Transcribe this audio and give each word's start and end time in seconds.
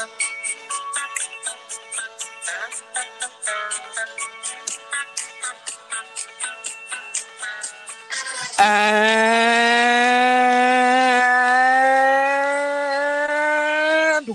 And 0.00 0.08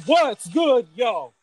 what's 0.06 0.48
good, 0.50 0.88
yo? 0.96 1.35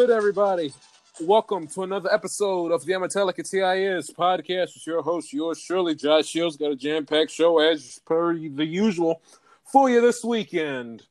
Good, 0.00 0.08
everybody? 0.08 0.72
Welcome 1.20 1.66
to 1.66 1.82
another 1.82 2.10
episode 2.10 2.72
of 2.72 2.86
the 2.86 2.94
Amatelica 2.94 3.42
TIS 3.42 4.10
podcast 4.10 4.72
with 4.72 4.86
your 4.86 5.02
host, 5.02 5.30
yours 5.30 5.62
truly, 5.62 5.94
Josh 5.94 6.24
Shields. 6.24 6.56
Got 6.56 6.70
a 6.70 6.74
jam 6.74 7.04
packed 7.04 7.30
show 7.30 7.58
as 7.58 8.00
per 8.06 8.32
the 8.32 8.64
usual 8.64 9.20
for 9.70 9.90
you 9.90 10.00
this 10.00 10.24
weekend. 10.24 11.02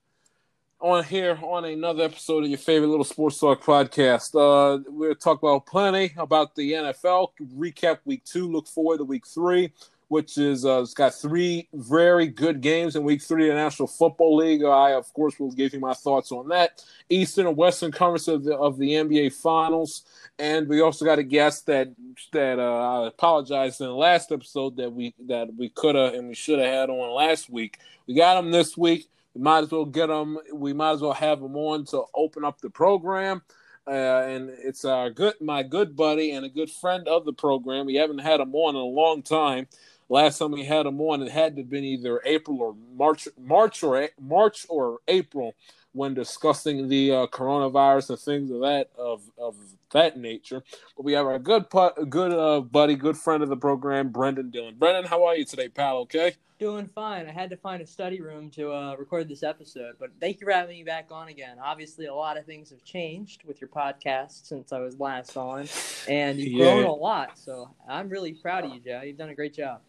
On 0.81 1.03
here 1.03 1.37
on 1.43 1.65
another 1.65 2.05
episode 2.05 2.45
of 2.45 2.49
your 2.49 2.57
favorite 2.57 2.87
little 2.87 3.03
sports 3.03 3.39
talk 3.39 3.61
podcast. 3.63 4.33
Uh, 4.33 4.81
we'll 4.87 5.13
talk 5.13 5.37
about 5.37 5.67
plenty 5.67 6.11
about 6.17 6.55
the 6.55 6.71
NFL, 6.71 7.27
recap 7.59 7.99
week 8.05 8.23
two, 8.25 8.51
look 8.51 8.67
forward 8.67 8.97
to 8.97 9.03
week 9.03 9.27
three 9.27 9.71
which 10.09 10.37
is 10.37 10.65
uh, 10.65 10.81
it's 10.81 10.93
got 10.93 11.13
three 11.13 11.69
very 11.73 12.27
good 12.27 12.61
games 12.61 12.95
in 12.95 13.03
Week 13.03 13.21
Three 13.21 13.47
of 13.47 13.55
the 13.55 13.61
National 13.61 13.87
Football 13.87 14.35
League. 14.35 14.63
I, 14.63 14.93
of 14.93 15.11
course, 15.13 15.39
will 15.39 15.51
give 15.51 15.73
you 15.73 15.79
my 15.79 15.93
thoughts 15.93 16.31
on 16.31 16.49
that. 16.49 16.83
Eastern 17.09 17.47
and 17.47 17.55
Western 17.55 17.91
Conference 17.91 18.27
of 18.27 18.43
the 18.43 18.57
of 18.57 18.77
the 18.77 18.89
NBA 18.89 19.33
Finals, 19.33 20.03
and 20.37 20.67
we 20.67 20.81
also 20.81 21.05
got 21.05 21.19
a 21.19 21.23
guest 21.23 21.67
that 21.67 21.89
that 22.33 22.59
uh, 22.59 23.03
I 23.03 23.07
apologize 23.07 23.79
in 23.79 23.87
the 23.87 23.93
last 23.93 24.31
episode 24.31 24.75
that 24.77 24.91
we 24.91 25.13
that 25.27 25.53
we 25.55 25.69
could 25.69 25.95
have 25.95 26.15
and 26.15 26.27
we 26.27 26.35
should 26.35 26.59
have 26.59 26.67
had 26.67 26.89
on 26.89 27.15
last 27.15 27.49
week. 27.49 27.77
We 28.07 28.15
got 28.15 28.43
him 28.43 28.51
this 28.51 28.75
week. 28.75 29.07
We 29.35 29.41
might 29.41 29.63
as 29.63 29.71
well 29.71 29.85
get 29.85 30.09
him. 30.09 30.39
We 30.51 30.73
might 30.73 30.93
as 30.93 31.01
well 31.01 31.13
have 31.13 31.39
him 31.39 31.55
on 31.55 31.85
to 31.85 32.03
open 32.15 32.43
up 32.43 32.59
the 32.59 32.71
program. 32.71 33.43
Uh, 33.87 34.23
and 34.27 34.49
it's 34.51 34.85
our 34.85 35.09
good, 35.09 35.33
my 35.41 35.63
good 35.63 35.95
buddy 35.95 36.31
and 36.31 36.45
a 36.45 36.49
good 36.49 36.69
friend 36.69 37.07
of 37.07 37.25
the 37.25 37.33
program. 37.33 37.87
We 37.87 37.95
haven't 37.95 38.19
had 38.19 38.39
him 38.39 38.53
on 38.53 38.75
in 38.75 38.81
a 38.81 38.83
long 38.83 39.23
time. 39.23 39.67
Last 40.09 40.39
time 40.39 40.51
we 40.51 40.65
had 40.65 40.87
him 40.87 40.99
on, 41.01 41.21
it 41.21 41.31
had 41.31 41.55
to 41.55 41.61
have 41.61 41.69
been 41.69 41.83
either 41.83 42.19
April 42.25 42.61
or 42.61 42.75
March, 42.95 43.27
March 43.39 43.83
or 43.83 44.09
March 44.19 44.65
or 44.67 44.99
April 45.07 45.53
when 45.91 46.13
discussing 46.13 46.87
the 46.87 47.11
uh, 47.11 47.27
coronavirus 47.27 48.11
and 48.11 48.19
things 48.19 48.51
of 48.51 48.61
that 48.61 48.89
of 48.97 49.21
of 49.37 49.55
that 49.91 50.17
nature. 50.17 50.63
But 50.95 51.03
we 51.03 51.13
have 51.13 51.25
our 51.25 51.39
good 51.39 51.69
put, 51.69 52.09
good 52.09 52.31
uh, 52.31 52.61
buddy, 52.61 52.95
good 52.95 53.17
friend 53.17 53.43
of 53.43 53.49
the 53.49 53.57
program, 53.57 54.09
Brendan 54.09 54.49
Dillon. 54.49 54.75
Brendan, 54.75 55.05
how 55.05 55.25
are 55.25 55.35
you 55.35 55.45
today, 55.45 55.69
pal? 55.69 55.97
Okay. 55.99 56.33
Doing 56.59 56.89
fine. 56.93 57.25
I 57.25 57.31
had 57.31 57.49
to 57.51 57.57
find 57.57 57.81
a 57.81 57.85
study 57.85 58.19
room 58.19 58.49
to 58.51 58.73
uh, 58.73 58.95
record 58.95 59.29
this 59.29 59.43
episode, 59.43 59.95
but 59.97 60.09
thank 60.19 60.41
you 60.41 60.45
for 60.45 60.51
having 60.51 60.75
me 60.75 60.83
back 60.83 61.07
on 61.09 61.29
again. 61.29 61.55
Obviously, 61.63 62.07
a 62.07 62.13
lot 62.13 62.35
of 62.35 62.45
things 62.45 62.69
have 62.71 62.83
changed 62.83 63.43
with 63.45 63.61
your 63.61 63.69
podcast 63.69 64.45
since 64.45 64.73
I 64.73 64.79
was 64.79 64.99
last 64.99 65.37
on, 65.37 65.69
and 66.09 66.37
you've 66.37 66.51
yeah. 66.51 66.73
grown 66.73 66.83
a 66.83 66.91
lot. 66.91 67.39
So 67.39 67.69
I'm 67.87 68.09
really 68.09 68.33
proud 68.33 68.65
of 68.65 68.73
you, 68.73 68.81
Joe. 68.81 69.01
You've 69.05 69.17
done 69.17 69.29
a 69.29 69.35
great 69.35 69.53
job. 69.53 69.79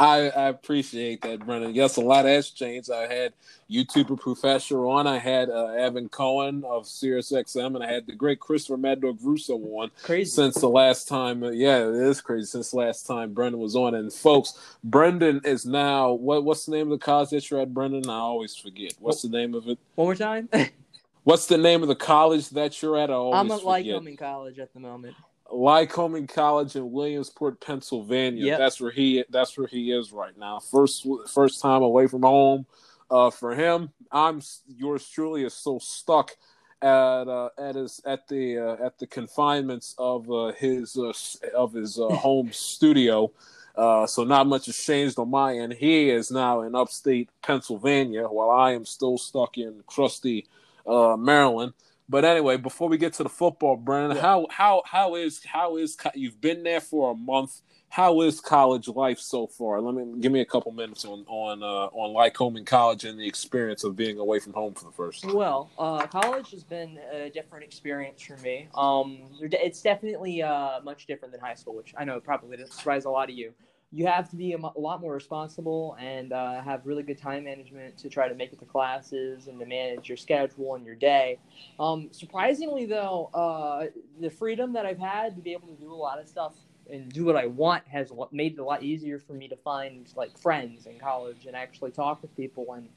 I, 0.00 0.30
I, 0.30 0.48
appreciate 0.48 1.20
that, 1.22 1.44
Brennan. 1.44 1.74
Yes, 1.74 1.96
a 1.96 2.00
lot 2.00 2.24
has 2.24 2.50
changed. 2.50 2.90
I 2.90 3.06
had 3.06 3.34
YouTuber 3.70 4.18
Professor 4.18 4.86
on. 4.86 5.06
I 5.06 5.18
had 5.18 5.50
uh, 5.50 5.66
Evan 5.66 6.08
Cohen 6.08 6.64
of 6.64 6.84
SiriusXM, 6.84 7.74
and 7.74 7.84
I 7.84 7.92
had 7.92 8.06
the 8.06 8.14
great 8.14 8.40
Christopher 8.40 8.78
Mad 8.78 9.02
Dog 9.02 9.18
Russo 9.22 9.56
on. 9.56 9.90
Crazy. 10.02 10.30
Since 10.30 10.54
the 10.54 10.70
last 10.70 11.06
time, 11.06 11.42
uh, 11.42 11.50
yeah, 11.50 11.86
it 11.86 11.94
is 11.94 12.22
crazy. 12.22 12.46
Since 12.46 12.72
last 12.72 13.06
time 13.06 13.34
Brendan 13.34 13.60
was 13.60 13.76
on, 13.76 13.94
and 13.94 14.10
folks, 14.10 14.58
Brendan 14.82 15.42
is 15.44 15.66
now 15.66 16.12
what? 16.12 16.44
What's 16.44 16.64
the 16.64 16.72
name 16.72 16.90
of 16.90 16.98
the 16.98 17.04
college 17.04 17.28
that 17.30 17.50
you're 17.50 17.60
at, 17.60 17.74
Brendan? 17.74 18.08
I 18.08 18.14
always 18.14 18.56
forget. 18.56 18.94
What's 19.00 19.20
the 19.20 19.28
name 19.28 19.54
of 19.54 19.68
it? 19.68 19.78
One 19.96 20.06
more 20.06 20.14
time. 20.14 20.48
What's 21.24 21.44
the 21.44 21.58
name 21.58 21.82
of 21.82 21.88
the 21.88 21.94
college 21.94 22.48
that 22.50 22.80
you're 22.80 22.96
at? 22.96 23.10
I 23.10 23.14
always 23.14 23.38
I'm 23.38 23.50
at. 23.50 23.60
Lycoming 23.60 24.18
College 24.18 24.58
at 24.58 24.72
the 24.72 24.80
moment. 24.80 25.14
Lycoming 25.50 26.28
College 26.28 26.76
in 26.76 26.92
Williamsport, 26.92 27.60
Pennsylvania. 27.60 28.46
Yep. 28.46 28.58
That's 28.58 28.80
where 28.80 28.90
he 28.90 29.24
that's 29.30 29.58
where 29.58 29.66
he 29.66 29.92
is 29.92 30.12
right 30.12 30.36
now. 30.38 30.60
First 30.60 31.06
first 31.28 31.60
time 31.60 31.82
away 31.82 32.06
from 32.06 32.22
home 32.22 32.66
uh, 33.10 33.30
for 33.30 33.54
him. 33.54 33.90
I'm 34.12 34.42
yours 34.68 35.08
truly 35.08 35.44
is 35.44 35.54
so 35.54 35.78
stuck 35.78 36.36
at 36.82 37.28
uh, 37.28 37.50
at 37.58 37.74
his 37.74 38.00
at 38.04 38.26
the 38.28 38.58
uh, 38.58 38.86
at 38.86 38.98
the 38.98 39.06
confinements 39.06 39.94
of 39.98 40.30
uh, 40.30 40.52
his 40.52 40.96
uh, 40.96 41.12
of 41.54 41.72
his 41.72 41.98
uh, 41.98 42.08
home 42.14 42.52
studio. 42.52 43.30
so 43.76 44.24
not 44.24 44.46
much 44.46 44.66
has 44.66 44.76
changed 44.76 45.18
on 45.18 45.30
my 45.30 45.56
end. 45.56 45.72
He 45.74 46.10
is 46.10 46.30
now 46.30 46.62
in 46.62 46.74
upstate 46.74 47.28
Pennsylvania, 47.42 48.24
while 48.24 48.50
I 48.50 48.72
am 48.72 48.84
still 48.84 49.18
stuck 49.18 49.58
in 49.58 49.82
crusty 49.86 50.46
Maryland. 50.86 51.74
But 52.10 52.24
anyway, 52.24 52.56
before 52.56 52.88
we 52.88 52.98
get 52.98 53.12
to 53.14 53.22
the 53.22 53.28
football, 53.28 53.76
Brandon, 53.76 54.16
yeah. 54.16 54.22
how 54.22 54.46
how 54.50 54.82
how 54.84 55.14
is 55.14 55.44
how 55.44 55.76
is 55.76 55.96
you've 56.16 56.40
been 56.40 56.64
there 56.64 56.80
for 56.80 57.12
a 57.12 57.14
month? 57.14 57.60
How 57.88 58.20
is 58.22 58.40
college 58.40 58.88
life 58.88 59.20
so 59.20 59.46
far? 59.46 59.80
Let 59.80 59.94
me 59.94 60.20
give 60.20 60.32
me 60.32 60.40
a 60.40 60.44
couple 60.44 60.72
minutes 60.72 61.04
on 61.04 61.24
on 61.28 61.62
uh, 61.62 61.86
on 61.92 62.12
Lycoming 62.12 62.66
College 62.66 63.04
and 63.04 63.18
the 63.18 63.28
experience 63.28 63.84
of 63.84 63.94
being 63.94 64.18
away 64.18 64.40
from 64.40 64.54
home 64.54 64.74
for 64.74 64.86
the 64.86 64.90
first 64.92 65.22
time. 65.22 65.34
Well, 65.34 65.70
uh, 65.78 66.04
college 66.08 66.50
has 66.50 66.64
been 66.64 66.98
a 67.12 67.30
different 67.30 67.64
experience 67.64 68.22
for 68.22 68.36
me. 68.38 68.68
Um, 68.74 69.20
it's 69.40 69.80
definitely 69.80 70.42
uh, 70.42 70.80
much 70.82 71.06
different 71.06 71.30
than 71.30 71.40
high 71.40 71.54
school, 71.54 71.76
which 71.76 71.94
I 71.96 72.04
know 72.04 72.18
probably 72.18 72.56
doesn't 72.56 72.74
surprise 72.74 73.04
a 73.04 73.10
lot 73.10 73.30
of 73.30 73.36
you 73.36 73.54
you 73.92 74.06
have 74.06 74.28
to 74.30 74.36
be 74.36 74.52
a, 74.52 74.58
lot 74.58 75.00
more 75.00 75.12
responsible 75.12 75.96
and 76.00 76.32
uh, 76.32 76.62
have 76.62 76.86
really 76.86 77.02
good 77.02 77.18
time 77.18 77.44
management 77.44 77.98
to 77.98 78.08
try 78.08 78.28
to 78.28 78.34
make 78.34 78.52
it 78.52 78.58
to 78.60 78.64
classes 78.64 79.48
and 79.48 79.58
to 79.58 79.66
manage 79.66 80.08
your 80.08 80.16
schedule 80.16 80.76
and 80.76 80.86
your 80.86 80.94
day. 80.94 81.38
Um, 81.78 82.08
surprisingly, 82.12 82.86
though, 82.86 83.30
uh, 83.34 83.86
the 84.20 84.30
freedom 84.30 84.72
that 84.74 84.86
I've 84.86 84.98
had 84.98 85.34
to 85.34 85.42
be 85.42 85.52
able 85.52 85.68
to 85.68 85.74
do 85.74 85.92
a 85.92 85.94
lot 85.94 86.20
of 86.20 86.28
stuff 86.28 86.54
and 86.88 87.10
do 87.10 87.24
what 87.24 87.36
I 87.36 87.46
want 87.46 87.86
has 87.88 88.12
made 88.30 88.54
it 88.54 88.58
a 88.58 88.64
lot 88.64 88.82
easier 88.82 89.18
for 89.18 89.32
me 89.32 89.48
to 89.48 89.56
find 89.56 90.12
like 90.16 90.38
friends 90.38 90.86
in 90.86 90.98
college 90.98 91.46
and 91.46 91.56
actually 91.56 91.90
talk 91.90 92.22
with 92.22 92.34
people. 92.36 92.72
And 92.74 92.88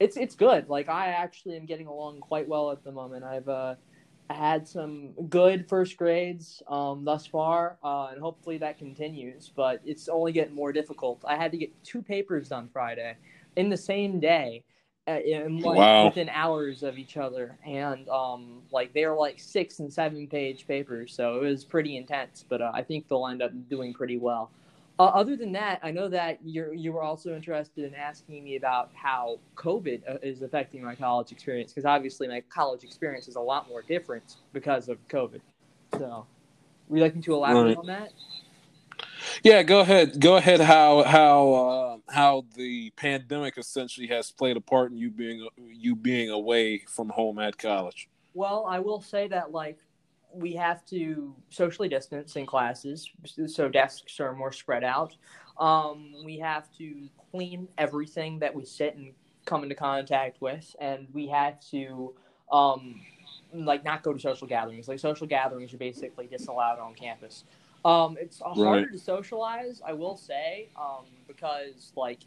it's 0.00 0.16
it's 0.16 0.34
good. 0.34 0.68
Like 0.68 0.88
I 0.88 1.08
actually 1.08 1.56
am 1.56 1.66
getting 1.66 1.86
along 1.86 2.20
quite 2.20 2.48
well 2.48 2.70
at 2.70 2.82
the 2.82 2.92
moment. 2.92 3.24
I've 3.24 3.48
uh, 3.48 3.74
I 4.30 4.34
had 4.34 4.66
some 4.66 5.12
good 5.28 5.68
first 5.68 5.96
grades 5.96 6.62
um, 6.66 7.04
thus 7.04 7.26
far, 7.26 7.78
uh, 7.84 8.08
and 8.12 8.20
hopefully 8.20 8.56
that 8.58 8.78
continues. 8.78 9.52
But 9.54 9.80
it's 9.84 10.08
only 10.08 10.32
getting 10.32 10.54
more 10.54 10.72
difficult. 10.72 11.22
I 11.26 11.36
had 11.36 11.52
to 11.52 11.58
get 11.58 11.72
two 11.84 12.02
papers 12.02 12.48
done 12.48 12.68
Friday 12.72 13.16
in 13.56 13.68
the 13.68 13.76
same 13.76 14.20
day, 14.20 14.64
uh, 15.06 15.18
in 15.24 15.60
like 15.60 15.78
wow. 15.78 16.06
within 16.06 16.30
hours 16.30 16.82
of 16.82 16.96
each 16.96 17.18
other, 17.18 17.58
and 17.66 18.08
um, 18.08 18.62
like 18.72 18.94
they 18.94 19.04
were 19.06 19.16
like 19.16 19.38
six 19.38 19.78
and 19.80 19.92
seven 19.92 20.26
page 20.26 20.66
papers, 20.66 21.14
so 21.14 21.36
it 21.36 21.42
was 21.42 21.64
pretty 21.64 21.96
intense. 21.96 22.44
But 22.48 22.62
uh, 22.62 22.70
I 22.72 22.82
think 22.82 23.08
they'll 23.08 23.26
end 23.26 23.42
up 23.42 23.52
doing 23.68 23.92
pretty 23.92 24.16
well. 24.16 24.50
Uh, 24.96 25.06
other 25.06 25.36
than 25.36 25.50
that, 25.52 25.80
I 25.82 25.90
know 25.90 26.08
that 26.08 26.38
you 26.44 26.72
you 26.72 26.92
were 26.92 27.02
also 27.02 27.34
interested 27.34 27.84
in 27.84 27.94
asking 27.96 28.44
me 28.44 28.54
about 28.54 28.90
how 28.94 29.40
COVID 29.56 30.08
uh, 30.08 30.18
is 30.22 30.42
affecting 30.42 30.84
my 30.84 30.94
college 30.94 31.32
experience 31.32 31.72
because 31.72 31.84
obviously 31.84 32.28
my 32.28 32.42
college 32.42 32.84
experience 32.84 33.26
is 33.26 33.34
a 33.34 33.40
lot 33.40 33.68
more 33.68 33.82
different 33.82 34.36
because 34.52 34.88
of 34.88 34.98
COVID. 35.08 35.40
So, 35.98 36.26
would 36.88 36.98
you 36.98 37.02
like 37.02 37.16
me 37.16 37.22
to 37.22 37.34
elaborate 37.34 37.70
right. 37.70 37.76
on 37.76 37.86
that? 37.86 38.12
Yeah, 39.42 39.64
go 39.64 39.80
ahead. 39.80 40.20
Go 40.20 40.36
ahead. 40.36 40.60
How 40.60 41.02
how 41.02 41.52
uh, 41.54 42.12
how 42.12 42.44
the 42.54 42.90
pandemic 42.90 43.58
essentially 43.58 44.06
has 44.08 44.30
played 44.30 44.56
a 44.56 44.60
part 44.60 44.92
in 44.92 44.96
you 44.96 45.10
being 45.10 45.48
you 45.56 45.96
being 45.96 46.30
away 46.30 46.84
from 46.86 47.08
home 47.08 47.40
at 47.40 47.58
college. 47.58 48.08
well, 48.32 48.64
I 48.68 48.78
will 48.78 49.00
say 49.00 49.26
that 49.28 49.50
like 49.50 49.78
we 50.34 50.54
have 50.54 50.84
to 50.86 51.34
socially 51.50 51.88
distance 51.88 52.36
in 52.36 52.46
classes, 52.46 53.10
so 53.46 53.68
desks 53.68 54.20
are 54.20 54.34
more 54.34 54.52
spread 54.52 54.84
out. 54.84 55.14
Um, 55.58 56.12
we 56.24 56.38
have 56.38 56.68
to 56.78 57.08
clean 57.30 57.68
everything 57.78 58.38
that 58.40 58.54
we 58.54 58.64
sit 58.64 58.96
and 58.96 59.12
come 59.44 59.62
into 59.62 59.74
contact 59.74 60.40
with, 60.40 60.74
and 60.80 61.06
we 61.12 61.28
have 61.28 61.60
to 61.70 62.14
um, 62.50 63.00
like 63.52 63.84
not 63.84 64.02
go 64.02 64.12
to 64.12 64.18
social 64.18 64.46
gatherings. 64.46 64.88
Like 64.88 64.98
social 64.98 65.26
gatherings 65.26 65.72
are 65.72 65.78
basically 65.78 66.26
disallowed 66.26 66.78
on 66.78 66.94
campus. 66.94 67.44
Um, 67.84 68.16
it's 68.18 68.40
harder 68.40 68.62
right. 68.62 68.92
to 68.92 68.98
socialize, 68.98 69.82
I 69.86 69.92
will 69.92 70.16
say, 70.16 70.70
um, 70.76 71.04
because 71.28 71.92
like 71.96 72.20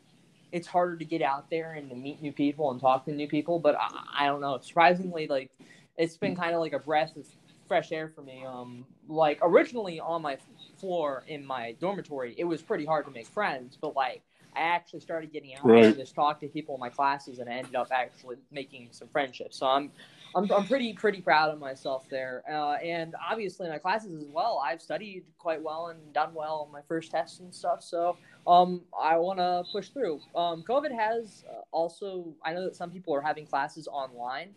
it's 0.51 0.67
harder 0.67 0.95
to 0.95 1.05
get 1.05 1.21
out 1.21 1.49
there 1.49 1.73
and 1.73 1.89
to 1.89 1.95
meet 1.95 2.21
new 2.21 2.31
people 2.31 2.71
and 2.71 2.79
talk 2.79 3.05
to 3.05 3.11
new 3.11 3.27
people. 3.27 3.59
But 3.59 3.75
I, 3.75 4.23
I 4.23 4.25
don't 4.27 4.39
know. 4.39 4.57
Surprisingly, 4.61 5.27
like 5.27 5.51
it's 5.97 6.15
been 6.15 6.35
kind 6.35 6.53
of 6.53 6.61
like 6.61 6.73
a 6.73 6.79
breath 6.79 7.15
of 7.17 7.25
fresh 7.67 7.91
air 7.91 8.07
for 8.07 8.21
me. 8.21 8.43
Um, 8.45 8.85
like 9.07 9.39
originally 9.41 9.99
on 9.99 10.21
my 10.21 10.37
floor 10.79 11.23
in 11.27 11.45
my 11.45 11.75
dormitory, 11.79 12.35
it 12.37 12.43
was 12.43 12.61
pretty 12.61 12.85
hard 12.85 13.05
to 13.05 13.11
make 13.11 13.27
friends, 13.27 13.77
but 13.79 13.95
like 13.95 14.23
I 14.55 14.61
actually 14.61 15.01
started 15.01 15.31
getting 15.31 15.55
out 15.55 15.65
right. 15.65 15.85
and 15.85 15.95
just 15.95 16.15
talk 16.15 16.39
to 16.39 16.47
people 16.47 16.75
in 16.75 16.79
my 16.79 16.89
classes, 16.89 17.39
and 17.39 17.49
I 17.49 17.53
ended 17.53 17.75
up 17.75 17.89
actually 17.91 18.37
making 18.51 18.89
some 18.91 19.07
friendships. 19.07 19.59
So 19.59 19.67
I'm, 19.67 19.91
I'm, 20.35 20.51
I'm 20.51 20.65
pretty 20.65 20.93
pretty 20.93 21.21
proud 21.21 21.51
of 21.51 21.59
myself 21.59 22.07
there. 22.09 22.43
Uh, 22.49 22.73
and 22.73 23.13
obviously 23.29 23.67
in 23.67 23.71
my 23.71 23.77
classes 23.77 24.15
as 24.19 24.27
well, 24.29 24.61
I've 24.65 24.81
studied 24.81 25.23
quite 25.37 25.61
well 25.61 25.87
and 25.87 26.11
done 26.13 26.33
well 26.33 26.65
on 26.65 26.71
my 26.71 26.81
first 26.87 27.11
tests 27.11 27.39
and 27.39 27.53
stuff. 27.53 27.83
So 27.83 28.17
um, 28.47 28.81
I 28.99 29.17
want 29.17 29.37
to 29.39 29.63
push 29.71 29.89
through. 29.89 30.21
Um, 30.35 30.63
COVID 30.67 30.93
has 30.97 31.45
uh, 31.49 31.61
also, 31.71 32.33
I 32.43 32.53
know 32.53 32.63
that 32.63 32.75
some 32.75 32.89
people 32.89 33.13
are 33.13 33.21
having 33.21 33.45
classes 33.45 33.87
online 33.87 34.49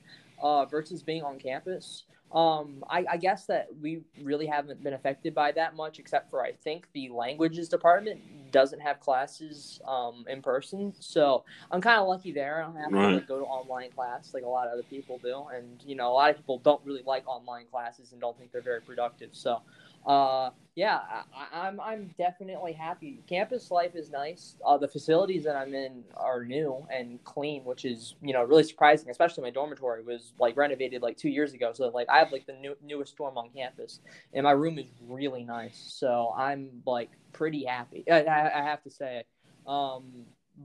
uh, 0.43 0.65
versus 0.65 1.03
being 1.03 1.23
on 1.23 1.39
campus. 1.39 2.05
Um, 2.33 2.85
I, 2.89 3.05
I, 3.11 3.17
guess 3.17 3.47
that 3.47 3.69
we 3.83 4.03
really 4.23 4.47
haven't 4.47 4.85
been 4.85 4.95
affected 4.95 5.35
by 5.35 5.51
that 5.53 5.75
much, 5.75 5.99
except 5.99 6.31
for 6.31 6.45
I 6.45 6.53
think 6.53 6.87
the 6.93 7.09
languages 7.09 7.69
department 7.69 8.21
doesn't 8.53 8.79
have 8.79 9.01
classes 9.01 9.81
um, 9.85 10.25
in 10.29 10.41
person. 10.41 10.93
So 11.01 11.45
I'm 11.73 11.81
kind 11.81 12.01
of 12.01 12.07
lucky 12.07 12.31
there. 12.31 12.63
I 12.63 12.67
don't 12.67 12.77
have 12.77 12.93
right. 12.93 13.09
to 13.09 13.15
like, 13.17 13.27
go 13.27 13.41
to 13.41 13.45
online 13.45 13.91
class 13.91 14.33
like 14.33 14.45
a 14.45 14.49
lot 14.49 14.69
of 14.69 14.75
other 14.75 14.85
people 14.85 15.19
do. 15.19 15.47
And, 15.53 15.83
you 15.85 15.97
know, 15.97 16.09
a 16.09 16.15
lot 16.15 16.31
of 16.31 16.37
people 16.37 16.59
don't 16.59 16.81
really 16.85 17.03
like 17.05 17.27
online 17.27 17.67
classes 17.67 18.13
and 18.13 18.21
don't 18.21 18.39
think 18.39 18.53
they're 18.53 18.63
very 18.63 18.81
productive. 18.81 19.31
So 19.33 19.63
uh, 20.07 20.51
yeah, 20.77 21.01
I, 21.35 21.69
am 21.69 21.79
I'm, 21.79 21.81
I'm 21.81 22.15
definitely 22.17 22.73
happy. 22.73 23.23
Campus 23.29 23.71
life 23.71 23.95
is 23.95 24.11
nice. 24.11 24.57
Uh, 24.65 24.79
the 24.79 24.89
facilities 24.89 25.45
that 25.45 25.57
I'm 25.57 25.75
in 25.75 26.05
are 26.17 26.45
new 26.45 26.87
and 26.91 27.23
clean, 27.25 27.65
which 27.65 27.85
is 27.85 28.15
you 28.23 28.33
know 28.33 28.43
really 28.45 28.63
surprising. 28.63 29.11
Especially 29.11 29.43
my 29.43 29.51
dormitory 29.51 30.03
was 30.03 30.33
like 30.39 30.57
renovated 30.57 31.03
like 31.03 31.17
two 31.17 31.29
years 31.29 31.53
ago, 31.53 31.73
so 31.75 31.89
like 31.89 32.09
I 32.09 32.19
have 32.19 32.33
like 32.33 32.47
the 32.47 32.55
new, 32.55 32.77
newest 32.83 33.17
dorm 33.17 33.37
on 33.37 33.51
campus, 33.51 34.01
and 34.33 34.45
my 34.45 34.53
room 34.53 34.79
is 34.79 34.87
really 35.07 35.45
nice. 35.45 35.93
So 35.99 36.33
I'm 36.37 36.71
like 36.87 37.11
pretty 37.33 37.65
happy. 37.65 38.05
I, 38.11 38.23
I, 38.23 38.61
I 38.61 38.63
have 38.63 38.83
to 38.85 38.91
say, 38.91 39.25
um, 39.67 40.05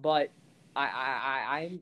but 0.01 0.31
I, 0.75 0.85
I 0.85 1.57
I'm 1.57 1.81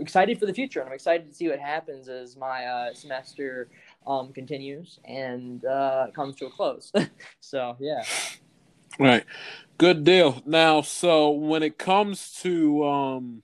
excited 0.00 0.40
for 0.40 0.46
the 0.46 0.54
future, 0.54 0.80
and 0.80 0.88
I'm 0.88 0.94
excited 0.94 1.28
to 1.28 1.34
see 1.34 1.48
what 1.48 1.58
happens 1.58 2.08
as 2.08 2.36
my 2.36 2.64
uh, 2.64 2.94
semester 2.94 3.68
um, 4.06 4.32
continues 4.32 4.98
and 5.04 5.64
uh, 5.64 6.08
comes 6.14 6.36
to 6.36 6.46
a 6.46 6.50
close. 6.50 6.92
so 7.40 7.76
yeah. 7.80 8.02
Right. 8.98 9.24
Good 9.76 10.04
deal. 10.04 10.40
Now, 10.46 10.82
so 10.82 11.30
when 11.30 11.62
it 11.62 11.78
comes 11.78 12.32
to 12.42 12.84
um, 12.84 13.42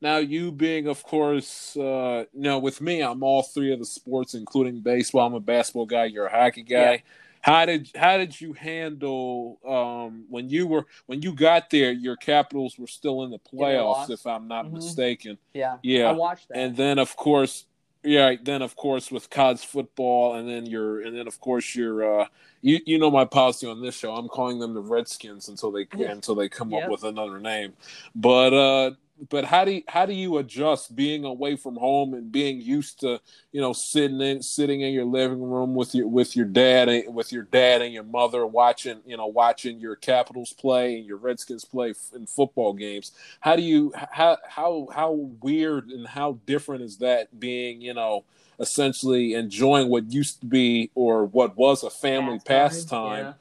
now 0.00 0.18
you 0.18 0.52
being, 0.52 0.86
of 0.86 1.02
course, 1.02 1.76
uh, 1.76 2.24
you 2.32 2.42
know, 2.42 2.58
with 2.58 2.80
me, 2.80 3.02
I'm 3.02 3.22
all 3.22 3.42
three 3.42 3.72
of 3.72 3.78
the 3.78 3.86
sports, 3.86 4.34
including 4.34 4.80
baseball. 4.80 5.26
I'm 5.26 5.34
a 5.34 5.40
basketball 5.40 5.86
guy. 5.86 6.04
You're 6.04 6.26
a 6.26 6.30
hockey 6.30 6.62
guy. 6.62 6.92
Yeah. 6.92 6.98
How 7.40 7.66
did 7.66 7.90
how 7.94 8.16
did 8.16 8.40
you 8.40 8.54
handle 8.54 9.58
um, 9.66 10.24
when 10.30 10.48
you 10.48 10.66
were 10.66 10.86
when 11.06 11.20
you 11.20 11.34
got 11.34 11.68
there? 11.68 11.92
Your 11.92 12.16
Capitals 12.16 12.78
were 12.78 12.86
still 12.86 13.22
in 13.24 13.30
the 13.30 13.38
playoffs, 13.38 14.08
if 14.08 14.26
I'm 14.26 14.48
not 14.48 14.64
mm-hmm. 14.64 14.76
mistaken. 14.76 15.38
Yeah, 15.52 15.76
yeah. 15.82 16.08
I 16.08 16.12
watched 16.12 16.48
that. 16.48 16.56
And 16.56 16.74
then, 16.74 16.98
of 16.98 17.16
course, 17.16 17.66
yeah, 18.04 18.34
then 18.40 18.62
of 18.62 18.76
course 18.76 19.10
with 19.10 19.30
college 19.30 19.64
football, 19.64 20.34
and 20.34 20.48
then 20.48 20.66
your, 20.66 21.00
and 21.00 21.16
then 21.16 21.26
of 21.26 21.40
course 21.40 21.74
your, 21.74 22.20
uh, 22.20 22.26
you 22.60 22.80
you 22.86 22.98
know 22.98 23.10
my 23.10 23.24
policy 23.24 23.66
on 23.66 23.80
this 23.80 23.96
show. 23.96 24.14
I'm 24.14 24.28
calling 24.28 24.58
them 24.58 24.74
the 24.74 24.80
Redskins 24.80 25.48
until 25.48 25.72
they 25.72 25.86
until 25.92 26.34
they 26.34 26.48
come 26.48 26.74
up 26.74 26.88
with 26.88 27.04
another 27.04 27.40
name. 27.40 27.74
But 28.14 28.52
uh, 28.54 28.90
but 29.30 29.44
how 29.44 29.64
do 29.64 29.72
you, 29.72 29.82
how 29.88 30.06
do 30.06 30.12
you 30.12 30.38
adjust 30.38 30.94
being 30.94 31.24
away 31.24 31.56
from 31.56 31.76
home 31.76 32.14
and 32.14 32.32
being 32.32 32.60
used 32.60 33.00
to 33.00 33.20
you 33.52 33.60
know 33.60 33.72
sitting 33.72 34.20
in 34.20 34.42
sitting 34.42 34.80
in 34.80 34.92
your 34.92 35.04
living 35.04 35.40
room 35.40 35.74
with 35.74 35.94
your 35.94 36.08
with 36.08 36.34
your 36.34 36.46
dad 36.46 36.88
and 36.88 37.14
with 37.14 37.32
your 37.32 37.44
dad 37.44 37.80
and 37.80 37.94
your 37.94 38.02
mother 38.02 38.44
watching 38.44 39.00
you 39.06 39.16
know 39.16 39.26
watching 39.26 39.78
your 39.78 39.96
Capitals 39.96 40.52
play 40.52 40.96
and 40.96 41.06
your 41.06 41.16
Redskins 41.16 41.64
play 41.64 41.94
in 42.14 42.26
football 42.26 42.72
games? 42.72 43.12
How 43.40 43.56
do 43.56 43.62
you 43.62 43.92
how 43.94 44.38
how 44.48 44.88
how 44.92 45.12
weird 45.12 45.90
and 45.90 46.06
how 46.06 46.38
different 46.44 46.82
is 46.82 46.98
that 46.98 47.38
being 47.38 47.80
you 47.80 47.94
know 47.94 48.24
essentially 48.58 49.34
enjoying 49.34 49.88
what 49.88 50.12
used 50.12 50.40
to 50.40 50.46
be 50.46 50.90
or 50.94 51.24
what 51.24 51.56
was 51.56 51.82
a 51.82 51.90
family 51.90 52.38
pastime, 52.44 52.44
pastime 52.46 53.24
yeah 53.26 53.32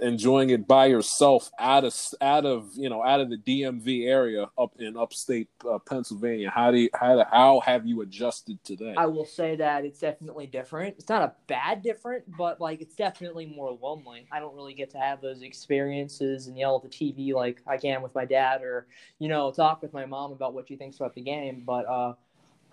enjoying 0.00 0.50
it 0.50 0.66
by 0.68 0.86
yourself 0.86 1.50
out 1.58 1.84
of 1.84 1.94
out 2.20 2.46
of 2.46 2.70
you 2.74 2.88
know 2.88 3.02
out 3.02 3.20
of 3.20 3.30
the 3.30 3.36
DMV 3.36 4.06
area 4.06 4.48
up 4.56 4.72
in 4.78 4.96
upstate 4.96 5.48
uh, 5.68 5.78
Pennsylvania. 5.78 6.50
How 6.50 6.70
do 6.70 6.78
you, 6.78 6.90
how 6.94 7.24
how 7.30 7.60
have 7.60 7.86
you 7.86 8.02
adjusted 8.02 8.62
to 8.64 8.76
that? 8.76 8.94
I 8.96 9.06
will 9.06 9.24
say 9.24 9.56
that 9.56 9.84
it's 9.84 9.98
definitely 9.98 10.46
different. 10.46 10.96
It's 10.98 11.08
not 11.08 11.22
a 11.22 11.32
bad 11.48 11.82
different, 11.82 12.24
but 12.38 12.60
like 12.60 12.80
it's 12.80 12.94
definitely 12.94 13.46
more 13.46 13.76
lonely. 13.80 14.26
I 14.30 14.38
don't 14.38 14.54
really 14.54 14.74
get 14.74 14.90
to 14.90 14.98
have 14.98 15.20
those 15.20 15.42
experiences 15.42 16.46
and 16.46 16.56
yell 16.56 16.76
at 16.76 16.82
the 16.82 16.88
TV 16.88 17.34
like 17.34 17.60
I 17.66 17.76
can 17.76 18.02
with 18.02 18.14
my 18.14 18.24
dad, 18.24 18.62
or 18.62 18.86
you 19.18 19.28
know 19.28 19.50
talk 19.50 19.82
with 19.82 19.92
my 19.92 20.06
mom 20.06 20.32
about 20.32 20.54
what 20.54 20.68
she 20.68 20.76
thinks 20.76 20.96
about 20.96 21.14
the 21.14 21.22
game. 21.22 21.64
But 21.66 21.86
uh, 21.86 22.14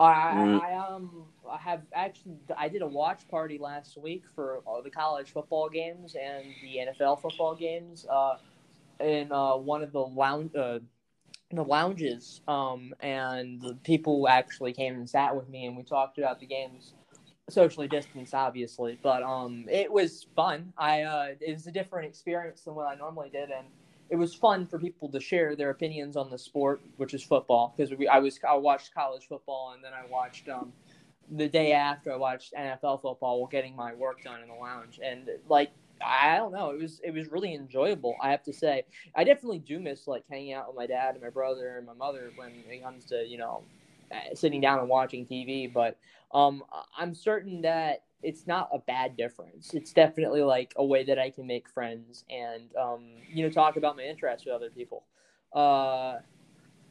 I, 0.00 0.32
mm. 0.36 0.62
I 0.62 0.74
um 0.74 1.24
I 1.50 1.58
have 1.58 1.82
actually 1.92 2.36
I 2.56 2.68
did 2.68 2.82
a 2.82 2.86
watch 2.86 3.26
party 3.28 3.58
last 3.58 3.96
week 3.98 4.24
for 4.34 4.62
uh, 4.66 4.80
the 4.80 4.90
college 4.90 5.32
football 5.32 5.68
games 5.68 6.14
and 6.14 6.44
the 6.62 6.78
NFL 6.78 7.20
football 7.20 7.56
games 7.56 8.06
uh, 8.10 8.36
in 9.00 9.32
uh, 9.32 9.56
one 9.56 9.82
of 9.82 9.92
the 9.92 10.00
lounge 10.00 10.54
uh, 10.54 10.78
the 11.50 11.64
lounges 11.64 12.42
um 12.46 12.92
and 13.00 13.60
the 13.62 13.74
people 13.82 14.28
actually 14.28 14.72
came 14.72 14.94
and 14.94 15.08
sat 15.08 15.34
with 15.34 15.48
me 15.48 15.64
and 15.66 15.76
we 15.76 15.82
talked 15.82 16.18
about 16.18 16.38
the 16.40 16.46
games 16.46 16.92
socially 17.48 17.88
distanced 17.88 18.34
obviously 18.34 18.98
but 19.02 19.22
um 19.22 19.64
it 19.70 19.90
was 19.90 20.26
fun 20.36 20.72
I 20.76 21.02
uh 21.02 21.28
it 21.40 21.54
was 21.54 21.66
a 21.66 21.72
different 21.72 22.06
experience 22.06 22.60
than 22.60 22.74
what 22.74 22.86
I 22.86 22.96
normally 22.96 23.30
did 23.30 23.50
and 23.50 23.66
it 24.10 24.16
was 24.16 24.34
fun 24.34 24.66
for 24.66 24.78
people 24.78 25.08
to 25.10 25.20
share 25.20 25.54
their 25.54 25.70
opinions 25.70 26.16
on 26.16 26.30
the 26.30 26.38
sport, 26.38 26.80
which 26.96 27.14
is 27.14 27.22
football, 27.22 27.74
because 27.76 27.94
I 28.10 28.18
was 28.18 28.38
I 28.48 28.54
watched 28.54 28.94
college 28.94 29.26
football 29.28 29.72
and 29.74 29.84
then 29.84 29.92
I 29.92 30.06
watched 30.10 30.48
um, 30.48 30.72
the 31.30 31.48
day 31.48 31.72
after 31.72 32.12
I 32.12 32.16
watched 32.16 32.54
NFL 32.54 33.02
football 33.02 33.40
while 33.40 33.48
getting 33.48 33.76
my 33.76 33.94
work 33.94 34.22
done 34.24 34.40
in 34.40 34.48
the 34.48 34.54
lounge, 34.54 34.98
and 35.02 35.28
like 35.48 35.70
I 36.00 36.36
don't 36.36 36.52
know, 36.52 36.70
it 36.70 36.80
was 36.80 37.00
it 37.04 37.12
was 37.12 37.30
really 37.30 37.54
enjoyable. 37.54 38.14
I 38.22 38.30
have 38.30 38.42
to 38.44 38.52
say, 38.52 38.84
I 39.14 39.24
definitely 39.24 39.58
do 39.58 39.78
miss 39.78 40.06
like 40.06 40.24
hanging 40.30 40.54
out 40.54 40.68
with 40.68 40.76
my 40.76 40.86
dad 40.86 41.14
and 41.14 41.22
my 41.22 41.30
brother 41.30 41.76
and 41.76 41.86
my 41.86 41.94
mother 41.94 42.30
when 42.36 42.64
it 42.68 42.82
comes 42.82 43.04
to 43.06 43.26
you 43.26 43.38
know 43.38 43.62
sitting 44.34 44.60
down 44.60 44.78
and 44.78 44.88
watching 44.88 45.26
TV, 45.26 45.70
but 45.72 45.98
um, 46.32 46.62
I'm 46.96 47.14
certain 47.14 47.62
that 47.62 48.04
it's 48.22 48.46
not 48.46 48.68
a 48.72 48.78
bad 48.78 49.16
difference. 49.16 49.74
It's 49.74 49.92
definitely 49.92 50.42
like 50.42 50.72
a 50.76 50.84
way 50.84 51.04
that 51.04 51.18
I 51.18 51.30
can 51.30 51.46
make 51.46 51.68
friends 51.68 52.24
and 52.28 52.74
um, 52.76 53.04
you 53.32 53.44
know 53.44 53.50
talk 53.50 53.76
about 53.76 53.96
my 53.96 54.02
interests 54.02 54.44
with 54.44 54.54
other 54.54 54.70
people. 54.70 55.04
Uh, 55.52 56.18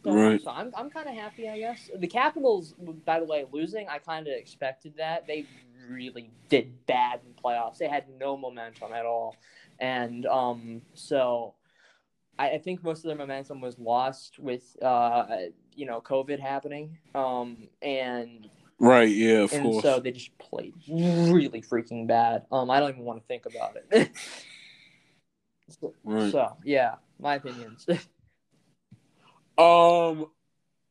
so, 0.04 0.14
right. 0.14 0.42
So 0.42 0.52
I'm 0.52 0.72
I'm 0.76 0.90
kind 0.90 1.08
of 1.08 1.16
happy, 1.16 1.50
I 1.50 1.60
guess. 1.60 1.90
The 1.98 2.08
Capitals, 2.08 2.74
by 3.06 3.20
the 3.20 3.26
way, 3.26 3.46
losing, 3.52 3.88
I 3.90 3.98
kind 3.98 4.28
of 4.28 4.34
expected 4.34 4.94
that. 4.98 5.28
They 5.28 5.46
really 5.90 6.32
did 6.50 6.86
bad 6.86 7.22
in 7.26 7.34
playoffs. 7.34 7.78
They 7.78 7.88
had 7.88 8.06
no 8.18 8.38
momentum 8.38 8.94
at 8.94 9.06
all, 9.06 9.36
and 9.80 10.26
um, 10.26 10.82
so 10.94 11.56
I, 12.40 12.52
I 12.52 12.58
think 12.60 12.84
most 12.84 13.00
of 13.00 13.10
their 13.10 13.18
momentum 13.18 13.62
was 13.62 13.78
lost 13.80 14.40
with 14.40 14.82
uh, 14.82 15.26
you 15.76 15.86
know 15.86 16.02
COVID 16.02 16.40
happening. 16.40 16.98
Um, 17.14 17.68
and 17.82 18.50
Right. 18.80 19.10
Yeah. 19.10 19.44
Of 19.44 19.54
and 19.54 19.64
course. 19.64 19.84
so 19.84 20.00
they 20.00 20.12
just 20.12 20.38
played 20.38 20.74
really 20.88 21.62
freaking 21.62 22.08
bad. 22.08 22.46
Um, 22.52 22.70
I 22.70 22.80
don't 22.80 22.90
even 22.90 23.04
want 23.04 23.20
to 23.20 23.28
think 23.28 23.46
about 23.46 23.78
it. 23.92 24.12
so, 25.70 25.94
right. 26.04 26.32
so 26.32 26.58
yeah, 26.64 26.96
my 27.20 27.36
opinions. 27.36 27.86
um. 29.58 30.28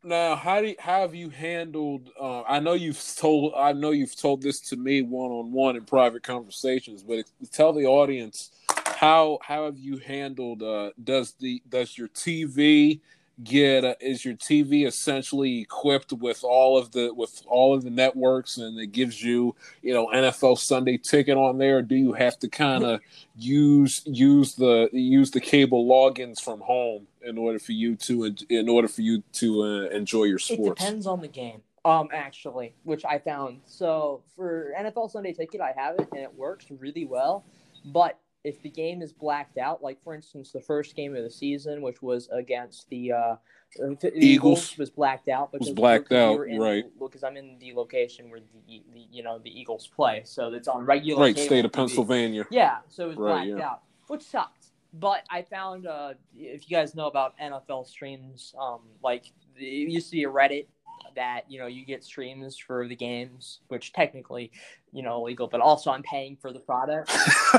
Now, 0.03 0.37
how 0.37 0.61
do 0.61 0.69
you, 0.69 0.77
how 0.79 1.01
have 1.01 1.17
you 1.17 1.31
handled? 1.31 2.11
Uh, 2.21 2.43
I 2.43 2.61
know 2.61 2.75
you've 2.75 3.03
told 3.17 3.55
I 3.57 3.73
know 3.73 3.91
you've 3.91 4.15
told 4.15 4.41
this 4.41 4.61
to 4.69 4.77
me 4.77 5.03
one 5.03 5.33
on 5.33 5.51
one 5.51 5.75
in 5.75 5.85
private 5.85 6.23
conversations, 6.23 7.03
but 7.03 7.25
tell 7.51 7.73
the 7.73 7.87
audience 7.87 8.53
how 8.85 9.39
how 9.43 9.65
have 9.65 9.79
you 9.79 9.99
handled? 9.99 10.63
Uh, 10.63 10.93
does 11.03 11.33
the 11.41 11.61
does 11.69 11.99
your 11.99 12.07
TV 12.09 13.01
get 13.43 13.85
a, 13.85 13.97
is 14.01 14.25
your 14.25 14.35
TV 14.35 14.87
essentially 14.87 15.61
equipped 15.61 16.13
with 16.13 16.43
all 16.43 16.79
of 16.79 16.93
the 16.93 17.13
with 17.15 17.43
all 17.47 17.75
of 17.75 17.85
the 17.85 17.91
networks 17.91 18.57
and 18.57 18.79
it 18.79 18.93
gives 18.93 19.23
you 19.23 19.55
you 19.83 19.93
know 19.93 20.09
NFL 20.09 20.59
Sunday 20.59 20.97
ticket 20.99 21.37
on 21.37 21.59
there? 21.59 21.83
do 21.83 21.95
you 21.95 22.13
have 22.13 22.39
to 22.39 22.49
kind 22.49 22.85
of 22.85 23.01
use 23.37 24.03
use 24.07 24.55
the 24.55 24.89
use 24.93 25.31
the 25.31 25.41
cable 25.41 25.87
logins 25.87 26.41
from 26.41 26.61
home 26.61 27.07
in 27.23 27.39
order 27.39 27.59
for 27.59 27.73
you 27.73 27.97
to 27.97 28.35
in 28.49 28.69
order 28.69 28.89
for 28.89 29.03
you 29.03 29.23
to 29.35 29.63
uh, 29.63 29.81
enjoy 29.95 30.25
your 30.25 30.39
sports? 30.39 30.83
It 30.83 30.85
depends 30.85 31.07
on 31.07 31.21
the 31.21 31.29
game. 31.29 31.63
Um, 31.85 32.09
actually, 32.13 32.75
which 32.83 33.05
I 33.05 33.21
found. 33.21 33.61
So 33.65 34.25
for 34.35 34.73
NFL 34.77 35.13
Sunday 35.13 35.33
Ticket, 35.33 35.61
I 35.61 35.73
have 35.77 35.95
it 36.01 36.09
and 36.11 36.21
it 36.21 36.35
works 36.35 36.67
really 36.69 37.05
well. 37.05 37.45
But 37.85 38.19
if 38.47 38.63
the 38.63 38.71
game 38.71 39.03
is 39.03 39.13
blacked 39.13 39.59
out, 39.59 39.83
like 39.83 40.01
for 40.03 40.15
instance, 40.15 40.53
the 40.53 40.61
first 40.61 40.95
game 40.95 41.17
of 41.17 41.25
the 41.25 41.31
season, 41.31 41.83
which 41.83 42.01
was 42.01 42.29
against 42.33 42.89
the 42.91 43.11
uh, 43.13 43.37
the 43.77 44.13
Eagles, 44.15 44.79
was 44.79 44.89
blacked 44.89 45.29
out 45.29 45.51
because 45.51 45.67
was 45.67 45.75
blacked 45.75 46.13
out, 46.13 46.39
we 46.39 46.57
right? 46.57 46.85
Because 46.99 47.25
I'm 47.25 47.37
in 47.37 47.59
the 47.59 47.73
location 47.75 48.31
where 48.31 48.39
the, 48.69 48.83
the 48.95 49.07
you 49.11 49.25
know 49.25 49.41
the 49.41 49.51
Eagles 49.51 49.89
play, 49.89 50.23
so 50.25 50.53
it's 50.53 50.69
on 50.69 50.87
regular 50.87 51.21
right 51.21 51.37
state 51.37 51.65
of 51.65 51.73
TV. 51.73 51.75
Pennsylvania. 51.75 52.47
Yeah, 52.51 52.79
so 52.89 53.07
it 53.07 53.09
was 53.09 53.17
right, 53.17 53.47
blacked 53.47 53.59
yeah. 53.59 53.67
out, 53.67 53.83
which 54.07 54.23
sucked. 54.23 54.67
But 54.93 55.25
I 55.29 55.43
found 55.43 55.89
uh, 55.89 56.15
if 56.37 56.71
you 56.71 56.77
guys 56.77 56.95
know 56.95 57.09
about 57.09 57.37
NFL 57.39 57.89
streams, 57.89 58.55
um, 58.59 58.83
like 59.03 59.33
it 59.57 59.91
used 59.91 60.07
to 60.11 60.13
be 60.13 60.23
a 60.23 60.31
Reddit 60.31 60.67
that 61.17 61.51
you 61.51 61.59
know 61.59 61.67
you 61.67 61.85
get 61.85 62.05
streams 62.05 62.57
for 62.57 62.87
the 62.87 62.97
games, 62.97 63.61
which 63.69 63.93
technically 63.93 64.53
you 64.93 65.03
know 65.03 65.19
illegal, 65.19 65.49
but 65.49 65.61
also 65.61 65.91
I'm 65.91 66.03
paying 66.03 66.37
for 66.37 66.53
the 66.53 66.61
product. 66.61 67.11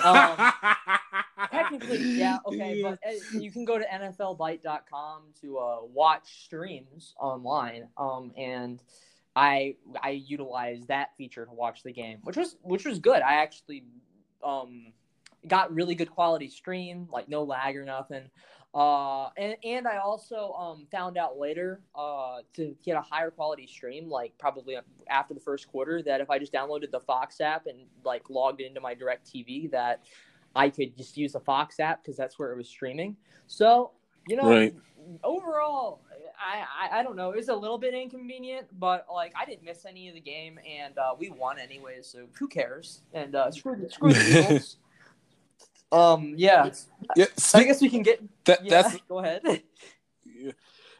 um, 0.03 0.53
technically, 1.51 1.97
yeah, 2.17 2.37
okay, 2.45 2.81
but 2.81 2.99
uh, 3.07 3.37
you 3.37 3.51
can 3.51 3.65
go 3.65 3.77
to 3.77 3.85
NFLBite.com 3.85 5.23
to 5.41 5.57
uh, 5.57 5.77
watch 5.83 6.45
streams 6.45 7.13
online, 7.19 7.89
um, 7.97 8.31
and 8.37 8.81
I 9.35 9.75
I 10.01 10.11
utilized 10.11 10.87
that 10.87 11.09
feature 11.17 11.45
to 11.45 11.51
watch 11.51 11.83
the 11.83 11.91
game, 11.91 12.19
which 12.23 12.37
was 12.37 12.55
which 12.61 12.85
was 12.85 12.99
good. 12.99 13.21
I 13.21 13.35
actually 13.35 13.83
um 14.43 14.93
got 15.47 15.73
really 15.73 15.95
good 15.95 16.09
quality 16.09 16.49
stream, 16.49 17.07
like 17.11 17.29
no 17.29 17.43
lag 17.43 17.75
or 17.75 17.85
nothing. 17.85 18.29
Uh, 18.73 19.29
and, 19.37 19.55
and 19.63 19.87
I 19.87 19.97
also 19.97 20.53
um, 20.53 20.87
found 20.91 21.17
out 21.17 21.37
later 21.37 21.81
uh, 21.95 22.39
to 22.53 22.75
get 22.83 22.95
a 22.95 23.01
higher 23.01 23.31
quality 23.31 23.65
stream, 23.65 24.09
like 24.09 24.33
probably 24.37 24.77
after 25.09 25.33
the 25.33 25.39
first 25.39 25.67
quarter, 25.67 26.01
that 26.03 26.21
if 26.21 26.29
I 26.29 26.37
just 26.37 26.53
downloaded 26.53 26.91
the 26.91 26.99
Fox 26.99 27.41
app 27.41 27.65
and 27.65 27.79
like 28.03 28.29
logged 28.29 28.61
into 28.61 28.79
my 28.79 28.93
DirecTV, 28.93 29.71
that 29.71 30.03
I 30.55 30.69
could 30.69 30.97
just 30.97 31.17
use 31.17 31.33
the 31.33 31.39
Fox 31.39 31.79
app 31.79 32.03
because 32.03 32.17
that's 32.17 32.37
where 32.37 32.51
it 32.51 32.57
was 32.57 32.67
streaming. 32.67 33.15
So 33.47 33.91
you 34.27 34.35
know, 34.35 34.49
right. 34.49 34.75
overall, 35.23 36.01
I, 36.37 36.89
I, 36.89 36.99
I 36.99 37.03
don't 37.03 37.15
know. 37.15 37.31
It 37.31 37.37
was 37.37 37.49
a 37.49 37.55
little 37.55 37.77
bit 37.77 37.93
inconvenient, 37.93 38.67
but 38.77 39.05
like 39.11 39.33
I 39.39 39.45
didn't 39.45 39.63
miss 39.63 39.85
any 39.85 40.09
of 40.09 40.15
the 40.15 40.21
game, 40.21 40.59
and 40.69 40.97
uh, 40.97 41.15
we 41.17 41.29
won 41.29 41.57
anyway, 41.59 41.99
So 42.01 42.27
who 42.37 42.47
cares? 42.47 43.01
And 43.13 43.35
uh, 43.35 43.51
screw 43.51 43.87
screw 43.89 44.13
the 44.13 44.39
Eagles. 44.45 44.77
Um. 45.91 46.33
Yeah. 46.37 46.69
Yeah. 47.15 47.25
I 47.53 47.63
guess 47.63 47.81
we 47.81 47.89
can 47.89 48.03
get. 48.03 48.21
That, 48.45 48.63
yeah, 48.63 48.81
that's. 48.81 48.97
Go 49.07 49.19
ahead. 49.19 49.63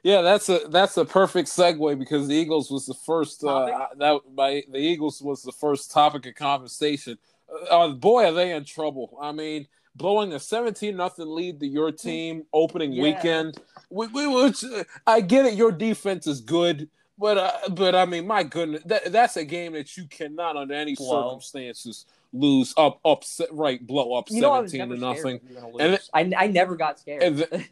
Yeah, 0.08 0.22
that's 0.22 0.48
a 0.48 0.62
that's 0.70 0.96
a 0.96 1.04
perfect 1.04 1.50
segue 1.50 2.00
because 2.00 2.30
the 2.30 2.34
Eagles 2.34 2.72
was 2.72 2.86
the 2.86 2.94
first. 2.94 3.44
Uh, 3.44 3.88
that 3.98 4.22
by 4.34 4.64
the 4.72 4.78
Eagles 4.78 5.22
was 5.22 5.44
the 5.44 5.52
first 5.52 5.92
topic 5.92 6.26
of 6.26 6.36
conversation. 6.36 7.18
Uh, 7.52 7.66
uh, 7.66 7.90
boy, 7.90 8.26
are 8.26 8.32
they 8.32 8.54
in 8.54 8.64
trouble! 8.64 9.18
I 9.22 9.34
mean, 9.34 9.68
blowing 9.96 10.32
a 10.32 10.40
seventeen 10.40 10.96
nothing 10.96 11.28
lead 11.28 11.60
to 11.60 11.68
your 11.68 11.92
team 11.92 12.44
opening 12.54 12.94
yeah. 12.94 13.04
weekend. 13.04 13.58
We, 13.90 14.08
we, 14.08 14.28
which, 14.28 14.64
I 15.06 15.20
get 15.20 15.46
it. 15.46 15.56
Your 15.56 15.74
defense 15.74 16.26
is 16.26 16.40
good, 16.40 16.90
but 17.18 17.38
uh, 17.38 17.70
but 17.72 17.94
I 17.94 18.06
mean, 18.06 18.28
my 18.28 18.44
goodness, 18.44 18.84
that, 18.86 19.12
that's 19.12 19.36
a 19.36 19.44
game 19.44 19.74
that 19.74 19.98
you 19.98 20.06
cannot, 20.06 20.56
under 20.56 20.74
any 20.74 20.96
circumstances, 20.96 22.06
lose 22.34 22.74
up 22.78 23.00
upset 23.06 23.48
right 23.52 23.86
blow 23.86 24.14
up 24.14 24.30
you 24.30 24.42
seventeen 24.42 24.90
to 24.90 24.98
nothing. 24.98 25.40
And 25.80 26.00
I 26.14 26.32
I 26.38 26.48
never 26.48 26.76
got 26.76 27.00
scared. 27.00 27.24
And, 27.24 27.68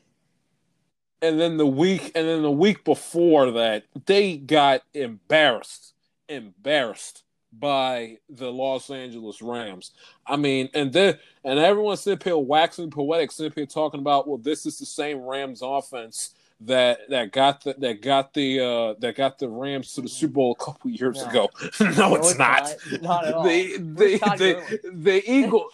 and 1.21 1.39
then 1.39 1.57
the 1.57 1.67
week 1.67 2.11
and 2.15 2.27
then 2.27 2.41
the 2.41 2.51
week 2.51 2.83
before 2.83 3.51
that, 3.51 3.85
they 4.05 4.37
got 4.37 4.81
embarrassed, 4.93 5.93
embarrassed 6.29 7.23
by 7.51 8.17
the 8.29 8.51
Los 8.51 8.89
Angeles 8.89 9.41
Rams. 9.41 9.91
I 10.27 10.35
mean, 10.35 10.69
and 10.73 10.91
then 10.91 11.17
and 11.43 11.59
everyone 11.59 11.97
sitting 11.97 12.23
here 12.23 12.37
waxing 12.37 12.91
poetic, 12.91 13.31
sitting 13.31 13.53
here 13.55 13.65
talking 13.65 13.99
about, 13.99 14.27
well, 14.27 14.37
this 14.37 14.65
is 14.65 14.77
the 14.77 14.85
same 14.85 15.19
Rams 15.19 15.61
offense 15.63 16.35
that 16.61 17.09
that 17.09 17.31
got 17.31 17.63
the 17.63 17.75
that 17.79 18.01
got 18.01 18.33
the 18.33 18.59
uh 18.59 18.93
that 18.99 19.15
got 19.15 19.37
the 19.37 19.49
Rams 19.49 19.93
to 19.93 20.01
the 20.01 20.09
Super 20.09 20.33
Bowl 20.33 20.57
a 20.59 20.63
couple 20.63 20.89
years 20.89 21.17
no. 21.17 21.29
ago. 21.29 21.49
no, 21.79 21.91
no, 21.91 22.15
it's, 22.15 22.29
it's 22.31 22.39
not. 22.39 22.75
not. 22.91 23.01
Not 23.01 23.25
at 23.25 23.33
all. 23.33 23.43
The 23.43 23.77
the 23.77 24.17
the, 24.17 24.91
the 24.93 25.31
Eagle 25.31 25.69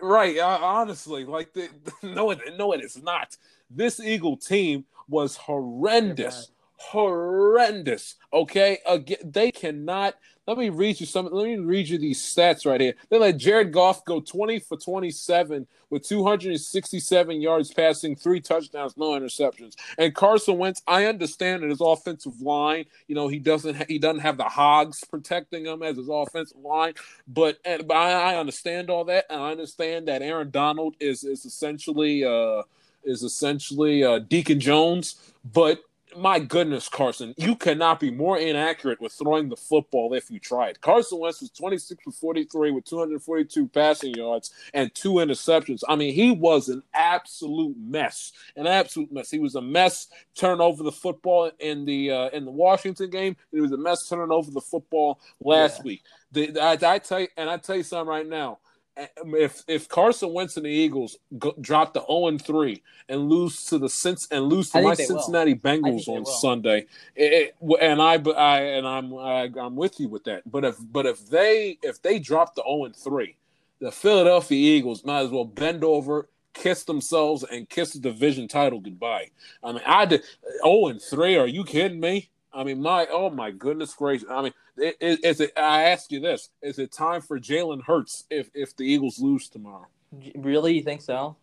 right, 0.00 0.38
uh, 0.38 0.58
honestly, 0.60 1.24
like 1.24 1.52
the 1.52 1.68
no 2.02 2.30
it 2.30 2.40
no 2.56 2.72
it 2.72 2.82
is 2.82 3.02
not. 3.02 3.36
This 3.70 4.00
Eagle 4.00 4.36
team 4.36 4.84
was 5.08 5.36
horrendous. 5.36 6.50
Horrendous. 6.76 8.14
Okay, 8.32 8.78
again, 8.86 9.18
they 9.24 9.50
cannot 9.50 10.14
let 10.48 10.56
me 10.56 10.70
read 10.70 10.98
you 10.98 11.04
some. 11.04 11.28
Let 11.30 11.44
me 11.44 11.58
read 11.58 11.90
you 11.90 11.98
these 11.98 12.22
stats 12.22 12.64
right 12.64 12.80
here. 12.80 12.94
They 13.10 13.18
let 13.18 13.36
Jared 13.36 13.70
Goff 13.70 14.02
go 14.06 14.18
20 14.18 14.60
for 14.60 14.78
27 14.78 15.66
with 15.90 16.08
267 16.08 17.42
yards 17.42 17.70
passing, 17.70 18.16
three 18.16 18.40
touchdowns, 18.40 18.96
no 18.96 19.10
interceptions. 19.10 19.74
And 19.98 20.14
Carson 20.14 20.56
Wentz, 20.56 20.80
I 20.86 21.04
understand 21.04 21.62
that 21.62 21.68
his 21.68 21.82
offensive 21.82 22.40
line, 22.40 22.86
you 23.08 23.14
know, 23.14 23.28
he 23.28 23.38
doesn't 23.38 23.74
ha- 23.74 23.84
he 23.88 23.98
doesn't 23.98 24.20
have 24.20 24.38
the 24.38 24.44
hogs 24.44 25.04
protecting 25.04 25.66
him 25.66 25.82
as 25.82 25.98
his 25.98 26.08
offensive 26.10 26.60
line, 26.64 26.94
but, 27.26 27.58
and, 27.66 27.86
but 27.86 27.98
I, 27.98 28.32
I 28.32 28.36
understand 28.38 28.88
all 28.88 29.04
that, 29.04 29.26
and 29.28 29.42
I 29.42 29.50
understand 29.50 30.08
that 30.08 30.22
Aaron 30.22 30.50
Donald 30.50 30.94
is 30.98 31.24
is 31.24 31.44
essentially 31.44 32.24
uh 32.24 32.62
is 33.04 33.22
essentially 33.22 34.02
uh, 34.02 34.18
Deacon 34.18 34.60
Jones, 34.60 35.16
but 35.44 35.82
my 36.18 36.38
goodness, 36.38 36.88
Carson, 36.88 37.34
you 37.36 37.54
cannot 37.56 38.00
be 38.00 38.10
more 38.10 38.38
inaccurate 38.38 39.00
with 39.00 39.12
throwing 39.12 39.48
the 39.48 39.56
football 39.56 40.12
if 40.14 40.30
you 40.30 40.38
tried. 40.38 40.80
Carson 40.80 41.18
Wentz 41.18 41.40
was 41.40 41.50
26 41.50 42.02
for 42.02 42.10
43 42.10 42.72
with 42.72 42.84
242 42.84 43.68
passing 43.68 44.14
yards 44.14 44.52
and 44.74 44.94
two 44.94 45.14
interceptions. 45.14 45.82
I 45.88 45.96
mean, 45.96 46.12
he 46.12 46.32
was 46.32 46.68
an 46.68 46.82
absolute 46.92 47.76
mess, 47.78 48.32
an 48.56 48.66
absolute 48.66 49.12
mess. 49.12 49.30
He 49.30 49.38
was 49.38 49.54
a 49.54 49.62
mess 49.62 50.08
turning 50.34 50.60
over 50.60 50.82
the 50.82 50.92
football 50.92 51.50
in 51.58 51.84
the 51.84 52.10
uh, 52.10 52.28
in 52.30 52.44
the 52.44 52.50
Washington 52.50 53.10
game. 53.10 53.36
He 53.52 53.60
was 53.60 53.72
a 53.72 53.78
mess 53.78 54.08
turning 54.08 54.32
over 54.32 54.50
the 54.50 54.60
football 54.60 55.20
last 55.40 55.78
yeah. 55.78 55.84
week. 55.84 56.02
The, 56.32 56.60
I, 56.60 56.94
I 56.94 56.98
tell 56.98 57.20
you, 57.20 57.28
and 57.36 57.48
I 57.48 57.56
tell 57.56 57.76
you 57.76 57.82
something 57.82 58.08
right 58.08 58.26
now 58.26 58.58
if 58.98 59.62
if 59.68 59.88
Carson 59.88 60.32
Wentz 60.32 60.56
and 60.56 60.66
the 60.66 60.70
Eagles 60.70 61.16
go, 61.38 61.54
drop 61.60 61.94
the 61.94 62.00
0 62.00 62.28
and 62.28 62.42
3 62.42 62.82
and 63.08 63.28
lose 63.28 63.64
to 63.66 63.78
the 63.78 63.86
Cincy 63.86 64.26
and 64.30 64.46
lose 64.46 64.70
to 64.70 64.82
my 64.82 64.94
Cincinnati 64.94 65.54
will. 65.54 65.60
Bengals 65.60 66.08
on 66.08 66.26
Sunday, 66.26 66.86
it, 67.14 67.54
it, 67.60 67.80
and 67.80 68.02
I, 68.02 68.14
I 68.32 68.60
and 68.60 68.86
I'm 68.86 69.14
I, 69.14 69.50
I'm 69.60 69.76
with 69.76 70.00
you 70.00 70.08
with 70.08 70.24
that. 70.24 70.50
But 70.50 70.64
if 70.64 70.76
but 70.80 71.06
if 71.06 71.28
they 71.28 71.78
if 71.82 72.02
they 72.02 72.18
drop 72.18 72.54
the 72.54 72.62
0 72.62 72.86
and 72.86 72.96
3, 72.96 73.36
the 73.80 73.92
Philadelphia 73.92 74.76
Eagles 74.76 75.04
might 75.04 75.20
as 75.20 75.30
well 75.30 75.44
bend 75.44 75.84
over, 75.84 76.28
kiss 76.52 76.84
themselves, 76.84 77.44
and 77.44 77.68
kiss 77.68 77.92
the 77.92 78.00
division 78.00 78.48
title 78.48 78.80
goodbye. 78.80 79.30
I 79.62 79.72
mean, 79.72 79.82
I 79.86 80.04
did 80.06 80.22
0 80.64 80.88
and 80.88 81.00
3. 81.00 81.36
Are 81.36 81.46
you 81.46 81.64
kidding 81.64 82.00
me? 82.00 82.30
I 82.58 82.64
mean, 82.64 82.82
my 82.82 83.06
oh 83.08 83.30
my 83.30 83.52
goodness 83.52 83.94
gracious! 83.94 84.26
I 84.28 84.42
mean, 84.42 84.52
is 85.00 85.40
it? 85.40 85.52
I 85.56 85.84
ask 85.84 86.10
you 86.10 86.18
this: 86.18 86.50
Is 86.60 86.80
it 86.80 86.90
time 86.90 87.20
for 87.20 87.38
Jalen 87.38 87.84
Hurts 87.84 88.24
if 88.30 88.50
if 88.52 88.76
the 88.76 88.82
Eagles 88.82 89.20
lose 89.20 89.48
tomorrow? 89.48 89.86
Really, 90.34 90.74
you 90.74 90.82
think 90.82 91.00
so? 91.00 91.36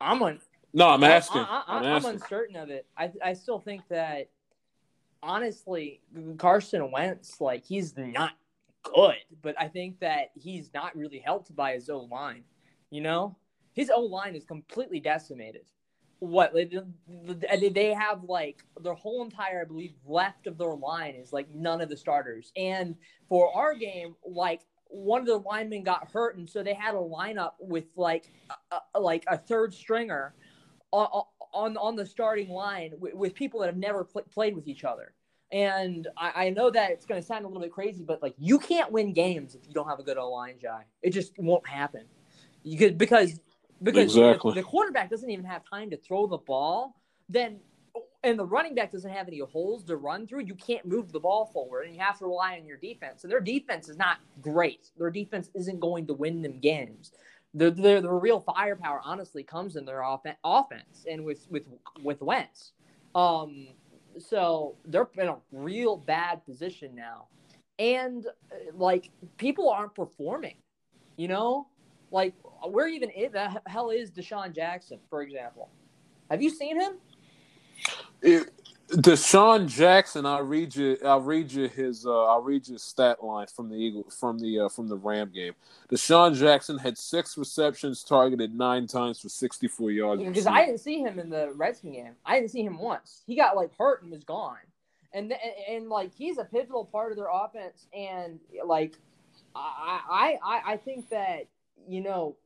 I'm 0.00 0.22
on. 0.22 0.38
No, 0.72 0.90
I'm 0.90 1.02
asking. 1.02 1.40
I, 1.40 1.96
am 1.96 2.04
uncertain 2.04 2.54
of 2.54 2.70
it. 2.70 2.86
I 2.96 3.10
I 3.22 3.32
still 3.32 3.58
think 3.58 3.82
that 3.88 4.30
honestly, 5.24 6.00
Carson 6.38 6.88
Wentz, 6.92 7.40
like 7.40 7.64
he's 7.64 7.96
not 7.96 8.34
good, 8.84 9.16
but 9.42 9.56
I 9.58 9.66
think 9.66 9.98
that 10.00 10.30
he's 10.34 10.72
not 10.72 10.94
really 10.94 11.18
helped 11.18 11.54
by 11.56 11.72
his 11.72 11.90
O 11.90 12.02
line. 12.02 12.44
You 12.90 13.00
know, 13.00 13.36
his 13.72 13.90
O 13.90 14.02
line 14.02 14.36
is 14.36 14.44
completely 14.44 15.00
decimated 15.00 15.62
what 16.20 16.54
they 16.54 17.94
have 17.94 18.24
like 18.24 18.64
their 18.82 18.94
whole 18.94 19.24
entire 19.24 19.62
i 19.62 19.64
believe 19.64 19.92
left 20.06 20.46
of 20.46 20.56
their 20.56 20.74
line 20.74 21.14
is 21.14 21.32
like 21.32 21.52
none 21.54 21.80
of 21.80 21.88
the 21.88 21.96
starters. 21.96 22.52
And 22.56 22.96
for 23.28 23.54
our 23.56 23.74
game 23.74 24.14
like 24.24 24.62
one 24.88 25.20
of 25.20 25.26
the 25.26 25.38
linemen 25.38 25.82
got 25.82 26.10
hurt 26.10 26.36
and 26.36 26.48
so 26.48 26.62
they 26.62 26.74
had 26.74 26.94
a 26.94 26.98
lineup 26.98 27.52
with 27.58 27.84
like 27.96 28.32
a, 28.94 29.00
like 29.00 29.24
a 29.28 29.36
third 29.36 29.74
stringer 29.74 30.34
on 30.92 31.24
on, 31.52 31.76
on 31.76 31.94
the 31.94 32.06
starting 32.06 32.48
line 32.48 32.92
with, 32.98 33.14
with 33.14 33.34
people 33.34 33.60
that 33.60 33.66
have 33.66 33.76
never 33.76 34.04
pl- 34.04 34.24
played 34.32 34.56
with 34.56 34.66
each 34.66 34.82
other. 34.82 35.12
And 35.52 36.08
I, 36.16 36.46
I 36.46 36.50
know 36.50 36.68
that 36.70 36.90
it's 36.90 37.06
going 37.06 37.20
to 37.20 37.26
sound 37.26 37.44
a 37.44 37.48
little 37.48 37.62
bit 37.62 37.72
crazy 37.72 38.04
but 38.04 38.22
like 38.22 38.34
you 38.38 38.58
can't 38.58 38.90
win 38.90 39.12
games 39.12 39.54
if 39.54 39.66
you 39.66 39.74
don't 39.74 39.88
have 39.88 39.98
a 39.98 40.02
good 40.04 40.16
line 40.16 40.56
guy. 40.62 40.84
It 41.02 41.10
just 41.10 41.32
won't 41.38 41.66
happen. 41.66 42.04
You 42.62 42.78
could 42.78 42.96
because 42.96 43.40
because 43.84 44.16
exactly. 44.16 44.50
if 44.50 44.56
the 44.56 44.62
quarterback 44.62 45.10
doesn't 45.10 45.30
even 45.30 45.44
have 45.44 45.62
time 45.68 45.90
to 45.90 45.96
throw 45.96 46.26
the 46.26 46.38
ball, 46.38 46.96
then 47.28 47.60
and 48.24 48.38
the 48.38 48.44
running 48.44 48.74
back 48.74 48.90
doesn't 48.90 49.10
have 49.10 49.28
any 49.28 49.38
holes 49.38 49.84
to 49.84 49.96
run 49.96 50.26
through, 50.26 50.40
you 50.40 50.54
can't 50.54 50.84
move 50.86 51.12
the 51.12 51.20
ball 51.20 51.46
forward, 51.46 51.82
and 51.82 51.94
you 51.94 52.00
have 52.00 52.18
to 52.18 52.24
rely 52.24 52.56
on 52.58 52.66
your 52.66 52.78
defense. 52.78 53.22
And 53.22 53.30
their 53.30 53.40
defense 53.40 53.88
is 53.88 53.98
not 53.98 54.18
great. 54.40 54.90
Their 54.98 55.10
defense 55.10 55.50
isn't 55.54 55.78
going 55.78 56.06
to 56.06 56.14
win 56.14 56.42
them 56.42 56.58
games. 56.58 57.12
The 57.52 57.70
the, 57.70 58.00
the 58.00 58.10
real 58.10 58.40
firepower, 58.40 59.00
honestly, 59.04 59.44
comes 59.44 59.76
in 59.76 59.84
their 59.84 60.02
off- 60.02 60.26
offense 60.42 61.06
and 61.08 61.24
with 61.24 61.46
with 61.50 61.68
with 62.02 62.20
Wentz. 62.22 62.72
Um, 63.14 63.68
so 64.18 64.76
they're 64.86 65.08
in 65.18 65.28
a 65.28 65.36
real 65.52 65.96
bad 65.96 66.44
position 66.44 66.94
now, 66.94 67.28
and 67.78 68.26
uh, 68.26 68.56
like 68.74 69.10
people 69.36 69.68
aren't 69.68 69.94
performing. 69.94 70.56
You 71.16 71.28
know, 71.28 71.68
like 72.10 72.34
where 72.68 72.88
even 72.88 73.10
the 73.32 73.60
hell 73.66 73.90
is 73.90 74.10
DeSean 74.10 74.54
Jackson, 74.54 74.98
for 75.10 75.22
example? 75.22 75.68
Have 76.30 76.42
you 76.42 76.50
seen 76.50 76.80
him? 76.80 76.94
It, 78.22 78.50
DeSean 78.90 79.66
Jackson, 79.66 80.26
I'll 80.26 80.42
read 80.42 80.76
you. 80.76 80.98
I'll 81.04 81.20
read 81.20 81.50
you 81.50 81.68
his. 81.68 82.06
Uh, 82.06 82.24
I'll 82.24 82.42
read 82.42 82.68
you 82.68 82.76
stat 82.76 83.24
line 83.24 83.46
from 83.46 83.68
the 83.70 83.76
Eagle 83.76 84.04
from 84.10 84.38
the 84.38 84.60
uh, 84.60 84.68
from 84.68 84.88
the 84.88 84.96
Ram 84.96 85.30
game. 85.34 85.54
DeSean 85.90 86.34
Jackson 86.34 86.78
had 86.78 86.98
six 86.98 87.38
receptions, 87.38 88.04
targeted 88.04 88.54
nine 88.54 88.86
times 88.86 89.20
for 89.20 89.30
sixty 89.30 89.68
four 89.68 89.90
yards. 89.90 90.22
Because 90.22 90.46
I 90.46 90.66
didn't 90.66 90.80
see 90.80 91.00
him 91.00 91.18
in 91.18 91.30
the 91.30 91.52
Redskin 91.54 91.92
game. 91.92 92.12
I 92.26 92.38
didn't 92.38 92.50
see 92.50 92.62
him 92.62 92.78
once. 92.78 93.22
He 93.26 93.36
got 93.36 93.56
like 93.56 93.70
hurt 93.78 94.02
and 94.02 94.12
was 94.12 94.22
gone. 94.22 94.58
And 95.12 95.32
and, 95.32 95.76
and 95.76 95.88
like 95.88 96.12
he's 96.14 96.38
a 96.38 96.44
pivotal 96.44 96.84
part 96.84 97.10
of 97.10 97.16
their 97.16 97.30
offense. 97.32 97.86
And 97.94 98.38
like 98.64 98.96
I 99.56 100.38
I 100.44 100.62
I 100.72 100.76
think 100.76 101.08
that 101.08 101.46
you 101.88 102.02
know 102.02 102.36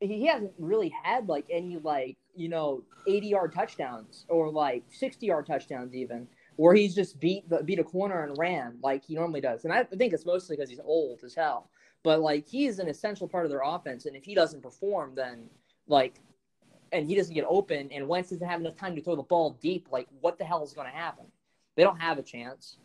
he 0.00 0.26
hasn't 0.26 0.52
really 0.58 0.92
had 1.02 1.28
like 1.28 1.46
any 1.50 1.78
like 1.78 2.16
you 2.34 2.48
know 2.48 2.82
80 3.06 3.26
yard 3.28 3.52
touchdowns 3.52 4.26
or 4.28 4.50
like 4.50 4.84
60 4.90 5.26
yard 5.26 5.46
touchdowns 5.46 5.94
even 5.94 6.28
where 6.56 6.74
he's 6.74 6.94
just 6.94 7.18
beat 7.20 7.44
beat 7.64 7.78
a 7.78 7.84
corner 7.84 8.24
and 8.24 8.36
ran 8.38 8.78
like 8.82 9.04
he 9.04 9.14
normally 9.14 9.40
does. 9.40 9.64
And 9.64 9.72
i 9.72 9.84
think 9.84 10.12
it's 10.12 10.26
mostly 10.26 10.56
because 10.56 10.70
he's 10.70 10.80
old 10.84 11.20
as 11.24 11.34
hell. 11.34 11.70
But 12.02 12.20
like 12.20 12.48
he's 12.48 12.78
an 12.78 12.88
essential 12.88 13.28
part 13.28 13.44
of 13.44 13.50
their 13.50 13.62
offense 13.64 14.06
and 14.06 14.16
if 14.16 14.24
he 14.24 14.34
doesn't 14.34 14.62
perform 14.62 15.14
then 15.14 15.48
like 15.88 16.20
and 16.92 17.06
he 17.06 17.14
doesn't 17.14 17.34
get 17.34 17.44
open 17.48 17.90
and 17.90 18.06
Wentz 18.06 18.30
doesn't 18.30 18.46
have 18.46 18.60
enough 18.60 18.76
time 18.76 18.94
to 18.96 19.02
throw 19.02 19.16
the 19.16 19.22
ball 19.22 19.56
deep 19.60 19.88
like 19.90 20.06
what 20.20 20.38
the 20.38 20.44
hell 20.44 20.62
is 20.62 20.72
going 20.72 20.86
to 20.86 20.96
happen? 20.96 21.24
They 21.76 21.82
don't 21.82 22.00
have 22.00 22.18
a 22.18 22.22
chance. 22.22 22.78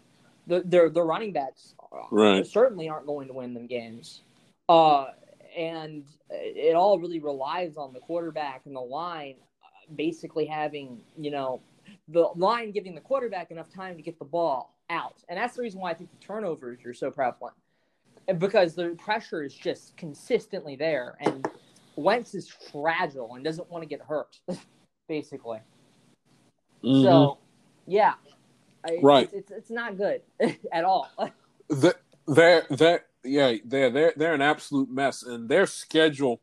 The, 0.48 0.64
their, 0.66 0.90
their 0.90 1.06
running 1.06 1.34
backs 1.34 1.76
right. 2.10 2.46
certainly 2.46 2.90
aren't 2.90 3.06
going 3.06 3.28
to 3.28 3.34
win 3.34 3.54
them 3.54 3.68
games. 3.68 4.22
Uh, 4.68 5.08
and 5.56 6.06
it 6.30 6.76
all 6.76 7.00
really 7.00 7.20
relies 7.20 7.78
on 7.78 7.94
the 7.94 8.00
quarterback 8.00 8.62
and 8.66 8.76
the 8.76 8.82
line 8.82 9.36
uh, 9.64 9.94
basically 9.96 10.46
having 10.46 11.02
you 11.18 11.32
know 11.32 11.62
the 12.08 12.30
line 12.36 12.72
giving 12.72 12.96
the 12.96 13.02
quarterback 13.02 13.52
enough 13.52 13.70
time 13.74 13.96
to 13.96 14.02
get 14.02 14.18
the 14.20 14.26
ball 14.26 14.76
out. 14.90 15.24
And 15.30 15.38
that's 15.38 15.56
the 15.56 15.62
reason 15.62 15.80
why 15.80 15.92
i 15.92 15.94
think 15.94 16.12
the 16.12 16.26
turnovers 16.26 16.80
are 16.86 16.94
so 16.94 17.12
prevalent 17.12 17.56
because 18.38 18.76
the 18.76 18.90
pressure 18.98 19.44
is 19.44 19.54
just 19.54 19.98
consistently 19.98 20.76
there 20.76 21.18
and 21.22 21.48
Wentz 21.96 22.34
is 22.34 22.50
fragile 22.72 23.36
and 23.36 23.44
doesn't 23.44 23.70
want 23.70 23.84
to 23.84 23.88
get 23.88 24.02
hurt 24.02 24.40
basically. 25.08 25.60
Mm-hmm. 26.84 27.04
so 27.04 27.38
yeah 27.88 28.14
right. 29.02 29.26
it's, 29.26 29.34
it's, 29.34 29.52
it's 29.52 29.70
not 29.70 29.98
good 29.98 30.22
at 30.72 30.84
all. 30.84 31.10
The, 31.70 31.96
there 32.28 32.66
there 32.70 33.06
yeah, 33.24 33.56
they're 33.66 33.90
they're 33.90 34.14
they're 34.16 34.34
an 34.34 34.42
absolute 34.42 34.90
mess, 34.90 35.24
and 35.24 35.50
their 35.50 35.66
schedule, 35.66 36.42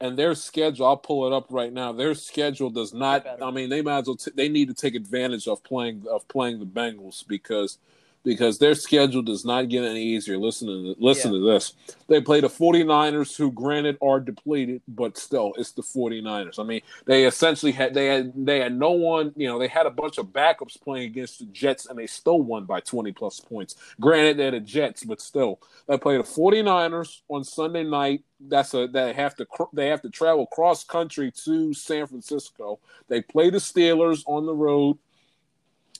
and 0.00 0.18
their 0.18 0.34
schedule. 0.34 0.86
I'll 0.86 0.96
pull 0.96 1.26
it 1.26 1.32
up 1.32 1.46
right 1.50 1.72
now. 1.72 1.92
Their 1.92 2.14
schedule 2.14 2.70
does 2.70 2.92
not. 2.94 3.26
I 3.42 3.50
mean, 3.50 3.70
they 3.70 3.82
might 3.82 4.00
as 4.00 4.06
well. 4.06 4.16
T- 4.16 4.32
they 4.34 4.48
need 4.48 4.68
to 4.68 4.74
take 4.74 4.94
advantage 4.94 5.48
of 5.48 5.62
playing 5.64 6.04
of 6.10 6.26
playing 6.28 6.58
the 6.60 6.66
Bengals 6.66 7.26
because 7.26 7.78
because 8.26 8.58
their 8.58 8.74
schedule 8.74 9.22
does 9.22 9.44
not 9.44 9.68
get 9.68 9.84
any 9.84 10.02
easier. 10.02 10.36
Listen 10.36 10.66
to 10.66 10.96
listen 10.98 11.32
yeah. 11.32 11.38
to 11.38 11.46
this. 11.46 11.74
They 12.08 12.20
play 12.20 12.40
the 12.40 12.48
49ers 12.48 13.36
who 13.36 13.52
granted 13.52 13.96
are 14.02 14.18
depleted, 14.18 14.82
but 14.88 15.16
still 15.16 15.52
it's 15.56 15.70
the 15.70 15.82
49ers. 15.82 16.58
I 16.58 16.64
mean, 16.64 16.80
they 17.04 17.24
essentially 17.24 17.70
had 17.70 17.94
they 17.94 18.06
had 18.06 18.32
they 18.34 18.58
had 18.58 18.76
no 18.76 18.90
one, 18.90 19.32
you 19.36 19.46
know, 19.46 19.60
they 19.60 19.68
had 19.68 19.86
a 19.86 19.90
bunch 19.90 20.18
of 20.18 20.26
backups 20.26 20.78
playing 20.82 21.06
against 21.06 21.38
the 21.38 21.44
Jets 21.46 21.86
and 21.86 21.96
they 21.96 22.08
still 22.08 22.42
won 22.42 22.64
by 22.64 22.80
20 22.80 23.12
plus 23.12 23.38
points. 23.38 23.76
Granted 24.00 24.38
they're 24.38 24.50
the 24.50 24.60
Jets, 24.60 25.04
but 25.04 25.20
still. 25.20 25.60
They 25.86 25.96
play 25.96 26.16
the 26.16 26.24
49ers 26.24 27.20
on 27.28 27.44
Sunday 27.44 27.84
night. 27.84 28.24
That's 28.40 28.74
a 28.74 28.88
they 28.88 29.12
have 29.12 29.36
to 29.36 29.46
they 29.72 29.86
have 29.86 30.02
to 30.02 30.10
travel 30.10 30.46
cross 30.46 30.82
country 30.82 31.30
to 31.44 31.72
San 31.72 32.08
Francisco. 32.08 32.80
They 33.06 33.22
play 33.22 33.50
the 33.50 33.58
Steelers 33.58 34.24
on 34.26 34.46
the 34.46 34.54
road 34.54 34.98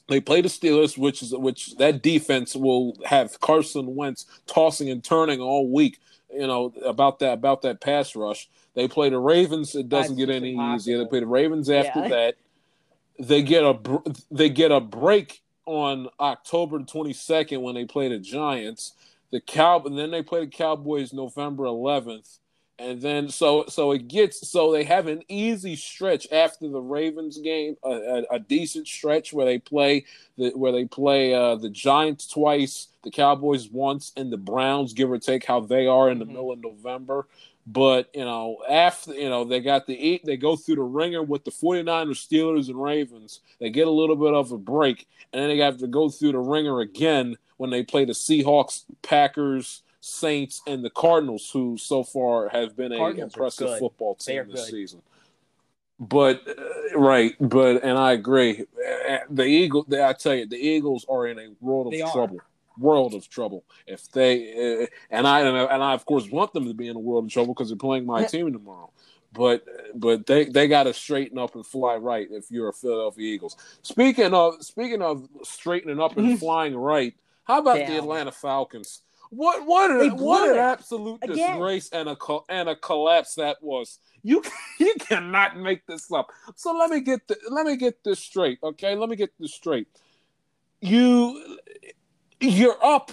they 0.08 0.20
play 0.20 0.40
the 0.40 0.48
Steelers, 0.48 0.96
which 0.96 1.22
is 1.22 1.32
which 1.32 1.76
that 1.76 2.02
defense 2.02 2.54
will 2.54 2.96
have 3.04 3.40
Carson 3.40 3.94
Wentz 3.94 4.26
tossing 4.46 4.88
and 4.88 5.02
turning 5.02 5.40
all 5.40 5.70
week. 5.72 5.98
You 6.32 6.46
know 6.46 6.72
about 6.84 7.18
that 7.20 7.34
about 7.34 7.62
that 7.62 7.80
pass 7.80 8.14
rush. 8.14 8.48
They 8.74 8.88
play 8.88 9.10
the 9.10 9.18
Ravens. 9.18 9.74
It 9.74 9.88
doesn't 9.88 10.16
That's 10.16 10.26
get 10.26 10.34
any 10.34 10.52
impossible. 10.52 10.76
easier. 10.76 10.98
They 10.98 11.06
play 11.06 11.20
the 11.20 11.26
Ravens 11.26 11.70
after 11.70 12.00
yeah. 12.00 12.08
that. 12.08 12.36
They 13.18 13.42
get 13.42 13.64
a 13.64 13.78
they 14.30 14.48
get 14.48 14.70
a 14.70 14.80
break 14.80 15.42
on 15.64 16.08
October 16.20 16.78
twenty 16.80 17.12
second 17.12 17.62
when 17.62 17.74
they 17.74 17.84
play 17.84 18.08
the 18.08 18.18
Giants. 18.18 18.92
The 19.32 19.40
Cow 19.40 19.82
and 19.84 19.98
then 19.98 20.12
they 20.12 20.22
play 20.22 20.44
the 20.44 20.50
Cowboys 20.50 21.12
November 21.12 21.64
eleventh 21.64 22.38
and 22.78 23.00
then 23.00 23.28
so 23.28 23.64
so 23.68 23.92
it 23.92 24.08
gets 24.08 24.48
so 24.48 24.70
they 24.70 24.84
have 24.84 25.06
an 25.06 25.22
easy 25.28 25.76
stretch 25.76 26.26
after 26.30 26.68
the 26.68 26.80
Ravens 26.80 27.38
game, 27.38 27.76
a, 27.82 27.88
a, 27.88 28.22
a 28.32 28.38
decent 28.38 28.86
stretch 28.86 29.32
where 29.32 29.46
they 29.46 29.58
play 29.58 30.04
the 30.36 30.50
where 30.50 30.72
they 30.72 30.84
play 30.84 31.32
uh, 31.32 31.56
the 31.56 31.70
Giants 31.70 32.26
twice, 32.26 32.88
the 33.02 33.10
Cowboys 33.10 33.70
once, 33.70 34.12
and 34.16 34.30
the 34.30 34.36
Browns, 34.36 34.92
give 34.92 35.10
or 35.10 35.18
take 35.18 35.44
how 35.44 35.60
they 35.60 35.86
are 35.86 36.10
in 36.10 36.18
the 36.18 36.24
mm-hmm. 36.24 36.34
middle 36.34 36.52
of 36.52 36.62
November. 36.62 37.26
But 37.66 38.10
you 38.14 38.24
know, 38.24 38.58
after 38.68 39.14
you 39.14 39.28
know, 39.28 39.44
they 39.44 39.60
got 39.60 39.86
the 39.86 39.98
eight, 39.98 40.24
they 40.24 40.36
go 40.36 40.54
through 40.54 40.76
the 40.76 40.82
ringer 40.82 41.22
with 41.22 41.44
the 41.44 41.50
49ers, 41.50 42.26
Steelers, 42.28 42.68
and 42.68 42.80
Ravens. 42.80 43.40
They 43.58 43.70
get 43.70 43.88
a 43.88 43.90
little 43.90 44.16
bit 44.16 44.34
of 44.34 44.52
a 44.52 44.58
break, 44.58 45.08
and 45.32 45.42
then 45.42 45.48
they 45.48 45.64
have 45.64 45.78
to 45.78 45.86
go 45.86 46.10
through 46.10 46.32
the 46.32 46.38
ringer 46.38 46.80
again 46.80 47.36
when 47.56 47.70
they 47.70 47.82
play 47.82 48.04
the 48.04 48.12
Seahawks, 48.12 48.84
Packers, 49.02 49.82
Saints, 50.00 50.62
and 50.66 50.84
the 50.84 50.90
Cardinals, 50.90 51.50
who 51.50 51.76
so 51.78 52.04
far 52.04 52.48
have 52.48 52.76
been 52.76 52.92
an 52.92 53.18
impressive 53.18 53.78
football 53.78 54.14
team 54.14 54.48
this 54.50 54.68
season. 54.68 55.02
But 55.98 56.42
uh, 56.46 56.98
right, 56.98 57.34
but 57.40 57.82
and 57.82 57.98
I 57.98 58.12
agree. 58.12 58.64
The 59.30 59.44
Eagle, 59.44 59.86
I 59.92 60.12
tell 60.12 60.34
you, 60.34 60.46
the 60.46 60.56
Eagles 60.56 61.06
are 61.08 61.26
in 61.26 61.38
a 61.38 61.48
world 61.60 61.86
of 61.86 61.92
they 61.92 62.00
trouble. 62.00 62.38
Are. 62.38 62.46
World 62.78 63.14
of 63.14 63.26
trouble. 63.30 63.64
If 63.86 64.12
they 64.12 64.82
uh, 64.82 64.86
and 65.10 65.26
I 65.26 65.40
and 65.40 65.82
I 65.82 65.94
of 65.94 66.04
course 66.04 66.28
want 66.28 66.52
them 66.52 66.66
to 66.66 66.74
be 66.74 66.88
in 66.88 66.96
a 66.96 67.00
world 67.00 67.24
of 67.24 67.30
trouble 67.30 67.54
because 67.54 67.70
they're 67.70 67.78
playing 67.78 68.04
my 68.04 68.24
team 68.24 68.52
tomorrow 68.52 68.90
but 69.36 69.64
but 69.94 70.26
they 70.26 70.46
they 70.46 70.66
got 70.66 70.84
to 70.84 70.94
straighten 70.94 71.38
up 71.38 71.54
and 71.54 71.66
fly 71.66 71.96
right 71.96 72.28
if 72.30 72.50
you're 72.50 72.68
a 72.68 72.72
Philadelphia 72.72 73.34
Eagles. 73.34 73.56
Speaking 73.82 74.32
of 74.32 74.62
speaking 74.64 75.02
of 75.02 75.28
straightening 75.42 76.00
up 76.00 76.16
and 76.16 76.38
flying 76.40 76.76
right, 76.76 77.14
how 77.44 77.60
about 77.60 77.76
Damn. 77.76 77.90
the 77.90 77.98
Atlanta 77.98 78.32
Falcons? 78.32 79.02
What 79.30 79.66
what 79.66 79.90
a, 79.90 80.08
what 80.10 80.50
an 80.50 80.58
absolute 80.58 81.22
Again. 81.22 81.36
disgrace 81.36 81.88
and 81.90 82.08
a 82.08 82.16
and 82.48 82.68
a 82.68 82.76
collapse 82.76 83.34
that 83.34 83.58
was. 83.62 83.98
You 84.22 84.42
you 84.78 84.94
cannot 84.98 85.56
make 85.56 85.86
this 85.86 86.10
up. 86.12 86.30
So 86.54 86.76
let 86.76 86.90
me 86.90 87.00
get 87.00 87.26
the, 87.28 87.36
let 87.50 87.66
me 87.66 87.76
get 87.76 88.02
this 88.04 88.20
straight, 88.20 88.58
okay? 88.62 88.94
Let 88.94 89.08
me 89.08 89.16
get 89.16 89.30
this 89.38 89.54
straight. 89.54 89.88
You 90.80 91.58
you're 92.40 92.84
up. 92.84 93.10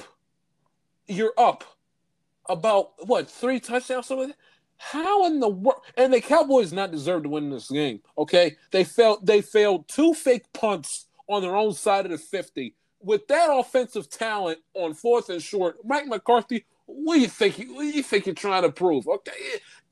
You're 1.07 1.33
up 1.37 1.63
about 2.47 2.91
what 3.07 3.29
three 3.29 3.59
touchdowns 3.59 4.07
something. 4.07 4.33
How 4.77 5.25
in 5.27 5.39
the 5.39 5.49
world? 5.49 5.81
And 5.95 6.13
the 6.13 6.21
Cowboys 6.21 6.73
not 6.73 6.91
deserve 6.91 7.23
to 7.23 7.29
win 7.29 7.49
this 7.49 7.69
game. 7.69 8.01
Okay, 8.17 8.57
they 8.71 8.83
failed. 8.83 9.25
They 9.25 9.41
failed 9.41 9.87
two 9.87 10.13
fake 10.13 10.51
punts 10.53 11.07
on 11.27 11.41
their 11.41 11.55
own 11.55 11.73
side 11.73 12.05
of 12.05 12.11
the 12.11 12.17
fifty 12.17 12.75
with 13.03 13.27
that 13.27 13.49
offensive 13.51 14.09
talent 14.09 14.59
on 14.73 14.93
fourth 14.93 15.29
and 15.29 15.41
short, 15.41 15.77
Mike 15.83 16.07
McCarthy, 16.07 16.65
what 16.85 17.15
do 17.15 17.21
you 17.21 17.27
think? 17.27 17.57
What 17.57 17.81
do 17.81 17.87
you 17.87 18.03
think 18.03 18.25
you're 18.25 18.35
trying 18.35 18.63
to 18.63 18.71
prove? 18.71 19.07
Okay, 19.07 19.31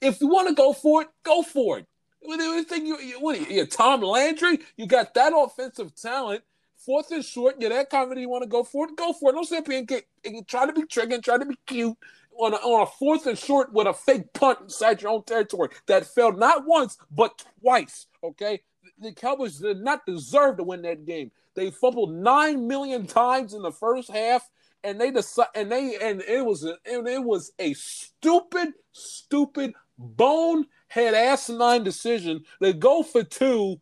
if 0.01 0.21
you 0.21 0.27
want 0.27 0.47
to 0.47 0.53
go 0.53 0.73
for 0.73 1.03
it, 1.03 1.09
go 1.23 1.41
for 1.41 1.79
it. 1.79 1.85
What 2.21 2.37
do 2.37 2.43
you 2.43 2.63
think? 2.63 2.85
You, 2.85 3.19
what 3.19 3.37
are 3.37 3.51
you, 3.51 3.65
Tom 3.65 4.01
Landry? 4.01 4.59
You 4.77 4.87
got 4.87 5.13
that 5.13 5.33
offensive 5.35 5.95
talent. 5.95 6.43
Fourth 6.77 7.11
and 7.11 7.23
short, 7.23 7.57
you're 7.59 7.69
that 7.69 7.91
confident 7.91 8.21
you 8.21 8.29
want 8.29 8.41
to 8.41 8.49
go 8.49 8.63
for 8.63 8.87
it, 8.87 8.95
go 8.95 9.13
for 9.13 9.29
it. 9.29 9.33
Don't 9.33 9.45
sit 9.45 9.67
here 9.67 9.77
and, 9.77 9.87
get, 9.87 10.07
and 10.25 10.47
try 10.47 10.65
to 10.65 10.73
be 10.73 10.81
triggering, 10.81 11.23
try 11.23 11.37
to 11.37 11.45
be 11.45 11.55
cute 11.67 11.95
on 12.35 12.53
a, 12.53 12.57
on 12.57 12.81
a 12.81 12.85
fourth 12.87 13.27
and 13.27 13.37
short 13.37 13.71
with 13.71 13.85
a 13.85 13.93
fake 13.93 14.33
punt 14.33 14.59
inside 14.61 14.99
your 15.01 15.11
own 15.11 15.23
territory 15.23 15.69
that 15.85 16.07
failed 16.07 16.39
not 16.39 16.65
once 16.65 16.97
but 17.11 17.45
twice. 17.61 18.07
Okay, 18.23 18.61
the 18.99 19.11
Cowboys 19.11 19.59
did 19.59 19.77
not 19.81 20.05
deserve 20.07 20.57
to 20.57 20.63
win 20.63 20.81
that 20.81 21.05
game. 21.05 21.31
They 21.55 21.71
fumbled 21.71 22.13
nine 22.13 22.67
million 22.67 23.07
times 23.07 23.53
in 23.53 23.61
the 23.61 23.71
first 23.71 24.09
half, 24.11 24.49
and 24.83 24.99
they 24.99 25.11
decide, 25.11 25.47
and 25.55 25.71
they 25.71 25.97
and 26.01 26.21
it 26.21 26.45
was 26.45 26.63
a, 26.63 26.77
and 26.85 27.07
it 27.07 27.23
was 27.23 27.51
a 27.59 27.73
stupid, 27.73 28.73
stupid 28.91 29.73
bonehead 29.97 31.13
asinine 31.13 31.83
decision 31.83 32.43
to 32.61 32.73
go 32.73 33.03
for 33.03 33.23
two 33.23 33.79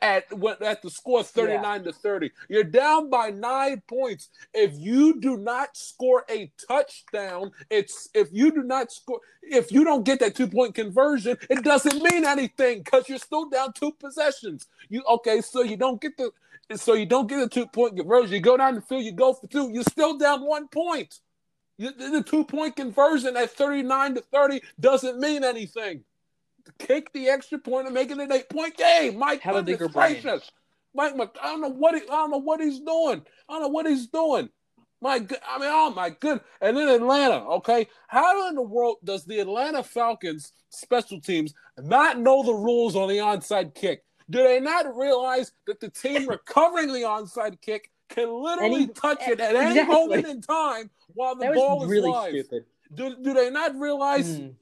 at 0.00 0.32
what 0.32 0.62
at 0.62 0.82
the 0.82 0.90
score 0.90 1.22
39 1.22 1.84
to 1.84 1.92
30. 1.92 2.30
You're 2.48 2.64
down 2.64 3.10
by 3.10 3.30
nine 3.30 3.82
points. 3.88 4.28
If 4.54 4.72
you 4.78 5.20
do 5.20 5.36
not 5.36 5.76
score 5.76 6.24
a 6.30 6.50
touchdown, 6.68 7.50
it's 7.70 8.08
if 8.14 8.28
you 8.32 8.52
do 8.52 8.62
not 8.62 8.92
score 8.92 9.20
if 9.42 9.72
you 9.72 9.84
don't 9.84 10.04
get 10.04 10.20
that 10.20 10.34
two-point 10.34 10.74
conversion, 10.74 11.36
it 11.50 11.62
doesn't 11.62 12.02
mean 12.02 12.24
anything 12.24 12.82
because 12.82 13.08
you're 13.08 13.18
still 13.18 13.48
down 13.48 13.72
two 13.72 13.92
possessions. 13.92 14.66
You 14.88 15.02
okay, 15.08 15.40
so 15.40 15.62
you 15.62 15.76
don't 15.76 16.00
get 16.00 16.16
the 16.16 16.30
so 16.74 16.94
you 16.94 17.06
don't 17.06 17.28
get 17.28 17.42
a 17.42 17.48
two-point 17.48 17.96
conversion. 17.96 18.34
You 18.34 18.40
go 18.40 18.56
down 18.56 18.74
the 18.74 18.80
field, 18.80 19.04
you 19.04 19.12
go 19.12 19.32
for 19.32 19.46
two, 19.46 19.70
you're 19.72 19.84
still 19.84 20.18
down 20.18 20.44
one 20.44 20.68
point. 20.68 21.20
You, 21.78 21.92
the 21.92 22.22
two-point 22.22 22.76
conversion 22.76 23.36
at 23.36 23.50
39 23.50 24.14
to 24.16 24.20
30 24.20 24.60
doesn't 24.80 25.18
mean 25.20 25.44
anything 25.44 26.04
kick 26.78 27.12
the 27.12 27.28
extra 27.28 27.58
point 27.58 27.86
and 27.86 27.94
make 27.94 28.10
it 28.10 28.18
an 28.18 28.32
eight 28.32 28.48
point 28.48 28.76
game. 28.76 29.18
Mike, 29.18 29.40
have 29.42 29.56
a 29.56 29.62
bigger 29.62 29.88
brain. 29.88 30.22
Mike, 30.94 31.14
I 31.42 31.48
don't 31.48 31.60
know 31.60 31.70
what 31.70 31.94
he, 31.94 32.02
I 32.02 32.06
don't 32.06 32.30
know 32.30 32.38
what 32.38 32.60
he's 32.60 32.80
doing. 32.80 33.22
I 33.48 33.52
don't 33.52 33.62
know 33.62 33.68
what 33.68 33.86
he's 33.86 34.06
doing. 34.06 34.48
My, 35.02 35.16
I 35.16 35.18
mean, 35.18 35.30
oh 35.70 35.92
my 35.94 36.10
good. 36.10 36.40
And 36.60 36.76
then 36.76 36.88
Atlanta, 36.88 37.44
okay. 37.46 37.86
How 38.08 38.48
in 38.48 38.54
the 38.54 38.62
world 38.62 38.96
does 39.04 39.24
the 39.24 39.40
Atlanta 39.40 39.82
Falcons 39.82 40.52
special 40.70 41.20
teams 41.20 41.52
not 41.78 42.18
know 42.18 42.42
the 42.42 42.54
rules 42.54 42.96
on 42.96 43.08
the 43.08 43.18
onside 43.18 43.74
kick? 43.74 44.04
Do 44.28 44.42
they 44.42 44.60
not 44.60 44.96
realize 44.96 45.52
that 45.66 45.80
the 45.80 45.88
team 45.88 46.26
recovering 46.28 46.92
the 46.92 47.00
onside 47.00 47.60
kick 47.60 47.90
can 48.08 48.30
literally 48.30 48.88
touch 48.88 49.22
it 49.26 49.40
at 49.40 49.54
exactly. 49.54 49.80
any 49.80 49.88
moment 49.88 50.26
in 50.26 50.40
time 50.40 50.90
while 51.14 51.34
the 51.34 51.50
ball 51.54 51.82
is 51.84 51.90
really 51.90 52.10
live? 52.10 52.30
Stupid. 52.30 52.64
Do, 52.94 53.16
do 53.22 53.34
they 53.34 53.50
not 53.50 53.76
realize? 53.76 54.38
Mm 54.38 54.54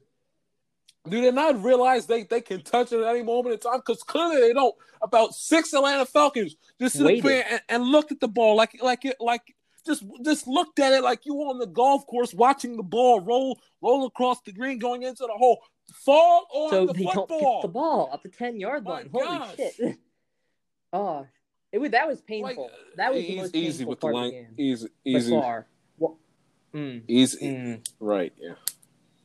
do 1.08 1.20
they 1.20 1.30
not 1.30 1.62
realize 1.62 2.06
they, 2.06 2.22
they 2.24 2.40
can 2.40 2.62
touch 2.62 2.92
it 2.92 3.00
at 3.00 3.06
any 3.06 3.22
moment 3.22 3.54
in 3.54 3.60
time? 3.60 3.78
Because 3.78 4.02
clearly 4.02 4.40
they 4.40 4.52
don't. 4.52 4.74
About 5.02 5.34
six 5.34 5.74
Atlanta 5.74 6.06
Falcons 6.06 6.56
just 6.80 6.96
sit 6.96 7.22
there 7.22 7.44
and, 7.50 7.60
and 7.68 7.84
looked 7.84 8.10
at 8.10 8.20
the 8.20 8.28
ball 8.28 8.56
like 8.56 8.82
like 8.82 9.04
it 9.04 9.16
like 9.20 9.54
just 9.84 10.02
just 10.24 10.46
looked 10.46 10.78
at 10.78 10.94
it 10.94 11.02
like 11.02 11.26
you 11.26 11.34
were 11.34 11.44
on 11.44 11.58
the 11.58 11.66
golf 11.66 12.06
course 12.06 12.32
watching 12.32 12.78
the 12.78 12.82
ball 12.82 13.20
roll 13.20 13.60
roll 13.82 14.06
across 14.06 14.40
the 14.46 14.52
green 14.52 14.78
going 14.78 15.02
into 15.02 15.24
the 15.26 15.34
hole, 15.36 15.62
fall 15.92 16.46
on 16.52 16.70
so 16.70 16.86
the 16.86 16.94
football. 16.94 17.26
Don't 17.28 17.40
get 17.40 17.62
the 17.62 17.68
ball 17.68 18.10
up 18.12 18.22
the 18.22 18.28
ten 18.28 18.58
yard 18.58 18.84
line. 18.84 19.10
My 19.12 19.20
Holy 19.20 19.38
gosh. 19.38 19.56
shit! 19.56 19.98
oh, 20.92 21.26
it 21.72 21.78
was 21.78 21.90
that 21.90 22.06
was 22.06 22.20
painful. 22.20 22.64
Like, 22.64 22.72
that 22.96 23.12
was 23.12 23.22
easy, 23.22 23.34
the 23.34 23.40
most 23.40 23.56
easy 23.56 23.84
with 23.84 24.00
the 24.00 24.06
line. 24.06 24.46
Easy, 24.56 24.88
easy. 25.04 25.30
far. 25.30 25.66
Well, 25.98 26.18
mm, 26.74 27.02
easy. 27.08 27.46
Mm. 27.46 27.88
Right. 28.00 28.32
Yeah. 28.38 28.54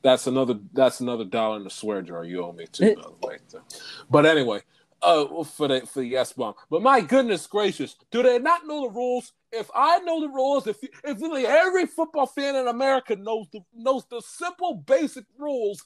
That's 0.01 0.27
another. 0.27 0.59
That's 0.73 0.99
another 1.01 1.25
dollar 1.25 1.57
in 1.57 1.63
the 1.63 1.69
swear 1.69 2.01
jar 2.01 2.23
you 2.23 2.43
owe 2.43 2.53
me 2.53 2.65
too. 2.67 2.95
the. 3.21 3.61
But 4.09 4.25
anyway, 4.25 4.61
uh, 5.01 5.43
for 5.43 5.67
the 5.67 5.81
for 5.81 5.99
the 6.01 6.07
yes 6.07 6.33
bomb. 6.33 6.53
But 6.69 6.81
my 6.81 7.01
goodness 7.01 7.47
gracious, 7.47 7.95
do 8.11 8.23
they 8.23 8.39
not 8.39 8.67
know 8.67 8.81
the 8.83 8.89
rules? 8.89 9.33
If 9.51 9.69
I 9.73 9.99
know 9.99 10.21
the 10.21 10.29
rules, 10.29 10.67
if 10.67 10.77
if 10.83 11.21
really 11.21 11.45
every 11.45 11.85
football 11.85 12.25
fan 12.27 12.55
in 12.55 12.67
America 12.67 13.15
knows 13.15 13.47
the 13.51 13.61
knows 13.73 14.05
the 14.09 14.21
simple 14.21 14.75
basic 14.75 15.25
rules, 15.37 15.83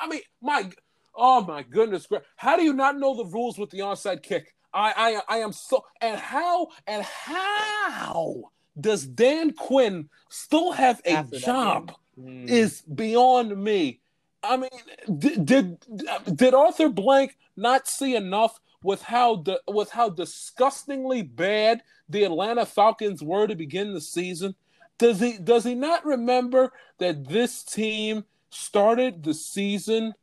I 0.00 0.08
mean, 0.08 0.20
my 0.40 0.70
oh 1.14 1.42
my 1.42 1.62
goodness, 1.62 2.06
how 2.36 2.56
do 2.56 2.62
you 2.62 2.72
not 2.72 2.98
know 2.98 3.16
the 3.16 3.26
rules 3.26 3.58
with 3.58 3.70
the 3.70 3.80
onside 3.80 4.22
kick? 4.22 4.54
I 4.72 5.20
I 5.28 5.36
I 5.36 5.38
am 5.38 5.52
so 5.52 5.84
and 6.00 6.18
how 6.18 6.68
and 6.86 7.02
how 7.04 8.44
does 8.80 9.04
Dan 9.04 9.52
Quinn 9.52 10.08
still 10.30 10.72
have 10.72 11.02
a 11.04 11.12
After 11.12 11.38
job? 11.38 11.92
mm. 12.18 12.48
is 12.48 12.82
beyond 12.82 13.62
me. 13.62 14.00
I 14.42 14.56
mean, 14.56 14.70
did, 15.18 15.46
did 15.46 15.86
did 16.34 16.54
Arthur 16.54 16.88
Blank 16.88 17.36
not 17.56 17.88
see 17.88 18.14
enough 18.16 18.60
with 18.82 19.02
how 19.02 19.36
the 19.36 19.60
with 19.68 19.90
how 19.90 20.10
disgustingly 20.10 21.22
bad 21.22 21.82
the 22.08 22.24
Atlanta 22.24 22.66
Falcons 22.66 23.22
were 23.22 23.46
to 23.46 23.54
begin 23.54 23.94
the 23.94 24.00
season? 24.00 24.54
Does 24.98 25.20
he 25.20 25.38
does 25.38 25.64
he 25.64 25.74
not 25.74 26.04
remember 26.04 26.72
that 26.98 27.28
this 27.28 27.62
team 27.62 28.24
started 28.50 29.22
the 29.22 29.34
season? 29.34 30.14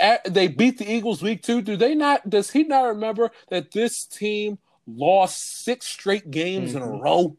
At, 0.00 0.32
they 0.34 0.48
beat 0.48 0.78
the 0.78 0.92
Eagles 0.92 1.22
week 1.22 1.42
two. 1.42 1.62
Do 1.62 1.76
they 1.76 1.94
not? 1.94 2.28
Does 2.28 2.50
he 2.50 2.64
not 2.64 2.88
remember 2.88 3.30
that 3.48 3.70
this 3.70 4.04
team 4.04 4.58
lost 4.86 5.62
six 5.64 5.86
straight 5.86 6.30
games 6.30 6.70
mm-hmm. 6.70 6.78
in 6.78 6.82
a 6.82 6.86
mm-hmm. 6.86 7.02
row? 7.02 7.36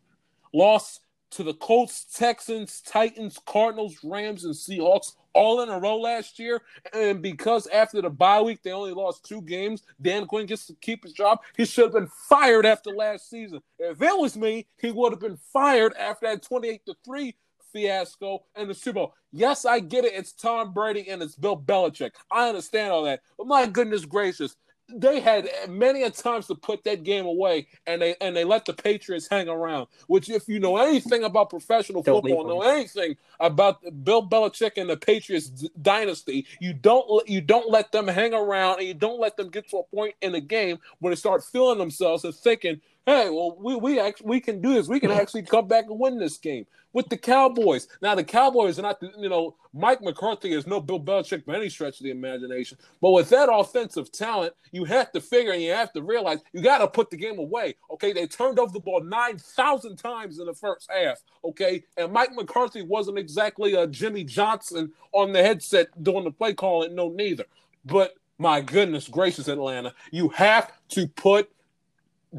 Lost 0.53 1.01
to 1.31 1.43
the 1.43 1.53
Colts, 1.53 2.05
Texans, 2.05 2.81
Titans, 2.81 3.39
Cardinals, 3.45 3.97
Rams, 4.03 4.45
and 4.45 4.55
Seahawks 4.55 5.13
all 5.33 5.61
in 5.61 5.69
a 5.69 5.79
row 5.79 5.97
last 5.97 6.39
year. 6.39 6.61
And 6.93 7.21
because 7.21 7.67
after 7.67 8.01
the 8.01 8.09
bye 8.09 8.41
week 8.41 8.63
they 8.63 8.71
only 8.71 8.93
lost 8.93 9.25
two 9.25 9.41
games, 9.41 9.83
Dan 10.01 10.25
Quinn 10.25 10.45
gets 10.45 10.65
to 10.67 10.73
keep 10.75 11.03
his 11.03 11.13
job. 11.13 11.39
He 11.57 11.65
should 11.65 11.85
have 11.85 11.93
been 11.93 12.11
fired 12.27 12.65
after 12.65 12.91
last 12.91 13.29
season. 13.29 13.61
If 13.77 14.01
it 14.01 14.17
was 14.17 14.37
me, 14.37 14.67
he 14.77 14.91
would 14.91 15.11
have 15.11 15.21
been 15.21 15.39
fired 15.51 15.93
after 15.97 16.27
that 16.27 16.43
28 16.43 16.85
to 16.85 16.95
3 17.05 17.35
fiasco 17.71 18.43
and 18.55 18.69
the 18.69 18.73
Super 18.73 18.95
Bowl. 18.95 19.13
Yes, 19.31 19.65
I 19.65 19.79
get 19.79 20.05
it. 20.05 20.13
It's 20.13 20.31
Tom 20.31 20.73
Brady 20.73 21.09
and 21.09 21.21
it's 21.21 21.35
Bill 21.35 21.57
Belichick. 21.57 22.11
I 22.31 22.49
understand 22.49 22.91
all 22.91 23.03
that. 23.03 23.21
But 23.37 23.47
my 23.47 23.67
goodness 23.67 24.05
gracious, 24.05 24.55
they 24.93 25.19
had 25.19 25.49
many 25.67 26.04
a 26.04 26.10
times 26.10 26.47
to 26.47 26.56
put 26.56 26.84
that 26.84 27.04
game 27.04 27.25
away, 27.25 27.67
and 27.88 28.02
they 28.02 28.15
and 28.21 28.36
they 28.36 28.43
let 28.43 28.65
the 28.65 28.73
Patriots 28.73 29.28
hang 29.30 29.47
around. 29.47 29.88
Which, 30.08 30.30
if 30.30 30.47
you 30.47 30.60
know 30.60 30.78
anything 30.78 31.23
about 31.23 31.49
professional 31.49 32.02
don't 32.02 32.21
football, 32.21 32.47
know 32.47 32.62
anything 32.62 33.15
about 33.39 33.80
Bill 34.04 34.28
Belichick 34.28 34.78
and 34.78 34.89
the 34.89 34.97
Patriots 34.97 35.49
dynasty, 35.82 36.45
you 36.60 36.73
don't 36.73 37.28
you 37.28 37.41
don't 37.41 37.69
let 37.69 37.91
them 37.91 38.08
hang 38.08 38.34
around, 38.34 38.80
and 38.80 38.88
you 38.88 38.93
don't 38.93 39.19
let 39.19 39.38
them 39.38 39.49
get 39.49 39.69
to 39.69 39.78
a 39.78 39.84
point 39.84 40.15
in 40.21 40.32
the 40.32 40.41
game 40.41 40.80
where 40.99 41.12
they 41.12 41.19
start 41.19 41.43
feeling 41.43 41.78
themselves 41.78 42.23
and 42.23 42.36
thinking, 42.36 42.82
"Hey, 43.05 43.29
well, 43.29 43.57
we 43.59 43.75
we 43.75 43.99
actually 43.99 44.27
we 44.27 44.39
can 44.39 44.62
do 44.62 44.73
this. 44.73 44.88
We 44.88 44.99
can 44.99 45.12
actually 45.12 45.43
come 45.43 45.67
back 45.67 45.85
and 45.85 45.99
win 45.99 46.19
this 46.19 46.38
game." 46.38 46.65
with 46.93 47.09
the 47.09 47.17
Cowboys. 47.17 47.88
Now 48.01 48.15
the 48.15 48.23
Cowboys 48.23 48.79
are 48.79 48.83
not, 48.83 49.01
you 49.17 49.29
know, 49.29 49.55
Mike 49.73 50.01
McCarthy 50.01 50.53
is 50.53 50.65
no 50.65 50.79
Bill 50.79 50.99
Belichick 50.99 51.45
by 51.45 51.55
any 51.55 51.69
stretch 51.69 51.99
of 51.99 52.03
the 52.03 52.12
imagination. 52.12 52.77
But 53.01 53.12
with 53.12 53.29
that 53.29 53.49
offensive 53.51 54.12
talent, 54.12 54.53
you 54.71 54.85
have 54.85 55.12
to 55.12 55.21
figure 55.21 55.51
and 55.51 55.62
you 55.62 55.71
have 55.71 55.93
to 55.93 56.01
realize 56.01 56.39
you 56.53 56.62
got 56.62 56.79
to 56.79 56.88
put 56.88 57.09
the 57.09 57.17
game 57.17 57.38
away. 57.38 57.75
Okay, 57.91 58.13
they 58.13 58.25
turned 58.25 58.57
over 58.59 58.73
the 58.73 58.79
ball 58.79 59.01
nine 59.03 59.38
thousand 59.38 59.97
times 59.97 60.39
in 60.39 60.47
the 60.47 60.53
first 60.53 60.89
half. 60.91 61.19
Okay, 61.43 61.83
and 61.97 62.12
Mike 62.12 62.33
McCarthy 62.33 62.81
wasn't 62.81 63.19
exactly 63.19 63.75
a 63.75 63.85
Jimmy 63.85 64.23
Johnson 64.23 64.91
on 65.12 65.31
the 65.31 65.43
headset 65.43 66.03
doing 66.03 66.23
the 66.23 66.31
play 66.31 66.53
calling. 66.53 66.95
No, 66.95 67.09
neither. 67.09 67.45
But 67.85 68.15
my 68.39 68.62
goodness 68.62 69.07
gracious, 69.07 69.47
Atlanta, 69.47 69.93
you 70.12 70.29
have 70.29 70.71
to 70.89 71.07
put 71.07 71.51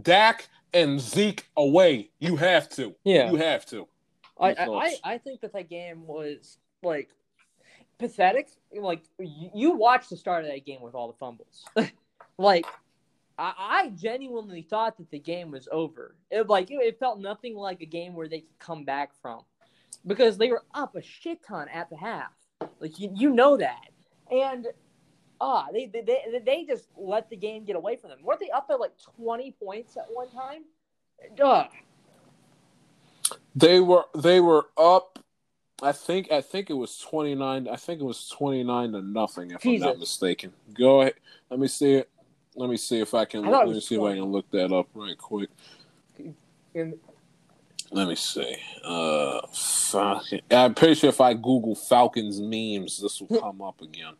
Dak 0.00 0.48
and 0.72 1.00
Zeke 1.00 1.46
away. 1.56 2.10
You 2.18 2.36
have 2.36 2.68
to. 2.70 2.94
Yeah, 3.04 3.30
you 3.30 3.36
have 3.36 3.66
to. 3.66 3.88
I, 4.38 4.52
I, 4.52 4.94
I 5.04 5.18
think 5.18 5.42
that 5.42 5.52
that 5.52 5.68
game 5.68 6.06
was 6.06 6.58
like 6.82 7.10
pathetic. 7.98 8.48
Like 8.74 9.02
you 9.18 9.72
watched 9.72 10.10
the 10.10 10.16
start 10.16 10.44
of 10.44 10.50
that 10.50 10.64
game 10.64 10.80
with 10.80 10.94
all 10.94 11.08
the 11.08 11.18
fumbles. 11.18 11.64
like 12.38 12.66
I, 13.38 13.52
I, 13.58 13.88
genuinely 13.90 14.62
thought 14.62 14.96
that 14.98 15.10
the 15.10 15.18
game 15.18 15.50
was 15.50 15.68
over. 15.70 16.16
It 16.30 16.48
like 16.48 16.70
it, 16.70 16.76
it, 16.76 16.98
felt 16.98 17.20
nothing 17.20 17.54
like 17.54 17.82
a 17.82 17.86
game 17.86 18.14
where 18.14 18.28
they 18.28 18.40
could 18.40 18.58
come 18.58 18.84
back 18.84 19.10
from 19.20 19.42
because 20.06 20.38
they 20.38 20.50
were 20.50 20.64
up 20.74 20.96
a 20.96 21.02
shit 21.02 21.42
ton 21.46 21.68
at 21.68 21.90
the 21.90 21.96
half. 21.96 22.32
Like 22.80 22.98
you, 22.98 23.10
you 23.14 23.30
know 23.30 23.56
that, 23.56 23.90
and 24.30 24.66
ah, 25.40 25.66
they, 25.72 25.86
they 25.86 26.02
they 26.02 26.42
they 26.44 26.64
just 26.64 26.88
let 26.96 27.30
the 27.30 27.36
game 27.36 27.64
get 27.64 27.76
away 27.76 27.96
from 27.96 28.10
them. 28.10 28.18
Weren't 28.22 28.40
they 28.40 28.50
up 28.50 28.66
at 28.70 28.80
like 28.80 28.92
twenty 29.16 29.52
points 29.52 29.96
at 29.96 30.06
one 30.12 30.30
time? 30.30 30.64
Duh. 31.36 31.66
They 33.54 33.80
were 33.80 34.04
they 34.14 34.40
were 34.40 34.66
up. 34.76 35.18
I 35.82 35.92
think 35.92 36.30
I 36.30 36.40
think 36.40 36.70
it 36.70 36.74
was 36.74 36.98
twenty 36.98 37.34
nine. 37.34 37.68
I 37.68 37.76
think 37.76 38.00
it 38.00 38.04
was 38.04 38.28
twenty 38.28 38.62
nine 38.62 38.92
to 38.92 39.02
nothing, 39.02 39.50
if 39.50 39.62
Jesus. 39.62 39.84
I'm 39.84 39.92
not 39.92 39.98
mistaken. 39.98 40.52
Go 40.74 41.02
ahead. 41.02 41.14
Let 41.50 41.60
me 41.60 41.68
see 41.68 41.94
it. 41.94 42.10
Let 42.54 42.68
me 42.68 42.76
see 42.76 43.00
if 43.00 43.14
I 43.14 43.24
can. 43.24 43.44
I 43.44 43.50
let 43.50 43.68
me 43.68 43.80
see 43.80 43.96
20. 43.96 44.10
if 44.10 44.12
I 44.12 44.22
can 44.22 44.32
look 44.32 44.50
that 44.50 44.72
up 44.72 44.88
right 44.94 45.16
quick. 45.16 45.50
Let 47.92 48.08
me 48.08 48.14
see. 48.14 48.56
Uh, 48.84 49.40
Falcon. 49.52 50.40
I'm 50.50 50.74
pretty 50.74 50.94
sure 50.94 51.10
if 51.10 51.20
I 51.20 51.34
Google 51.34 51.74
Falcons 51.74 52.40
memes, 52.40 53.00
this 53.00 53.20
will 53.20 53.40
come 53.40 53.62
up 53.62 53.80
again. 53.82 54.14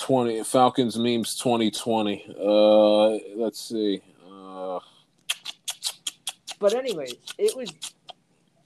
Twenty 0.00 0.42
Falcons 0.44 0.98
memes 0.98 1.36
2020. 1.36 2.34
Uh, 2.38 3.08
let's 3.36 3.60
see. 3.60 4.00
Uh, 4.30 4.78
but 6.58 6.74
anyways, 6.74 7.14
it 7.38 7.56
was 7.56 7.72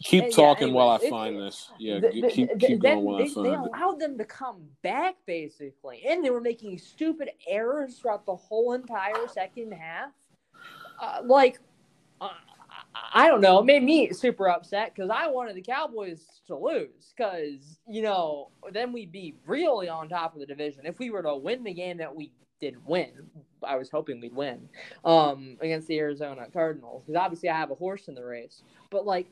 Keep 0.03 0.33
talking 0.33 0.69
yeah, 0.69 0.75
while 0.75 0.91
I 0.91 0.99
find 1.09 1.39
this. 1.39 1.71
Yeah, 1.79 2.01
the, 2.01 2.09
the, 2.21 2.29
keep, 2.29 2.59
keep 2.59 2.81
going 2.81 3.03
while 3.03 3.19
they, 3.19 3.25
I 3.25 3.29
find 3.29 3.47
They 3.47 3.55
allowed 3.55 4.01
them 4.01 4.19
to 4.19 4.25
come 4.25 4.63
back 4.83 5.15
basically, 5.27 6.03
and 6.09 6.25
they 6.25 6.31
were 6.31 6.41
making 6.41 6.79
stupid 6.79 7.31
errors 7.47 7.99
throughout 7.99 8.27
the 8.27 8.35
whole 8.35 8.73
entire 8.73 9.29
second 9.29 9.73
half. 9.73 10.11
Uh, 11.01 11.21
like, 11.25 11.61
uh, 12.21 12.31
I 13.15 13.29
don't 13.29 13.43
know. 13.43 13.59
It 13.59 13.67
made 13.67 13.83
me 13.83 14.13
super 14.13 14.49
upset 14.49 14.95
because 14.95 15.11
I 15.11 15.27
wanted 15.27 15.55
the 15.55 15.63
Cowboys 15.63 16.25
to 16.47 16.57
lose 16.57 17.13
because, 17.17 17.79
you 17.87 18.03
know, 18.03 18.49
then 18.73 18.93
we'd 18.93 19.13
be 19.13 19.35
really 19.47 19.89
on 19.89 20.09
top 20.09 20.33
of 20.35 20.41
the 20.41 20.47
division. 20.47 20.87
If 20.87 20.99
we 20.99 21.11
were 21.11 21.23
to 21.23 21.37
win 21.37 21.63
the 21.63 21.75
game 21.75 21.99
that 21.99 22.15
we 22.15 22.33
didn't 22.61 22.87
win, 22.87 23.11
I 23.63 23.77
was 23.77 23.91
hoping 23.91 24.21
we'd 24.21 24.35
win 24.35 24.67
um, 25.05 25.59
against 25.61 25.89
the 25.89 25.99
Arizona 25.99 26.47
Cardinals 26.53 27.05
because 27.05 27.21
obviously 27.21 27.51
I 27.51 27.59
have 27.59 27.71
a 27.71 27.75
horse 27.75 28.09
in 28.09 28.15
the 28.15 28.25
race. 28.25 28.63
But, 28.91 29.05
like, 29.05 29.27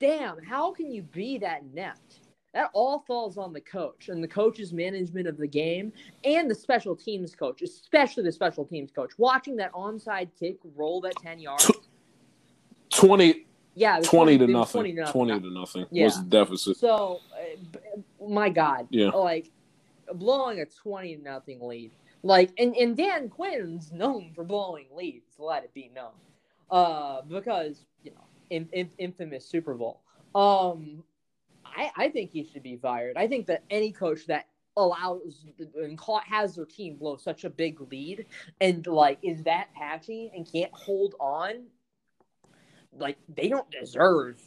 damn, 0.00 0.42
how 0.42 0.72
can 0.72 0.90
you 0.90 1.02
be 1.02 1.36
that 1.38 1.62
inept? 1.62 2.20
That 2.54 2.70
all 2.72 3.04
falls 3.06 3.36
on 3.36 3.52
the 3.52 3.60
coach 3.60 4.08
and 4.08 4.24
the 4.24 4.28
coach's 4.28 4.72
management 4.72 5.28
of 5.28 5.36
the 5.36 5.46
game 5.46 5.92
and 6.24 6.50
the 6.50 6.54
special 6.54 6.96
teams 6.96 7.34
coach, 7.34 7.60
especially 7.60 8.22
the 8.22 8.32
special 8.32 8.64
teams 8.64 8.90
coach. 8.90 9.12
Watching 9.18 9.56
that 9.56 9.72
onside 9.74 10.30
kick 10.40 10.56
roll 10.74 11.02
that 11.02 11.16
10 11.18 11.40
yards. 11.40 11.70
20, 12.98 13.46
Yeah, 13.74 13.96
it 13.96 14.00
was 14.00 14.08
20 14.08 14.38
to 14.38 14.46
nothing. 14.48 14.80
20 14.80 14.90
to 14.94 15.00
nothing. 15.02 15.12
20 15.12 15.40
to 15.40 15.50
nothing 15.52 15.86
Yeah. 15.90 16.04
was 16.06 16.16
the 16.24 16.30
deficit. 16.30 16.76
So, 16.76 17.20
uh, 17.32 17.56
b- 17.72 18.04
my 18.28 18.48
God, 18.50 18.88
Yeah. 18.90 19.10
like 19.10 19.50
blowing 20.14 20.60
a 20.60 20.66
twenty 20.66 21.16
to 21.16 21.22
nothing 21.22 21.60
lead, 21.60 21.92
like 22.22 22.50
and 22.58 22.76
and 22.76 22.96
Dan 22.96 23.28
Quinn's 23.28 23.92
known 23.92 24.32
for 24.34 24.44
blowing 24.44 24.86
leads. 24.94 25.38
Let 25.38 25.64
it 25.64 25.74
be 25.74 25.90
known, 25.94 26.12
uh, 26.70 27.22
because 27.22 27.84
you 28.02 28.10
know, 28.12 28.24
in, 28.50 28.68
in, 28.72 28.90
infamous 28.98 29.44
Super 29.46 29.74
Bowl. 29.74 30.00
Um, 30.34 31.04
I 31.64 31.90
I 31.96 32.08
think 32.08 32.32
he 32.32 32.44
should 32.44 32.62
be 32.62 32.76
fired. 32.76 33.16
I 33.16 33.28
think 33.28 33.46
that 33.46 33.62
any 33.70 33.92
coach 33.92 34.26
that 34.26 34.46
allows 34.76 35.44
and 35.76 36.00
has 36.26 36.54
their 36.54 36.64
team 36.64 36.96
blow 36.96 37.16
such 37.16 37.44
a 37.44 37.50
big 37.50 37.80
lead 37.90 38.26
and 38.60 38.86
like 38.86 39.18
is 39.22 39.42
that 39.42 39.68
patchy 39.74 40.30
and 40.34 40.50
can't 40.50 40.72
hold 40.72 41.14
on 41.20 41.64
like 42.96 43.18
they 43.28 43.48
don't 43.48 43.70
deserve 43.70 44.40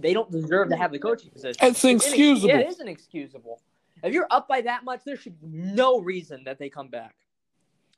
they 0.00 0.12
don't 0.12 0.30
deserve 0.30 0.70
to 0.70 0.76
have 0.76 0.92
the 0.92 0.98
coaching 0.98 1.30
position. 1.30 1.56
It's 1.62 1.82
inex- 1.82 2.06
inexcusable. 2.06 2.48
Yeah, 2.48 2.58
it 2.58 2.68
is 2.68 2.80
inexcusable. 2.80 3.60
If 4.02 4.12
you're 4.12 4.26
up 4.30 4.48
by 4.48 4.60
that 4.62 4.84
much, 4.84 5.02
there 5.04 5.16
should 5.16 5.40
be 5.40 5.46
no 5.50 6.00
reason 6.00 6.42
that 6.44 6.58
they 6.58 6.68
come 6.68 6.88
back. 6.88 7.14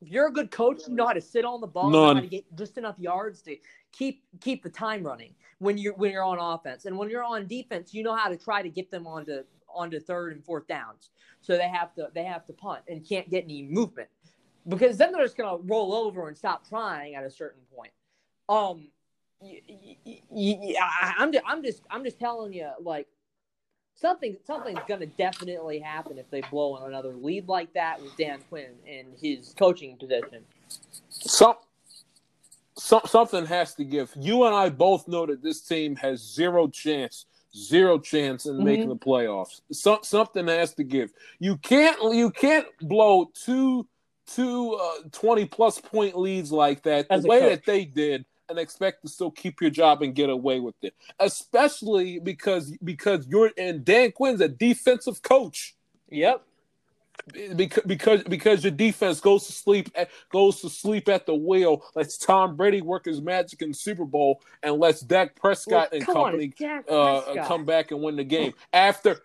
If 0.02 0.08
you're 0.08 0.26
a 0.26 0.32
good 0.32 0.50
coach, 0.50 0.82
you 0.86 0.94
know 0.94 1.06
how 1.06 1.14
to 1.14 1.22
sit 1.22 1.44
on 1.44 1.60
the 1.60 1.66
ball, 1.66 1.86
you 1.86 1.92
know 1.92 2.14
how 2.14 2.20
to 2.20 2.26
get 2.26 2.44
just 2.54 2.76
enough 2.76 2.98
yards 2.98 3.40
to 3.42 3.56
keep 3.92 4.22
keep 4.40 4.62
the 4.62 4.68
time 4.68 5.04
running 5.04 5.34
when 5.58 5.78
you're 5.78 5.94
when 5.94 6.12
you're 6.12 6.22
on 6.22 6.38
offense, 6.38 6.84
and 6.84 6.96
when 6.98 7.08
you're 7.08 7.24
on 7.24 7.46
defense, 7.46 7.94
you 7.94 8.02
know 8.02 8.14
how 8.14 8.28
to 8.28 8.36
try 8.36 8.62
to 8.62 8.68
get 8.68 8.90
them 8.90 9.06
onto 9.06 9.42
onto 9.74 9.98
third 9.98 10.34
and 10.34 10.44
fourth 10.44 10.66
downs. 10.66 11.10
So 11.40 11.56
they 11.56 11.68
have 11.68 11.94
to 11.94 12.08
they 12.14 12.24
have 12.24 12.44
to 12.46 12.52
punt 12.52 12.82
and 12.88 13.06
can't 13.08 13.30
get 13.30 13.44
any 13.44 13.62
movement 13.62 14.08
because 14.68 14.98
then 14.98 15.12
they're 15.12 15.24
just 15.24 15.36
gonna 15.36 15.62
roll 15.62 15.94
over 15.94 16.28
and 16.28 16.36
stop 16.36 16.68
trying 16.68 17.14
at 17.14 17.24
a 17.24 17.30
certain 17.30 17.62
point. 17.74 17.92
Um, 18.50 18.88
y- 19.40 19.60
y- 19.68 19.96
y- 20.04 20.20
y- 20.30 20.74
I- 20.80 21.14
I'm 21.18 21.32
just, 21.32 21.44
I'm 21.46 21.62
just 21.62 21.82
I'm 21.90 22.04
just 22.04 22.18
telling 22.18 22.52
you 22.52 22.68
like 22.80 23.06
something 23.94 24.36
something's 24.46 24.80
gonna 24.88 25.06
definitely 25.06 25.78
happen 25.78 26.18
if 26.18 26.28
they 26.30 26.42
blow 26.50 26.76
another 26.76 27.12
lead 27.14 27.48
like 27.48 27.72
that 27.74 28.00
with 28.02 28.16
Dan 28.16 28.40
Quinn 28.48 28.72
in 28.86 29.06
his 29.20 29.54
coaching 29.58 29.96
position. 29.96 30.44
Some, 31.08 31.54
some 32.76 33.00
something 33.06 33.46
has 33.46 33.74
to 33.76 33.84
give. 33.84 34.12
You 34.16 34.44
and 34.44 34.54
I 34.54 34.68
both 34.68 35.08
know 35.08 35.26
that 35.26 35.42
this 35.42 35.60
team 35.62 35.96
has 35.96 36.20
zero 36.20 36.68
chance, 36.68 37.24
zero 37.56 37.98
chance 37.98 38.46
in 38.46 38.54
Mhm. 38.56 38.64
making 38.64 38.88
the 38.88 38.96
playoffs. 38.96 39.60
Some, 39.72 40.00
something 40.02 40.46
has 40.48 40.74
to 40.74 40.84
give. 40.84 41.12
You 41.38 41.56
can't 41.56 41.96
you 42.14 42.30
can't 42.30 42.66
blow 42.82 43.30
two 43.34 43.86
two 44.26 44.74
uh, 44.74 45.08
20 45.12 45.44
plus 45.46 45.80
point 45.80 46.18
leads 46.18 46.50
like 46.50 46.82
that 46.82 47.06
As 47.10 47.22
the 47.22 47.28
way 47.28 47.38
coach. 47.40 47.50
that 47.50 47.64
they 47.64 47.84
did 47.84 48.24
and 48.48 48.58
expect 48.58 49.02
to 49.02 49.08
still 49.08 49.30
keep 49.30 49.60
your 49.60 49.70
job 49.70 50.02
and 50.02 50.14
get 50.14 50.30
away 50.30 50.60
with 50.60 50.74
it. 50.82 50.94
Especially 51.18 52.18
because 52.18 52.76
because 52.84 53.26
you're 53.28 53.50
and 53.58 53.84
Dan 53.84 54.12
Quinn's 54.12 54.40
a 54.40 54.48
defensive 54.48 55.22
coach 55.22 55.74
Yep. 56.10 56.42
because 57.56 57.82
because 57.86 58.22
because 58.24 58.62
your 58.64 58.70
defense 58.70 59.20
goes 59.20 59.46
to 59.46 59.52
sleep 59.52 59.90
at, 59.94 60.10
goes 60.30 60.60
to 60.60 60.68
sleep 60.70 61.08
at 61.08 61.26
the 61.26 61.34
wheel. 61.34 61.84
Lets 61.94 62.16
Tom 62.18 62.56
Brady 62.56 62.82
work 62.82 63.06
his 63.06 63.20
magic 63.20 63.62
in 63.62 63.72
Super 63.74 64.04
Bowl 64.04 64.40
and 64.62 64.76
let's 64.78 65.00
Dak 65.00 65.34
Prescott 65.34 65.92
and 65.92 66.04
come 66.04 66.16
on, 66.16 66.24
company 66.32 66.52
it's 66.58 66.88
uh, 66.90 67.22
Prescott. 67.22 67.48
come 67.48 67.64
back 67.64 67.90
and 67.90 68.00
win 68.02 68.16
the 68.16 68.24
game 68.24 68.52
after 68.72 69.18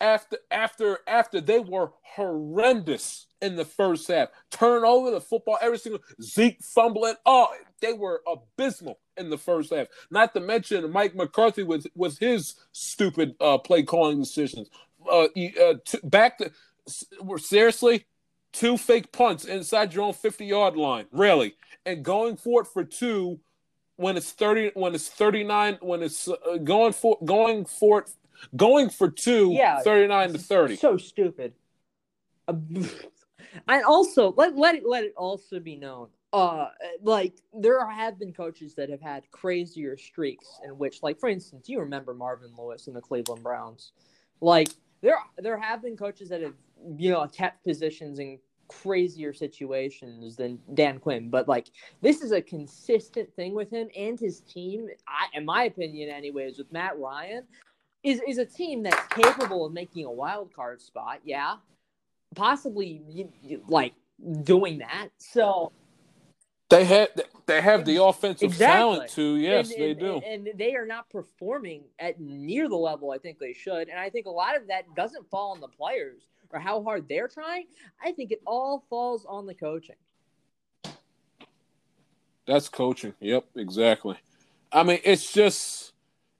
after 0.00 0.38
after 0.50 0.98
after 1.08 1.40
they 1.40 1.58
were 1.58 1.90
horrendous 2.02 3.26
in 3.42 3.56
the 3.56 3.64
first 3.64 4.06
half. 4.08 4.28
Turn 4.50 4.84
over 4.84 5.10
the 5.10 5.20
football 5.20 5.58
every 5.60 5.78
single 5.78 6.00
Zeke 6.22 6.62
fumbling. 6.62 7.14
Oh, 7.26 7.48
they 7.80 7.92
were 7.92 8.22
abysmal 8.26 8.98
in 9.16 9.30
the 9.30 9.38
first 9.38 9.72
half. 9.72 9.86
Not 10.10 10.32
to 10.34 10.40
mention 10.40 10.90
Mike 10.92 11.14
McCarthy 11.14 11.62
with 11.62 11.86
with 11.94 12.18
his 12.18 12.54
stupid 12.72 13.34
uh, 13.40 13.58
play 13.58 13.82
calling 13.82 14.18
decisions. 14.18 14.68
Uh, 15.10 15.24
uh, 15.24 15.74
t- 15.84 15.98
back 16.04 16.38
to 16.38 16.50
seriously 17.38 18.06
two 18.52 18.76
fake 18.76 19.12
punts 19.12 19.44
inside 19.44 19.94
your 19.94 20.04
own 20.04 20.12
50 20.12 20.44
yard 20.44 20.76
line, 20.76 21.06
really, 21.12 21.54
and 21.86 22.04
going 22.04 22.36
for 22.36 22.62
it 22.62 22.66
for 22.66 22.84
two 22.84 23.40
when 23.96 24.16
it's 24.16 24.32
30 24.32 24.72
when 24.74 24.94
it's 24.94 25.08
39 25.08 25.78
when 25.82 26.02
it's 26.02 26.26
uh, 26.28 26.56
going 26.64 26.92
for 26.92 27.18
going 27.24 27.64
for 27.64 28.00
it 28.00 28.10
going 28.56 28.88
for 28.88 29.10
two 29.10 29.52
Yeah. 29.52 29.80
39 29.80 30.32
to 30.32 30.38
30 30.38 30.76
So 30.76 30.96
stupid. 30.96 31.52
Uh, 32.48 32.54
and 33.68 33.84
also 33.84 34.32
let 34.36 34.56
let 34.56 34.74
it 34.76 34.86
let 34.86 35.04
it 35.04 35.14
also 35.16 35.60
be 35.60 35.76
known. 35.76 36.08
Uh, 36.32 36.68
like 37.02 37.34
there 37.52 37.84
have 37.88 38.18
been 38.18 38.32
coaches 38.32 38.74
that 38.76 38.88
have 38.88 39.00
had 39.00 39.28
crazier 39.32 39.96
streaks 39.96 40.46
in 40.64 40.78
which, 40.78 41.02
like 41.02 41.18
for 41.18 41.28
instance, 41.28 41.68
you 41.68 41.80
remember 41.80 42.14
Marvin 42.14 42.52
Lewis 42.56 42.86
and 42.86 42.94
the 42.94 43.00
Cleveland 43.00 43.42
Browns. 43.42 43.92
Like 44.40 44.68
there 45.00 45.18
there 45.38 45.58
have 45.58 45.82
been 45.82 45.96
coaches 45.96 46.28
that 46.28 46.40
have 46.42 46.54
you 46.96 47.10
know 47.10 47.26
kept 47.26 47.64
positions 47.64 48.18
in 48.20 48.38
crazier 48.68 49.32
situations 49.32 50.36
than 50.36 50.60
Dan 50.74 51.00
Quinn, 51.00 51.28
but 51.30 51.48
like 51.48 51.70
this 52.00 52.22
is 52.22 52.30
a 52.30 52.40
consistent 52.40 53.34
thing 53.34 53.52
with 53.52 53.70
him 53.70 53.88
and 53.96 54.18
his 54.18 54.40
team. 54.40 54.86
I, 55.08 55.36
in 55.36 55.44
my 55.44 55.64
opinion, 55.64 56.10
anyways, 56.10 56.58
with 56.58 56.72
Matt 56.72 56.96
Ryan, 56.98 57.42
is 58.04 58.20
is 58.26 58.38
a 58.38 58.46
team 58.46 58.84
that's 58.84 59.06
capable 59.08 59.66
of 59.66 59.72
making 59.72 60.04
a 60.04 60.12
wild 60.12 60.54
card 60.54 60.80
spot. 60.80 61.18
Yeah, 61.24 61.56
possibly 62.36 63.28
like 63.68 63.94
doing 64.44 64.78
that. 64.78 65.08
So 65.18 65.72
they 66.70 66.84
had 66.84 67.08
they 67.46 67.60
have 67.60 67.84
the 67.84 68.02
offensive 68.02 68.52
Exactly. 68.52 68.76
talent 68.76 69.10
to 69.10 69.36
yes 69.36 69.70
and, 69.72 69.82
they 69.82 69.94
do 69.94 70.20
and 70.24 70.48
they 70.54 70.74
are 70.74 70.86
not 70.86 71.10
performing 71.10 71.82
at 71.98 72.20
near 72.20 72.68
the 72.68 72.76
level 72.76 73.10
I 73.10 73.18
think 73.18 73.38
they 73.38 73.52
should. 73.52 73.88
And 73.88 73.98
I 73.98 74.08
think 74.08 74.26
a 74.26 74.30
lot 74.30 74.56
of 74.56 74.68
that 74.68 74.84
doesn't 74.94 75.28
fall 75.30 75.52
on 75.52 75.60
the 75.60 75.68
players 75.68 76.22
or 76.52 76.60
how 76.60 76.82
hard 76.82 77.08
they're 77.08 77.28
trying. 77.28 77.66
I 78.02 78.12
think 78.12 78.32
it 78.32 78.40
all 78.46 78.84
falls 78.88 79.24
on 79.28 79.46
the 79.46 79.54
coaching. 79.54 79.96
That's 82.46 82.68
coaching. 82.68 83.14
Yep, 83.20 83.44
exactly. 83.56 84.16
I 84.72 84.82
mean, 84.82 84.98
it's 85.04 85.32
just, 85.32 85.92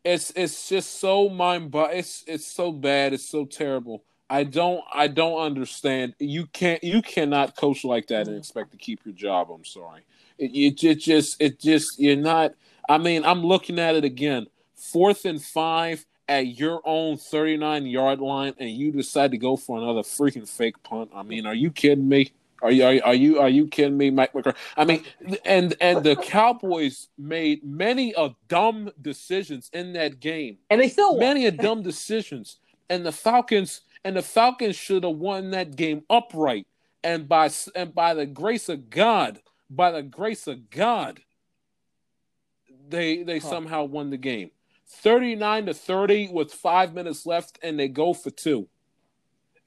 it's 0.05 0.33
it's 0.35 0.69
just 0.69 0.99
so 0.99 1.29
mind, 1.29 1.71
but 1.71 1.95
it's 1.95 2.25
it's 2.27 2.47
so 2.47 2.73
bad. 2.73 3.13
It's 3.13 3.29
so 3.29 3.45
terrible. 3.45 4.03
I 4.29 4.45
don't 4.45 4.83
I 4.93 5.09
don't 5.09 5.41
understand. 5.41 6.15
You 6.19 6.47
can't 6.47 6.83
you 6.83 7.03
cannot 7.03 7.57
coach 7.57 7.85
like 7.85 8.07
that 8.09 8.23
and 8.23 8.29
mm-hmm. 8.29 8.39
expect 8.39 8.73
to 8.73 8.77
keep 8.77 9.05
your 9.05 9.15
job. 9.15 9.51
I'm 9.51 9.65
sorry. 9.65 10.03
It, 10.41 10.75
it, 10.83 10.99
just 10.99 11.41
it 11.41 11.61
just 11.61 11.99
you're 11.99 12.17
not. 12.17 12.53
I 12.89 12.99
mean, 12.99 13.25
I'm 13.25 13.43
looking 13.45 13.79
at 13.79 13.95
it 13.95 14.05
again. 14.05 14.47
Fourth 14.75 15.25
and 15.27 15.41
five 15.41 16.07
at 16.29 16.47
your 16.59 16.81
own 16.85 17.17
39 17.17 17.87
yard 17.87 18.21
line, 18.21 18.55
and 18.59 18.71
you 18.71 18.91
decide 18.93 19.33
to 19.33 19.39
go 19.39 19.57
for 19.57 19.79
another 19.79 20.01
freaking 20.01 20.49
fake 20.49 20.83
punt. 20.83 21.11
I 21.15 21.23
mean, 21.23 21.45
are 21.45 21.55
you 21.55 21.71
kidding 21.71 22.09
me? 22.09 22.33
Are 22.63 22.71
you 22.71 22.85
are, 22.85 22.93
you- 22.95 23.03
are 23.03 23.15
you 23.15 23.39
are 23.41 23.49
you 23.49 23.67
kidding 23.67 23.97
me, 23.97 24.11
Mike 24.11 24.35
McCarthy? 24.35 24.59
I 24.77 24.85
mean, 24.85 25.05
and 25.45 25.75
and 25.81 26.03
the 26.05 26.17
Cowboys 26.17 27.09
made 27.19 27.65
many 27.65 28.15
of 28.15 28.35
dumb 28.49 28.91
decisions 29.01 29.71
in 29.73 29.93
that 29.95 30.21
game. 30.21 30.59
And 30.71 30.81
they 30.81 30.89
still 30.89 31.13
won. 31.13 31.21
Many 31.21 31.47
of 31.47 31.57
dumb 31.59 31.83
decisions, 31.83 32.59
and 32.89 33.05
the 33.05 33.13
Falcons 33.13 33.83
and 34.05 34.17
the 34.17 34.23
Falcons 34.23 34.77
should 34.77 35.05
have 35.05 35.17
won 35.17 35.51
that 35.51 35.77
game 35.77 36.03
upright. 36.11 36.67
And 37.03 37.29
by 37.29 37.51
and 37.75 37.95
by 37.95 38.15
the 38.15 38.27
grace 38.27 38.69
of 38.69 38.91
God, 38.91 39.41
by 39.71 39.93
the 39.93 40.03
grace 40.03 40.47
of 40.47 40.69
God, 40.71 41.21
they 42.89 43.23
they 43.23 43.39
Huh. 43.39 43.49
somehow 43.49 43.85
won 43.85 44.11
the 44.11 44.17
game, 44.17 44.51
thirty 44.87 45.37
nine 45.37 45.67
to 45.67 45.75
thirty 45.75 46.29
with 46.29 46.53
five 46.53 46.93
minutes 46.93 47.25
left, 47.25 47.59
and 47.63 47.79
they 47.79 47.89
go 47.89 48.13
for 48.13 48.31
two. 48.31 48.69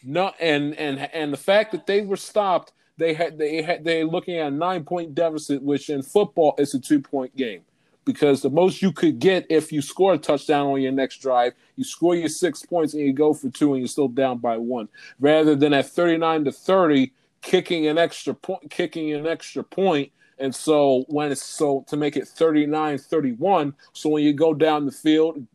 No, 0.03 0.33
and 0.39 0.75
and 0.75 0.99
and 1.13 1.31
the 1.31 1.37
fact 1.37 1.71
that 1.71 1.87
they 1.87 2.01
were 2.01 2.17
stopped, 2.17 2.73
they 2.97 3.13
had 3.13 3.37
they 3.37 3.61
had 3.61 3.85
they're 3.85 4.05
looking 4.05 4.37
at 4.37 4.47
a 4.51 4.55
nine 4.55 4.83
point 4.83 5.15
deficit, 5.15 5.63
which 5.63 5.89
in 5.89 6.01
football 6.01 6.55
is 6.57 6.73
a 6.73 6.79
two 6.79 6.99
point 6.99 7.33
game, 7.37 7.61
because 8.03 8.41
the 8.41 8.49
most 8.49 8.81
you 8.81 8.91
could 8.91 9.19
get 9.19 9.45
if 9.49 9.71
you 9.71 9.81
score 9.81 10.13
a 10.13 10.17
touchdown 10.17 10.67
on 10.67 10.81
your 10.81 10.91
next 10.91 11.19
drive, 11.19 11.53
you 11.77 11.85
score 11.85 12.15
your 12.15 12.27
six 12.27 12.65
points 12.65 12.93
and 12.93 13.03
you 13.03 13.13
go 13.13 13.33
for 13.33 13.49
two 13.49 13.71
and 13.73 13.81
you're 13.81 13.87
still 13.87 14.09
down 14.09 14.39
by 14.39 14.57
one, 14.57 14.89
rather 15.21 15.55
than 15.55 15.71
at 15.73 15.85
thirty 15.87 16.17
nine 16.17 16.43
to 16.43 16.51
thirty, 16.51 17.13
kicking 17.43 17.85
an 17.85 17.99
extra 17.99 18.33
point, 18.33 18.71
kicking 18.71 19.13
an 19.13 19.27
extra 19.27 19.63
point 19.63 20.11
And 20.39 20.55
so 20.55 21.05
when 21.07 21.31
it's 21.31 21.43
so 21.43 21.85
to 21.87 21.95
make 21.95 22.17
it 22.17 22.23
39-31, 22.23 23.73
so 23.93 24.09
when 24.09 24.23
you 24.23 24.33
go 24.33 24.53
down 24.53 24.85
the 24.85 24.91
field, 24.91 25.45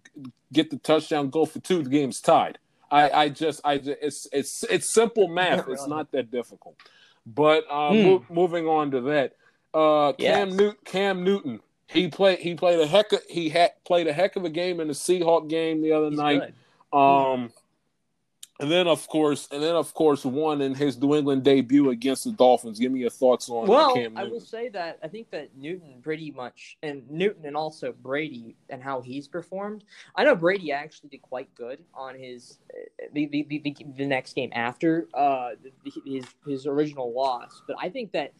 get 0.52 0.70
the 0.70 0.78
touchdown, 0.78 1.30
go 1.30 1.44
for 1.44 1.58
two, 1.58 1.82
the 1.82 1.90
game's 1.90 2.20
tied. 2.20 2.58
I, 2.90 3.10
I 3.10 3.28
just 3.28 3.60
I 3.64 3.74
it's 3.74 4.26
it's 4.32 4.64
it's 4.64 4.88
simple 4.88 5.28
math. 5.28 5.66
Really. 5.66 5.74
It's 5.74 5.86
not 5.86 6.10
that 6.12 6.30
difficult. 6.30 6.76
But 7.26 7.64
uh, 7.68 7.90
mm. 7.90 8.04
mo- 8.04 8.24
moving 8.30 8.66
on 8.66 8.92
to 8.92 9.02
that, 9.02 9.36
uh, 9.74 10.12
Cam 10.12 10.48
yes. 10.48 10.58
Newton, 10.58 10.78
Cam 10.86 11.24
Newton, 11.24 11.60
he 11.86 12.08
played 12.08 12.38
he 12.38 12.54
played 12.54 12.80
a 12.80 12.86
heck 12.86 13.12
of, 13.12 13.20
he 13.28 13.50
had 13.50 13.72
played 13.84 14.06
a 14.06 14.12
heck 14.12 14.36
of 14.36 14.46
a 14.46 14.50
game 14.50 14.80
in 14.80 14.88
the 14.88 14.94
Seahawk 14.94 15.50
game 15.50 15.82
the 15.82 15.92
other 15.92 16.08
He's 16.08 16.18
night. 16.18 16.54
Good. 16.90 16.98
Um, 16.98 17.52
and 18.60 18.70
then 18.70 18.88
of 18.88 19.06
course, 19.06 19.48
and 19.52 19.62
then 19.62 19.76
of 19.76 19.94
course, 19.94 20.24
won 20.24 20.60
in 20.60 20.74
his 20.74 20.98
New 20.98 21.14
England 21.14 21.44
debut 21.44 21.90
against 21.90 22.24
the 22.24 22.32
Dolphins. 22.32 22.78
Give 22.78 22.90
me 22.90 23.00
your 23.00 23.10
thoughts 23.10 23.48
on 23.48 23.68
well, 23.68 23.94
Cam 23.94 24.16
I 24.16 24.24
will 24.24 24.40
say 24.40 24.68
that 24.70 24.98
I 25.02 25.08
think 25.08 25.30
that 25.30 25.56
Newton 25.56 26.00
pretty 26.02 26.32
much, 26.32 26.76
and 26.82 27.08
Newton 27.08 27.46
and 27.46 27.56
also 27.56 27.92
Brady 27.92 28.56
and 28.68 28.82
how 28.82 29.00
he's 29.00 29.28
performed. 29.28 29.84
I 30.16 30.24
know 30.24 30.34
Brady 30.34 30.72
actually 30.72 31.10
did 31.10 31.22
quite 31.22 31.54
good 31.54 31.84
on 31.94 32.18
his 32.18 32.58
the 33.12 33.26
the, 33.26 33.46
the, 33.48 33.76
the 33.96 34.06
next 34.06 34.34
game 34.34 34.50
after 34.54 35.08
uh, 35.14 35.50
his 36.04 36.24
his 36.46 36.66
original 36.66 37.12
loss, 37.12 37.62
but 37.68 37.76
I 37.80 37.88
think 37.88 38.12
that 38.12 38.32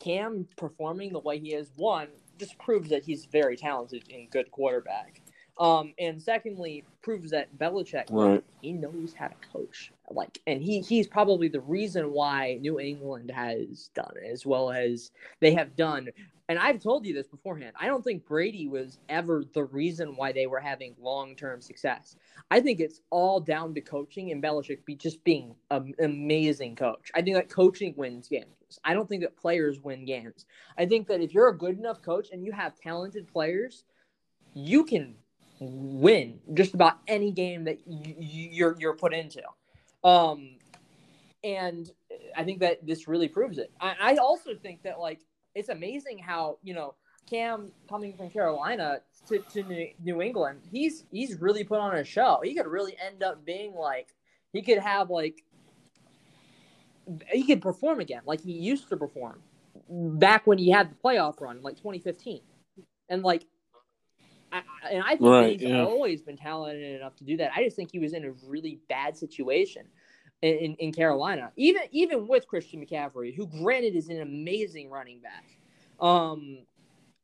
Cam 0.00 0.46
performing 0.56 1.12
the 1.12 1.20
way 1.20 1.38
he 1.38 1.52
has 1.52 1.70
won 1.76 2.08
just 2.38 2.58
proves 2.58 2.90
that 2.90 3.02
he's 3.04 3.24
very 3.24 3.56
talented 3.56 4.04
and 4.12 4.30
good 4.30 4.50
quarterback. 4.50 5.22
Um, 5.58 5.94
and 5.98 6.20
secondly, 6.20 6.84
proves 7.02 7.30
that 7.30 7.56
Belichick 7.56 8.04
right. 8.10 8.44
he 8.60 8.72
knows 8.72 9.14
how 9.14 9.28
to 9.28 9.34
coach. 9.52 9.92
Like, 10.10 10.38
and 10.46 10.62
he 10.62 10.80
he's 10.80 11.06
probably 11.06 11.48
the 11.48 11.60
reason 11.60 12.12
why 12.12 12.58
New 12.60 12.78
England 12.78 13.30
has 13.30 13.90
done 13.94 14.14
as 14.30 14.44
well 14.44 14.70
as 14.70 15.10
they 15.40 15.54
have 15.54 15.74
done. 15.76 16.08
And 16.48 16.58
I've 16.58 16.80
told 16.80 17.04
you 17.06 17.12
this 17.12 17.26
beforehand. 17.26 17.72
I 17.80 17.86
don't 17.86 18.04
think 18.04 18.26
Brady 18.26 18.68
was 18.68 18.98
ever 19.08 19.44
the 19.52 19.64
reason 19.64 20.14
why 20.14 20.30
they 20.30 20.46
were 20.46 20.60
having 20.60 20.94
long 21.00 21.34
term 21.34 21.60
success. 21.60 22.16
I 22.50 22.60
think 22.60 22.78
it's 22.78 23.00
all 23.10 23.40
down 23.40 23.74
to 23.74 23.80
coaching 23.80 24.30
and 24.30 24.42
Belichick 24.42 24.84
be 24.84 24.94
just 24.94 25.24
being 25.24 25.54
an 25.70 25.94
amazing 25.98 26.76
coach. 26.76 27.10
I 27.14 27.22
think 27.22 27.36
that 27.36 27.48
coaching 27.48 27.94
wins 27.96 28.28
games. 28.28 28.46
I 28.84 28.94
don't 28.94 29.08
think 29.08 29.22
that 29.22 29.36
players 29.36 29.80
win 29.80 30.04
games. 30.04 30.44
I 30.76 30.86
think 30.86 31.08
that 31.08 31.20
if 31.20 31.32
you're 31.32 31.48
a 31.48 31.56
good 31.56 31.78
enough 31.78 32.02
coach 32.02 32.28
and 32.30 32.44
you 32.44 32.52
have 32.52 32.76
talented 32.76 33.26
players, 33.26 33.84
you 34.54 34.84
can 34.84 35.14
win 35.60 36.38
just 36.54 36.74
about 36.74 36.98
any 37.06 37.30
game 37.30 37.64
that 37.64 37.78
you're 37.86 38.76
you're 38.78 38.96
put 38.96 39.14
into. 39.14 39.42
Um, 40.04 40.56
and 41.44 41.90
I 42.36 42.44
think 42.44 42.60
that 42.60 42.86
this 42.86 43.08
really 43.08 43.28
proves 43.28 43.58
it. 43.58 43.70
I, 43.80 43.94
I 44.00 44.16
also 44.16 44.54
think 44.54 44.82
that 44.82 44.98
like 44.98 45.20
it's 45.54 45.68
amazing 45.68 46.18
how 46.18 46.58
you 46.62 46.74
know 46.74 46.94
Cam 47.28 47.72
coming 47.88 48.16
from 48.16 48.30
Carolina 48.30 49.00
to, 49.28 49.38
to 49.38 49.90
New 50.02 50.22
England, 50.22 50.60
he's 50.70 51.04
he's 51.10 51.40
really 51.40 51.64
put 51.64 51.80
on 51.80 51.96
a 51.96 52.04
show. 52.04 52.40
He 52.42 52.54
could 52.54 52.66
really 52.66 52.96
end 53.04 53.22
up 53.22 53.44
being 53.44 53.74
like 53.74 54.08
he 54.52 54.62
could 54.62 54.78
have 54.78 55.10
like 55.10 55.42
he 57.30 57.44
could 57.44 57.62
perform 57.62 58.00
again 58.00 58.22
like 58.26 58.40
he 58.40 58.52
used 58.52 58.88
to 58.88 58.96
perform 58.96 59.40
back 59.88 60.46
when 60.46 60.58
he 60.58 60.70
had 60.70 60.90
the 60.90 60.94
playoff 60.96 61.40
run 61.40 61.62
like 61.62 61.76
2015 61.76 62.40
and 63.08 63.22
like 63.22 63.44
I, 64.52 64.62
and 64.90 65.02
I 65.02 65.10
think 65.10 65.22
right, 65.22 65.60
he's 65.60 65.70
yeah. 65.70 65.84
always 65.84 66.22
been 66.22 66.36
talented 66.36 67.00
enough 67.00 67.16
to 67.16 67.24
do 67.24 67.36
that. 67.38 67.52
I 67.54 67.64
just 67.64 67.76
think 67.76 67.90
he 67.92 67.98
was 67.98 68.12
in 68.12 68.24
a 68.24 68.32
really 68.46 68.80
bad 68.88 69.16
situation 69.16 69.86
in, 70.42 70.54
in, 70.54 70.74
in, 70.76 70.92
Carolina, 70.92 71.50
even 71.56 71.82
even 71.90 72.28
with 72.28 72.46
Christian 72.46 72.84
McCaffrey, 72.84 73.34
who 73.34 73.46
granted 73.46 73.96
is 73.96 74.08
an 74.08 74.20
amazing 74.20 74.90
running 74.90 75.20
back. 75.20 75.44
Um, 76.00 76.58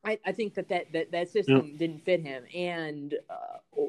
I, 0.05 0.19
I 0.27 0.33
think 0.33 0.55
that 0.55 0.69
that 0.69 0.93
that, 0.93 1.13
that 1.13 1.29
system 1.31 1.71
yeah. 1.73 1.79
didn't 1.79 2.05
fit 2.05 2.21
him, 2.23 2.45
and 2.55 3.15
uh, 3.31 3.83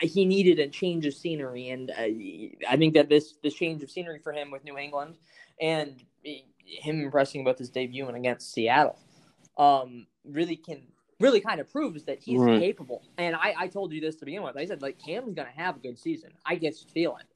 he 0.00 0.24
needed 0.24 0.58
a 0.58 0.68
change 0.68 1.06
of 1.06 1.14
scenery. 1.14 1.68
And 1.68 1.90
uh, 1.90 2.68
I 2.68 2.76
think 2.76 2.94
that 2.94 3.08
this 3.08 3.34
this 3.42 3.54
change 3.54 3.82
of 3.82 3.90
scenery 3.90 4.18
for 4.18 4.32
him 4.32 4.50
with 4.50 4.64
New 4.64 4.76
England 4.76 5.16
and 5.60 6.02
him 6.64 7.00
impressing 7.00 7.44
with 7.44 7.58
his 7.58 7.70
debut 7.70 8.06
and 8.06 8.16
against 8.16 8.52
Seattle 8.52 8.98
um, 9.56 10.06
really 10.24 10.56
can 10.56 10.82
really 11.22 11.40
kind 11.40 11.60
of 11.60 11.70
proves 11.70 12.04
that 12.04 12.18
he's 12.18 12.40
right. 12.40 12.60
capable. 12.60 13.02
And 13.16 13.34
I, 13.36 13.54
I 13.56 13.68
told 13.68 13.92
you 13.92 14.00
this 14.00 14.16
to 14.16 14.24
begin 14.24 14.42
with. 14.42 14.56
I 14.56 14.66
said 14.66 14.82
like 14.82 14.98
Cam's 14.98 15.34
gonna 15.34 15.50
have 15.56 15.76
a 15.76 15.78
good 15.78 15.98
season. 15.98 16.30
I 16.44 16.56
guess 16.56 16.82
feel 16.82 17.16
it. 17.16 17.26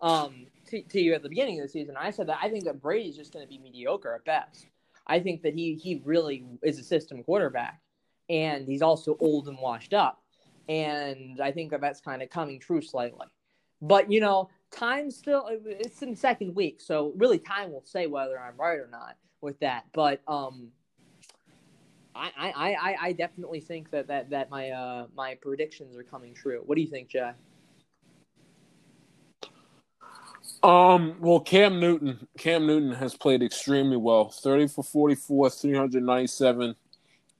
Um, 0.00 0.46
to, 0.68 0.82
to 0.82 1.00
you 1.00 1.14
at 1.14 1.22
the 1.22 1.28
beginning 1.28 1.60
of 1.60 1.66
the 1.66 1.68
season, 1.70 1.96
I 1.98 2.10
said 2.10 2.28
that 2.28 2.38
I 2.42 2.48
think 2.48 2.64
that 2.64 2.80
Brady's 2.80 3.16
just 3.16 3.32
gonna 3.32 3.46
be 3.46 3.58
mediocre 3.58 4.14
at 4.14 4.24
best. 4.24 4.66
I 5.06 5.18
think 5.20 5.42
that 5.42 5.54
he 5.54 5.74
he 5.74 6.02
really 6.04 6.44
is 6.62 6.78
a 6.78 6.84
system 6.84 7.22
quarterback, 7.24 7.80
and 8.28 8.66
he's 8.66 8.82
also 8.82 9.16
old 9.20 9.48
and 9.48 9.58
washed 9.58 9.94
up. 9.94 10.22
And 10.68 11.40
I 11.40 11.50
think 11.50 11.70
that 11.72 11.80
that's 11.80 12.00
kind 12.00 12.22
of 12.22 12.30
coming 12.30 12.60
true 12.60 12.82
slightly. 12.82 13.26
But 13.82 14.12
you 14.12 14.20
know, 14.20 14.50
time 14.70 15.10
still 15.10 15.48
it's 15.48 16.02
in 16.02 16.14
second 16.14 16.54
week, 16.54 16.80
so 16.80 17.12
really 17.16 17.38
time 17.38 17.72
will 17.72 17.84
say 17.84 18.06
whether 18.06 18.38
I'm 18.38 18.56
right 18.56 18.78
or 18.78 18.88
not 18.90 19.16
with 19.40 19.58
that. 19.60 19.84
But 19.92 20.20
um, 20.28 20.68
I, 22.20 22.30
I, 22.36 22.74
I, 22.74 22.96
I 23.00 23.12
definitely 23.12 23.60
think 23.60 23.90
that, 23.90 24.06
that, 24.08 24.30
that 24.30 24.50
my 24.50 24.70
uh, 24.70 25.06
my 25.16 25.36
predictions 25.40 25.96
are 25.96 26.02
coming 26.02 26.34
true. 26.34 26.62
What 26.66 26.74
do 26.74 26.82
you 26.82 26.88
think, 26.88 27.08
Jay? 27.08 27.32
Um, 30.62 31.16
well, 31.20 31.40
Cam 31.40 31.80
Newton, 31.80 32.28
Cam 32.36 32.66
Newton 32.66 32.92
has 32.92 33.14
played 33.14 33.42
extremely 33.42 33.96
well. 33.96 34.28
30 34.28 34.68
for 34.68 34.84
44, 34.84 35.48
397 35.48 36.74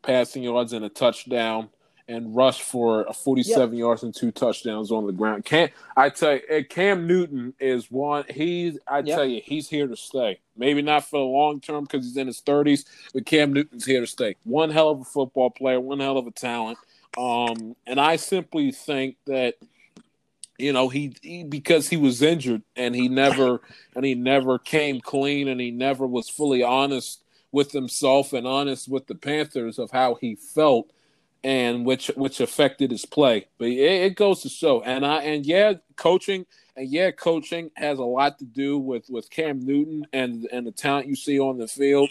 passing 0.00 0.42
yards 0.42 0.72
and 0.72 0.86
a 0.86 0.88
touchdown 0.88 1.68
and 2.10 2.34
rushed 2.34 2.62
for 2.62 3.06
47 3.12 3.72
yep. 3.72 3.78
yards 3.78 4.02
and 4.02 4.12
two 4.12 4.32
touchdowns 4.32 4.90
on 4.90 5.06
the 5.06 5.12
ground. 5.12 5.44
Cam, 5.44 5.68
I 5.96 6.08
tell 6.08 6.32
you, 6.32 6.64
Cam 6.64 7.06
Newton 7.06 7.54
is 7.60 7.88
one. 7.88 8.24
He's, 8.28 8.78
I 8.88 8.98
yep. 8.98 9.16
tell 9.16 9.24
you, 9.24 9.40
he's 9.44 9.68
here 9.68 9.86
to 9.86 9.96
stay. 9.96 10.40
Maybe 10.56 10.82
not 10.82 11.04
for 11.04 11.20
the 11.20 11.24
long 11.24 11.60
term 11.60 11.84
because 11.84 12.04
he's 12.04 12.16
in 12.16 12.26
his 12.26 12.42
30s, 12.42 12.84
but 13.14 13.26
Cam 13.26 13.52
Newton's 13.52 13.86
here 13.86 14.00
to 14.00 14.08
stay. 14.08 14.34
One 14.42 14.70
hell 14.70 14.90
of 14.90 15.00
a 15.02 15.04
football 15.04 15.50
player, 15.50 15.78
one 15.78 16.00
hell 16.00 16.18
of 16.18 16.26
a 16.26 16.32
talent. 16.32 16.78
Um, 17.16 17.76
and 17.86 18.00
I 18.00 18.16
simply 18.16 18.72
think 18.72 19.16
that 19.26 19.54
you 20.58 20.72
know 20.72 20.88
he, 20.88 21.14
he, 21.22 21.44
because 21.44 21.88
he 21.88 21.96
was 21.96 22.22
injured 22.22 22.62
and 22.76 22.94
he 22.94 23.08
never 23.08 23.62
and 23.94 24.04
he 24.04 24.14
never 24.14 24.58
came 24.58 25.00
clean 25.00 25.48
and 25.48 25.60
he 25.60 25.70
never 25.70 26.06
was 26.06 26.28
fully 26.28 26.62
honest 26.62 27.22
with 27.52 27.72
himself 27.72 28.32
and 28.32 28.46
honest 28.46 28.88
with 28.88 29.06
the 29.06 29.14
Panthers 29.14 29.78
of 29.78 29.90
how 29.90 30.14
he 30.14 30.34
felt 30.34 30.90
and 31.42 31.84
which 31.84 32.08
which 32.16 32.40
affected 32.40 32.90
his 32.90 33.04
play. 33.04 33.46
But 33.58 33.68
it, 33.68 33.78
it, 33.78 34.16
goes 34.16 34.42
to 34.42 34.48
show, 34.48 34.82
and 34.82 35.04
I 35.06 35.22
and 35.22 35.46
yeah, 35.46 35.74
coaching 35.96 36.46
yeah, 36.82 37.10
coaching 37.10 37.70
has 37.76 37.98
a 37.98 38.04
lot 38.04 38.38
to 38.38 38.44
do 38.44 38.78
with 38.78 39.08
with 39.08 39.30
Cam 39.30 39.60
Newton 39.60 40.06
and 40.12 40.48
and 40.52 40.66
the 40.66 40.72
talent 40.72 41.06
you 41.06 41.16
see 41.16 41.38
on 41.38 41.58
the 41.58 41.68
field. 41.68 42.10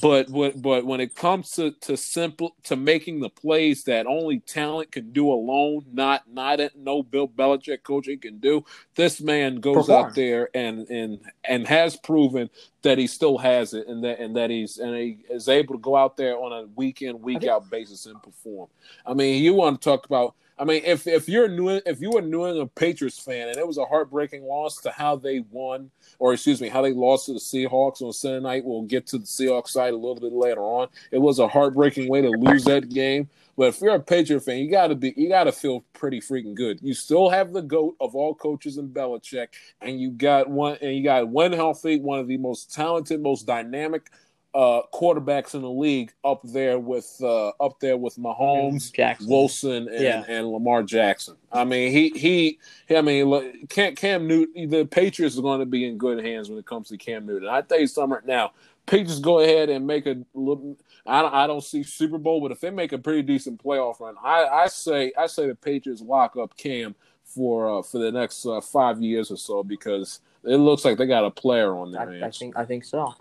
But 0.00 0.32
but 0.32 0.60
but 0.60 0.84
when 0.84 1.00
it 1.00 1.14
comes 1.14 1.50
to 1.52 1.72
to 1.82 1.96
simple 1.96 2.56
to 2.64 2.76
making 2.76 3.20
the 3.20 3.30
plays 3.30 3.84
that 3.84 4.06
only 4.06 4.40
talent 4.40 4.92
can 4.92 5.12
do 5.12 5.30
alone, 5.30 5.84
not 5.92 6.22
not 6.32 6.60
at 6.60 6.76
no 6.76 7.02
Bill 7.02 7.28
Belichick 7.28 7.82
coaching 7.82 8.18
can 8.18 8.38
do, 8.38 8.64
this 8.94 9.20
man 9.20 9.56
goes 9.56 9.86
Perform. 9.86 10.06
out 10.06 10.14
there 10.14 10.48
and 10.54 10.88
and 10.90 11.20
and 11.44 11.66
has 11.66 11.96
proven 11.96 12.50
that 12.82 12.98
he 12.98 13.06
still 13.06 13.38
has 13.38 13.74
it 13.74 13.86
and 13.88 14.04
that 14.04 14.20
and 14.20 14.36
that 14.36 14.50
he's 14.50 14.78
and 14.78 14.94
he 14.94 15.18
is 15.30 15.48
able 15.48 15.74
to 15.74 15.80
go 15.80 15.96
out 15.96 16.16
there 16.16 16.36
on 16.36 16.52
a 16.52 16.66
week 16.76 17.02
in 17.02 17.20
week 17.22 17.44
out 17.44 17.68
basis 17.70 18.06
and 18.06 18.22
perform. 18.22 18.68
I 19.06 19.14
mean, 19.14 19.42
you 19.42 19.54
want 19.54 19.80
to 19.80 19.84
talk 19.84 20.06
about 20.06 20.34
I 20.56 20.64
mean, 20.64 20.82
if 20.84 21.06
if 21.06 21.28
you're 21.28 21.48
new, 21.48 21.80
if 21.84 22.00
you 22.00 22.10
were 22.10 22.22
New 22.22 22.46
England 22.46 22.74
Patriots 22.76 23.18
fan 23.18 23.48
and 23.48 23.56
it 23.56 23.66
was 23.66 23.78
a 23.78 23.84
heartbreaking 23.84 24.44
loss 24.44 24.80
to 24.82 24.90
how 24.90 25.16
they 25.16 25.40
won, 25.50 25.90
or 26.20 26.32
excuse 26.32 26.60
me, 26.60 26.68
how 26.68 26.80
they 26.80 26.92
lost 26.92 27.26
to 27.26 27.32
the 27.32 27.40
Seahawks 27.40 28.02
on 28.02 28.12
Sunday 28.12 28.40
night, 28.40 28.64
we'll 28.64 28.82
get 28.82 29.06
to 29.08 29.18
the 29.18 29.24
Seahawks 29.24 29.68
side 29.68 29.92
a 29.92 29.96
little 29.96 30.14
bit 30.14 30.32
later 30.32 30.60
on. 30.60 30.88
It 31.10 31.18
was 31.18 31.40
a 31.40 31.48
heartbreaking 31.48 32.08
way 32.08 32.22
to 32.22 32.30
lose 32.30 32.64
that 32.64 32.88
game. 32.88 33.28
But 33.56 33.68
if 33.68 33.80
you're 33.80 33.94
a 33.94 34.00
Patriot 34.00 34.40
fan, 34.40 34.58
you 34.58 34.70
gotta 34.70 34.94
be, 34.94 35.14
you 35.16 35.28
gotta 35.28 35.52
feel 35.52 35.84
pretty 35.92 36.20
freaking 36.20 36.54
good. 36.54 36.80
You 36.82 36.94
still 36.94 37.30
have 37.30 37.52
the 37.52 37.62
goat 37.62 37.96
of 38.00 38.14
all 38.14 38.34
coaches 38.34 38.78
in 38.78 38.88
Belichick, 38.88 39.48
and 39.80 40.00
you 40.00 40.10
got 40.10 40.48
one, 40.48 40.76
and 40.80 40.94
you 40.96 41.04
got 41.04 41.28
one 41.28 41.52
healthy, 41.52 42.00
one 42.00 42.18
of 42.18 42.26
the 42.26 42.36
most 42.36 42.72
talented, 42.72 43.20
most 43.20 43.46
dynamic 43.46 44.10
uh, 44.54 44.82
quarterbacks 44.92 45.54
in 45.54 45.62
the 45.62 45.70
league 45.70 46.12
up 46.24 46.40
there 46.44 46.78
with 46.78 47.16
uh, 47.20 47.48
up 47.60 47.80
there 47.80 47.96
with 47.96 48.16
Mahomes, 48.16 48.92
Jackson. 48.92 49.28
Wilson, 49.28 49.88
and, 49.88 50.00
yeah. 50.00 50.24
and, 50.28 50.46
Lamar 50.46 50.84
Jackson. 50.84 51.36
I 51.52 51.64
mean, 51.64 51.90
he 51.90 52.10
he. 52.10 52.58
I 52.96 53.00
mean, 53.00 53.66
Cam, 53.66 53.96
Cam 53.96 54.28
Newton. 54.28 54.70
The 54.70 54.84
Patriots 54.84 55.36
are 55.36 55.42
going 55.42 55.60
to 55.60 55.66
be 55.66 55.86
in 55.86 55.98
good 55.98 56.24
hands 56.24 56.48
when 56.48 56.58
it 56.58 56.66
comes 56.66 56.88
to 56.88 56.96
Cam 56.96 57.26
Newton. 57.26 57.48
I 57.48 57.62
tell 57.62 57.80
you 57.80 57.88
something 57.88 58.14
right 58.14 58.26
now. 58.26 58.52
Patriots 58.86 59.18
go 59.18 59.40
ahead 59.40 59.70
and 59.70 59.86
make 59.86 60.06
a 60.06 60.22
little. 60.34 60.76
I 61.06 61.22
don't, 61.22 61.34
I 61.34 61.46
don't 61.46 61.64
see 61.64 61.82
Super 61.82 62.18
Bowl, 62.18 62.40
but 62.40 62.52
if 62.52 62.60
they 62.60 62.70
make 62.70 62.92
a 62.92 62.98
pretty 62.98 63.22
decent 63.22 63.62
playoff 63.62 63.98
run, 63.98 64.14
I, 64.22 64.44
I 64.44 64.66
say 64.68 65.12
I 65.18 65.26
say 65.26 65.48
the 65.48 65.54
Patriots 65.56 66.00
lock 66.00 66.36
up 66.36 66.56
Cam 66.56 66.94
for 67.24 67.78
uh, 67.78 67.82
for 67.82 67.98
the 67.98 68.12
next 68.12 68.46
uh, 68.46 68.60
five 68.60 69.02
years 69.02 69.32
or 69.32 69.36
so 69.36 69.64
because 69.64 70.20
it 70.44 70.56
looks 70.56 70.84
like 70.84 70.98
they 70.98 71.06
got 71.06 71.24
a 71.24 71.30
player 71.30 71.76
on 71.76 71.90
their 71.90 72.08
I, 72.08 72.12
hands. 72.12 72.22
I 72.22 72.30
think 72.30 72.56
I 72.56 72.64
think 72.64 72.84
so. 72.84 73.14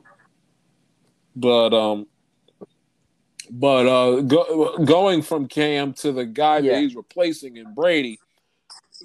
But 1.36 1.74
um, 1.74 2.08
But 3.50 3.88
uh, 3.88 4.22
go, 4.22 4.78
going 4.80 5.22
from 5.22 5.48
Cam 5.48 5.94
to 5.96 6.12
the 6.12 6.26
guy 6.26 6.60
Yeah. 6.60 6.74
that 6.74 6.82
he's 6.82 6.96
replacing 6.96 7.58
in 7.58 7.74
Brady, 7.74 8.20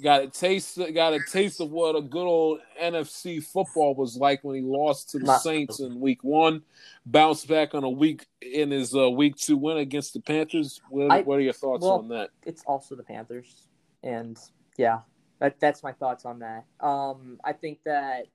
got 0.02 0.22
a 0.22 0.28
taste. 0.28 0.78
Got 0.94 1.14
a 1.14 1.20
taste 1.20 1.60
of 1.60 1.70
what 1.70 1.96
a 1.96 2.00
good 2.02 2.26
old 2.26 2.60
NFC 2.80 3.42
football 3.42 3.94
was 3.94 4.16
like 4.16 4.44
when 4.44 4.56
he 4.56 4.62
lost 4.62 5.10
to 5.10 5.18
the 5.18 5.38
Saints 5.38 5.80
in 5.80 6.00
Week 6.00 6.22
One. 6.22 6.62
Bounced 7.04 7.48
back 7.48 7.74
on 7.74 7.82
a 7.84 7.90
week 7.90 8.26
in 8.42 8.70
his 8.70 8.94
uh, 8.94 9.10
Week 9.10 9.34
Two 9.36 9.56
win 9.56 9.78
against 9.78 10.12
the 10.14 10.20
Panthers. 10.20 10.80
What, 10.90 11.10
I- 11.10 11.22
what 11.22 11.38
are 11.38 11.42
your 11.42 11.52
thoughts 11.52 11.82
well, 11.82 11.98
on 11.98 12.08
that? 12.08 12.30
it's 12.44 12.62
also 12.64 12.94
the 12.94 13.02
Panthers, 13.02 13.66
and 14.02 14.38
yeah, 14.76 15.00
that 15.40 15.58
that's 15.58 15.82
my 15.82 15.92
thoughts 15.92 16.24
on 16.24 16.38
that. 16.40 16.64
Um, 16.80 17.40
I 17.42 17.52
think 17.54 17.80
that 17.84 18.26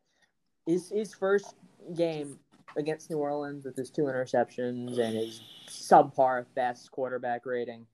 his 0.66 0.89
his 0.89 1.14
first 1.14 1.56
game 1.96 2.39
against 2.78 3.09
New 3.09 3.17
Orleans 3.17 3.65
with 3.65 3.76
his 3.76 3.89
two 3.89 4.03
interceptions 4.03 4.99
and 4.99 5.15
his 5.15 5.41
subpar 5.69 6.45
best 6.55 6.91
quarterback 6.91 7.45
rating 7.45 7.86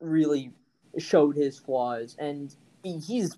really 0.00 0.52
showed 0.98 1.36
his 1.36 1.58
flaws, 1.58 2.16
and 2.18 2.54
he- 2.82 2.98
he's 2.98 3.36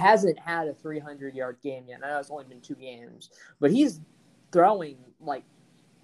hasn't 0.00 0.38
had 0.40 0.66
a 0.66 0.74
300 0.74 1.34
yard 1.34 1.58
game 1.62 1.84
yet. 1.88 2.00
I 2.02 2.08
know 2.08 2.18
it's 2.18 2.30
only 2.30 2.44
been 2.44 2.60
two 2.60 2.74
games, 2.74 3.30
but 3.60 3.70
he's 3.70 4.00
throwing 4.50 4.98
like 5.20 5.44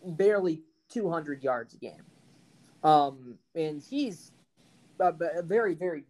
barely 0.05 0.63
200 0.91 1.43
yards 1.43 1.75
a 1.75 1.79
game. 1.79 2.05
Um, 2.85 3.39
and 3.55 3.83
he's 3.83 4.31
a, 5.01 5.13
a 5.39 5.43
very, 5.43 5.75
very, 5.75 6.05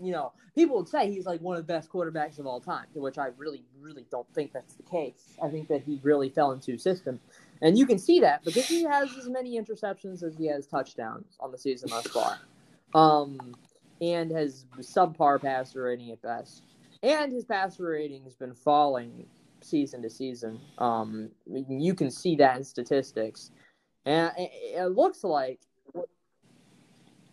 you 0.00 0.12
know, 0.12 0.32
people 0.54 0.76
would 0.76 0.88
say 0.88 1.10
he's 1.10 1.26
like 1.26 1.40
one 1.40 1.56
of 1.56 1.66
the 1.66 1.72
best 1.72 1.90
quarterbacks 1.90 2.38
of 2.38 2.46
all 2.46 2.60
time, 2.60 2.86
to 2.94 3.00
which 3.00 3.18
I 3.18 3.28
really, 3.36 3.64
really 3.80 4.06
don't 4.10 4.26
think 4.34 4.52
that's 4.52 4.74
the 4.74 4.82
case. 4.82 5.36
I 5.42 5.48
think 5.48 5.68
that 5.68 5.82
he 5.82 6.00
really 6.02 6.28
fell 6.28 6.52
into 6.52 6.76
system. 6.78 7.20
And 7.62 7.78
you 7.78 7.86
can 7.86 7.98
see 7.98 8.20
that 8.20 8.44
because 8.44 8.66
he 8.66 8.82
has 8.84 9.16
as 9.16 9.28
many 9.28 9.58
interceptions 9.58 10.22
as 10.22 10.36
he 10.36 10.46
has 10.48 10.66
touchdowns 10.66 11.36
on 11.40 11.52
the 11.52 11.58
season 11.58 11.88
thus 11.90 12.06
far. 12.08 12.38
Um, 12.94 13.54
and 14.00 14.30
has 14.30 14.66
subpar 14.80 15.40
passer 15.40 15.84
rating 15.84 16.10
at 16.10 16.20
best. 16.22 16.62
And 17.02 17.32
his 17.32 17.44
passer 17.44 17.84
rating 17.84 18.24
has 18.24 18.34
been 18.34 18.54
falling 18.54 19.26
season 19.62 20.02
to 20.02 20.10
season. 20.10 20.60
Um, 20.78 21.30
you 21.46 21.94
can 21.94 22.10
see 22.10 22.36
that 22.36 22.56
in 22.56 22.64
statistics. 22.64 23.50
And 24.04 24.32
it 24.36 24.92
looks 24.94 25.24
like 25.24 25.60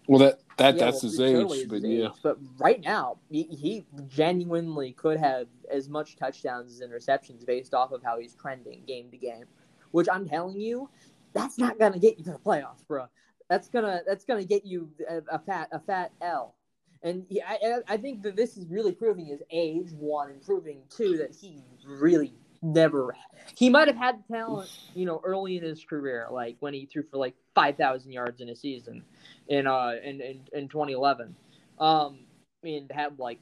Well, 0.07 0.19
that 0.19 0.39
that 0.57 0.75
yeah, 0.75 0.85
that's 0.85 1.03
well, 1.03 1.11
his 1.11 1.17
totally 1.17 1.61
age, 1.61 1.67
but 1.69 1.75
his 1.75 1.85
yeah. 1.85 2.05
age. 2.05 2.11
But 2.21 2.37
right 2.57 2.81
now, 2.83 3.17
he, 3.29 3.43
he 3.43 3.85
genuinely 4.07 4.91
could 4.93 5.17
have 5.17 5.47
as 5.71 5.89
much 5.89 6.15
touchdowns 6.17 6.71
as 6.71 6.87
interceptions 6.87 7.45
based 7.45 7.73
off 7.73 7.91
of 7.91 8.03
how 8.03 8.19
he's 8.19 8.35
trending 8.35 8.83
game 8.85 9.09
to 9.11 9.17
game. 9.17 9.45
Which 9.91 10.07
I'm 10.11 10.27
telling 10.27 10.59
you, 10.59 10.89
that's 11.33 11.57
not 11.57 11.79
gonna 11.79 11.99
get 11.99 12.17
you 12.17 12.23
to 12.25 12.31
the 12.31 12.39
playoffs, 12.39 12.85
bro. 12.87 13.05
That's 13.49 13.69
gonna 13.69 14.01
that's 14.05 14.25
gonna 14.25 14.43
get 14.43 14.65
you 14.65 14.89
a, 15.09 15.21
a 15.35 15.39
fat 15.39 15.69
a 15.71 15.79
fat 15.79 16.11
L. 16.21 16.55
And 17.01 17.25
he, 17.29 17.41
I 17.41 17.53
I- 17.63 17.93
I 17.93 17.97
think 17.97 18.23
that 18.23 18.35
this 18.35 18.57
is 18.57 18.65
really 18.67 18.91
proving 18.93 19.25
his 19.25 19.41
age 19.51 19.91
one, 19.93 20.31
and 20.31 20.41
proving 20.41 20.81
two 20.89 21.17
that 21.17 21.33
he 21.33 21.63
really 21.85 22.33
never 22.63 23.15
he 23.55 23.69
might 23.69 23.87
have 23.87 23.97
had 23.97 24.23
the 24.29 24.35
talent, 24.35 24.69
you 24.95 25.05
know, 25.05 25.21
early 25.23 25.57
in 25.57 25.63
his 25.63 25.83
career, 25.83 26.27
like 26.31 26.55
when 26.59 26.73
he 26.73 26.85
threw 26.85 27.03
for 27.03 27.17
like 27.17 27.35
five 27.53 27.77
thousand 27.77 28.11
yards 28.11 28.41
in 28.41 28.49
a 28.49 28.55
season 28.55 29.03
in 29.47 29.67
uh 29.67 29.93
in 30.03 30.21
in, 30.21 30.39
in 30.53 30.67
2011 30.67 31.35
um 31.79 32.19
and 32.63 32.91
had 32.91 33.19
like 33.19 33.39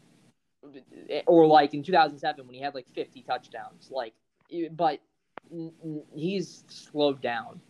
or 1.27 1.45
like 1.47 1.73
in 1.73 1.83
2007 1.83 2.45
when 2.45 2.53
he 2.53 2.61
had 2.61 2.73
like 2.75 2.87
50 2.93 3.23
touchdowns 3.23 3.89
like 3.91 4.13
but 4.71 4.99
he's 6.15 6.63
slowed 6.67 7.21
down 7.21 7.61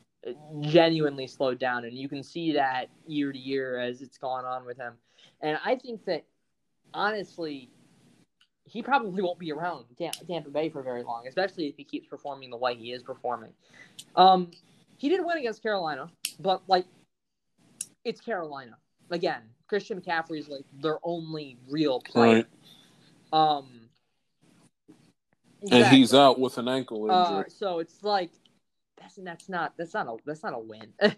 genuinely 0.62 1.28
slowed 1.28 1.60
down. 1.60 1.86
And 1.86 1.98
you 1.98 2.08
can 2.08 2.24
see 2.24 2.54
that 2.54 2.90
year 3.08 3.32
to 3.32 3.40
year 3.40 3.80
as 3.80 4.02
it's 4.02 4.18
gone 4.18 4.46
on 4.46 4.66
with 4.66 4.78
him. 4.78 4.94
And 5.42 5.58
i 5.66 5.76
think 5.76 6.06
that 6.06 6.24
honestly 6.94 7.70
he 8.72 8.82
probably 8.82 9.22
won't 9.22 9.38
be 9.38 9.52
around 9.52 9.84
Tampa 9.98 10.50
Bay 10.50 10.70
for 10.70 10.82
very 10.82 11.04
long, 11.04 11.28
especially 11.28 11.68
if 11.68 11.76
he 11.76 11.84
keeps 11.84 12.08
performing 12.08 12.50
the 12.50 12.56
way 12.56 12.74
he 12.74 12.94
is 12.94 13.04
performing. 13.04 13.52
Um, 14.16 14.52
he 14.98 15.10
didn't 15.10 15.26
win 15.26 15.38
against 15.38 15.62
Carolina, 15.62 16.10
but 16.40 16.62
like 16.70 16.86
it's 18.06 18.22
Carolina 18.22 18.78
again. 19.10 19.42
Christian 19.68 20.00
McCaffrey 20.00 20.40
is 20.40 20.48
like 20.48 20.64
their 20.82 21.00
only 21.04 21.58
real 21.70 22.00
player. 22.00 22.46
Right. 23.34 23.58
Um, 23.58 23.90
And 25.70 25.88
he's 25.88 26.14
out 26.14 26.40
with 26.40 26.58
an 26.58 26.70
ankle 26.70 27.10
injury. 27.10 27.14
Uh, 27.14 27.44
so 27.50 27.80
it's 27.80 28.02
like 28.04 28.32
that's 29.02 29.16
that's 29.16 29.50
not 29.50 29.74
that's 29.78 29.94
not 29.94 30.08
a 30.08 30.16
that's 30.26 30.44
not 30.44 30.54
a 30.54 30.60
win. 30.60 30.94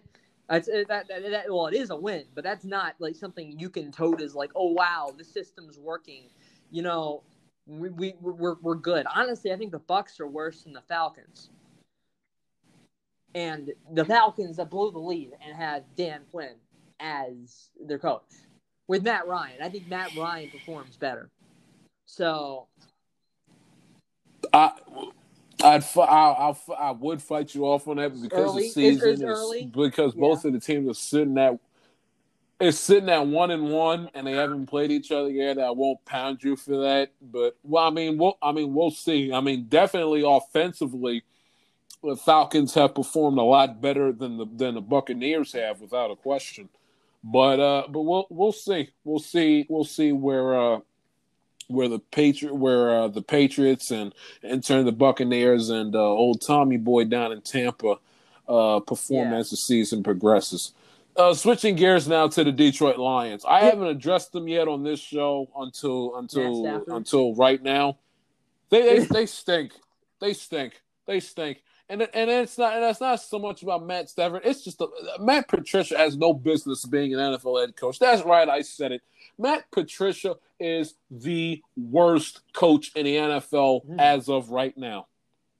That's 0.49 0.67
uh, 0.67 0.83
that, 0.89 1.07
that, 1.07 1.31
that 1.31 1.45
well, 1.47 1.67
it 1.67 1.73
is 1.73 1.89
a 1.89 1.95
win, 1.95 2.25
but 2.35 2.43
that's 2.43 2.65
not 2.65 2.95
like 2.99 3.15
something 3.15 3.57
you 3.57 3.69
can 3.69 3.93
tote 3.93 4.21
as 4.21 4.35
like, 4.35 4.51
oh 4.55 4.73
wow, 4.73 5.09
the 5.17 5.23
system's 5.23 5.79
working. 5.79 6.25
You 6.69 6.81
know, 6.81 7.23
we 7.65 7.89
we 7.89 8.13
we're 8.19 8.55
we're 8.61 8.75
good. 8.75 9.05
Honestly, 9.13 9.51
I 9.51 9.57
think 9.57 9.71
the 9.71 9.79
Bucs 9.79 10.19
are 10.19 10.27
worse 10.27 10.63
than 10.63 10.73
the 10.73 10.81
Falcons. 10.81 11.49
And 13.35 13.71
the 13.91 14.05
Falcons 14.05 14.57
that 14.57 14.69
blew 14.69 14.91
the 14.91 14.99
lead 14.99 15.31
and 15.43 15.55
had 15.55 15.85
Dan 15.95 16.21
Quinn 16.31 16.55
as 16.99 17.69
their 17.83 17.97
coach 17.97 18.21
with 18.87 19.03
Matt 19.03 19.27
Ryan. 19.27 19.61
I 19.61 19.69
think 19.69 19.87
Matt 19.87 20.15
Ryan 20.15 20.51
performs 20.51 20.97
better. 20.97 21.29
So 22.05 22.67
I, 24.53 24.71
I'd, 25.63 25.83
I, 25.97 26.01
I'll, 26.01 26.53
fi- 26.53 26.73
I 26.73 26.91
would 26.91 27.21
fight 27.21 27.55
you 27.55 27.65
off 27.65 27.87
on 27.87 27.97
that 27.97 28.21
because 28.21 28.51
Early? 28.51 28.63
the 28.63 28.69
season 28.69 29.09
is 29.09 29.19
is, 29.19 29.25
early? 29.25 29.65
because 29.65 30.13
both 30.13 30.45
of 30.45 30.53
the 30.53 30.59
teams 30.59 30.87
are 30.87 30.93
sitting 30.93 31.37
at 31.39 31.57
it's 32.63 32.79
sitting 32.79 33.09
at 33.09 33.27
one 33.27 33.51
and 33.51 33.69
one, 33.69 34.09
and 34.13 34.25
they 34.25 34.33
haven't 34.33 34.67
played 34.67 34.91
each 34.91 35.11
other 35.11 35.29
yet. 35.29 35.59
I 35.59 35.71
won't 35.71 36.03
pound 36.05 36.43
you 36.43 36.55
for 36.55 36.77
that, 36.77 37.11
but 37.21 37.57
well, 37.63 37.85
I 37.85 37.89
mean, 37.89 38.17
we'll, 38.17 38.37
I 38.41 38.51
mean, 38.51 38.73
we'll 38.73 38.91
see. 38.91 39.31
I 39.33 39.41
mean, 39.41 39.65
definitely 39.65 40.23
offensively, 40.25 41.23
the 42.03 42.15
Falcons 42.15 42.73
have 42.73 42.95
performed 42.95 43.37
a 43.37 43.43
lot 43.43 43.81
better 43.81 44.11
than 44.11 44.37
the 44.37 44.45
than 44.45 44.75
the 44.75 44.81
Buccaneers 44.81 45.53
have, 45.53 45.81
without 45.81 46.11
a 46.11 46.15
question. 46.15 46.69
But 47.23 47.59
uh, 47.59 47.83
but 47.89 48.01
we'll 48.01 48.27
we'll 48.29 48.51
see. 48.51 48.89
We'll 49.03 49.19
see. 49.19 49.65
We'll 49.69 49.85
see 49.85 50.11
where 50.11 50.55
uh 50.59 50.79
where 51.67 51.87
the 51.87 51.99
Patriot 51.99 52.53
where 52.55 53.03
uh, 53.03 53.07
the 53.07 53.21
Patriots 53.21 53.89
and 53.91 54.13
in 54.41 54.61
turn 54.61 54.85
the 54.85 54.91
Buccaneers 54.91 55.69
and 55.69 55.95
uh, 55.95 55.99
old 55.99 56.41
Tommy 56.45 56.77
Boy 56.77 57.05
down 57.05 57.31
in 57.31 57.41
Tampa 57.41 57.95
uh 58.47 58.81
perform 58.81 59.31
Yeah. 59.31 59.37
as 59.37 59.49
the 59.49 59.55
season 59.57 60.03
progresses. 60.03 60.73
Uh, 61.15 61.33
switching 61.33 61.75
gears 61.75 62.07
now 62.07 62.27
to 62.27 62.43
the 62.43 62.51
Detroit 62.51 62.97
Lions. 62.97 63.45
I 63.45 63.61
haven't 63.61 63.87
addressed 63.87 64.31
them 64.31 64.47
yet 64.47 64.67
on 64.67 64.83
this 64.83 64.99
show 64.99 65.47
until 65.55 66.15
until 66.15 66.83
until 66.87 67.35
right 67.35 67.61
now. 67.61 67.97
They 68.69 68.81
they, 68.81 69.05
they 69.05 69.25
stink. 69.27 69.73
They 70.19 70.33
stink. 70.33 70.81
They 71.05 71.19
stink. 71.19 71.61
And 71.89 72.01
and 72.01 72.29
it's 72.31 72.57
not 72.57 72.73
and 72.73 72.83
that's 72.83 73.01
not 73.01 73.19
so 73.21 73.37
much 73.37 73.61
about 73.61 73.85
Matt 73.85 74.09
Stafford. 74.09 74.41
It's 74.45 74.63
just 74.63 74.79
the, 74.79 74.87
Matt 75.19 75.47
Patricia 75.47 75.97
has 75.97 76.17
no 76.17 76.33
business 76.33 76.85
being 76.85 77.13
an 77.13 77.19
NFL 77.19 77.61
head 77.61 77.75
coach. 77.75 77.99
That's 77.99 78.23
right. 78.23 78.49
I 78.49 78.61
said 78.61 78.91
it. 78.93 79.01
Matt 79.37 79.69
Patricia 79.71 80.35
is 80.59 80.95
the 81.11 81.61
worst 81.75 82.41
coach 82.53 82.91
in 82.95 83.05
the 83.05 83.15
NFL 83.17 83.85
Mhm. 83.85 83.99
as 83.99 84.29
of 84.29 84.49
right 84.49 84.75
now. 84.77 85.07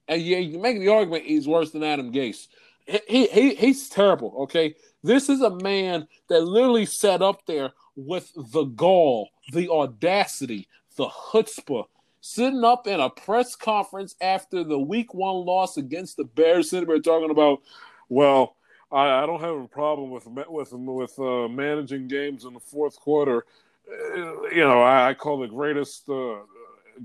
And 0.08 0.22
yeah, 0.22 0.38
you 0.38 0.60
make 0.60 0.80
the 0.80 0.90
argument 0.90 1.26
he's 1.26 1.48
worse 1.48 1.72
than 1.72 1.84
Adam 1.84 2.12
Gase. 2.12 2.48
He, 2.86 3.00
he, 3.08 3.28
he 3.28 3.56
he's 3.56 3.90
terrible. 3.90 4.34
Okay, 4.44 4.76
this 5.04 5.30
is 5.30 5.42
a 5.42 5.56
man 5.58 6.08
that 6.30 6.42
literally 6.42 6.86
sat 6.86 7.22
up 7.22 7.46
there 7.46 7.72
with 7.96 8.32
the 8.54 8.64
gall, 8.64 9.30
the 9.52 9.70
audacity, 9.70 10.68
the 10.98 11.08
chutzpah, 11.08 11.86
sitting 12.22 12.64
up 12.64 12.88
in 12.88 13.00
a 13.00 13.10
press 13.10 13.56
conference 13.56 14.16
after 14.22 14.64
the 14.64 14.80
Week 14.80 15.14
One 15.14 15.46
loss 15.46 15.78
against 15.78 16.18
the 16.18 16.24
Bears, 16.24 16.70
sitting 16.70 16.88
there 16.88 17.00
talking 17.00 17.32
about, 17.32 17.62
well, 18.10 18.56
I, 18.92 19.24
I 19.24 19.26
don't 19.26 19.42
have 19.42 19.56
a 19.56 19.68
problem 19.68 20.12
with 20.12 20.28
with 20.28 20.72
with 20.72 21.20
uh, 21.20 21.48
managing 21.48 22.08
games 22.08 22.46
in 22.46 22.54
the 22.54 22.60
fourth 22.60 23.00
quarter. 23.00 23.46
Uh, 23.90 24.44
you 24.50 24.64
know, 24.64 24.82
I, 24.82 25.10
I 25.10 25.14
call 25.14 25.40
the 25.40 25.48
greatest 25.48 26.08
uh, 26.10 26.38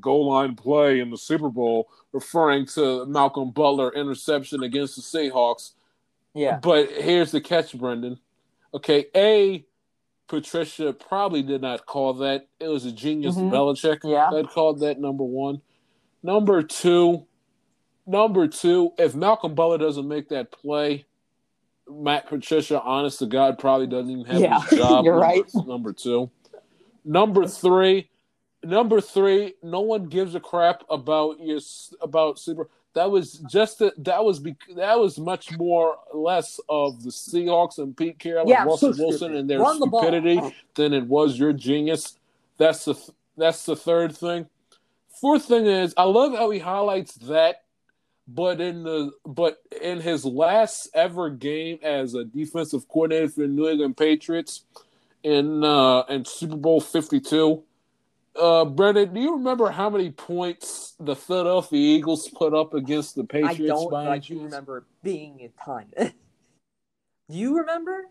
goal 0.01 0.29
line 0.29 0.55
play 0.55 1.01
in 1.01 1.11
the 1.11 1.17
Super 1.19 1.49
Bowl, 1.51 1.89
referring 2.13 2.67
to 2.67 3.05
Malcolm 3.07 3.51
Butler 3.51 3.93
interception 3.95 4.63
against 4.63 4.97
the 4.97 5.03
Seahawks. 5.03 5.73
yeah, 6.35 6.59
But 6.63 6.91
here's 6.91 7.31
the 7.33 7.41
catch, 7.41 7.77
Brendan. 7.77 8.19
Okay, 8.75 9.07
A, 9.17 9.65
Patricia 10.29 10.93
probably 10.93 11.43
did 11.43 11.63
not 11.63 11.87
call 11.87 12.13
that. 12.15 12.49
It 12.61 12.69
was 12.69 12.85
a 12.85 12.93
genius 12.93 13.35
Mhm. 13.37 13.51
Belichick 13.51 14.01
Yeah. 14.05 14.29
that 14.31 14.51
called 14.51 14.81
that 14.81 15.01
number 15.01 15.25
one. 15.25 15.63
Number 16.23 16.63
two, 16.63 17.27
number 18.07 18.47
two, 18.47 18.93
if 18.99 19.15
Malcolm 19.15 19.55
Butler 19.55 19.79
doesn't 19.79 20.07
make 20.07 20.29
that 20.29 20.51
play, 20.53 21.07
Matt 21.91 22.27
Patricia, 22.27 22.83
honest 22.83 23.21
to 23.21 23.27
God, 23.27 23.59
probably 23.59 23.87
doesn't 23.87 24.11
even 24.11 24.25
have 24.27 24.41
Yeah, 24.41 24.61
his 24.61 24.79
job. 24.79 25.05
you're 25.07 25.15
number, 25.15 25.27
right. 25.27 25.67
Number 25.67 25.93
two. 25.95 26.31
Number 27.05 27.47
three, 27.47 28.11
number 28.63 29.01
three, 29.01 29.55
no 29.63 29.81
one 29.81 30.07
gives 30.07 30.35
a 30.35 30.41
crap 30.41 30.85
about 30.91 31.41
your 31.41 31.61
about 32.01 32.39
super. 32.39 32.69
that 32.95 33.11
was 33.11 33.35
just 33.51 33.81
a, 33.81 33.93
that 33.99 34.25
was 34.25 34.41
be, 34.41 34.57
that 34.77 34.99
was 34.99 35.19
much 35.19 35.57
more 35.57 35.97
less 36.13 36.61
of 36.69 37.03
the 37.03 37.11
Seahawks 37.11 37.79
and 37.79 37.97
Pete 37.97 38.19
Carroll 38.19 38.49
Yeah, 38.49 38.63
and 38.63 38.71
Russell 38.71 38.95
so 38.95 39.05
Wilson 39.07 39.37
and 39.37 39.49
their 39.49 39.61
Run 39.61 39.79
the 39.79 39.87
stupidity 39.87 40.41
than 40.75 40.93
it 40.93 41.07
was 41.07 41.39
your 41.39 41.53
genius. 41.53 42.19
That's 42.57 42.85
the 42.85 42.95
th- 42.95 43.11
that's 43.37 43.65
the 43.65 43.77
third 43.77 44.17
thing. 44.17 44.47
Fourth 45.21 45.45
thing 45.45 45.67
is 45.67 45.95
I 45.97 46.05
love 46.05 46.33
how 46.33 46.51
he 46.51 46.59
highlights 46.59 47.15
that, 47.17 47.63
but 48.27 48.61
in 48.61 48.83
the 48.83 49.13
but 49.25 49.59
in 49.81 50.01
his 50.01 50.25
last 50.25 50.91
ever 50.95 51.31
game 51.31 51.79
as 51.83 52.15
a 52.15 52.25
defensive 52.25 52.89
coordinator 52.89 53.29
for 53.29 53.41
the 53.41 53.49
New 53.49 53.69
England 53.69 53.97
Patriots 53.97 54.65
in 55.23 55.63
uh 55.63 56.03
in 56.09 56.25
Super 56.25 56.57
Bowl 56.57 56.81
fifty 56.81 57.21
two. 57.21 57.63
Uh, 58.39 58.65
Brendan, 58.65 59.13
do 59.13 59.21
you 59.21 59.33
remember 59.33 59.69
how 59.71 59.91
many 59.91 60.11
points 60.11 60.95
the 61.01 61.17
Philadelphia 61.17 61.97
Eagles 61.97 62.29
put 62.29 62.55
up 62.55 62.73
against 62.73 63.17
the 63.17 63.25
Patriots? 63.25 63.61
I 63.61 63.67
don't, 63.67 63.91
but 63.91 64.07
I 64.09 64.19
do 64.19 64.45
remember 64.45 64.87
being 65.03 65.41
a 65.43 65.65
ton. 65.65 65.87
do 65.99 66.13
you 67.29 67.59
remember? 67.59 68.05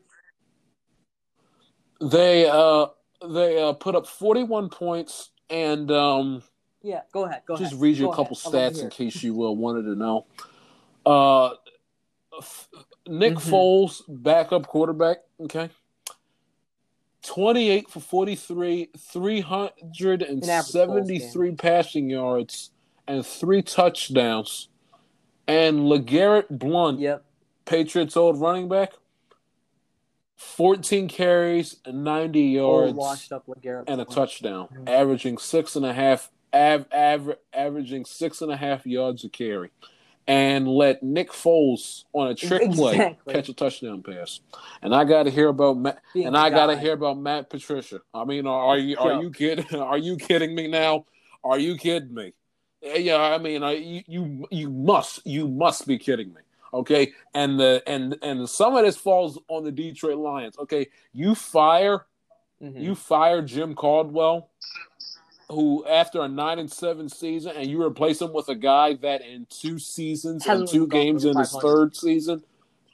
They 2.02 2.48
uh 2.48 2.88
they 3.28 3.60
uh 3.62 3.74
put 3.74 3.96
up 3.96 4.06
forty 4.06 4.44
one 4.44 4.70
points 4.70 5.32
and 5.50 5.90
um 5.92 6.44
Yeah, 6.84 7.02
go 7.12 7.26
ahead. 7.26 7.44
Go 7.48 7.56
just 7.56 7.72
ahead. 7.72 7.82
read 7.82 7.98
you 7.98 8.06
Go 8.06 8.12
a 8.12 8.16
couple 8.16 8.38
ahead. 8.54 8.74
Stats 8.74 8.84
in 8.84 8.90
case 8.90 9.24
you 9.24 9.44
uh, 9.46 9.52
wanted 9.52 9.84
to 9.84 9.96
know. 9.96 10.26
Uh, 11.06 11.52
Nick 13.08 13.36
Mhm. 13.36 13.50
Foles, 13.50 14.02
backup 14.10 14.68
quarterback. 14.68 15.20
Okay. 15.40 15.70
28 17.28 17.90
for 17.90 18.00
43, 18.00 18.90
373 18.98 21.52
passing 21.56 22.10
yards, 22.10 22.72
and 23.06 23.26
three 23.26 23.62
touchdowns. 23.62 24.70
And 25.46 25.80
LeGarrette 25.82 26.48
Blunt, 26.50 27.00
Yep. 27.00 27.24
Patriots' 27.66 28.16
old 28.16 28.40
running 28.40 28.70
back, 28.70 28.94
14 30.38 31.10
carries, 31.10 31.78
and 31.86 32.04
90 32.06 32.42
yards 32.44 32.98
and 33.88 34.00
a 34.02 34.06
touchdown, 34.06 34.70
Mhm. 34.72 34.88
averaging 34.90 35.38
six 35.38 35.76
and 35.76 35.86
a 35.86 35.94
half, 35.94 36.32
av- 36.54 36.86
aver- 36.94 37.40
averaging 37.52 38.06
six 38.06 38.42
and 38.42 38.52
a 38.52 38.58
half 38.58 38.86
yards 38.86 39.26
a 39.26 39.30
carry, 39.30 39.72
and 40.28 40.68
let 40.68 41.02
Nick 41.02 41.32
Foles 41.32 42.04
on 42.14 42.28
a 42.28 42.36
trick 42.36 42.72
play 42.74 43.18
catch 43.28 43.50
a 43.50 43.54
touchdown 43.54 44.04
pass. 44.04 44.42
And 44.82 44.94
I 44.94 45.06
got 45.06 45.24
to 45.24 45.32
hear 45.32 45.48
about 45.48 45.78
Matt, 45.78 46.02
Being 46.14 46.28
and 46.28 46.38
I 46.38 46.50
got 46.50 46.68
to 46.68 46.78
hear 46.78 46.94
about 46.94 47.18
Matt 47.18 47.50
Patricia. 47.50 48.02
I 48.14 48.26
mean, 48.26 48.46
are, 48.46 48.68
are 48.68 48.78
you 48.78 48.98
are 48.98 49.22
you 49.22 49.32
kidding? 49.32 49.66
Are 49.80 49.98
you 49.98 50.18
kidding 50.18 50.54
me 50.54 50.68
now? 50.68 51.06
Are 51.44 51.58
you 51.60 51.78
kidding 51.78 52.14
me? 52.14 52.34
Yeah, 52.82 53.18
I 53.18 53.38
mean, 53.38 53.64
I, 53.64 53.72
you 53.74 54.04
you 54.08 54.48
you 54.52 54.70
must 54.70 55.26
you 55.26 55.48
must 55.48 55.88
be 55.88 55.98
kidding 55.98 56.34
me. 56.34 56.42
Okay, 56.74 57.14
and 57.34 57.60
the 57.60 57.82
and 57.88 58.18
and 58.22 58.48
some 58.50 58.76
of 58.76 58.84
this 58.84 58.98
falls 58.98 59.40
on 59.48 59.64
the 59.64 59.72
Detroit 59.72 60.18
Lions. 60.18 60.58
Okay, 60.60 60.88
you 61.14 61.34
fire 61.36 62.06
Mhm. 62.62 62.82
you 62.82 62.96
fire 62.96 63.42
Jim 63.44 63.76
Caldwell, 63.76 64.50
who 65.50 65.86
after 65.86 66.22
a 66.22 66.28
nine 66.28 66.60
and 66.60 66.72
seven 66.72 67.10
season, 67.10 67.56
and 67.56 67.68
you 67.68 67.82
replace 67.82 68.22
him 68.22 68.34
with 68.34 68.50
a 68.50 68.56
guy 68.56 68.94
that 68.96 69.22
in 69.22 69.48
two 69.50 69.80
seasons 69.80 70.46
and 70.46 70.68
two 70.68 70.88
games 70.88 71.26
in 71.26 71.38
his 71.38 71.56
third 71.62 71.96
season 71.96 72.44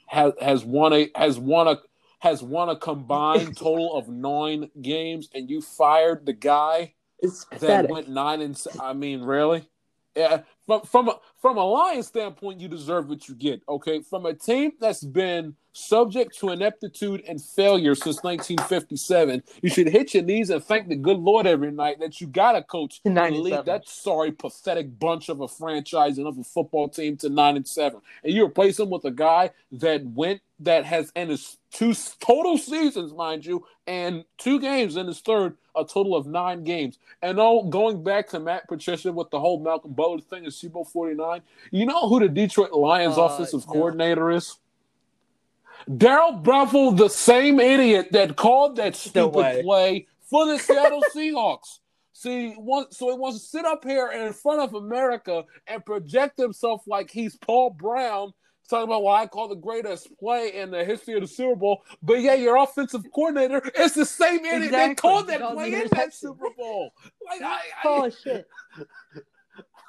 has 0.06 0.32
has 0.40 0.64
won 0.64 0.92
a 0.92 1.10
has 1.14 1.38
won 1.38 1.68
a 1.68 1.80
has 2.20 2.42
won 2.42 2.68
a 2.68 2.76
combined 2.76 3.56
total 3.56 3.94
of 3.96 4.08
nine 4.08 4.70
games, 4.80 5.28
and 5.34 5.50
you 5.50 5.60
fired 5.60 6.26
the 6.26 6.32
guy 6.32 6.94
It's 7.18 7.44
that 7.60 7.88
went 7.88 8.08
nine 8.08 8.40
and. 8.40 8.60
I 8.80 8.92
mean, 8.92 9.22
really? 9.22 9.68
Yeah. 10.14 10.42
From 10.66 10.82
from 10.82 11.08
a, 11.08 11.18
from 11.42 11.58
a 11.58 11.64
Lions 11.64 12.06
standpoint, 12.06 12.60
you 12.60 12.68
deserve 12.68 13.08
what 13.08 13.28
you 13.28 13.34
get. 13.34 13.62
Okay, 13.68 14.00
from 14.00 14.26
a 14.26 14.34
team 14.34 14.72
that's 14.80 15.04
been 15.04 15.56
subject 15.74 16.38
to 16.38 16.50
ineptitude 16.50 17.22
and 17.26 17.42
failure 17.42 17.94
since 17.94 18.22
1957, 18.22 19.42
you 19.60 19.68
should 19.68 19.88
hit 19.88 20.14
your 20.14 20.22
knees 20.22 20.48
and 20.50 20.64
thank 20.64 20.88
the 20.88 20.96
good 20.96 21.18
Lord 21.18 21.46
every 21.46 21.72
night 21.72 21.98
that 21.98 22.20
you 22.20 22.28
got 22.28 22.54
a 22.54 22.62
coach 22.62 23.02
To 23.34 23.42
lead 23.42 23.64
that 23.66 23.88
sorry, 23.88 24.30
pathetic 24.32 24.98
bunch 24.98 25.28
of 25.28 25.40
a 25.40 25.48
franchise 25.48 26.16
and 26.16 26.26
of 26.26 26.38
a 26.38 26.44
football 26.44 26.88
team 26.88 27.16
to 27.18 27.28
nine 27.28 27.56
and 27.56 27.66
seven, 27.66 28.00
and 28.22 28.32
you 28.32 28.46
replace 28.46 28.78
him 28.78 28.90
with 28.90 29.04
a 29.04 29.10
guy 29.10 29.50
that 29.72 30.04
went 30.06 30.40
that 30.60 30.84
has 30.84 31.10
in 31.16 31.30
his 31.30 31.56
two 31.72 31.94
total 32.20 32.56
seasons, 32.56 33.12
mind 33.12 33.44
you, 33.44 33.66
and 33.86 34.24
two 34.38 34.60
games 34.60 34.96
in 34.96 35.06
his 35.06 35.20
third, 35.20 35.56
a 35.76 35.84
total 35.84 36.14
of 36.14 36.26
nine 36.26 36.62
games. 36.64 36.98
And 37.22 37.38
all 37.40 37.68
going 37.68 38.04
back 38.04 38.28
to 38.30 38.40
Matt 38.40 38.68
Patricia 38.68 39.12
with 39.12 39.30
the 39.30 39.40
whole 39.40 39.58
Malcolm 39.60 39.92
Butler 39.92 40.20
thing 40.20 40.44
in 40.44 40.50
Super 40.50 40.84
49, 40.84 41.42
you 41.70 41.86
know 41.86 42.08
who 42.08 42.20
the 42.20 42.28
Detroit 42.28 42.72
Lions 42.72 43.18
Uh, 43.18 43.22
offensive 43.22 43.66
no. 43.66 43.72
coordinator 43.72 44.30
is? 44.30 44.56
Darrell 45.96 46.40
Bevell, 46.42 46.96
the 46.96 47.08
same 47.08 47.60
idiot 47.60 48.08
that 48.12 48.36
called 48.36 48.76
that 48.76 48.94
stupid 48.96 49.64
play 49.64 50.06
for 50.30 50.46
the 50.46 50.58
Seattle 50.58 51.02
Seahawks. 51.14 51.80
See, 52.12 52.54
so 52.54 53.10
he 53.10 53.16
wants 53.18 53.40
to 53.40 53.44
sit 53.44 53.64
up 53.66 53.84
here 53.84 54.10
in 54.12 54.32
front 54.32 54.60
of 54.60 54.74
America 54.74 55.44
and 55.66 55.84
project 55.84 56.38
himself 56.38 56.82
like 56.86 57.10
he's 57.10 57.36
Paul 57.36 57.70
Brown, 57.70 58.32
talking 58.68 58.84
about 58.84 59.02
why 59.02 59.22
I 59.22 59.26
call 59.26 59.48
the 59.48 59.54
greatest 59.54 60.16
play 60.18 60.54
in 60.54 60.70
the 60.70 60.84
history 60.84 61.14
of 61.14 61.22
the 61.22 61.28
Super 61.28 61.56
Bowl. 61.56 61.82
But 62.02 62.20
yeah, 62.20 62.34
your 62.34 62.56
offensive 62.56 63.04
coordinator 63.14 63.62
is 63.78 63.94
the 63.94 64.06
same 64.06 64.44
idiot 64.44 64.72
that 64.72 64.96
called 64.96 65.28
that 65.28 65.40
play 65.40 65.74
in 65.74 65.88
that. 65.92 66.14
Super 66.14 66.48
Bowl. 66.56 66.92
Like, 67.26 67.42
I, 67.42 67.54
I, 67.54 67.60
Oh 67.84 68.10
shit! 68.10 68.46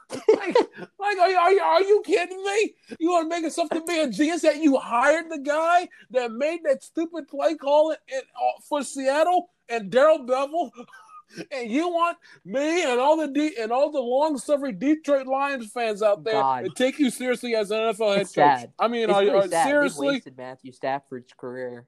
like, 0.10 0.56
like 1.00 1.18
are, 1.18 1.30
you, 1.30 1.38
are, 1.38 1.52
you, 1.52 1.62
are 1.62 1.82
you 1.82 2.04
kidding 2.06 2.44
me? 2.44 2.74
You 3.00 3.12
want 3.12 3.26
to 3.26 3.30
make 3.30 3.44
yourself 3.44 3.70
to 3.70 3.82
be 3.82 4.00
a 4.00 4.10
genius 4.10 4.42
that 4.42 4.58
you 4.58 4.78
hired 4.78 5.30
the 5.30 5.40
guy 5.40 5.88
that 6.12 6.32
made 6.32 6.64
that 6.64 6.84
stupid 6.84 7.28
play 7.28 7.56
call 7.56 7.92
in, 7.92 7.98
in, 8.08 8.20
uh, 8.20 8.62
for 8.68 8.84
Seattle 8.84 9.50
and 9.70 9.90
Darrell 9.90 10.20
Bevell? 10.20 10.72
And 11.52 11.70
you 11.70 11.90
want 11.90 12.18
me 12.46 12.84
and 12.84 13.00
all 13.00 13.18
the 13.18 13.28
D, 13.28 13.56
and 13.60 13.72
all 13.72 13.92
the 13.92 14.00
long-suffering 14.00 14.78
Detroit 14.80 15.28
Lions 15.28 15.70
fans 15.72 16.02
out 16.04 16.24
there 16.24 16.34
God. 16.34 16.66
to 16.66 16.70
take 16.72 17.00
you 17.00 17.10
seriously 17.10 17.56
as 17.56 17.72
an 17.72 17.78
NFL 17.80 18.14
head 18.14 18.22
It's 18.22 18.30
coach? 18.30 18.60
sad. 18.60 18.72
I 18.80 18.88
mean, 18.88 19.10
are, 19.10 19.24
you 19.24 19.32
really 19.32 19.46
are 19.48 19.50
sad. 19.50 19.66
They 19.66 19.70
seriously? 19.72 20.08
wasted 20.08 20.38
Matthew 20.38 20.72
Stafford's 20.72 21.34
career. 21.36 21.88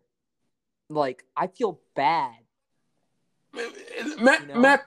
Like 0.90 1.24
I 1.36 1.48
feel 1.48 1.80
bad. 1.96 2.34
Matt, 4.20 4.42
You 4.42 4.48
know? 4.48 4.60
Matt 4.60 4.86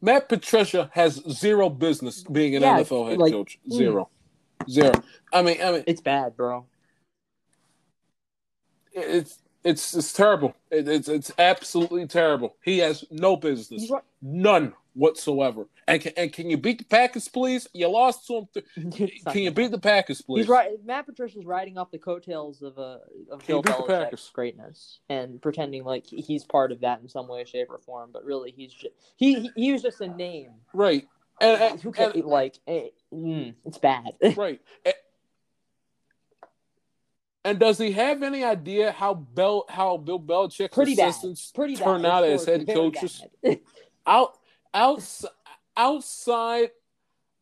Matt 0.00 0.28
Patricia 0.28 0.90
has 0.94 1.14
zero 1.30 1.68
business 1.70 2.22
being 2.22 2.54
an 2.56 2.62
Yeah, 2.62 2.78
NFL 2.80 3.08
head 3.10 3.18
like, 3.18 3.32
coach. 3.32 3.58
mm. 3.68 3.76
Zero, 3.76 4.08
zero. 4.70 4.92
I 5.32 5.42
mean, 5.42 5.56
I 5.62 5.72
mean, 5.72 5.84
It's 5.86 6.00
bad, 6.00 6.36
bro. 6.36 6.66
it's 8.92 9.38
it's 9.64 9.94
it's 9.94 10.12
terrible. 10.12 10.54
It, 10.70 10.88
it's 10.88 11.08
it's 11.08 11.32
absolutely 11.38 12.06
terrible. 12.06 12.56
He 12.62 12.78
has 12.78 13.04
no 13.10 13.36
business, 13.36 13.90
right. 13.90 14.02
none 14.22 14.74
whatsoever. 14.94 15.66
And 15.86 16.02
can, 16.02 16.12
and 16.16 16.32
can 16.32 16.50
you 16.50 16.56
beat 16.56 16.78
the 16.78 16.84
Packers, 16.84 17.28
please? 17.28 17.68
You 17.72 17.88
lost 17.88 18.26
to 18.26 18.38
him. 18.38 18.48
Not 18.76 18.94
Can 19.32 19.42
you 19.42 19.50
beat 19.50 19.70
the 19.70 19.78
Packers, 19.78 20.20
please? 20.20 20.42
He's 20.42 20.48
right. 20.48 20.70
Matt 20.84 21.06
Patricia's 21.06 21.46
riding 21.46 21.78
off 21.78 21.90
the 21.90 21.98
coattails 21.98 22.62
of 22.62 22.78
uh, 22.78 22.98
of 23.30 23.46
Bill 23.46 23.58
you 23.58 23.62
beat 23.62 23.76
the 23.76 23.82
Belichick's 23.84 24.30
greatness 24.30 24.98
and 25.08 25.40
pretending 25.40 25.84
like 25.84 26.04
he's 26.06 26.44
part 26.44 26.72
of 26.72 26.80
that 26.80 27.00
in 27.00 27.08
some 27.08 27.28
way, 27.28 27.44
shape, 27.44 27.68
or 27.70 27.78
form. 27.78 28.10
But 28.12 28.24
really, 28.24 28.52
he's 28.54 28.72
just 28.72 28.94
he 29.16 29.40
he, 29.40 29.50
he 29.56 29.72
was 29.72 29.82
just 29.82 30.00
a 30.00 30.08
name. 30.08 30.50
Right. 30.74 31.06
And, 31.40 31.62
and, 31.62 31.80
Who 31.80 31.92
can 31.92 32.12
like 32.22 32.58
eh, 32.66 32.88
mm, 33.12 33.54
it's 33.64 33.78
bad. 33.78 34.10
right. 34.36 34.60
And, 34.84 34.94
and 37.48 37.58
does 37.58 37.78
he 37.78 37.92
have 37.92 38.22
any 38.22 38.44
idea 38.44 38.92
how 38.92 39.14
Bell 39.14 39.64
how 39.68 39.96
Bill 39.96 40.20
Belichick's 40.20 40.74
Pretty 40.74 40.94
bad. 40.94 41.08
assistants 41.08 41.50
Pretty 41.54 41.74
bad. 41.76 41.84
turn 41.84 42.04
out 42.06 42.24
as 42.24 42.44
head 42.44 42.66
coaches? 42.66 43.22
bad. 43.42 43.60
out 44.06 44.38
outside 44.74 45.30
outside 45.76 46.70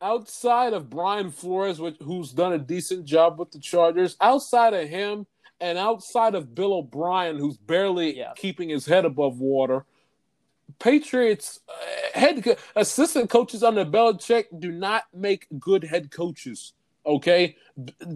outside 0.03 0.73
of 0.75 0.91
Brian 0.91 1.31
Flores, 1.31 1.81
which, 1.81 1.97
who's 2.03 2.31
done 2.33 2.53
a 2.53 2.59
decent 2.59 3.05
job 3.07 3.39
with 3.39 3.51
the 3.51 3.59
Chargers, 3.59 4.17
outside 4.21 4.75
of 4.75 4.89
him 4.89 5.27
and 5.61 5.79
outside 5.79 6.35
of 6.35 6.55
Bill 6.55 6.75
O'Brien, 6.75 7.39
who's 7.39 7.57
barely 7.57 8.17
Yeah. 8.19 8.33
keeping 8.37 8.69
his 8.69 8.85
head 8.87 9.07
above 9.07 9.41
water, 9.41 9.87
Patriots 10.79 11.61
uh, 11.69 12.19
head 12.19 12.45
co- 12.45 12.57
assistant 12.75 13.31
coaches 13.31 13.63
under 13.63 13.85
Belichick 13.87 14.45
do 14.59 14.71
not 14.71 15.05
make 15.15 15.47
good 15.59 15.85
head 15.85 16.11
coaches. 16.11 16.75
Okay, 17.07 17.57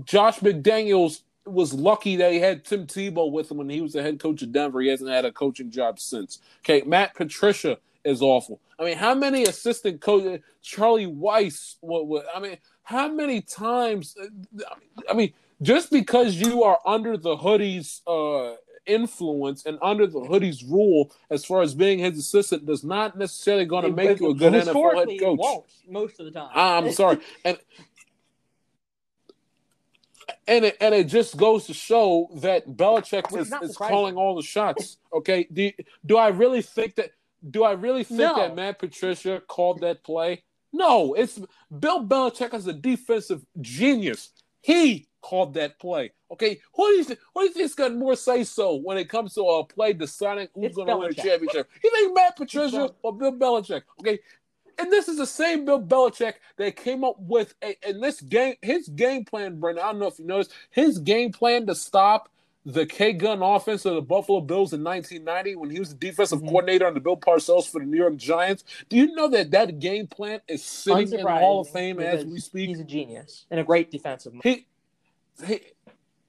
Josh 0.05 0.41
McDaniels 0.41 1.23
was 1.53 1.73
lucky 1.73 2.17
that 2.17 2.33
he 2.33 2.39
had 2.39 2.65
Tim 2.65 2.87
Tebow 2.87 3.31
with 3.31 3.51
him 3.51 3.59
when 3.59 3.69
he 3.69 3.81
was 3.81 3.93
the 3.93 4.03
head 4.03 4.19
coach 4.19 4.43
of 4.43 4.53
Denver. 4.53 4.81
He 4.81 4.89
hasn't 4.89 5.11
had 5.11 5.25
a 5.25 5.33
coaching 5.33 5.71
job 5.71 5.99
since. 5.99 6.41
Okay, 6.61 6.83
Matt 6.87 7.15
Patricia 7.15 7.79
is 8.05 8.23
awful. 8.23 8.61
I 8.79 8.85
mean, 8.85 8.97
how 8.97 9.15
many 9.15 9.45
assistant 9.45 10.01
coaches? 10.01 10.41
Charlie 10.63 11.07
Weiss. 11.07 11.77
What? 11.81 12.07
what 12.07 12.27
I 12.35 12.41
mean, 12.41 12.59
how 12.83 13.09
many 13.09 13.41
times? 13.41 14.17
I 15.09 15.15
mean, 15.15 15.33
just 15.63 15.91
because 15.91 16.37
you 16.37 16.65
are 16.65 16.79
under 16.87 17.17
the 17.17 17.37
hoodies 17.37 18.01
uh, 18.07 18.57
influence 18.87 19.67
and 19.67 19.79
under 19.83 20.07
the 20.07 20.21
hoodie's 20.21 20.65
rule, 20.65 21.13
as 21.31 21.45
far 21.45 21.63
as 21.63 21.75
being 21.75 21.99
his 21.99 22.19
assistant, 22.19 22.67
does 22.67 22.83
not 22.83 23.17
necessarily 23.19 23.65
going 23.65 23.85
to 23.85 23.91
make 23.91 24.21
you 24.21 24.31
a 24.31 24.35
good 24.35 24.53
NFL 24.53 24.95
head 24.95 25.21
coach. 25.21 25.65
most 25.89 26.19
of 26.21 26.27
the 26.27 26.33
time. 26.33 26.51
I'm 26.55 26.93
sorry, 26.93 27.19
and 27.45 27.59
and 30.47 30.65
it, 30.65 30.77
and 30.81 30.95
it 30.95 31.05
just 31.09 31.37
goes 31.37 31.67
to 31.67 31.75
show 31.75 32.29
that 32.37 32.67
Belichick 32.69 33.33
is 33.33 33.47
is, 33.47 33.51
not 33.51 33.63
is 33.63 33.73
surprising. 33.73 33.95
calling 33.95 34.17
all 34.17 34.37
the 34.37 34.43
shots. 34.43 34.99
Okay, 35.13 35.47
do 35.53 35.71
do 36.05 36.17
I 36.17 36.29
really 36.29 36.63
think 36.63 36.97
that? 36.97 37.11
Do 37.49 37.65
I 37.65 37.73
really 37.73 38.05
think 38.05 38.21
No. 38.21 38.37
that 38.37 38.55
Matt 38.55 38.79
Patricia 38.79 39.43
called 39.47 39.81
that 39.81 40.05
play? 40.05 40.43
No, 40.73 41.15
it's 41.15 41.41
Bill 41.77 42.05
Belichick 42.07 42.55
is 42.55 42.67
a 42.67 42.73
defensive 42.73 43.45
genius. 43.61 44.31
He 44.63 45.09
called 45.23 45.55
that 45.55 45.79
play. 45.79 46.13
Okay, 46.33 46.61
who 46.75 46.87
do 46.89 46.97
you 46.97 47.05
think, 47.05 47.19
who 47.35 47.41
do 47.41 47.47
you 47.49 47.53
think's 47.53 47.75
got 47.75 47.95
more 47.95 48.15
say 48.15 48.45
so 48.45 48.77
when 48.77 48.97
it 48.99 49.09
comes 49.09 49.35
to 49.35 49.43
a 49.43 49.65
play 49.65 49.93
deciding 49.93 50.49
who's 50.55 50.75
going 50.75 50.87
to 50.87 50.97
win 50.97 51.11
a 51.11 51.15
championship? 51.15 51.69
You 51.83 51.91
think 51.91 52.15
Matt 52.15 52.37
Patricia 52.37 52.91
or 53.03 53.13
Bill 53.17 53.33
Belichick? 53.33 53.83
Okay, 54.01 54.19
and 54.81 54.91
this 54.93 55.09
is 55.09 55.17
the 55.19 55.27
same 55.27 55.65
Bill 55.65 55.81
Belichick 55.83 56.35
that 56.57 56.77
came 56.77 57.05
up 57.05 57.17
with 57.19 57.55
a 57.63 57.77
in 57.89 58.01
this 58.01 58.21
game 58.21 58.55
his 58.63 58.89
game 58.89 59.25
plan, 59.25 59.61
Brendan. 59.61 59.85
I 59.85 59.91
don't 59.93 60.01
know 60.01 60.07
if 60.07 60.19
you 60.19 60.25
noticed 60.27 60.53
his 60.71 60.99
game 60.99 61.33
plan 61.33 61.67
to 61.67 61.75
stop 61.75 62.31
the 62.67 62.85
K 62.85 63.13
gun 63.15 63.43
offense 63.43 63.85
of 63.87 63.95
the 63.95 64.03
Buffalo 64.03 64.41
Bills 64.41 64.73
in 64.73 64.85
1990 64.85 65.57
when 65.57 65.71
he 65.71 65.79
was 65.79 65.91
the 65.91 65.95
defensive 65.95 66.41
Mhm. 66.43 66.49
coordinator 66.49 66.87
under 66.87 67.01
Bill 67.01 67.17
Parcells 67.17 67.67
for 67.71 67.81
the 67.81 67.87
New 67.87 67.97
York 67.97 68.17
Giants. 68.17 68.65
Do 68.89 68.97
you 68.97 69.15
know 69.15 69.29
that 69.29 69.51
that 69.53 69.79
game 69.79 70.07
plan 70.07 70.41
is 70.47 70.63
sitting 70.63 71.13
in 71.13 71.25
the 71.25 71.31
Hall 71.31 71.61
of 71.61 71.71
Fame 71.71 72.01
as 72.01 72.25
we 72.27 72.39
speak? 72.39 72.69
He's 72.69 72.81
a 72.81 72.85
genius 72.85 73.47
and 73.51 73.61
a 73.61 73.65
great 73.65 73.91
defensive. 73.91 74.35
He, 74.43 74.67
he, 75.47 75.61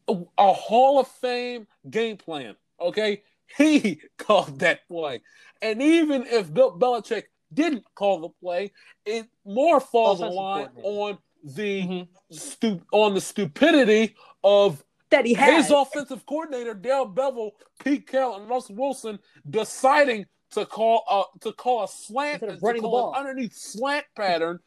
a, 0.08 0.18
a 0.38 0.54
Hall 0.54 1.00
of 1.00 1.08
Fame 1.08 1.68
game 1.90 2.16
plan. 2.18 2.56
Okay, 2.80 3.24
he 3.58 4.00
called 4.18 4.60
that 4.60 4.88
play, 4.88 5.22
and 5.62 5.82
even 5.82 6.26
if 6.28 6.54
Bill 6.54 6.72
Belichick 6.78 7.24
didn't 7.54 7.84
call 7.96 8.20
the 8.22 8.30
play, 8.30 8.72
it 9.06 9.28
more 9.46 9.80
falls 9.80 10.20
in 10.22 10.28
Offensive 10.28 10.36
line 10.38 10.70
on 10.84 11.18
the 11.44 11.82
Mhm. 11.84 12.08
stu- 12.32 12.82
on 12.92 13.14
the 13.14 13.22
stupidity 13.22 14.16
of 14.44 14.84
That 15.10 15.26
he 15.26 15.34
has. 15.34 15.66
his 15.66 15.72
offensive 15.72 16.26
coordinator 16.26 16.74
Dale 16.74 17.08
Bevell, 17.08 17.52
Pete 17.84 18.08
Carroll, 18.08 18.36
and 18.38 18.50
Russell 18.50 18.76
Wilson 18.76 19.20
deciding 19.50 20.26
to 20.52 20.66
call 20.66 21.04
a 21.10 21.40
to 21.40 21.52
call 21.54 21.84
a 21.84 21.88
slant 21.88 22.42
Instead 22.44 22.50
of 22.56 22.60
to 22.60 22.66
running 22.66 22.82
the 22.82 22.88
call 22.88 23.12
ball. 23.12 23.14
an 23.14 23.20
underneath 23.28 23.54
slant 23.56 24.06
pattern 24.16 24.60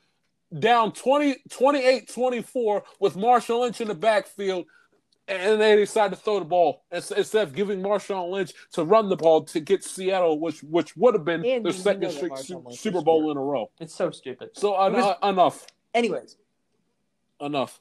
down 0.59 0.93
20, 0.93 1.37
28-24 1.51 2.83
with 3.01 3.15
Marshawn 3.17 3.61
Lynch 3.61 3.81
in 3.81 3.89
the 3.89 3.95
backfield. 3.95 4.67
And 5.27 5.59
they 5.61 5.75
decide 5.77 6.11
to 6.11 6.17
throw 6.17 6.39
the 6.39 6.45
ball 6.45 6.85
instead 6.93 7.43
of 7.49 7.55
giving 7.55 7.81
Marshawn 7.81 8.31
Lynch 8.31 8.53
to 8.73 8.85
run 8.85 9.09
the 9.09 9.17
ball 9.17 9.43
to 9.45 9.61
get 9.61 9.83
Seattle, 9.83 10.39
which 10.39 10.63
which 10.63 10.95
would 10.99 11.15
have 11.15 11.25
been 11.25 11.45
And 11.47 11.65
their 11.65 11.73
second 11.73 12.11
straight 12.11 12.37
Su- 12.37 12.63
Super 12.73 13.01
Bowl 13.01 13.31
in 13.31 13.37
a 13.39 13.41
row. 13.41 13.71
It's 13.81 13.95
so 13.95 14.11
stupid. 14.11 14.51
So 14.53 14.75
en- 14.79 14.93
was- 14.93 15.17
enough, 15.23 15.67
Anyways, 15.95 16.37
enough. 17.41 17.81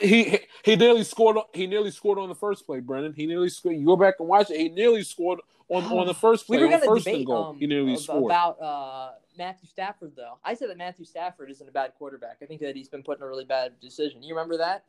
He, 0.00 0.38
he 0.64 0.76
nearly 0.76 1.04
scored. 1.04 1.36
on- 1.36 1.44
He 1.52 1.66
nearly 1.66 1.90
scored 1.90 2.18
on 2.18 2.28
the 2.28 2.34
first 2.34 2.64
play, 2.66 2.80
Brendan. 2.80 3.12
He 3.12 3.26
nearly 3.26 3.48
scored. 3.50 3.76
You 3.76 3.84
go 3.86 3.96
back 3.96 4.14
and 4.20 4.28
watch 4.28 4.50
it. 4.50 4.58
He 4.58 4.68
nearly 4.68 5.02
scored 5.02 5.40
on, 5.68 5.84
on 5.84 6.06
the 6.06 6.14
first 6.26 6.48
we 6.48 6.56
play. 6.58 6.66
were 6.66 6.72
on 6.74 6.80
going 6.80 6.82
to 6.82 6.88
first 6.94 7.04
debate 7.06 7.26
goal. 7.26 7.44
um, 7.46 7.58
he 7.58 7.66
nearly 7.66 7.92
ab- 7.92 7.98
scored. 7.98 8.24
about 8.24 8.60
uh, 8.60 9.10
Matthew 9.36 9.68
Stafford, 9.68 10.12
though. 10.16 10.38
I 10.44 10.54
said 10.54 10.70
that 10.70 10.76
Matthew 10.78 11.04
Stafford 11.04 11.50
isn't 11.50 11.68
a 11.68 11.72
bad 11.72 11.92
quarterback. 11.98 12.38
I 12.42 12.46
think 12.46 12.60
that 12.60 12.74
he's 12.76 12.88
been 12.88 13.02
put 13.02 13.18
in 13.18 13.22
a 13.24 13.28
really 13.28 13.44
bad 13.44 13.78
decision. 13.80 14.22
You 14.22 14.34
remember 14.34 14.56
that? 14.58 14.84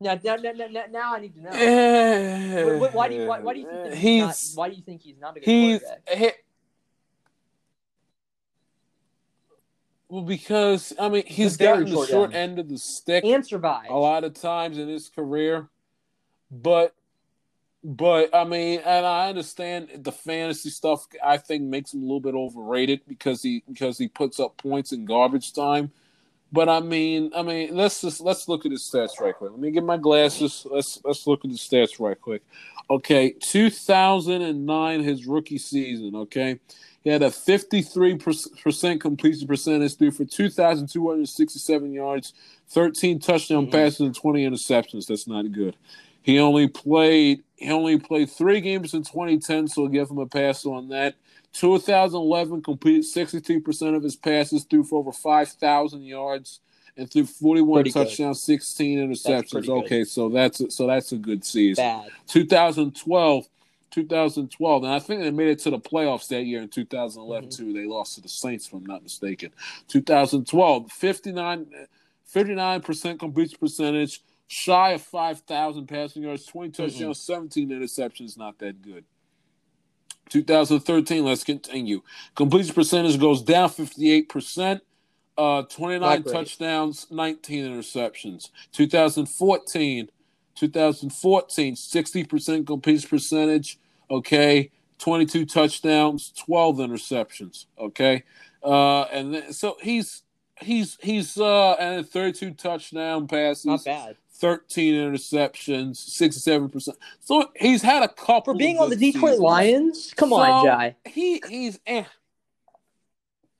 Now, 0.00 0.18
now, 0.24 0.36
now, 0.36 0.52
now, 0.52 0.84
now 0.90 1.14
I 1.14 1.20
need 1.20 1.34
to 1.34 1.42
know. 1.42 1.50
Eh, 1.52 2.64
Wh- 2.64 2.90
wh- 2.90 2.94
why 2.94 3.08
do 3.08 3.14
you 3.14 3.26
why, 3.26 3.40
why 3.40 3.52
do 3.52 3.60
you 3.60 3.66
think 3.66 3.94
he's, 3.94 4.00
he's 4.02 4.20
not, 4.54 4.58
why 4.58 4.68
do 4.70 4.76
you 4.76 4.82
think 4.82 5.02
he's 5.02 5.18
not 5.18 5.36
a 5.36 5.40
good 5.40 5.48
he's 5.48 5.82
he, 6.10 6.30
well 10.08 10.22
because 10.22 10.94
I 10.98 11.08
mean 11.10 11.24
he's 11.26 11.58
gotten 11.58 11.84
the 11.84 11.90
short 11.90 12.08
short 12.08 12.34
end. 12.34 12.50
end 12.52 12.58
of 12.60 12.68
the 12.70 12.78
stick 12.78 13.24
And 13.24 13.46
survive. 13.46 13.90
a 13.90 13.94
lot 13.94 14.24
of 14.24 14.32
times 14.34 14.78
in 14.78 14.88
his 14.88 15.08
career, 15.10 15.68
but 16.50 16.94
but 17.84 18.34
I 18.34 18.44
mean, 18.44 18.80
and 18.84 19.06
I 19.06 19.28
understand 19.28 19.88
the 19.98 20.12
fantasy 20.12 20.70
stuff. 20.70 21.06
I 21.24 21.36
think 21.36 21.62
makes 21.64 21.94
him 21.94 22.00
a 22.00 22.04
little 22.04 22.20
bit 22.20 22.34
overrated 22.34 23.02
because 23.06 23.42
he 23.42 23.62
because 23.68 23.98
he 23.98 24.08
puts 24.08 24.40
up 24.40 24.56
points 24.56 24.92
in 24.92 25.04
garbage 25.04 25.52
time. 25.52 25.92
But 26.52 26.68
I 26.68 26.80
mean, 26.80 27.30
I 27.34 27.42
mean, 27.42 27.76
let's 27.76 28.00
just 28.00 28.20
let's 28.20 28.48
look 28.48 28.66
at 28.66 28.72
his 28.72 28.82
stats 28.82 29.20
right 29.20 29.34
quick. 29.34 29.52
Let 29.52 29.60
me 29.60 29.70
get 29.70 29.84
my 29.84 29.96
glasses. 29.96 30.66
Let's 30.68 31.00
let's 31.04 31.26
look 31.26 31.44
at 31.44 31.50
the 31.50 31.56
stats 31.56 32.00
right 32.00 32.20
quick. 32.20 32.42
Okay, 32.88 33.30
2009, 33.40 35.02
his 35.02 35.26
rookie 35.26 35.58
season. 35.58 36.16
Okay, 36.16 36.58
he 37.04 37.10
had 37.10 37.22
a 37.22 37.30
53 37.30 38.16
percent 38.16 39.00
completion 39.00 39.46
percentage, 39.46 39.96
threw 39.96 40.10
for 40.10 40.24
2,267 40.24 41.92
yards, 41.92 42.34
13 42.68 43.20
touchdown 43.20 43.68
Mhm. 43.68 43.72
passes, 43.72 44.00
and 44.00 44.14
20 44.14 44.44
interceptions. 44.44 45.06
That's 45.06 45.28
not 45.28 45.52
good. 45.52 45.76
He 46.22 46.38
only 46.40 46.66
played 46.66 47.44
he 47.56 47.70
only 47.70 47.98
played 47.98 48.30
three 48.30 48.60
games 48.60 48.94
in 48.94 49.02
2010, 49.04 49.68
so 49.68 49.82
I'll 49.82 49.88
give 49.88 50.10
him 50.10 50.18
a 50.18 50.26
pass 50.26 50.66
on 50.66 50.88
that. 50.88 51.14
2011 51.52 52.62
completed 52.62 53.02
62% 53.04 53.96
of 53.96 54.02
his 54.02 54.16
passes, 54.16 54.64
threw 54.64 54.84
for 54.84 54.98
over 55.00 55.12
5,000 55.12 56.02
yards, 56.02 56.60
and 56.96 57.10
threw 57.10 57.24
41 57.24 57.76
Pretty 57.82 57.90
good. 57.92 58.06
touchdowns, 58.08 58.42
16 58.42 58.98
interceptions. 58.98 59.50
good. 59.66 59.68
Okay, 59.84 60.04
so 60.04 60.28
that's 60.28 60.74
so 60.74 60.86
that's 60.86 61.12
a 61.12 61.16
good 61.16 61.44
season. 61.44 61.82
bad. 61.84 62.10
2012, 62.26 63.48
2012, 63.90 64.84
and 64.84 64.92
I 64.92 64.98
think 64.98 65.22
they 65.22 65.30
made 65.30 65.48
it 65.48 65.58
to 65.60 65.70
the 65.70 65.78
playoffs 65.78 66.28
that 66.28 66.44
year 66.44 66.60
in 66.62 66.68
2011 66.68 67.48
Mhm. 67.48 67.56
too. 67.56 67.72
They 67.72 67.86
lost 67.86 68.16
to 68.16 68.20
the 68.20 68.28
Saints, 68.28 68.66
if 68.66 68.72
I'm 68.74 68.84
not 68.86 69.02
mistaken. 69.02 69.50
2012, 69.88 70.90
59 70.92 72.80
percent 72.82 73.18
completion 73.18 73.56
percentage, 73.58 74.22
shy 74.46 74.92
of 74.92 75.02
5,000 75.02 75.86
passing 75.86 76.22
yards, 76.22 76.44
20 76.44 76.70
touchdowns, 76.70 77.20
17 77.20 77.70
interceptions. 77.70 78.36
Not 78.36 78.58
that 78.58 78.82
good. 78.82 79.04
2013, 80.30 81.24
let's 81.24 81.44
continue. 81.44 82.02
Completion 82.34 82.74
percentage 82.74 83.18
goes 83.20 83.42
down 83.42 83.68
58%. 83.68 84.80
Uh, 85.38 85.62
29 85.62 86.22
touchdowns, 86.24 87.06
19 87.10 87.64
interceptions. 87.64 88.50
2014, 88.72 90.10
2014, 90.54 91.74
60% 91.74 92.66
completion 92.66 93.08
percentage. 93.08 93.78
Okay. 94.10 94.70
22 94.98 95.46
touchdowns, 95.46 96.32
12 96.44 96.76
interceptions. 96.76 97.66
Okay. 97.78 98.22
Uh, 98.62 99.02
and 99.04 99.34
then, 99.34 99.52
so 99.52 99.78
he's, 99.80 100.22
he's, 100.60 100.98
he's, 101.00 101.38
uh, 101.38 101.72
and 101.72 102.06
32 102.06 102.52
touchdown 102.52 103.26
passes. 103.26 103.64
Not 103.64 103.84
bad. 103.84 104.16
13 104.40 104.94
interceptions, 104.94 105.96
67%. 105.98 106.88
So 107.20 107.50
he's 107.56 107.82
had 107.82 108.02
a 108.02 108.08
couple 108.08 108.54
For 108.54 108.58
being 108.58 108.78
on 108.78 108.88
the 108.90 108.96
Detroit 108.96 109.32
seasons. 109.32 109.40
Lions, 109.40 110.14
come 110.16 110.32
on, 110.32 110.62
So, 110.62 110.66
Jai. 110.68 110.96
He 111.04 111.42
he's 111.48 111.78
eh. 111.86 112.04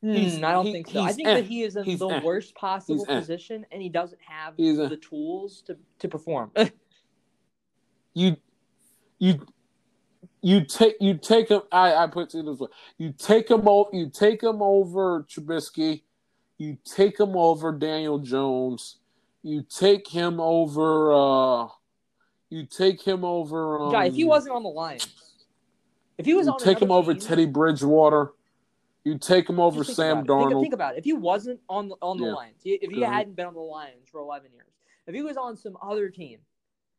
Hmm, 0.02 0.12
he's- 0.14 0.42
I 0.42 0.52
don't 0.52 0.66
he- 0.66 0.72
think 0.72 0.88
so. 0.88 1.02
I 1.02 1.12
think 1.12 1.28
eh. 1.28 1.34
that 1.34 1.44
he 1.44 1.62
is 1.62 1.76
in 1.76 1.84
He's 1.84 1.98
the 1.98 2.08
eh. 2.08 2.20
worst 2.24 2.54
possible 2.54 3.04
He's 3.04 3.14
eh. 3.14 3.20
position, 3.20 3.66
and 3.70 3.82
he 3.82 3.90
doesn't 3.90 4.20
have 4.26 4.54
He's 4.56 4.78
eh. 4.80 4.88
the 4.88 4.96
tools 4.96 5.62
to, 5.66 5.76
to 5.98 6.08
perform. 6.08 6.50
you 8.14 8.36
you 9.18 9.46
you 10.40 10.64
take 10.64 10.96
you 11.00 11.18
take 11.18 11.50
him 11.50 11.60
I, 11.70 11.94
I 11.94 12.06
put 12.06 12.34
it 12.34 12.44
this 12.46 12.58
way. 12.58 12.68
You 12.96 13.12
take 13.12 13.50
him 13.50 13.68
over 13.68 13.90
you 13.92 14.08
take 14.08 14.42
him 14.42 14.62
over 14.62 15.24
Trubisky, 15.24 16.00
you 16.56 16.78
take 16.84 17.20
him 17.20 17.36
over 17.36 17.70
Daniel 17.72 18.18
Jones, 18.18 18.96
you 19.42 19.62
take 19.62 20.06
him 20.08 20.40
over 20.40 21.12
uh 21.12 21.68
you 22.50 22.66
take 22.66 23.00
him 23.02 23.24
over 23.24 23.80
um, 23.80 23.92
Jai, 23.92 24.06
if 24.06 24.14
he 24.14 24.24
wasn't 24.24 24.54
on 24.54 24.62
the 24.62 24.68
Lions, 24.68 25.06
if 26.18 26.26
he 26.26 26.34
was 26.34 26.46
you 26.46 26.52
on 26.52 26.58
take 26.58 26.80
him 26.82 26.90
over 26.90 27.14
team, 27.14 27.22
Teddy 27.22 27.46
Bridgewater, 27.46 28.32
you 29.04 29.18
take 29.18 29.48
him 29.48 29.60
over 29.60 29.84
Sam 29.84 30.18
it. 30.18 30.20
Think, 30.20 30.28
Darnold. 30.28 30.60
think 30.60 30.74
about 30.74 30.94
it. 30.94 30.98
If 30.98 31.04
he 31.04 31.12
wasn't 31.12 31.60
on 31.68 31.88
the 31.88 31.96
on 32.02 32.18
the 32.18 32.26
Yeah. 32.26 32.32
Lions, 32.32 32.60
if 32.64 32.90
he 32.90 33.00
hadn't 33.00 33.36
been 33.36 33.46
on 33.46 33.54
the 33.54 33.60
Lions 33.60 34.08
for 34.10 34.20
eleven 34.20 34.52
years, 34.52 34.66
if 35.06 35.14
he 35.14 35.22
was 35.22 35.36
on 35.36 35.56
some 35.56 35.76
other 35.80 36.08
team, 36.08 36.40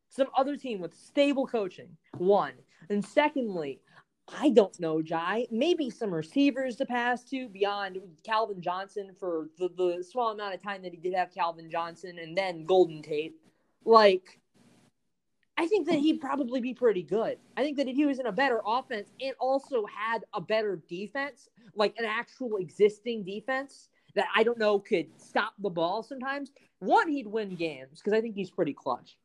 some 0.09 0.27
other 0.37 0.55
team 0.55 0.79
with 0.79 0.95
stable 0.95 1.45
coaching, 1.45 1.89
one, 2.17 2.53
and 2.89 3.03
secondly, 3.03 3.81
I 4.39 4.49
don't 4.49 4.77
know, 4.79 5.01
Jai. 5.01 5.47
Maybe 5.51 5.89
some 5.89 6.13
receivers 6.13 6.75
to 6.77 6.85
pass 6.85 7.23
to 7.25 7.49
beyond 7.49 7.97
Calvin 8.23 8.61
Johnson 8.61 9.11
for 9.19 9.49
the, 9.57 9.69
the 9.75 10.03
small 10.03 10.31
amount 10.31 10.53
of 10.53 10.63
time 10.63 10.81
that 10.83 10.91
he 10.91 10.97
did 10.97 11.13
have 11.13 11.33
Calvin 11.33 11.69
Johnson 11.69 12.17
and 12.19 12.37
then 12.37 12.65
Golden 12.65 13.01
Tate. 13.01 13.35
Like, 13.83 14.39
I 15.57 15.67
think 15.67 15.87
that 15.87 15.99
he'd 15.99 16.21
probably 16.21 16.61
be 16.61 16.73
pretty 16.73 17.03
good. 17.03 17.37
I 17.57 17.61
think 17.61 17.77
that 17.77 17.87
if 17.87 17.95
he 17.95 18.05
was 18.05 18.19
in 18.19 18.25
a 18.25 18.31
better 18.31 18.61
offense 18.65 19.09
and 19.21 19.33
also 19.39 19.85
had 19.85 20.23
a 20.33 20.41
better 20.41 20.81
defense, 20.87 21.49
like 21.75 21.95
an 21.97 22.05
actual 22.05 22.57
existing 22.57 23.23
defense 23.23 23.89
that 24.15 24.25
I 24.35 24.43
don't 24.43 24.57
know 24.57 24.79
could 24.79 25.07
stop 25.17 25.53
the 25.59 25.69
ball 25.69 26.03
sometimes, 26.03 26.51
one, 26.79 27.09
he'd 27.09 27.27
win 27.27 27.55
games 27.55 27.99
because 27.99 28.13
I 28.13 28.21
think 28.21 28.35
he's 28.35 28.49
pretty 28.49 28.73
clutch. 28.73 29.17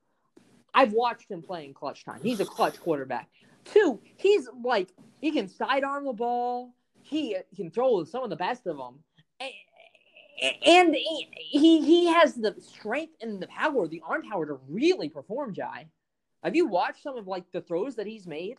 I've 0.75 0.93
watched 0.93 1.31
him 1.31 1.41
playing 1.41 1.73
clutch 1.73 2.05
time. 2.05 2.21
He's 2.23 2.41
a 2.41 2.45
clutch 2.45 2.79
quarterback. 2.81 3.31
Two, 3.73 4.01
he's 4.17 4.49
like 4.65 4.89
he 5.21 5.31
can 5.31 5.49
sidearm 5.49 6.05
the 6.05 6.13
ball. 6.13 6.75
He 7.03 7.37
can 7.55 7.71
throw 7.71 8.05
some 8.05 8.25
of 8.25 8.31
the 8.31 8.37
best 8.37 8.67
of 8.67 8.77
them, 8.77 8.99
and 9.41 10.95
he 10.95 11.81
he 11.81 12.07
has 12.07 12.35
the 12.35 12.55
strength 12.61 13.15
and 13.21 13.41
the 13.41 13.47
power, 13.49 13.87
the 13.87 14.03
arm 14.09 14.23
power 14.29 14.47
to 14.47 14.59
really 14.69 15.09
perform. 15.09 15.55
Jai, 15.55 15.87
have 16.43 16.57
you 16.57 16.67
watched 16.67 17.03
some 17.03 17.17
of 17.17 17.27
like 17.27 17.45
the 17.53 17.61
throws 17.61 17.97
that 17.97 18.07
he's 18.07 18.27
made? 18.27 18.59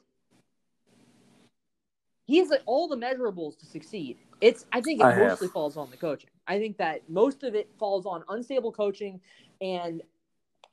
He 2.26 2.40
has 2.40 2.50
like, 2.50 2.64
all 2.66 2.90
the 2.90 2.98
measurables 2.98 3.58
to 3.60 3.66
succeed. 3.66 4.18
It's 4.42 4.66
I 4.72 4.82
think 4.82 5.00
it 5.00 5.06
I 5.06 5.16
mostly 5.16 5.48
have. 5.48 5.54
falls 5.54 5.78
on 5.78 5.90
the 5.90 5.98
coaching. 5.98 6.30
I 6.48 6.60
think 6.60 6.78
that 6.78 7.10
most 7.10 7.44
of 7.44 7.56
it 7.56 7.70
falls 7.80 8.06
on 8.06 8.24
unstable 8.30 8.72
coaching 8.72 9.22
and 9.62 10.02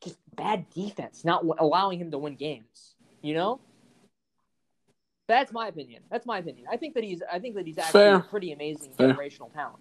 just 0.03 0.19
bad 0.37 0.69
defense, 0.71 1.25
not 1.25 1.45
allowing 1.59 2.01
him 2.01 2.11
to 2.11 2.19
win 2.19 2.35
games. 2.35 2.97
You 3.23 3.35
know, 3.35 3.61
that's 5.27 5.53
my 5.53 5.69
opinion. 5.69 6.03
That's 6.11 6.27
my 6.27 6.39
opinion. 6.39 6.67
I 6.71 6.77
think 6.77 6.95
that 6.95 7.05
he's. 7.05 7.23
I 7.31 7.39
think 7.39 7.55
that 7.55 7.67
he's 7.67 7.79
actually 7.79 8.01
Fair. 8.01 8.17
a 8.17 8.21
pretty 8.21 8.53
amazing 8.53 8.93
Fair. 8.93 9.15
generational 9.15 9.53
talent. 9.53 9.79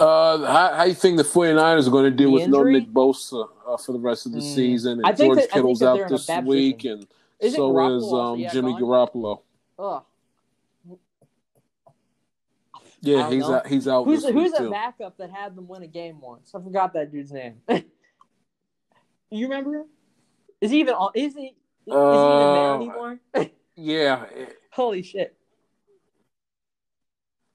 Uh, 0.00 0.46
how, 0.46 0.76
how 0.76 0.84
you 0.84 0.94
think 0.94 1.18
the 1.18 1.22
49ers 1.22 1.86
are 1.86 1.90
going 1.90 2.04
to 2.04 2.10
deal 2.10 2.32
with 2.32 2.44
injury? 2.44 2.72
no 2.72 2.78
Nick 2.78 2.88
Bosa 2.88 3.46
uh, 3.68 3.76
for 3.76 3.92
the 3.92 3.98
rest 3.98 4.24
of 4.24 4.32
the 4.32 4.38
mm. 4.38 4.54
season? 4.54 5.04
And 5.04 5.16
George 5.16 5.40
that, 5.40 5.50
Kittle's 5.50 5.82
out 5.82 6.08
this 6.08 6.26
week, 6.44 6.84
and 6.84 7.06
is 7.38 7.54
so 7.54 7.96
is 7.96 8.12
um, 8.12 8.38
Jimmy 8.50 8.72
Garoppolo. 8.72 9.42
Ugh. 9.78 10.02
Yeah, 13.02 13.30
he's 13.30 13.44
out, 13.44 13.66
he's 13.66 13.88
out. 13.88 14.04
Who's 14.04 14.26
who's 14.26 14.52
a 14.54 14.68
backup 14.68 15.16
that 15.18 15.30
had 15.30 15.56
them 15.56 15.68
win 15.68 15.82
a 15.82 15.86
game 15.86 16.20
once? 16.20 16.54
I 16.54 16.60
forgot 16.60 16.92
that 16.94 17.10
dude's 17.10 17.32
name. 17.32 17.60
you 19.30 19.48
remember 19.48 19.74
him? 19.74 19.86
Is 20.60 20.70
he 20.70 20.80
even 20.80 20.94
on? 20.94 21.10
Is 21.14 21.34
he? 21.34 21.54
Is 21.86 21.94
uh, 21.94 22.12
he 22.12 22.36
even 22.36 22.54
there 22.54 22.70
uh, 22.70 22.76
anymore? 22.76 23.20
yeah. 23.76 24.24
Holy 24.70 25.02
shit. 25.02 25.36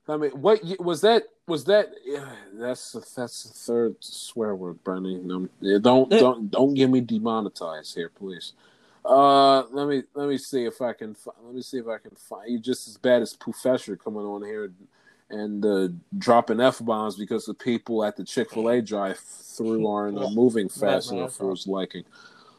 I 0.08 0.18
mean, 0.18 0.32
what 0.32 0.62
was 0.80 1.02
that? 1.02 1.24
Was 1.48 1.66
that? 1.66 1.90
Yeah, 2.04 2.30
that's 2.54 2.92
that's 3.16 3.44
the 3.44 3.50
third 3.50 3.96
swear 4.02 4.56
word, 4.56 4.84
Brenny. 4.84 5.22
No, 5.24 5.48
don't 5.80 6.10
don't 6.10 6.52
don't 6.52 6.74
get 6.74 6.90
me 6.90 7.02
demonetized 7.02 7.96
here, 7.96 8.10
please. 8.10 8.54
Uh, 9.04 9.64
let 9.68 9.88
me 9.88 10.04
let 10.14 10.28
me 10.28 10.38
see 10.38 10.66
if 10.66 10.82
I 10.82 10.94
can 10.94 11.16
let 11.44 11.54
me 11.54 11.62
see 11.62 11.78
if 11.78 11.88
I 11.88 11.98
can 11.98 12.16
find 12.16 12.52
you 12.52 12.60
just 12.60 12.88
as 12.88 12.98
bad 12.98 13.22
as 13.22 13.36
Professor 13.36 13.96
coming 13.96 14.24
on 14.24 14.44
here 14.44 14.72
and 15.30 15.66
uh, 15.66 15.88
dropping 16.18 16.60
f 16.60 16.80
bombs 16.84 17.16
because 17.16 17.46
the 17.46 17.54
people 17.54 18.04
at 18.04 18.16
the 18.16 18.24
Chick 18.24 18.52
Fil 18.52 18.70
A 18.70 18.82
drive 18.82 19.18
through 19.18 19.88
aren't 19.92 20.18
uh, 20.18 20.30
moving 20.30 20.70
fast 20.70 21.12
enough 21.12 21.36
for 21.36 21.52
his 21.52 21.68
liking. 21.68 22.04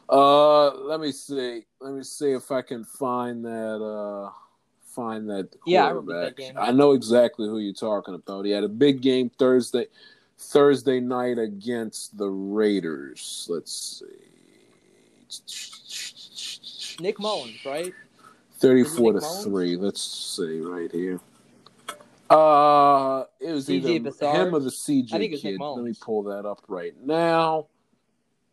Uh, 0.09 0.73
let 0.83 0.99
me 0.99 1.11
see. 1.11 1.65
Let 1.79 1.93
me 1.93 2.03
see 2.03 2.31
if 2.31 2.51
I 2.51 2.61
can 2.61 2.83
find 2.83 3.43
that. 3.45 3.83
Uh, 3.83 4.31
find 4.95 5.29
that. 5.29 5.49
Yeah, 5.65 5.85
I 5.85 5.89
remember 5.89 6.21
that 6.21 6.37
game. 6.37 6.53
I 6.57 6.71
know 6.71 6.93
exactly 6.93 7.47
who 7.47 7.59
you're 7.59 7.73
talking 7.73 8.15
about. 8.15 8.45
He 8.45 8.51
had 8.51 8.63
a 8.63 8.69
big 8.69 9.01
game 9.01 9.29
Thursday, 9.37 9.87
Thursday 10.37 10.99
night 10.99 11.37
against 11.37 12.17
the 12.17 12.29
Raiders. 12.29 13.47
Let's 13.49 14.01
see. 14.01 14.05
Nick 16.99 17.19
Mullens, 17.19 17.63
right? 17.65 17.93
Thirty-four 18.59 19.13
to 19.13 19.19
Mullens? 19.19 19.43
three. 19.43 19.75
Let's 19.75 20.01
see 20.01 20.61
right 20.61 20.91
here. 20.91 21.19
Uh, 22.29 23.23
it 23.39 23.51
was 23.51 23.67
CJ 23.67 23.85
either 23.85 24.11
him 24.11 24.55
or 24.55 24.59
the 24.59 24.69
CJ 24.69 25.41
kid. 25.41 25.59
Let 25.59 25.83
me 25.83 25.93
pull 25.99 26.23
that 26.23 26.45
up 26.45 26.61
right 26.67 26.93
now. 27.05 27.67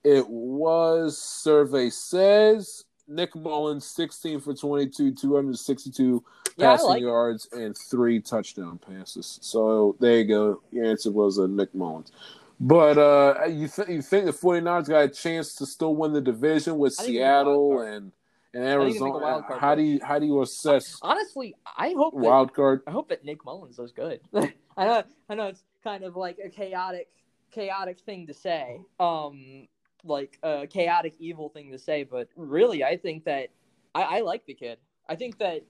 It 0.04 0.28
was 0.28 1.18
survey 1.18 1.90
says 1.90 2.84
Nick 3.08 3.34
Mullens, 3.34 3.86
16 3.86 4.40
for 4.40 4.54
22, 4.54 5.14
262 5.14 6.24
yeah, 6.56 6.70
passing 6.70 6.88
like 6.88 7.02
yards, 7.02 7.48
it. 7.52 7.58
and 7.58 7.76
three 7.76 8.20
touchdown 8.20 8.78
passes. 8.78 9.38
So 9.42 9.96
there 10.00 10.18
you 10.18 10.24
go. 10.24 10.62
Your 10.70 10.84
answer 10.84 11.10
was 11.10 11.38
a 11.38 11.44
uh, 11.44 11.46
Nick 11.46 11.74
Mullens. 11.74 12.12
But 12.60 12.98
uh, 12.98 13.46
you, 13.46 13.66
th- 13.68 13.88
you 13.88 14.00
think 14.00 14.26
the 14.26 14.32
49ers 14.32 14.88
got 14.88 15.04
a 15.04 15.08
chance 15.08 15.54
to 15.56 15.66
still 15.66 15.96
win 15.96 16.12
the 16.12 16.20
division 16.20 16.78
with 16.78 16.94
Seattle 16.94 17.80
and 17.80 18.12
and 18.54 18.64
Arizona? 18.64 19.44
How 19.58 19.74
do 19.74 19.82
you 19.82 20.00
how 20.02 20.18
do 20.18 20.26
you 20.26 20.40
assess? 20.40 20.98
Honestly, 21.02 21.54
I 21.76 21.92
hope 21.96 22.14
wild 22.14 22.50
that, 22.50 22.54
card. 22.54 22.82
I 22.86 22.92
hope 22.92 23.08
that 23.08 23.24
Nick 23.24 23.44
Mullens 23.44 23.76
does 23.76 23.92
good. 23.92 24.20
I 24.76 24.84
know 24.84 25.02
I 25.28 25.34
know 25.34 25.48
it's 25.48 25.64
kind 25.82 26.04
of 26.04 26.16
like 26.16 26.38
a 26.44 26.48
chaotic 26.48 27.08
chaotic 27.52 27.98
thing 28.00 28.28
to 28.28 28.34
say. 28.34 28.80
Um, 29.00 29.66
like 30.04 30.38
a 30.42 30.66
chaotic 30.66 31.14
evil 31.18 31.48
thing 31.48 31.72
to 31.72 31.78
say, 31.78 32.04
but 32.04 32.28
really, 32.36 32.84
I 32.84 32.96
think 32.96 33.24
that 33.24 33.48
I, 33.94 34.02
I 34.02 34.20
like 34.20 34.46
the 34.46 34.54
kid. 34.54 34.78
I 35.08 35.16
think 35.16 35.38
that 35.38 35.62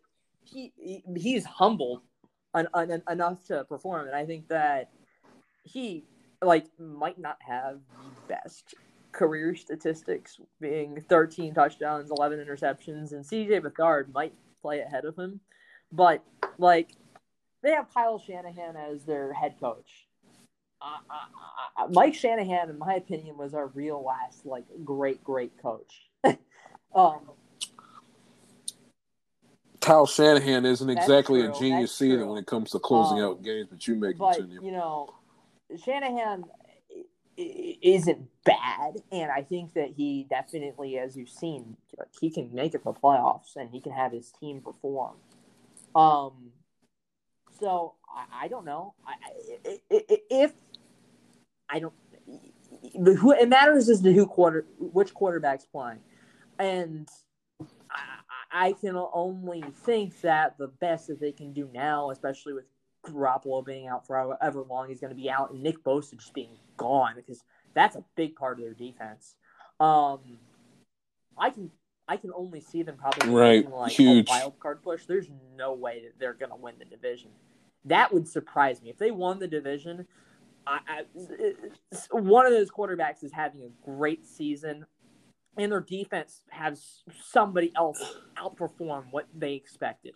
he, 0.42 0.72
he 0.76 1.02
he's 1.16 1.46
un, 1.60 3.02
enough 3.10 3.44
to 3.46 3.64
perform, 3.64 4.06
and 4.06 4.16
I 4.16 4.26
think 4.26 4.48
that 4.48 4.90
he 5.64 6.04
like 6.42 6.66
might 6.78 7.18
not 7.18 7.38
have 7.40 7.80
the 7.90 8.34
best 8.34 8.74
career 9.12 9.54
statistics, 9.54 10.38
being 10.60 11.02
13 11.08 11.54
touchdowns, 11.54 12.10
11 12.10 12.38
interceptions, 12.38 13.12
and 13.12 13.24
CJ 13.24 13.62
Beathard 13.62 14.12
might 14.12 14.34
play 14.60 14.80
ahead 14.80 15.04
of 15.04 15.16
him, 15.16 15.40
but 15.92 16.22
like 16.58 16.90
they 17.62 17.72
have 17.72 17.92
Kyle 17.92 18.18
Shanahan 18.18 18.76
as 18.76 19.04
their 19.04 19.32
head 19.32 19.56
coach, 19.58 20.06
Mike 21.90 22.14
Shanahan, 22.14 22.70
in 22.70 22.78
my 22.78 22.94
opinion, 22.94 23.36
was 23.36 23.54
our 23.54 23.68
real 23.68 24.02
last 24.02 24.46
like 24.46 24.64
great 24.84 25.22
great 25.22 25.52
coach. 25.60 26.08
um, 26.94 27.30
Kyle 29.80 30.06
Shanahan 30.06 30.64
isn't 30.64 30.88
exactly 30.88 31.42
a 31.42 31.52
genius 31.52 32.00
either 32.00 32.26
when 32.26 32.38
it 32.38 32.46
comes 32.46 32.70
to 32.70 32.78
closing 32.78 33.18
um, 33.18 33.30
out 33.30 33.42
games, 33.42 33.68
but 33.70 33.86
you 33.86 33.96
make 33.96 34.16
but, 34.16 34.36
continue. 34.36 34.64
You 34.64 34.72
know, 34.72 35.14
Shanahan 35.84 36.44
isn't 37.36 38.28
bad, 38.44 39.02
and 39.12 39.30
I 39.30 39.42
think 39.42 39.74
that 39.74 39.90
he 39.96 40.26
definitely, 40.30 40.98
as 40.98 41.16
you've 41.16 41.28
seen, 41.28 41.76
he 42.18 42.30
can 42.30 42.54
make 42.54 42.74
it 42.74 42.78
to 42.78 42.84
the 42.84 42.92
playoffs 42.92 43.56
and 43.56 43.70
he 43.70 43.80
can 43.80 43.92
have 43.92 44.12
his 44.12 44.32
team 44.40 44.60
perform. 44.62 45.16
Um, 45.94 46.52
so 47.60 47.94
I, 48.08 48.44
I 48.44 48.48
don't 48.48 48.64
know. 48.64 48.94
I, 49.06 49.14
if 49.90 50.52
I 51.68 51.78
don't. 51.78 51.94
Who 52.94 53.32
it 53.32 53.48
matters 53.48 53.88
is 53.88 54.02
the 54.02 54.12
who 54.12 54.26
quarter 54.26 54.66
which 54.78 55.14
quarterback's 55.14 55.64
playing, 55.64 56.00
and 56.58 57.08
I, 57.90 58.68
I 58.68 58.72
can 58.72 58.96
only 58.96 59.64
think 59.84 60.20
that 60.20 60.58
the 60.58 60.68
best 60.68 61.08
that 61.08 61.20
they 61.20 61.32
can 61.32 61.52
do 61.52 61.68
now, 61.72 62.10
especially 62.10 62.52
with 62.52 62.64
Garoppolo 63.06 63.64
being 63.64 63.88
out 63.88 64.06
for 64.06 64.16
however 64.16 64.62
long 64.62 64.88
he's 64.88 65.00
going 65.00 65.14
to 65.14 65.20
be 65.20 65.30
out, 65.30 65.50
and 65.50 65.62
Nick 65.62 65.82
Bosa 65.82 66.18
just 66.18 66.34
being 66.34 66.58
gone 66.76 67.14
because 67.16 67.42
that's 67.74 67.96
a 67.96 68.04
big 68.16 68.36
part 68.36 68.58
of 68.58 68.64
their 68.64 68.74
defense. 68.74 69.34
Um, 69.80 70.20
I 71.36 71.50
can 71.50 71.70
I 72.06 72.16
can 72.16 72.32
only 72.34 72.60
see 72.60 72.82
them 72.82 72.96
probably 72.96 73.30
right. 73.30 73.70
like 73.70 73.92
Huge. 73.92 74.28
a 74.28 74.30
wild 74.30 74.58
card 74.58 74.82
push. 74.82 75.06
There's 75.06 75.30
no 75.56 75.72
way 75.72 76.02
that 76.04 76.18
they're 76.18 76.34
going 76.34 76.50
to 76.50 76.56
win 76.56 76.74
the 76.78 76.84
division. 76.84 77.30
That 77.86 78.12
would 78.12 78.28
surprise 78.28 78.82
me 78.82 78.90
if 78.90 78.98
they 78.98 79.10
won 79.10 79.38
the 79.38 79.48
division. 79.48 80.06
I, 80.66 80.80
I, 80.88 81.02
one 82.10 82.46
of 82.46 82.52
those 82.52 82.70
quarterbacks 82.70 83.22
is 83.22 83.32
having 83.32 83.62
a 83.62 83.90
great 83.90 84.26
season, 84.26 84.86
and 85.58 85.70
their 85.70 85.80
defense 85.80 86.42
has 86.50 87.02
somebody 87.22 87.72
else 87.76 88.16
outperform 88.36 89.04
what 89.10 89.26
they 89.36 89.54
expected. 89.54 90.14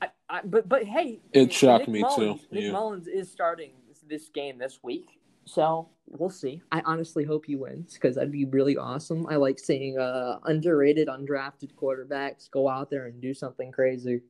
I, 0.00 0.08
I, 0.28 0.40
but 0.44 0.68
but 0.68 0.84
hey, 0.84 1.20
it 1.32 1.52
shocked 1.52 1.88
Nick 1.88 1.88
me 1.88 2.00
Mullens, 2.02 2.40
too. 2.40 2.46
Nick 2.50 2.64
yeah. 2.64 2.72
Mullens 2.72 3.06
is 3.06 3.30
starting 3.30 3.72
this, 3.88 4.00
this 4.08 4.28
game 4.28 4.58
this 4.58 4.80
week, 4.82 5.20
so 5.44 5.88
we'll 6.06 6.30
see. 6.30 6.62
I 6.70 6.82
honestly 6.84 7.24
hope 7.24 7.46
he 7.46 7.56
wins 7.56 7.94
because 7.94 8.16
that'd 8.16 8.32
be 8.32 8.44
really 8.44 8.76
awesome. 8.76 9.26
I 9.28 9.36
like 9.36 9.58
seeing 9.58 9.98
uh, 9.98 10.38
underrated, 10.44 11.08
undrafted 11.08 11.74
quarterbacks 11.74 12.50
go 12.50 12.68
out 12.68 12.90
there 12.90 13.06
and 13.06 13.20
do 13.20 13.34
something 13.34 13.72
crazy. 13.72 14.22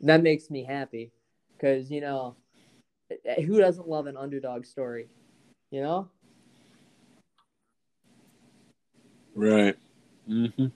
That 0.00 0.22
makes 0.22 0.50
me 0.50 0.64
happy 0.64 1.12
because 1.56 1.90
you 1.90 2.00
know 2.00 2.36
who 3.44 3.58
doesn't 3.58 3.88
love 3.88 4.06
an 4.06 4.16
underdog 4.16 4.64
story? 4.64 5.08
You 5.70 5.82
know? 5.82 6.08
Right. 9.34 9.76
Mm-hmm. 10.28 10.66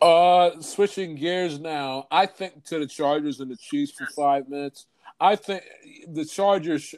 Uh, 0.00 0.60
switching 0.60 1.16
gears 1.16 1.58
now. 1.58 2.06
I 2.10 2.26
think 2.26 2.64
to 2.64 2.78
the 2.78 2.86
Chargers 2.86 3.40
and 3.40 3.50
the 3.50 3.56
Chiefs 3.56 3.92
for 3.92 4.06
five 4.06 4.48
minutes. 4.48 4.86
I 5.20 5.36
think 5.36 5.62
the 6.06 6.24
Chargers 6.24 6.94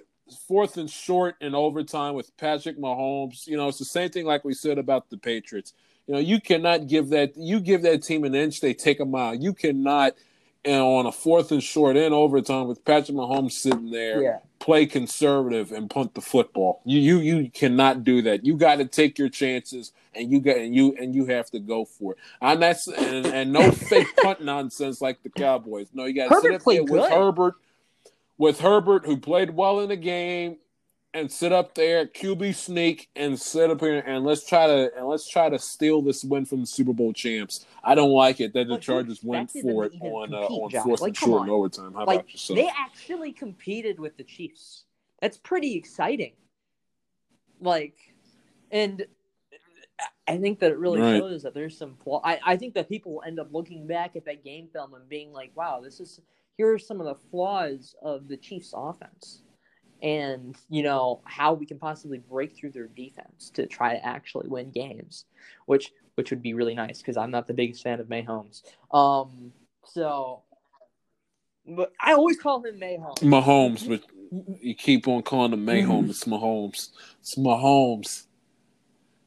fourth 0.46 0.76
and 0.76 0.88
short 0.88 1.36
in 1.40 1.55
overtime 1.55 2.14
with 2.14 2.36
Patrick 2.36 2.78
Mahomes. 2.78 3.46
You 3.46 3.57
know, 3.57 3.68
it's 3.68 3.78
the 3.78 3.84
same 3.84 4.11
thing 4.11 4.26
like 4.26 4.44
we 4.44 4.55
said 4.55 4.78
about 4.78 5.11
the 5.11 5.16
Patriots. 5.16 5.72
You 6.07 6.14
know, 6.14 6.20
you 6.20 6.40
cannot 6.40 6.86
give 6.88 7.09
that. 7.11 7.36
You 7.36 7.61
give 7.61 7.82
that 7.82 8.03
team 8.03 8.24
an 8.24 8.34
inch, 8.34 8.61
they 8.61 8.74
take 8.74 9.01
a 9.01 9.05
mile. 9.05 9.34
You 9.34 9.55
cannot 9.55 10.14
and 10.65 10.83
on 10.83 11.07
a 11.07 11.13
fourth 11.13 11.53
and 11.53 11.63
short 11.63 11.97
in 11.97 12.13
overtime 12.13 12.69
with 12.69 12.85
Patrick 12.85 13.17
Mahomes 13.17 13.53
sitting 13.53 13.91
there, 13.91 14.23
yeah. 14.23 14.39
play 14.59 14.85
conservative 14.87 15.73
and 15.73 15.89
punt 15.89 16.15
the 16.15 16.21
football. 16.21 16.83
You 16.85 17.01
you 17.01 17.19
you 17.19 17.51
cannot 17.51 18.05
do 18.05 18.23
that. 18.23 18.45
You 18.45 18.57
got 18.57 18.77
to 18.77 18.85
take 18.85 19.19
your 19.19 19.29
chances 19.29 19.93
and 20.15 20.31
you 20.31 20.41
got 20.41 20.57
and 20.57 20.75
you 20.75 20.95
and 21.01 21.15
you 21.15 21.27
have 21.27 21.51
to 21.51 21.61
go 21.61 21.85
for 21.85 22.13
it. 22.13 22.19
And 22.43 22.61
that's 22.61 22.87
and, 22.87 23.27
and 23.27 23.53
no 23.53 23.71
fake 23.73 24.15
punt 24.17 24.43
nonsense 24.43 25.01
like 25.01 25.23
the 25.23 25.31
Cowboys. 25.31 25.89
No, 25.95 26.05
you 26.05 26.15
got 26.15 26.29
to 26.29 26.41
sit 26.41 26.55
up 26.55 26.63
there 26.65 26.85
with. 26.85 27.11
Herbert, 27.11 27.55
with 28.37 28.61
Herbert 28.61 29.07
who 29.07 29.17
played 29.17 29.51
well 29.51 29.81
in 29.81 29.89
the 29.89 29.97
game, 29.97 30.59
and 31.13 31.31
sit 31.31 31.53
up 31.53 31.75
there, 31.75 32.07
QB 32.07 32.55
sneak, 32.55 33.09
and 33.17 33.41
sit 33.41 33.71
up 33.71 33.81
here 33.81 33.99
and 33.99 34.25
let's 34.25 34.47
try 34.47 34.67
to 34.67 34.91
and 34.97 35.07
let's 35.07 35.29
try 35.29 35.49
to 35.49 35.59
steal 35.59 36.03
this 36.03 36.25
win 36.25 36.45
from 36.45 36.61
the 36.61 36.67
Super 36.67 36.93
Bowl 36.93 37.13
champs. 37.13 37.67
I 37.83 37.95
don't 37.95 38.11
like 38.11 38.41
it 38.41 38.53
that 38.55 38.69
the 38.69 38.79
Chargers 38.79 39.23
went 39.23 39.51
for 39.51 39.85
it 39.85 39.93
on 40.01 40.33
uh, 40.33 40.39
on 40.39 40.71
fourth 40.71 41.01
like, 41.01 41.09
and 41.09 41.17
short 41.17 41.43
and 41.43 41.51
overtime. 41.51 41.95
How 41.95 42.05
like, 42.05 42.21
about 42.21 42.33
yourself? 42.33 42.57
They 42.59 42.69
actually 42.69 43.33
competed 43.33 43.99
with 43.99 44.17
the 44.17 44.25
Chiefs. 44.25 44.85
That's 45.21 45.37
pretty 45.37 45.75
exciting. 45.75 46.33
Like, 47.61 47.97
and 48.71 49.05
I 50.29 50.39
think 50.39 50.61
that 50.61 50.71
it 50.71 50.79
really 50.79 51.01
right. 51.01 51.19
shows 51.19 51.43
that 51.43 51.55
there's 51.55 51.77
some 51.77 51.97
flaw. 51.97 52.21
I, 52.25 52.39
I 52.47 52.57
think 52.57 52.75
that 52.75 52.89
people 52.89 53.15
will 53.15 53.23
end 53.27 53.41
up 53.41 53.49
looking 53.53 53.87
back 53.87 54.17
at 54.17 54.25
that 54.27 54.45
game 54.45 54.69
film 54.73 54.95
and 54.95 55.09
being 55.09 55.33
like, 55.33 55.51
"Wow, 55.57 55.81
this 55.83 55.99
is 55.99 56.21
here 56.57 56.73
are 56.73 56.79
some 56.79 57.01
of 57.01 57.07
the 57.07 57.17
flaws 57.31 57.97
of 58.01 58.29
the 58.29 58.37
Chiefs' 58.37 58.73
offense." 58.75 59.43
And 60.03 60.57
you 60.68 60.82
know 60.82 61.20
how 61.24 61.53
we 61.53 61.66
can 61.66 61.78
possibly 61.78 62.18
break 62.18 62.57
through 62.57 62.70
their 62.70 62.86
defense 62.86 63.51
to 63.55 63.66
try 63.66 63.94
to 63.94 64.05
actually 64.05 64.48
win 64.48 64.70
games, 64.70 65.24
which 65.66 65.92
which 66.14 66.30
would 66.30 66.42
be 66.42 66.55
really 66.55 66.74
nice 66.74 66.98
because 66.98 67.16
I'm 67.16 67.30
not 67.30 67.46
the 67.46 67.55
biggest 67.55 67.82
fan 67.82 68.01
of 68.01 68.07
Mahomes. 68.09 68.62
Um, 68.92 69.53
so, 69.84 70.42
but 71.66 71.92
I 72.01 72.12
always 72.12 72.38
call 72.38 72.62
him 72.64 72.80
Mahomes. 72.80 73.18
Mahomes, 73.18 73.88
but 73.88 74.03
you 74.61 74.74
keep 74.74 75.09
on 75.09 75.22
calling 75.22 75.53
him 75.53 75.66
Mahomes. 75.66 76.11
It's 76.11 76.24
Mahomes. 76.24 76.90
It's 77.20 77.34
Mahomes. 77.36 78.26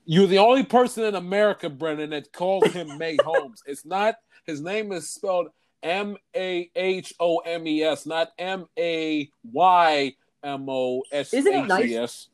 You're 0.05 0.28
the 0.28 0.39
only 0.39 0.63
person 0.63 1.05
in 1.05 1.15
America, 1.15 1.69
Brennan, 1.69 2.09
that 2.09 2.34
calls 2.34 2.71
him 2.71 2.88
Mahomes. 2.89 3.59
It's 3.65 3.86
not 3.86 4.15
his 4.45 4.61
name 4.61 4.91
is 4.91 5.09
spelled 5.09 5.47
M 5.82 6.17
A 6.36 6.69
H 6.76 7.13
O 7.19 7.38
M 7.39 7.67
E 7.67 7.84
S, 7.84 8.05
not 8.05 8.30
M 8.38 8.65
A 8.78 9.30
Y 9.51 10.15
M 10.44 10.66
O 10.70 11.04
S 11.12 11.34
H 11.34 11.46
E 11.46 11.96
S. 11.96 12.28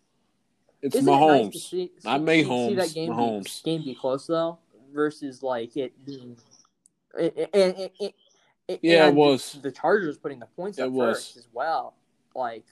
It's 0.81 0.95
Isn't 0.95 1.13
Mahomes. 1.13 1.39
It 1.39 1.53
nice 1.53 1.63
see, 1.63 1.91
Not 2.03 2.21
Mahomes. 2.21 2.69
See 2.69 2.75
that 2.75 2.93
game 2.93 3.11
Mahomes. 3.11 3.63
Be, 3.63 3.71
game 3.71 3.83
be 3.85 3.95
close 3.95 4.27
though, 4.27 4.59
versus 4.93 5.43
like 5.43 5.75
it 5.75 5.93
being. 6.05 6.37
It, 7.17 7.49
it, 7.53 7.93
it, 7.99 8.13
it 8.67 8.79
yeah, 8.81 9.07
it 9.07 9.15
was 9.15 9.53
the, 9.53 9.61
the, 9.61 9.71
Chargers 9.71 10.17
putting 10.17 10.39
the 10.39 10.45
points 10.45 10.79
up 10.79 10.91
was. 10.91 11.17
first 11.17 11.37
as 11.37 11.47
well. 11.51 11.95
Like 12.35 12.65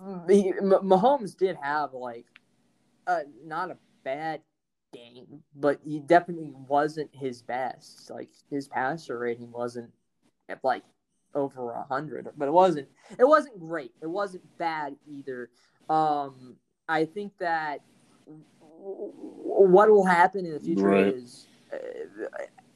Mahomes 0.00 1.36
did 1.36 1.56
have 1.62 1.92
like 1.92 2.26
a, 3.06 3.20
not 3.44 3.70
a 3.70 3.76
bad 4.04 4.40
game, 4.92 5.42
but 5.54 5.80
he 5.84 6.00
definitely 6.00 6.52
wasn't 6.66 7.10
his 7.12 7.42
best. 7.42 8.10
Like 8.10 8.30
his 8.50 8.68
passer 8.68 9.18
rating 9.18 9.52
wasn't 9.52 9.92
like 10.62 10.82
over 11.36 11.70
a 11.70 11.84
hundred, 11.84 12.28
but 12.36 12.48
it 12.48 12.52
wasn't. 12.52 12.88
It 13.18 13.28
wasn't 13.28 13.60
great. 13.60 13.92
It 14.00 14.10
wasn't 14.10 14.42
bad 14.58 14.96
either. 15.06 15.50
Um, 15.88 16.56
I 16.88 17.04
think 17.04 17.32
that 17.38 17.82
what 18.78 19.88
will 19.88 20.04
happen 20.04 20.46
in 20.46 20.52
the 20.52 20.60
future 20.60 20.88
right. 20.88 21.06
is 21.06 21.46
uh, 21.72 21.76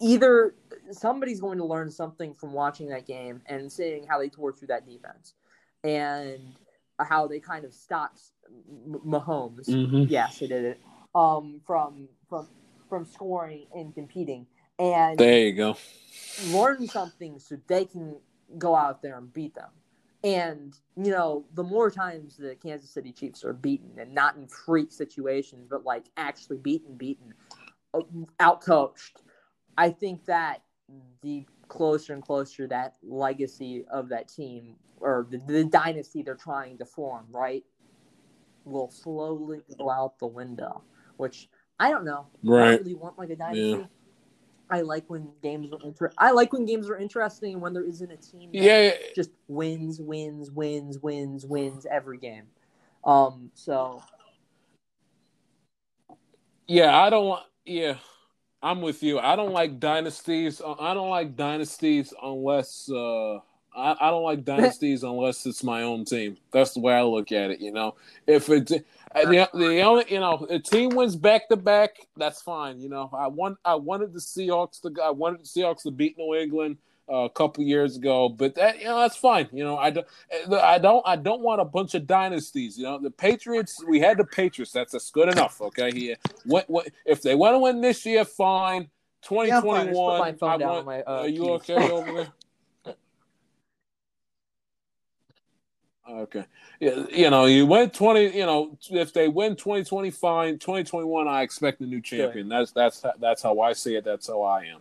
either 0.01 0.55
somebody's 0.93 1.41
going 1.41 1.59
to 1.59 1.65
learn 1.65 1.91
something 1.91 2.35
from 2.35 2.53
watching 2.53 2.89
that 2.91 3.07
game 3.07 3.41
and 3.47 3.71
seeing 3.71 4.07
how 4.07 4.19
they 4.19 4.29
tore 4.29 4.53
through 4.53 4.69
that 4.69 4.87
defense, 4.87 5.35
and 5.83 6.41
how 6.99 7.27
they 7.27 7.41
kind 7.41 7.65
of 7.65 7.73
stopped 7.73 8.21
Mahomes. 8.89 9.69
Mm-hmm. 9.69 10.05
Yes, 10.09 10.39
they 10.39 10.47
did 10.47 10.65
it. 10.65 10.81
Um, 11.15 11.61
from 11.67 12.09
from 12.29 12.49
from 12.89 13.05
scoring 13.05 13.67
and 13.75 13.95
competing, 13.95 14.47
and 14.79 15.19
there 15.19 15.41
you 15.41 15.53
go. 15.53 15.77
Learn 16.49 16.87
something 16.87 17.39
so 17.39 17.57
they 17.67 17.85
can 17.85 18.17
go 18.59 18.75
out 18.75 19.03
there 19.03 19.19
and 19.19 19.33
beat 19.33 19.55
them. 19.55 19.71
And, 20.23 20.77
you 20.97 21.11
know, 21.11 21.47
the 21.55 21.63
more 21.63 21.91
times 21.91 22.37
the 22.37 22.55
Kansas 22.55 22.91
City 22.91 23.11
Chiefs 23.11 23.45
are 23.45 23.55
beaten 23.55 23.99
and 23.99 24.15
not 24.15 24.37
in 24.37 24.47
freak 24.49 24.93
situations, 24.93 25.67
but 25.71 25.85
like 25.85 26.07
actually 26.17 26.59
beaten, 26.59 26.95
beaten, 26.97 27.33
uh, 27.95 28.01
outcoached, 28.39 29.23
I 29.79 29.91
think 29.91 30.27
that 30.27 30.63
the 31.23 31.47
closer 31.69 32.13
and 32.13 32.23
closer 32.23 32.67
that 32.67 32.97
legacy 33.03 33.87
of 33.91 34.11
that 34.11 34.29
team 34.29 34.77
or 34.99 35.27
the, 35.31 35.39
the 35.39 35.65
dynasty 35.65 36.23
they're 36.23 36.35
trying 36.35 36.77
to 36.79 36.85
form, 36.85 37.27
right, 37.31 37.65
will 38.65 38.91
slowly 38.91 39.63
go 39.79 39.91
out 39.91 40.19
the 40.19 40.27
window, 40.27 40.83
which 41.17 41.49
I 41.79 41.91
don't 41.91 42.05
know. 42.05 42.27
Right. 42.43 42.73
I 42.73 42.77
really 42.77 42.95
want 42.95 43.19
like 43.19 43.31
a 43.31 43.37
dynasty. 43.37 43.61
Yeah. 43.63 43.85
I 44.71 44.83
like 44.83 45.09
when 45.09 45.31
games 45.43 45.73
are 45.73 45.79
inter- 45.85 46.13
I 46.17 46.31
like 46.31 46.53
when 46.53 46.65
games 46.65 46.89
are 46.89 46.97
interesting 46.97 47.55
and 47.55 47.63
when 47.63 47.73
there 47.73 47.85
isn't 47.85 48.11
a 48.11 48.17
team 48.17 48.51
yeah, 48.53 48.93
just 49.15 49.31
wins, 49.49 50.01
wins, 50.01 50.51
wins, 50.51 50.99
wins, 50.99 51.45
wins 51.45 51.87
every 51.91 52.19
game. 52.19 52.45
Um, 53.05 53.51
so 53.55 54.03
yeah, 56.67 56.97
I 56.97 57.11
don't 57.11 57.27
want. 57.27 57.47
Yeah, 57.65 57.97
I'm 58.63 58.81
with 58.81 59.03
you. 59.03 59.19
I 59.19 59.37
don't 59.37 59.53
like 59.53 59.81
dynasties. 59.81 60.61
Uh, 60.61 60.75
I 60.79 60.95
don't 60.95 61.11
like 61.11 61.37
dynasties 61.37 62.15
unless 62.23 62.89
uh, 62.91 63.39
I, 63.75 63.97
I 64.01 64.11
don't 64.11 64.23
like 64.23 64.45
dynasties 64.45 65.03
unless 65.03 65.47
it's 65.47 65.63
my 65.63 65.83
own 65.83 66.05
team. 66.05 66.37
That's 66.53 66.75
the 66.75 66.81
way 66.81 66.95
I 66.95 67.03
look 67.03 67.33
at 67.33 67.51
it. 67.51 67.61
You 67.61 67.73
know, 67.73 67.97
if 68.27 68.49
it 68.49 68.67
the, 68.67 69.49
the 69.55 69.81
only 69.81 70.05
you 70.09 70.21
know 70.21 70.47
a 70.51 70.59
team 70.59 70.91
wins 70.91 71.17
back 71.17 71.49
to 71.49 71.57
back, 71.57 71.97
that's 72.17 72.43
fine. 72.43 72.81
You 72.81 72.89
know, 72.89 73.11
I 73.13 73.29
want 73.29 73.59
I 73.65 73.75
wanted 73.75 74.13
the 74.13 74.21
Seahawks 74.21 74.81
to 74.83 75.03
I 75.03 75.11
wanted 75.11 75.41
the 75.41 75.45
Seahawks 75.45 75.83
to 75.83 75.91
beat 75.91 76.19
New 76.19 76.35
England 76.35 76.79
uh, 77.11 77.25
a 77.25 77.31
couple 77.31 77.65
years 77.65 77.97
ago, 77.97 78.29
but 78.29 78.55
that 78.55 78.79
you 78.79 78.85
know 78.85 78.99
that's 79.01 79.17
fine. 79.17 79.49
You 79.53 79.65
know, 79.65 79.77
I 79.77 79.91
don't 79.91 80.07
I 80.53 80.79
don't 80.79 81.03
I 81.07 81.17
don't 81.17 81.43
want 81.43 81.61
a 81.61 81.65
bunch 81.65 81.95
of 81.95 82.07
dynasties. 82.07 82.79
You 82.79 82.85
know, 82.85 82.99
the 82.99 83.11
Patriots 83.11 83.83
we 83.87 84.01
had 84.01 84.19
the 84.19 84.25
Patriots. 84.25 84.73
That's 84.73 84.93
that's 84.93 85.11
good 85.11 85.29
enough. 85.29 85.61
Okay, 85.61 85.91
here 85.93 86.17
what 86.45 86.69
what 86.71 86.89
if 87.05 87.23
they 87.23 87.35
want 87.35 87.55
to 87.55 87.59
win 87.59 87.81
this 87.81 88.05
year, 88.07 88.25
fine. 88.25 88.91
Twenty 89.23 89.51
twenty 89.61 89.93
one. 89.93 90.39
Uh, 90.43 91.03
are 91.07 91.29
you 91.29 91.51
okay 91.51 91.91
over 91.91 92.13
there? 92.13 92.29
Okay. 96.11 96.45
Yeah, 96.81 97.05
you 97.11 97.31
know, 97.31 97.47
you 97.47 97.67
win 97.67 97.91
20, 97.91 98.37
you 98.37 98.47
know, 98.47 98.77
if 98.91 99.13
they 99.13 99.29
win 99.29 99.55
2020 99.55 100.11
fine, 100.11 100.59
2021 100.59 101.29
I 101.29 101.43
expect 101.43 101.81
a 101.81 101.85
new 101.85 102.01
champion. 102.01 102.49
That's 102.49 102.73
that's 102.73 103.05
that's 103.19 103.43
how 103.43 103.61
I 103.61 103.73
see 103.75 103.97
it. 103.97 104.05
That's 104.05 104.27
how 104.27 104.43
I 104.43 104.65
am. 104.65 104.81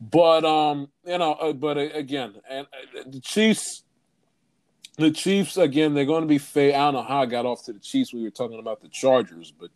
But 0.00 0.44
um, 0.44 0.88
you 1.04 1.18
know, 1.18 1.32
uh, 1.32 1.52
but 1.52 1.76
uh, 1.76 1.88
again, 1.94 2.34
and 2.48 2.66
uh, 2.66 3.02
the 3.06 3.20
Chiefs 3.20 3.82
the 4.96 5.10
Chiefs 5.10 5.56
again, 5.56 5.94
they're 5.94 6.04
going 6.04 6.26
to 6.26 6.38
be. 6.38 6.40
I 6.74 6.78
don't 6.78 6.94
know 6.94 7.02
how 7.02 7.22
I 7.22 7.26
got 7.26 7.46
off 7.46 7.64
to 7.64 7.72
the 7.72 7.80
Chiefs. 7.80 8.12
We 8.12 8.22
were 8.22 8.30
talking 8.30 8.58
about 8.58 8.80
the 8.80 8.88
Chargers, 8.88 9.52
but 9.52 9.70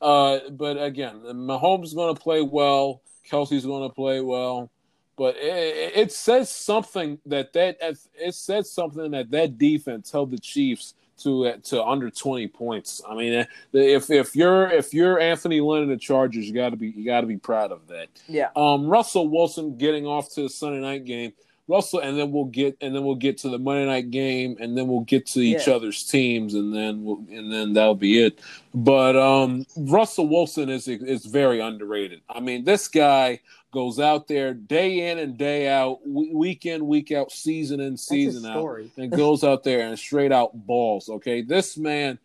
uh, 0.00 0.50
but 0.50 0.82
again, 0.82 1.20
Mahomes 1.24 1.84
is 1.84 1.94
going 1.94 2.14
to 2.14 2.20
play 2.20 2.42
well. 2.42 3.02
Kelce's 3.30 3.66
going 3.66 3.88
to 3.88 3.94
play 3.94 4.20
well 4.20 4.70
but 5.18 5.36
it, 5.36 5.92
it, 5.96 6.12
says 6.12 6.48
something 6.48 7.18
that 7.26 7.52
that 7.52 7.76
it 7.80 8.34
says 8.34 8.70
something 8.70 9.10
that 9.10 9.30
that 9.32 9.58
defense 9.58 10.12
held 10.12 10.30
the 10.30 10.38
Chiefs 10.38 10.94
to 11.18 11.52
to 11.64 11.84
under 11.84 12.08
20 12.08 12.46
points. 12.48 13.02
I 13.06 13.14
mean, 13.14 13.46
if 13.72 14.10
if 14.10 14.36
you're 14.36 14.70
if 14.70 14.94
you're 14.94 15.18
Anthony 15.18 15.60
Lynn 15.60 15.82
and 15.82 15.90
the 15.90 15.96
Chargers, 15.96 16.46
you 16.46 16.54
got 16.54 16.70
to 16.70 16.76
be 16.76 16.90
you 16.90 17.04
got 17.04 17.22
to 17.22 17.26
be 17.26 17.36
proud 17.36 17.72
of 17.72 17.88
that. 17.88 18.06
Yeah. 18.28 18.50
Um, 18.56 18.86
Russell 18.86 19.28
Wilson 19.28 19.76
getting 19.76 20.06
off 20.06 20.32
to 20.34 20.42
the 20.42 20.48
Sunday 20.48 20.80
night 20.80 21.04
game. 21.04 21.32
Russell, 21.66 22.00
and 22.00 22.18
then 22.18 22.32
we'll 22.32 22.46
get 22.46 22.78
and 22.80 22.94
then 22.94 23.04
we'll 23.04 23.14
get 23.14 23.36
to 23.38 23.50
the 23.50 23.58
Monday 23.58 23.84
night 23.84 24.10
game, 24.10 24.56
and 24.58 24.76
then 24.76 24.88
we'll 24.88 25.00
get 25.00 25.26
to 25.26 25.40
each 25.40 25.66
yeah. 25.66 25.74
other's 25.74 26.02
teams, 26.02 26.54
and 26.54 26.74
then 26.74 27.04
we'll, 27.04 27.22
and 27.30 27.52
then 27.52 27.74
that'll 27.74 27.94
be 27.94 28.22
it. 28.22 28.40
But 28.74 29.16
um, 29.16 29.66
Russell 29.76 30.28
Wilson 30.28 30.70
is 30.70 30.88
is 30.88 31.26
very 31.26 31.60
underrated. 31.60 32.22
I 32.28 32.40
mean, 32.40 32.64
this 32.64 32.88
guy 32.88 33.40
goes 33.72 34.00
out 34.00 34.28
there 34.28 34.54
day 34.54 35.10
in 35.10 35.18
and 35.18 35.36
day 35.36 35.68
out, 35.68 36.00
week 36.06 36.66
in, 36.66 36.86
week 36.86 37.12
out, 37.12 37.30
season 37.30 37.80
in, 37.80 37.96
season 37.96 38.46
out, 38.46 38.80
and 38.96 39.10
goes 39.10 39.44
out 39.44 39.64
there 39.64 39.86
and 39.86 39.98
straight 39.98 40.32
out 40.32 40.66
balls. 40.66 41.08
Okay, 41.08 41.42
this 41.42 41.76
man, 41.76 42.18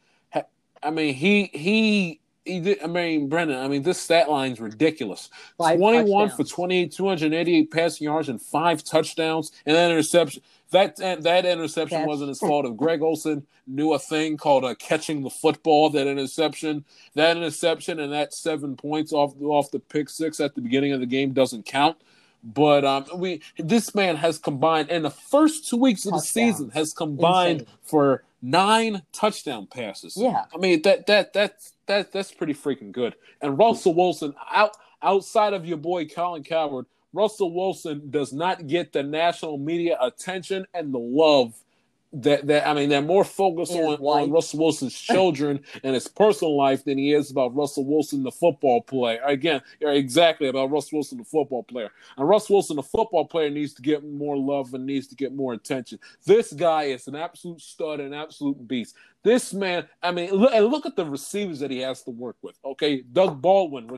I 0.84 0.92
mean, 0.92 1.14
he 1.14 1.50
he. 1.54 2.20
He 2.46 2.60
did, 2.60 2.84
I 2.84 2.88
mean, 2.88 3.30
Brendan, 3.30 3.60
I 3.60 3.68
mean, 3.68 3.84
this 3.84 4.00
stat 4.00 4.30
line's 4.30 4.60
ridiculous. 4.60 5.30
Five 5.58 5.78
21 5.78 6.30
touchdowns. 6.30 6.50
for 6.50 6.56
28, 6.56 6.92
288 6.92 7.72
passing 7.72 8.06
yards 8.06 8.30
and 8.30 8.42
five 8.42 8.84
touchdowns 8.84 9.52
and 9.66 9.76
then 9.76 9.92
interception. 9.92 10.42
That 10.72 10.96
that 10.98 11.46
interception 11.46 12.00
Catch. 12.00 12.08
wasn't 12.08 12.30
his 12.30 12.40
fault. 12.40 12.66
If 12.66 12.76
Greg 12.76 13.04
Olsen 13.04 13.46
knew 13.68 13.94
a 13.94 14.00
thing 14.00 14.38
called 14.38 14.66
uh, 14.66 14.74
catching 14.76 15.22
the 15.22 15.30
football, 15.30 15.92
that 15.92 16.08
interception, 16.08 16.84
that 17.14 17.38
interception, 17.38 18.00
and 18.00 18.12
that 18.12 18.34
seven 18.34 18.76
points 18.76 19.14
off 19.14 19.40
off 19.40 19.70
the 19.70 19.80
pick 19.80 20.10
six 20.10 20.40
at 20.40 20.56
the 20.56 20.62
beginning 20.62 20.92
of 20.92 21.00
the 21.00 21.06
game 21.06 21.32
doesn't 21.32 21.68
count. 21.68 21.98
But 22.44 22.84
um, 22.84 23.06
we 23.16 23.42
this 23.58 23.94
man 23.94 24.16
has 24.16 24.40
combined 24.40 24.90
in 24.90 25.04
the 25.04 25.12
first 25.12 25.70
two 25.70 25.78
weeks 25.78 26.06
of 26.08 26.14
the 26.14 26.20
season 26.20 26.72
has 26.72 26.92
combined 26.92 27.62
Insane. 27.62 27.76
for 27.84 28.24
nine 28.42 29.04
touchdown 29.14 29.68
passes. 29.68 30.18
Yeah. 30.18 30.46
I 30.54 30.58
mean 30.58 30.82
that 30.82 31.06
that 31.06 31.34
that's 31.34 31.73
that 31.88 32.12
that's 32.12 32.32
pretty 32.32 32.54
freaking 32.54 32.92
good. 32.92 33.16
And 33.42 33.58
Russell 33.58 33.94
Wilson 33.94 34.34
out 34.52 34.76
outside 35.02 35.54
of 35.54 35.66
your 35.66 35.78
boy 35.78 36.08
Colin 36.08 36.44
Cowherd, 36.44 36.86
Russell 37.14 37.54
Wilson 37.54 38.10
does 38.10 38.34
not 38.34 38.68
get 38.68 38.94
the 38.94 39.04
national 39.04 39.58
media 39.58 39.98
attention 40.02 40.66
and 40.74 40.94
the 40.94 41.00
love 41.00 41.54
that 42.14 42.46
that 42.48 42.68
I 42.68 42.74
mean 42.74 42.90
they're 42.90 43.02
more 43.02 43.24
focused 43.24 43.74
His 43.74 43.82
on, 43.82 44.00
wife. 44.00 44.24
on 44.24 44.32
Russell 44.32 44.60
Wilson's 44.60 44.94
children 45.00 45.62
and 45.84 45.96
his 45.96 46.08
personal 46.08 46.56
life 46.56 46.86
than 46.86 46.98
he 46.98 47.14
is 47.14 47.32
about 47.32 47.56
Russell 47.56 47.86
Wilson 47.86 48.24
the 48.24 48.32
football 48.32 48.82
player. 48.82 49.20
Again, 49.26 49.62
exactly 49.82 50.48
about 50.48 50.72
Russell 50.72 50.98
Wilson 50.98 51.18
the 51.18 51.24
football 51.24 51.64
player. 51.64 51.90
And 52.18 52.28
Russell 52.28 52.56
Wilson 52.56 52.76
the 52.76 52.84
football 52.84 53.26
player 53.26 53.50
needs 53.50 53.74
to 53.74 53.82
get 53.82 54.04
more 54.04 54.38
love 54.38 54.74
and 54.74 54.86
needs 54.86 55.08
to 55.08 55.16
get 55.16 55.34
more 55.34 55.54
attention. 55.54 56.00
This 56.26 56.54
guy 56.54 56.84
is 56.84 57.08
an 57.08 57.16
absolute 57.16 57.62
stud, 57.62 58.00
an 58.00 58.14
absolute 58.14 58.68
beast. 58.68 58.96
This 59.24 59.54
man, 59.54 59.88
I 60.02 60.12
mean, 60.12 60.32
look, 60.32 60.52
and 60.54 60.68
look 60.68 60.86
at 60.86 60.96
the 60.96 61.06
receivers 61.06 61.60
that 61.60 61.72
he 61.72 61.80
has 61.80 62.04
to 62.04 62.12
work 62.12 62.36
with. 62.42 62.60
Okay, 62.64 63.02
Doug 63.02 63.42
Baldwin, 63.42 63.90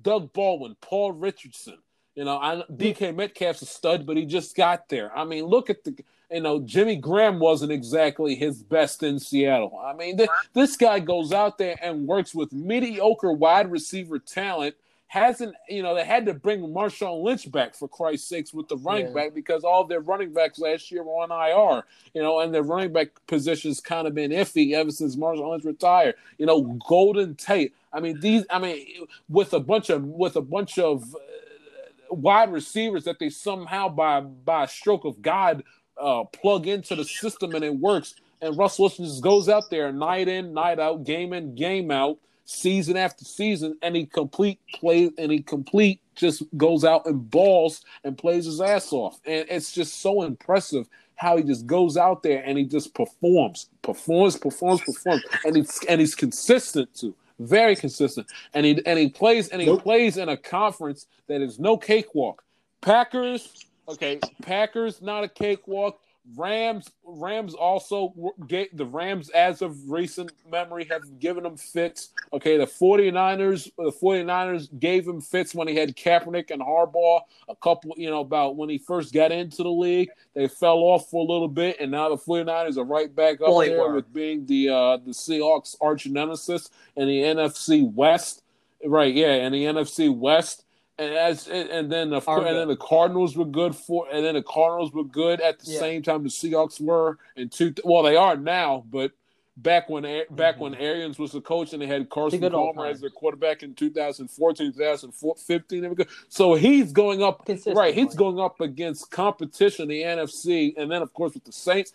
Doug 0.00 0.32
Baldwin, 0.32 0.74
Paul 0.80 1.12
Richardson. 1.12 1.78
You 2.14 2.24
know, 2.24 2.38
I, 2.38 2.62
DK 2.72 3.14
Metcalf's 3.14 3.62
a 3.62 3.66
stud, 3.66 4.04
but 4.04 4.16
he 4.16 4.26
just 4.26 4.56
got 4.56 4.88
there. 4.88 5.16
I 5.16 5.24
mean, 5.24 5.44
look 5.44 5.70
at 5.70 5.84
the, 5.84 5.96
you 6.30 6.40
know, 6.40 6.60
Jimmy 6.60 6.96
Graham 6.96 7.38
wasn't 7.38 7.72
exactly 7.72 8.34
his 8.34 8.62
best 8.62 9.02
in 9.02 9.18
Seattle. 9.18 9.78
I 9.84 9.92
mean, 9.94 10.16
th- 10.16 10.28
this 10.54 10.76
guy 10.76 11.00
goes 11.00 11.32
out 11.32 11.58
there 11.58 11.76
and 11.82 12.06
works 12.06 12.34
with 12.34 12.52
mediocre 12.52 13.32
wide 13.32 13.70
receiver 13.70 14.18
talent. 14.18 14.74
Hasn't, 15.08 15.56
you 15.68 15.82
know, 15.82 15.96
they 15.96 16.04
had 16.04 16.24
to 16.26 16.34
bring 16.34 16.60
Marshawn 16.60 17.24
Lynch 17.24 17.50
back 17.50 17.74
for 17.74 17.88
Christ's 17.88 18.28
sakes 18.28 18.54
with 18.54 18.68
the 18.68 18.76
running 18.76 19.06
Yeah. 19.08 19.12
back 19.12 19.34
because 19.34 19.64
all 19.64 19.82
their 19.82 19.98
running 19.98 20.32
backs 20.32 20.60
last 20.60 20.92
year 20.92 21.02
were 21.02 21.14
on 21.14 21.32
IR, 21.32 21.82
you 22.14 22.22
know, 22.22 22.38
and 22.38 22.54
their 22.54 22.62
running 22.62 22.92
back 22.92 23.08
position's 23.26 23.80
kind 23.80 24.06
of 24.06 24.14
been 24.14 24.30
iffy 24.30 24.72
ever 24.72 24.92
since 24.92 25.16
Marshawn 25.16 25.50
Lynch 25.50 25.64
retired. 25.64 26.14
You 26.38 26.46
know, 26.46 26.62
Golden 26.88 27.34
Tate. 27.34 27.74
I 27.92 27.98
mean, 27.98 28.20
these, 28.20 28.44
I 28.50 28.60
mean, 28.60 28.86
with 29.28 29.52
a 29.52 29.58
bunch 29.58 29.90
of, 29.90 30.04
with 30.04 30.36
a 30.36 30.42
bunch 30.42 30.78
of, 30.78 31.12
uh, 31.12 31.18
wide 32.14 32.52
receivers 32.52 33.04
that 33.04 33.18
they 33.20 33.30
somehow 33.30 33.88
by 33.88 34.20
by 34.20 34.64
a 34.64 34.68
stroke 34.68 35.04
of 35.04 35.22
God 35.22 35.62
uh, 36.00 36.24
plug 36.24 36.66
into 36.66 36.94
the 36.94 37.04
system 37.04 37.54
and 37.54 37.64
it 37.64 37.76
works. 37.76 38.14
And 38.42 38.56
Russell 38.56 38.84
Wilson 38.84 39.04
just 39.04 39.22
goes 39.22 39.48
out 39.48 39.70
there 39.70 39.92
night 39.92 40.28
in, 40.28 40.54
night 40.54 40.78
out, 40.78 41.04
game 41.04 41.32
in, 41.32 41.54
game 41.54 41.90
out, 41.90 42.18
season 42.46 42.96
after 42.96 43.24
season, 43.24 43.76
and 43.82 43.94
he 43.94 44.06
complete 44.06 44.58
plays 44.74 45.10
and 45.18 45.30
he 45.30 45.40
complete 45.42 46.00
just 46.16 46.42
goes 46.56 46.84
out 46.84 47.06
and 47.06 47.30
balls 47.30 47.84
and 48.04 48.16
plays 48.16 48.46
his 48.46 48.60
ass 48.60 48.92
off. 48.92 49.20
And 49.26 49.46
it's 49.48 49.72
just 49.72 50.00
so 50.00 50.22
impressive 50.22 50.88
how 51.16 51.36
he 51.36 51.42
just 51.42 51.66
goes 51.66 51.98
out 51.98 52.22
there 52.22 52.42
and 52.44 52.56
he 52.56 52.64
just 52.64 52.94
performs, 52.94 53.68
performs, 53.82 54.36
performs, 54.36 54.80
performs, 54.80 55.22
and 55.44 55.56
he's 55.56 55.78
and 55.88 56.00
he's 56.00 56.14
consistent 56.14 56.92
too. 56.94 57.14
Very 57.38 57.76
consistent, 57.76 58.26
and 58.54 58.66
he 58.66 58.82
and 58.84 58.98
he 58.98 59.08
plays 59.08 59.48
and 59.48 59.60
he 59.62 59.66
Nope. 59.66 59.82
plays 59.82 60.16
in 60.18 60.28
a 60.28 60.36
conference 60.36 61.06
that 61.26 61.40
is 61.40 61.58
no 61.58 61.76
cakewalk. 61.78 62.42
Packers, 62.82 63.66
okay, 63.92 64.20
Packers 64.42 65.02
not 65.02 65.24
a 65.24 65.28
cakewalk. 65.28 66.00
Rams, 66.36 66.88
Rams 67.04 67.54
also 67.54 68.14
get 68.46 68.76
the 68.76 68.84
Rams 68.84 69.30
as 69.30 69.62
of 69.62 69.90
recent 69.90 70.30
memory 70.48 70.84
have 70.84 71.18
given 71.18 71.44
him 71.44 71.56
fits. 71.56 72.10
Okay, 72.32 72.56
the 72.56 72.66
49ers, 72.66 73.70
the 73.76 73.90
49ers 73.90 74.78
gave 74.78 75.08
him 75.08 75.20
fits 75.20 75.54
when 75.54 75.66
he 75.66 75.74
had 75.74 75.96
Kaepernick 75.96 76.50
and 76.50 76.60
Harbaugh 76.60 77.22
a 77.48 77.56
couple, 77.56 77.94
you 77.96 78.10
know, 78.10 78.20
about 78.20 78.56
when 78.56 78.68
he 78.68 78.78
first 78.78 79.12
got 79.12 79.32
into 79.32 79.62
the 79.62 79.70
league. 79.70 80.10
They 80.34 80.46
fell 80.46 80.78
off 80.78 81.10
for 81.10 81.24
a 81.24 81.32
little 81.32 81.48
bit, 81.48 81.78
and 81.80 81.90
now 81.90 82.10
the 82.10 82.18
49ers 82.18 82.76
are 82.76 82.84
right 82.84 83.12
back 83.14 83.40
up 83.40 83.48
there 83.64 83.92
with 83.92 84.12
being 84.12 84.46
the 84.46 84.68
uh 84.68 84.96
the 84.98 85.12
Seahawks 85.12 85.74
arch 85.80 86.06
nemesis 86.06 86.70
in 86.96 87.08
the 87.08 87.22
NFC 87.22 87.90
West. 87.92 88.42
Right, 88.84 89.14
yeah, 89.14 89.46
in 89.46 89.52
the 89.52 89.64
NFC 89.64 90.14
West. 90.14 90.64
And 91.00 91.14
as 91.14 91.48
and 91.48 91.90
then 91.90 92.10
the 92.10 92.20
and 92.46 92.56
then 92.56 92.68
the 92.68 92.76
Cardinals 92.76 93.34
were 93.34 93.46
good 93.46 93.74
for 93.74 94.06
and 94.12 94.22
then 94.22 94.34
the 94.34 94.42
Cardinals 94.42 94.92
were 94.92 95.04
good 95.04 95.40
at 95.40 95.58
the 95.58 95.70
Yeah. 95.72 95.78
same 95.78 96.02
time 96.02 96.22
the 96.22 96.28
Seahawks 96.28 96.78
were 96.80 97.16
and 97.36 97.50
two 97.50 97.72
well 97.84 98.02
they 98.02 98.16
are 98.16 98.36
now, 98.36 98.84
but 98.90 99.12
back 99.56 99.88
when 99.88 100.02
back 100.30 100.60
when 100.60 100.74
Arians 100.74 101.18
was 101.18 101.32
the 101.32 101.40
coach 101.40 101.72
and 101.72 101.80
they 101.80 101.86
had 101.86 102.10
Carson 102.10 102.40
Mm-hmm. 102.42 102.54
old 102.54 102.74
Palmer 102.76 102.90
as 102.90 103.00
their 103.00 103.08
quarterback 103.08 103.62
in 103.62 103.74
2014, 103.74 104.72
2015. 104.74 105.80
they 105.80 105.88
were 105.88 105.94
good. 105.94 106.08
So 106.28 106.54
he's 106.54 106.92
going 106.92 107.22
up 107.22 107.48
right, 107.74 107.94
he's 107.94 108.14
going 108.14 108.38
up 108.38 108.60
against 108.60 109.10
competition, 109.10 109.88
the 109.88 110.02
NFC, 110.02 110.74
and 110.76 110.90
then 110.90 111.00
of 111.00 111.14
course 111.14 111.32
with 111.32 111.44
the 111.44 111.52
Saints. 111.52 111.94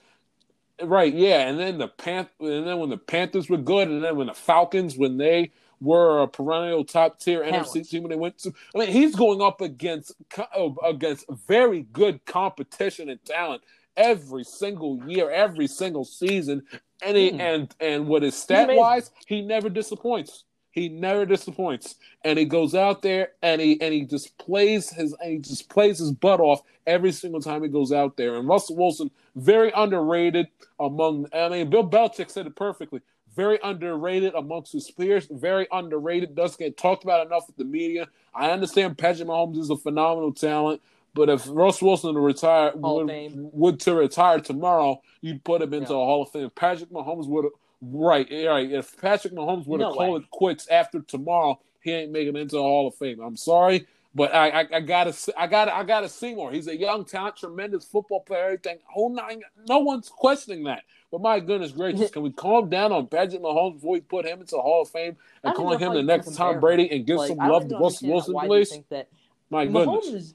Right, 0.83 1.13
yeah, 1.13 1.47
and 1.47 1.57
then 1.59 1.77
the 1.77 1.87
Pan- 1.87 2.27
and 2.39 2.67
then 2.67 2.79
when 2.79 2.89
the 2.89 2.97
Panthers 2.97 3.49
were 3.49 3.57
good, 3.57 3.87
and 3.87 4.03
then 4.03 4.17
when 4.17 4.27
the 4.27 4.33
Falcons, 4.33 4.97
when 4.97 5.17
they 5.17 5.51
were 5.85 6.21
a 6.23 6.27
perennial 6.29 6.85
top 6.85 7.19
tier 7.21 7.43
NFC 7.43 7.89
team 7.89 8.03
when 8.03 8.11
they 8.11 8.17
went 8.17 8.39
to, 8.39 8.53
I 8.75 8.79
mean, 8.79 8.89
he's 8.89 9.15
going 9.15 9.41
up 9.41 9.61
against 9.61 10.13
uh, 10.37 10.69
against 10.83 11.25
very 11.47 11.83
good 11.93 12.25
competition 12.25 13.09
and 13.09 13.23
talent 13.25 13.63
every 13.97 14.43
single 14.45 15.01
year, 15.07 15.31
every 15.31 15.67
single 15.67 16.05
season, 16.05 16.63
and 17.03 17.17
he, 17.17 17.31
Hmm. 17.31 17.41
and 17.41 17.75
and 17.81 18.07
what 18.07 18.23
his 18.23 18.35
stat 18.35 18.69
wise, 18.73 19.11
he 19.27 19.41
never 19.41 19.69
disappoints. 19.69 20.45
He 20.71 20.89
never 20.89 21.25
disappoints, 21.25 21.95
and 22.25 22.39
he 22.39 22.45
goes 22.45 22.75
out 22.75 23.01
there 23.01 23.29
and 23.43 23.61
he 23.61 23.81
and 23.81 23.93
he 23.93 24.03
just 24.05 24.37
plays 24.37 24.89
his 24.91 25.15
and 25.21 25.31
he 25.33 25.37
just 25.39 25.69
plays 25.69 25.99
his 25.99 26.11
butt 26.11 26.41
off 26.41 26.61
every 26.87 27.13
single 27.13 27.41
time 27.41 27.63
he 27.63 27.69
goes 27.69 27.93
out 27.93 28.17
there. 28.17 28.35
And 28.35 28.47
Russell 28.47 28.77
Wilson, 28.77 29.11
very 29.35 29.71
underrated 29.75 30.47
among. 30.79 31.27
I 31.33 31.49
mean, 31.49 31.69
Bill 31.69 31.89
Belichick 31.89 32.31
said 32.31 32.47
it 32.47 32.55
perfectly. 32.57 33.01
Very 33.35 33.59
underrated 33.63 34.33
amongst 34.35 34.71
his 34.73 34.89
peers. 34.89 35.27
Very 35.29 35.67
underrated. 35.71 36.35
Doesn't 36.35 36.59
get 36.59 36.77
talked 36.77 37.03
about 37.03 37.25
enough 37.25 37.47
with 37.47 37.57
the 37.57 37.65
media. 37.65 38.07
I 38.33 38.51
understand 38.51 38.97
Patrick 38.97 39.27
Mahomes 39.27 39.57
is 39.57 39.69
a 39.69 39.75
phenomenal 39.77 40.33
talent, 40.33 40.81
but 41.13 41.29
if 41.29 41.45
Russell 41.49 41.89
Wilson 41.89 42.13
to 42.13 42.19
retire 42.19 42.71
would, 42.75 43.09
would 43.53 43.79
to 43.81 43.95
retire 43.95 44.39
tomorrow, 44.39 45.01
you'd 45.21 45.43
put 45.43 45.61
him 45.61 45.73
into 45.73 45.93
Yeah. 45.93 45.99
a 45.99 46.05
Hall 46.05 46.21
of 46.23 46.29
Fame. 46.31 46.49
Patrick 46.55 46.89
Mahomes 46.91 47.27
would 47.27 47.45
right, 47.81 48.27
right. 48.31 48.71
If 48.71 48.99
Patrick 49.01 49.33
Mahomes 49.33 49.67
would 49.67 49.81
have 49.81 49.89
No 49.91 49.95
called 49.95 50.13
way. 50.13 50.19
it 50.19 50.29
quits 50.31 50.67
after 50.69 51.01
tomorrow, 51.01 51.59
he 51.81 51.91
ain't 51.91 52.11
making 52.11 52.35
it 52.35 52.39
into 52.39 52.57
a 52.57 52.61
Hall 52.61 52.87
of 52.87 52.95
Fame. 52.95 53.19
I'm 53.19 53.37
sorry, 53.37 53.85
but 54.15 54.33
I, 54.33 54.61
I, 54.61 54.65
I 54.75 54.79
gotta, 54.79 55.11
see- 55.13 55.33
I 55.37 55.45
gotta, 55.45 55.75
I 55.75 55.83
gotta 55.83 56.07
see 56.07 56.33
more. 56.33 56.51
He's 56.51 56.67
a 56.67 56.75
young 56.75 57.03
talent, 57.03 57.35
tremendous 57.35 57.83
football 57.85 58.21
player. 58.21 58.45
Everything. 58.45 58.79
Oh, 58.95 59.09
nine, 59.09 59.41
no 59.67 59.79
one's 59.79 60.09
questioning 60.09 60.63
that. 60.63 60.83
But 61.11 61.21
my 61.21 61.39
goodness 61.39 61.71
gracious, 61.73 62.09
can 62.11 62.23
we 62.23 62.31
calm 62.31 62.69
down 62.69 62.91
on 62.91 63.07
Patrick 63.07 63.41
Mahomes 63.41 63.75
before 63.75 63.93
we 63.93 64.01
put 64.01 64.25
him 64.25 64.39
into 64.39 64.55
Hall 64.55 64.81
of 64.83 64.89
Fame 64.89 65.17
and 65.43 65.53
calling 65.53 65.79
him 65.79 65.93
the 65.93 66.01
next 66.01 66.35
Tom 66.35 66.59
Brady 66.59 66.89
and 66.91 67.05
give 67.05 67.17
Like, 67.17 67.27
some 67.29 67.37
love 67.37 67.67
to 67.69 67.77
Russell 67.77 68.09
Wilson, 68.09 68.35
please? 68.45 68.69
think 68.69 68.89
that 68.89 69.09
My 69.49 69.65
goodness. 69.65 69.85
Mahomes 69.85 70.33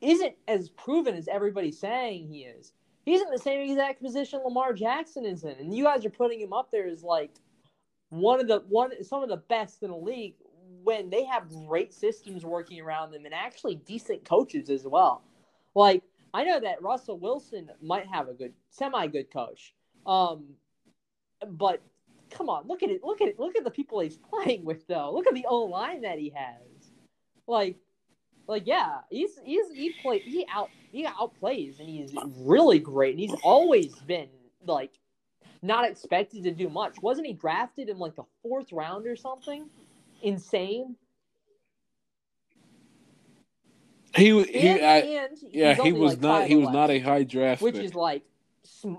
isn't 0.00 0.34
as 0.46 0.68
proven 0.68 1.14
as 1.14 1.28
everybody's 1.28 1.78
saying 1.78 2.28
he 2.28 2.40
is. 2.40 2.72
He's 3.04 3.20
in 3.20 3.30
the 3.30 3.38
same 3.38 3.68
exact 3.70 4.02
position 4.02 4.40
Lamar 4.44 4.72
Jackson 4.72 5.24
is 5.26 5.44
in, 5.44 5.56
and 5.58 5.74
you 5.74 5.84
guys 5.84 6.06
are 6.06 6.10
putting 6.10 6.40
him 6.40 6.52
up 6.52 6.70
there 6.70 6.86
as 6.86 7.02
like 7.02 7.32
one 8.08 8.40
of 8.40 8.48
the 8.48 8.62
one 8.68 8.90
some 9.04 9.22
of 9.22 9.28
the 9.28 9.36
best 9.36 9.82
in 9.82 9.90
the 9.90 9.96
league 9.96 10.34
when 10.84 11.08
they 11.10 11.24
have 11.24 11.48
great 11.66 11.92
systems 11.92 12.44
working 12.44 12.80
around 12.80 13.10
them 13.10 13.24
and 13.24 13.34
actually 13.34 13.76
decent 13.76 14.24
coaches 14.24 14.68
as 14.70 14.84
well. 14.84 15.22
Like 15.74 16.02
I 16.32 16.44
know 16.44 16.60
that 16.60 16.82
Russell 16.82 17.18
Wilson 17.18 17.70
might 17.82 18.06
have 18.06 18.28
a 18.28 18.34
good 18.34 18.52
semi 18.70 19.06
good 19.06 19.32
coach, 19.32 19.74
um, 20.06 20.44
but 21.46 21.80
come 22.30 22.48
on, 22.48 22.66
look 22.68 22.82
at 22.82 22.90
it, 22.90 23.02
look 23.02 23.20
at 23.20 23.28
it, 23.28 23.40
look 23.40 23.56
at 23.56 23.64
the 23.64 23.70
people 23.70 24.00
he's 24.00 24.16
playing 24.16 24.64
with 24.64 24.86
though. 24.86 25.12
Look 25.12 25.26
at 25.26 25.34
the 25.34 25.46
O 25.48 25.64
line 25.64 26.02
that 26.02 26.18
he 26.18 26.32
has. 26.36 26.92
Like 27.46 27.76
like 28.46 28.66
yeah, 28.66 28.98
he's 29.10 29.38
he's 29.42 29.70
he 29.72 29.94
play 30.02 30.18
he 30.18 30.46
out 30.52 30.68
he 30.92 31.06
outplays 31.06 31.80
and 31.80 31.88
he's 31.88 32.14
really 32.38 32.78
great 32.78 33.12
and 33.12 33.20
he's 33.20 33.34
always 33.42 33.94
been 34.00 34.28
like 34.66 34.92
not 35.62 35.88
expected 35.88 36.44
to 36.44 36.50
do 36.50 36.68
much. 36.68 36.94
Wasn't 37.00 37.26
he 37.26 37.32
drafted 37.32 37.88
in 37.88 37.98
like 37.98 38.16
the 38.16 38.24
fourth 38.42 38.70
round 38.70 39.06
or 39.06 39.16
something? 39.16 39.70
Insane. 40.24 40.96
He, 44.16 44.42
he, 44.44 44.68
And, 44.68 44.84
I, 44.84 44.96
and 44.98 45.38
yeah, 45.50 45.74
he 45.74 45.92
was 45.92 46.12
like, 46.12 46.20
not. 46.20 46.46
He 46.48 46.56
was 46.56 46.68
5'11", 46.68 46.72
not 46.72 46.90
a 46.90 46.98
high 47.00 47.24
draft 47.24 47.62
which 47.62 47.74
pick. 47.74 47.84
is 47.84 47.94
like 47.94 48.22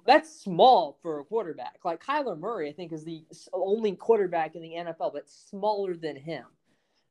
that's 0.05 0.41
small 0.41 0.99
for 1.01 1.19
a 1.19 1.23
quarterback. 1.23 1.79
Like 1.83 2.03
Kyler 2.03 2.37
Murray, 2.37 2.69
I 2.69 2.73
think 2.73 2.91
is 2.91 3.03
the 3.03 3.23
only 3.53 3.93
quarterback 3.93 4.55
in 4.55 4.61
the 4.61 4.71
NFL 4.71 5.13
that's 5.13 5.47
smaller 5.49 5.95
than 5.95 6.15
him 6.15 6.45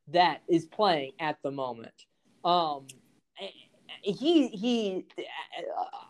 that 0.09 0.41
is 0.47 0.65
playing 0.65 1.13
at 1.19 1.37
the 1.43 1.51
moment. 1.51 2.05
Um, 2.43 2.87
he 4.01 4.47
he, 4.47 5.05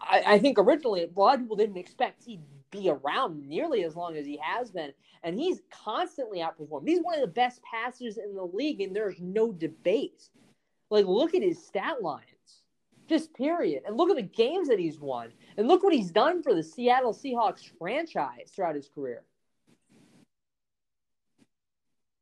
I, 0.02 0.24
I 0.28 0.40
think 0.40 0.60
originally 0.60 1.04
a 1.04 1.20
lot 1.20 1.36
of 1.36 1.42
people 1.42 1.56
didn't 1.56 1.78
expect 1.78 2.24
he'd 2.26 2.42
be 2.76 2.90
around 2.90 3.48
nearly 3.48 3.84
as 3.84 3.96
long 3.96 4.18
as 4.18 4.26
he 4.26 4.40
has 4.42 4.72
been, 4.72 4.92
and 5.24 5.40
he's 5.40 5.62
constantly 5.72 6.40
outperformed. 6.40 6.88
He's 6.88 7.02
one 7.02 7.16
of 7.16 7.22
the 7.22 7.28
best 7.28 7.62
passers 7.64 8.18
in 8.18 8.36
the 8.36 8.44
league, 8.44 8.82
and 8.82 8.96
there's 8.96 9.20
no 9.20 9.52
debate. 9.52 10.30
Like, 10.90 11.06
look 11.06 11.34
at 11.34 11.42
his 11.42 11.64
stat 11.64 12.02
lines. 12.02 12.24
Just 13.08 13.34
period. 13.34 13.84
And 13.86 13.98
look 13.98 14.10
at 14.10 14.16
the 14.16 14.24
games 14.24 14.68
that 14.70 14.80
he's 14.80 15.00
won. 15.00 15.32
And 15.58 15.68
look 15.68 15.84
what 15.84 15.94
he's 15.94 16.12
done 16.12 16.42
for 16.42 16.54
the 16.54 16.64
Seattle 16.64 17.14
Seahawks 17.14 17.70
franchise 17.78 18.52
throughout 18.56 18.76
his 18.76 18.90
career. 18.94 19.24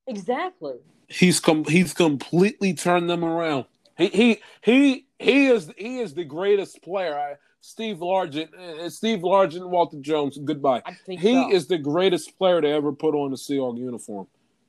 Exactly. 0.08 0.76
He's 1.08 1.40
com- 1.40 1.66
he's 1.66 1.94
completely 1.94 2.74
turned 2.74 3.10
them 3.10 3.24
around. 3.24 3.66
He 3.98 4.08
he 4.08 4.42
he 4.62 5.08
he 5.20 5.48
is 5.48 5.72
he 5.78 6.00
is 6.00 6.14
the 6.14 6.26
greatest 6.26 6.82
player. 6.82 7.18
I, 7.18 7.36
Steve 7.66 8.00
Largent, 8.00 8.54
uh, 8.54 8.90
Steve 8.90 9.20
Largent, 9.20 9.70
Walter 9.70 9.98
Jones. 10.02 10.38
Goodbye. 10.38 10.84
he 11.08 11.34
so. 11.34 11.50
is 11.50 11.66
the 11.66 11.78
greatest 11.78 12.38
player 12.38 12.60
to 12.60 12.68
ever 12.68 12.92
put 12.92 13.16
on 13.16 13.32
a 13.32 13.36
Seahawks 13.36 13.80
uniform. 13.80 14.28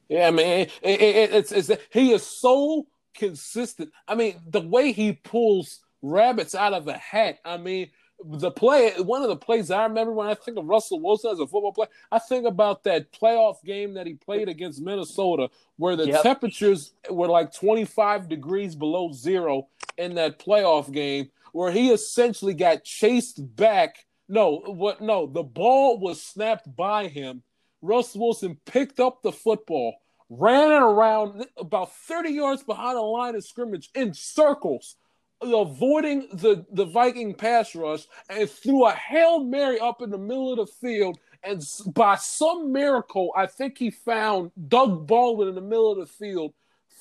Yeah, 0.08 0.28
I 0.28 0.30
mean, 0.30 0.46
it, 0.46 0.70
it, 0.80 1.00
it, 1.00 1.32
it's, 1.32 1.50
it's 1.50 1.70
he 1.90 2.12
is 2.12 2.24
so 2.24 2.86
consistent. 3.12 3.90
I 4.06 4.14
mean, 4.14 4.40
the 4.46 4.60
way 4.60 4.92
he 4.92 5.14
pulls 5.14 5.80
rabbits 6.02 6.54
out 6.54 6.72
of 6.72 6.86
a 6.86 6.96
hat. 6.96 7.40
I 7.44 7.56
mean, 7.56 7.90
the 8.24 8.52
play, 8.52 8.92
one 8.98 9.22
of 9.22 9.28
the 9.28 9.36
plays 9.36 9.72
I 9.72 9.82
remember 9.82 10.12
when 10.12 10.28
I 10.28 10.34
think 10.34 10.56
of 10.56 10.66
Russell 10.66 11.00
Wilson 11.00 11.32
as 11.32 11.40
a 11.40 11.48
football 11.48 11.72
player, 11.72 11.88
I 12.12 12.20
think 12.20 12.46
about 12.46 12.84
that 12.84 13.10
playoff 13.10 13.60
game 13.64 13.94
that 13.94 14.06
he 14.06 14.14
played 14.14 14.48
against 14.48 14.80
Minnesota, 14.80 15.50
where 15.78 15.96
the 15.96 16.06
yep. 16.06 16.22
temperatures 16.22 16.92
were 17.10 17.26
like 17.26 17.52
25 17.52 18.28
degrees 18.28 18.76
below 18.76 19.10
zero 19.10 19.66
in 19.98 20.14
that 20.14 20.38
playoff 20.38 20.92
game, 20.92 21.30
where 21.54 21.70
he 21.70 21.90
essentially 21.92 22.52
got 22.52 22.82
chased 22.82 23.38
back. 23.54 24.04
No, 24.28 24.56
what? 24.66 25.00
No, 25.00 25.26
the 25.26 25.44
ball 25.44 26.00
was 26.00 26.20
snapped 26.20 26.74
by 26.74 27.06
him. 27.06 27.44
Russell 27.80 28.22
Wilson 28.22 28.58
picked 28.66 28.98
up 28.98 29.22
the 29.22 29.30
football, 29.30 29.94
ran 30.28 30.72
it 30.72 30.82
around 30.82 31.46
about 31.56 31.94
30 31.94 32.30
yards 32.30 32.64
behind 32.64 32.96
the 32.96 33.02
line 33.02 33.36
of 33.36 33.44
scrimmage 33.44 33.88
in 33.94 34.14
circles 34.14 34.96
avoiding 35.40 36.26
the, 36.32 36.64
the 36.72 36.86
Viking 36.86 37.34
pass 37.34 37.74
rush 37.74 38.06
and 38.28 38.48
threw 38.50 38.86
a 38.86 38.92
Hail 38.92 39.44
Mary 39.44 39.78
up 39.78 40.02
in 40.02 40.10
the 40.10 40.18
middle 40.18 40.52
of 40.52 40.58
the 40.58 40.66
field. 40.66 41.18
And 41.42 41.62
by 41.88 42.16
some 42.16 42.72
miracle, 42.72 43.32
I 43.36 43.46
think 43.46 43.78
he 43.78 43.90
found 43.90 44.50
Doug 44.68 45.06
Baldwin 45.06 45.48
in 45.48 45.54
the 45.54 45.60
middle 45.60 45.92
of 45.92 45.98
the 45.98 46.06
field 46.06 46.54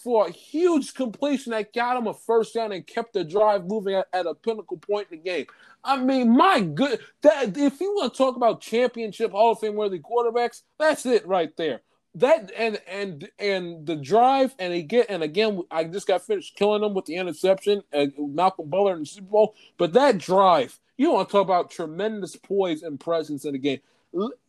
for 0.04 0.28
a 0.28 0.32
huge 0.32 0.94
completion 0.94 1.52
that 1.52 1.74
got 1.74 1.98
him 1.98 2.08
a 2.08 2.14
first 2.14 2.54
down 2.54 2.72
and 2.72 2.86
kept 2.86 3.14
the 3.14 3.24
drive 3.24 3.66
moving 3.66 3.96
at, 3.96 4.08
at 4.14 4.26
a 4.26 4.36
pinnacle 4.36 4.78
point 4.78 5.08
in 5.12 5.18
the 5.18 5.24
game. 5.24 5.46
I 5.84 5.98
mean, 5.98 6.36
my 6.36 6.62
good, 6.62 7.00
that 7.22 7.58
if 7.58 7.80
you 7.80 7.94
want 7.96 8.14
to 8.14 8.18
talk 8.18 8.36
about 8.36 8.62
championship 8.62 9.32
Hall 9.32 9.54
of 9.54 9.60
Fame 9.60 9.76
worthy 9.76 10.00
quarterbacks, 10.00 10.62
that's 10.78 11.06
it 11.06 11.26
right 11.28 11.56
there 11.58 11.82
that 12.16 12.52
and 12.56 12.80
and 12.88 13.30
and 13.40 13.86
the 13.86 13.96
drive 13.96 14.54
and 14.60 14.74
he 14.74 14.84
get 14.84 15.08
and 15.10 15.24
again 15.24 15.62
I 15.72 15.84
just 15.86 16.08
got 16.08 16.26
finished 16.26 16.56
killing 16.56 16.82
them 16.82 16.94
with 16.94 17.06
the 17.06 17.16
interception 17.16 17.82
uh, 17.92 18.06
Malcolm 18.18 18.70
Butler 18.70 18.94
in 18.94 19.00
the 19.00 19.06
Super 19.06 19.28
Bowl 19.28 19.56
but 19.78 19.94
that 19.94 20.20
drive 20.20 20.80
you 20.96 21.12
want 21.12 21.28
to 21.28 21.32
talk 21.32 21.44
about 21.44 21.72
tremendous 21.72 22.36
poise 22.36 22.84
and 22.84 23.00
presence 23.00 23.46
in 23.46 23.54
the 23.54 23.58
game 23.58 23.80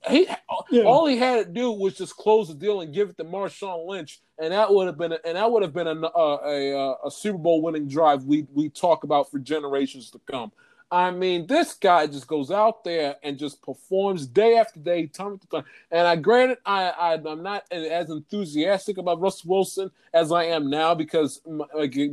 he 0.08 0.28
yeah. 0.70 0.82
all 0.82 1.06
he 1.06 1.16
had 1.16 1.46
to 1.46 1.52
do 1.52 1.70
was 1.72 1.96
just 1.96 2.16
close 2.16 2.48
the 2.48 2.54
deal 2.54 2.82
and 2.82 2.92
give 2.92 3.08
it 3.08 3.16
to 3.16 3.24
Marshawn 3.24 3.86
Lynch 3.86 4.20
and 4.38 4.52
that 4.52 4.72
would 4.72 4.86
have 4.86 4.98
been 4.98 5.12
a, 5.12 5.18
and 5.24 5.36
that 5.36 5.50
would 5.50 5.62
have 5.62 5.72
been 5.72 5.86
a, 5.86 5.94
a, 5.94 6.36
a, 6.36 6.96
a 7.06 7.10
Super 7.10 7.38
Bowl 7.38 7.62
winning 7.62 7.88
drive 7.88 8.24
we 8.24 8.46
we 8.52 8.68
talk 8.68 9.04
about 9.04 9.30
for 9.30 9.38
generations 9.38 10.10
to 10.10 10.20
come 10.30 10.52
I 10.90 11.10
mean, 11.10 11.46
this 11.46 11.74
guy 11.74 12.06
just 12.06 12.26
goes 12.26 12.50
out 12.50 12.84
there 12.84 13.16
and 13.22 13.38
just 13.38 13.60
performs 13.62 14.26
day 14.26 14.56
after 14.56 14.78
day, 14.78 15.06
time 15.06 15.34
after 15.34 15.46
time. 15.48 15.64
And 15.90 16.06
I 16.06 16.14
granted, 16.16 16.58
I, 16.64 16.90
I 16.90 17.14
am 17.14 17.42
not 17.42 17.64
as 17.72 18.10
enthusiastic 18.10 18.98
about 18.98 19.20
Russell 19.20 19.50
Wilson 19.50 19.90
as 20.12 20.30
I 20.30 20.44
am 20.44 20.70
now 20.70 20.94
because 20.94 21.40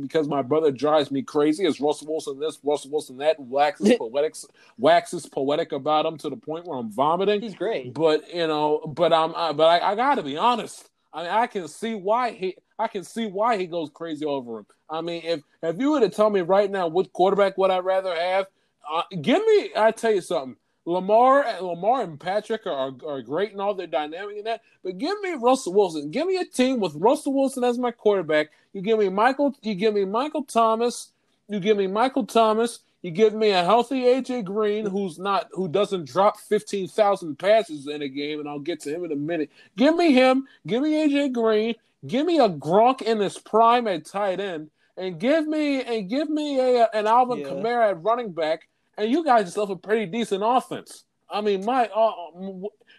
because 0.00 0.26
my 0.26 0.42
brother 0.42 0.72
drives 0.72 1.10
me 1.10 1.22
crazy. 1.22 1.64
As 1.64 1.80
Russell 1.80 2.08
Wilson 2.08 2.40
this, 2.40 2.58
Russell 2.64 2.90
Wilson 2.90 3.18
that, 3.18 3.38
waxes 3.38 3.96
poetic, 3.98 4.34
waxes 4.78 5.26
poetic 5.26 5.72
about 5.72 6.06
him 6.06 6.18
to 6.18 6.30
the 6.30 6.36
point 6.36 6.66
where 6.66 6.78
I'm 6.78 6.90
vomiting. 6.90 7.40
He's 7.40 7.54
great, 7.54 7.94
but 7.94 8.34
you 8.34 8.46
know, 8.46 8.80
but 8.86 9.12
I'm, 9.12 9.34
I, 9.36 9.52
but 9.52 9.82
I, 9.82 9.92
I 9.92 9.94
got 9.94 10.16
to 10.16 10.22
be 10.22 10.36
honest. 10.36 10.88
I 11.12 11.22
mean, 11.22 11.30
I 11.30 11.46
can 11.46 11.68
see 11.68 11.94
why 11.94 12.32
he. 12.32 12.56
I 12.78 12.88
can 12.88 13.04
see 13.04 13.26
why 13.26 13.58
he 13.58 13.66
goes 13.66 13.90
crazy 13.94 14.24
over 14.24 14.58
him. 14.58 14.66
I 14.90 15.02
mean, 15.02 15.22
if 15.24 15.42
if 15.62 15.78
you 15.78 15.92
were 15.92 16.00
to 16.00 16.08
tell 16.08 16.30
me 16.30 16.40
right 16.40 16.70
now 16.70 16.88
what 16.88 17.12
quarterback 17.12 17.56
would 17.58 17.70
I 17.70 17.78
rather 17.78 18.14
have, 18.14 18.46
uh, 18.92 19.02
give 19.22 19.44
me. 19.44 19.70
I 19.74 19.90
tell 19.90 20.12
you 20.12 20.20
something. 20.20 20.56
Lamar, 20.84 21.46
Lamar 21.60 22.02
and 22.02 22.18
Patrick 22.18 22.66
are, 22.66 22.92
are 23.06 23.22
great 23.22 23.52
and 23.52 23.60
all 23.60 23.74
their 23.74 23.86
dynamic 23.86 24.38
and 24.38 24.46
that, 24.46 24.62
but 24.82 24.98
give 24.98 25.20
me 25.20 25.34
Russell 25.34 25.74
Wilson. 25.74 26.10
Give 26.10 26.26
me 26.26 26.38
a 26.38 26.44
team 26.44 26.80
with 26.80 26.94
Russell 26.96 27.34
Wilson 27.34 27.62
as 27.62 27.78
my 27.78 27.92
quarterback. 27.92 28.50
You 28.72 28.82
give 28.82 28.98
me 28.98 29.08
Michael. 29.08 29.54
You 29.62 29.74
give 29.74 29.94
me 29.94 30.04
Michael 30.04 30.42
Thomas. 30.42 31.12
You 31.48 31.60
give 31.60 31.76
me 31.76 31.86
Michael 31.86 32.26
Thomas. 32.26 32.80
You 33.02 33.10
give 33.10 33.34
me 33.34 33.50
a 33.50 33.64
healthy 33.64 34.02
AJ 34.02 34.44
Green 34.44 34.86
who's 34.86 35.18
not 35.18 35.48
who 35.52 35.68
doesn't 35.68 36.08
drop 36.08 36.38
fifteen 36.38 36.88
thousand 36.88 37.38
passes 37.38 37.86
in 37.86 38.02
a 38.02 38.08
game, 38.08 38.40
and 38.40 38.48
I'll 38.48 38.58
get 38.58 38.80
to 38.80 38.94
him 38.94 39.04
in 39.04 39.12
a 39.12 39.16
minute. 39.16 39.50
Give 39.76 39.94
me 39.94 40.12
him. 40.12 40.46
Give 40.66 40.82
me 40.82 40.92
AJ 41.06 41.32
Green. 41.32 41.76
Give 42.06 42.26
me 42.26 42.38
a 42.38 42.48
Gronk 42.48 43.02
in 43.02 43.20
his 43.20 43.38
prime 43.38 43.86
at 43.86 44.04
tight 44.04 44.40
end, 44.40 44.70
and 44.96 45.18
give 45.20 45.46
me 45.46 45.82
and 45.82 46.08
give 46.08 46.28
me 46.28 46.58
a 46.58 46.88
an 46.92 47.06
Alvin 47.06 47.38
yeah. 47.38 47.46
Kamara 47.46 47.90
at 47.90 48.02
running 48.02 48.32
back 48.32 48.68
and 48.98 49.10
you 49.10 49.24
guys 49.24 49.44
just 49.44 49.56
have 49.56 49.70
a 49.70 49.76
pretty 49.76 50.06
decent 50.06 50.42
offense. 50.44 51.04
I 51.30 51.40
mean, 51.40 51.64
my 51.64 51.86
uh, 51.86 52.12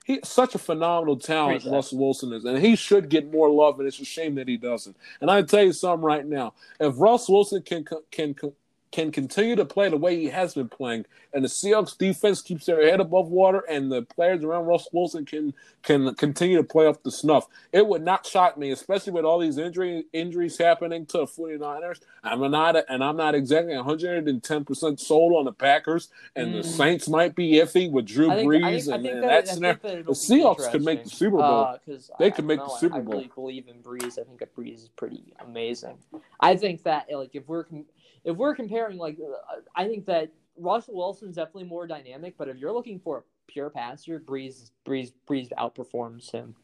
he's 0.05 0.27
such 0.27 0.55
a 0.55 0.57
phenomenal 0.57 1.17
talent, 1.17 1.63
Russell 1.65 1.99
Wilson 1.99 2.33
is, 2.33 2.45
and 2.45 2.57
he 2.57 2.75
should 2.75 3.09
get 3.09 3.31
more 3.31 3.49
love. 3.49 3.79
And 3.79 3.87
it's 3.87 3.99
a 3.99 4.05
shame 4.05 4.35
that 4.35 4.47
he 4.47 4.57
doesn't. 4.57 4.97
And 5.21 5.29
I 5.29 5.43
tell 5.43 5.63
you 5.63 5.73
something 5.73 6.03
right 6.03 6.25
now: 6.25 6.53
if 6.79 6.95
Russ 6.97 7.29
Wilson 7.29 7.61
can 7.61 7.85
can 8.11 8.35
can 8.93 9.11
continue 9.11 9.55
to 9.55 9.65
play 9.65 9.89
the 9.89 9.97
way 9.97 10.15
he 10.15 10.27
has 10.27 10.53
been 10.53 10.69
playing, 10.69 11.03
and 11.33 11.43
the 11.43 11.49
Seahawks 11.49 11.97
defense 11.97 12.43
keeps 12.43 12.67
their 12.67 12.87
head 12.87 12.99
above 12.99 13.27
water, 13.27 13.63
and 13.67 13.91
the 13.91 14.03
players 14.03 14.43
around 14.43 14.67
Russ 14.67 14.87
Wilson 14.93 15.25
can 15.25 15.53
can 15.81 16.13
continue 16.13 16.57
to 16.57 16.63
play 16.63 16.85
up 16.85 17.01
the 17.01 17.11
snuff, 17.11 17.47
it 17.71 17.85
would 17.85 18.03
not 18.03 18.25
shock 18.25 18.55
me, 18.55 18.69
especially 18.69 19.11
with 19.11 19.25
all 19.25 19.39
these 19.39 19.57
injury 19.57 20.05
injuries 20.13 20.59
happening 20.59 21.07
to 21.07 21.17
the 21.17 21.25
49ers. 21.25 22.01
I'm 22.23 22.39
not, 22.51 22.75
and 22.87 23.03
I'm 23.03 23.17
not 23.17 23.33
exactly 23.33 23.75
110 23.75 24.63
percent 24.63 24.99
sold 24.99 25.33
on 25.33 25.45
the 25.45 25.51
Packers, 25.51 26.09
and 26.35 26.53
mm. 26.53 26.61
the 26.61 26.63
Saints 26.63 27.09
might 27.09 27.35
be 27.35 27.53
iffy 27.53 27.91
with 27.91 28.05
Drew 28.05 28.29
think, 28.29 28.47
Brees, 28.47 28.93
I 28.93 28.97
think, 28.97 28.97
and, 28.97 29.05
and 29.07 29.23
that, 29.23 29.45
that's 29.45 29.59
that 29.59 29.81
the 29.81 30.11
Seahawks 30.11 30.71
could 30.71 30.83
make 30.83 31.03
the 31.03 31.09
Super 31.09 31.37
Bowl. 31.37 31.63
Uh, 31.65 31.77
they 32.19 32.29
could 32.29 32.45
make 32.45 32.59
know, 32.59 32.67
the 32.67 32.77
Super 32.77 33.01
Bowl. 33.01 33.15
I 33.15 33.17
really 33.17 33.31
believe 33.33 33.67
in 33.67 33.81
Brees. 33.81 34.19
I 34.19 34.23
think 34.23 34.37
that 34.37 34.55
Brees 34.55 34.83
is 34.83 34.89
pretty 34.89 35.33
amazing. 35.39 35.97
I 36.39 36.55
think 36.55 36.83
that 36.83 37.07
like 37.11 37.31
if 37.33 37.47
we're 37.47 37.65
if 38.23 38.37
we're 38.37 38.55
comparing, 38.55 38.82
like, 38.91 39.17
uh, 39.19 39.61
I 39.75 39.87
think 39.87 40.05
that 40.05 40.31
Russell 40.57 40.95
Wilson's 40.95 41.35
definitely 41.35 41.65
more 41.65 41.87
dynamic, 41.87 42.35
but 42.37 42.47
if 42.47 42.57
you're 42.57 42.73
looking 42.73 42.99
for 42.99 43.19
a 43.19 43.23
pure 43.47 43.69
passer, 43.69 44.19
Brees 44.19 44.71
Brees 44.85 45.13
Brees 45.27 45.49
outperforms 45.57 46.31
him 46.31 46.55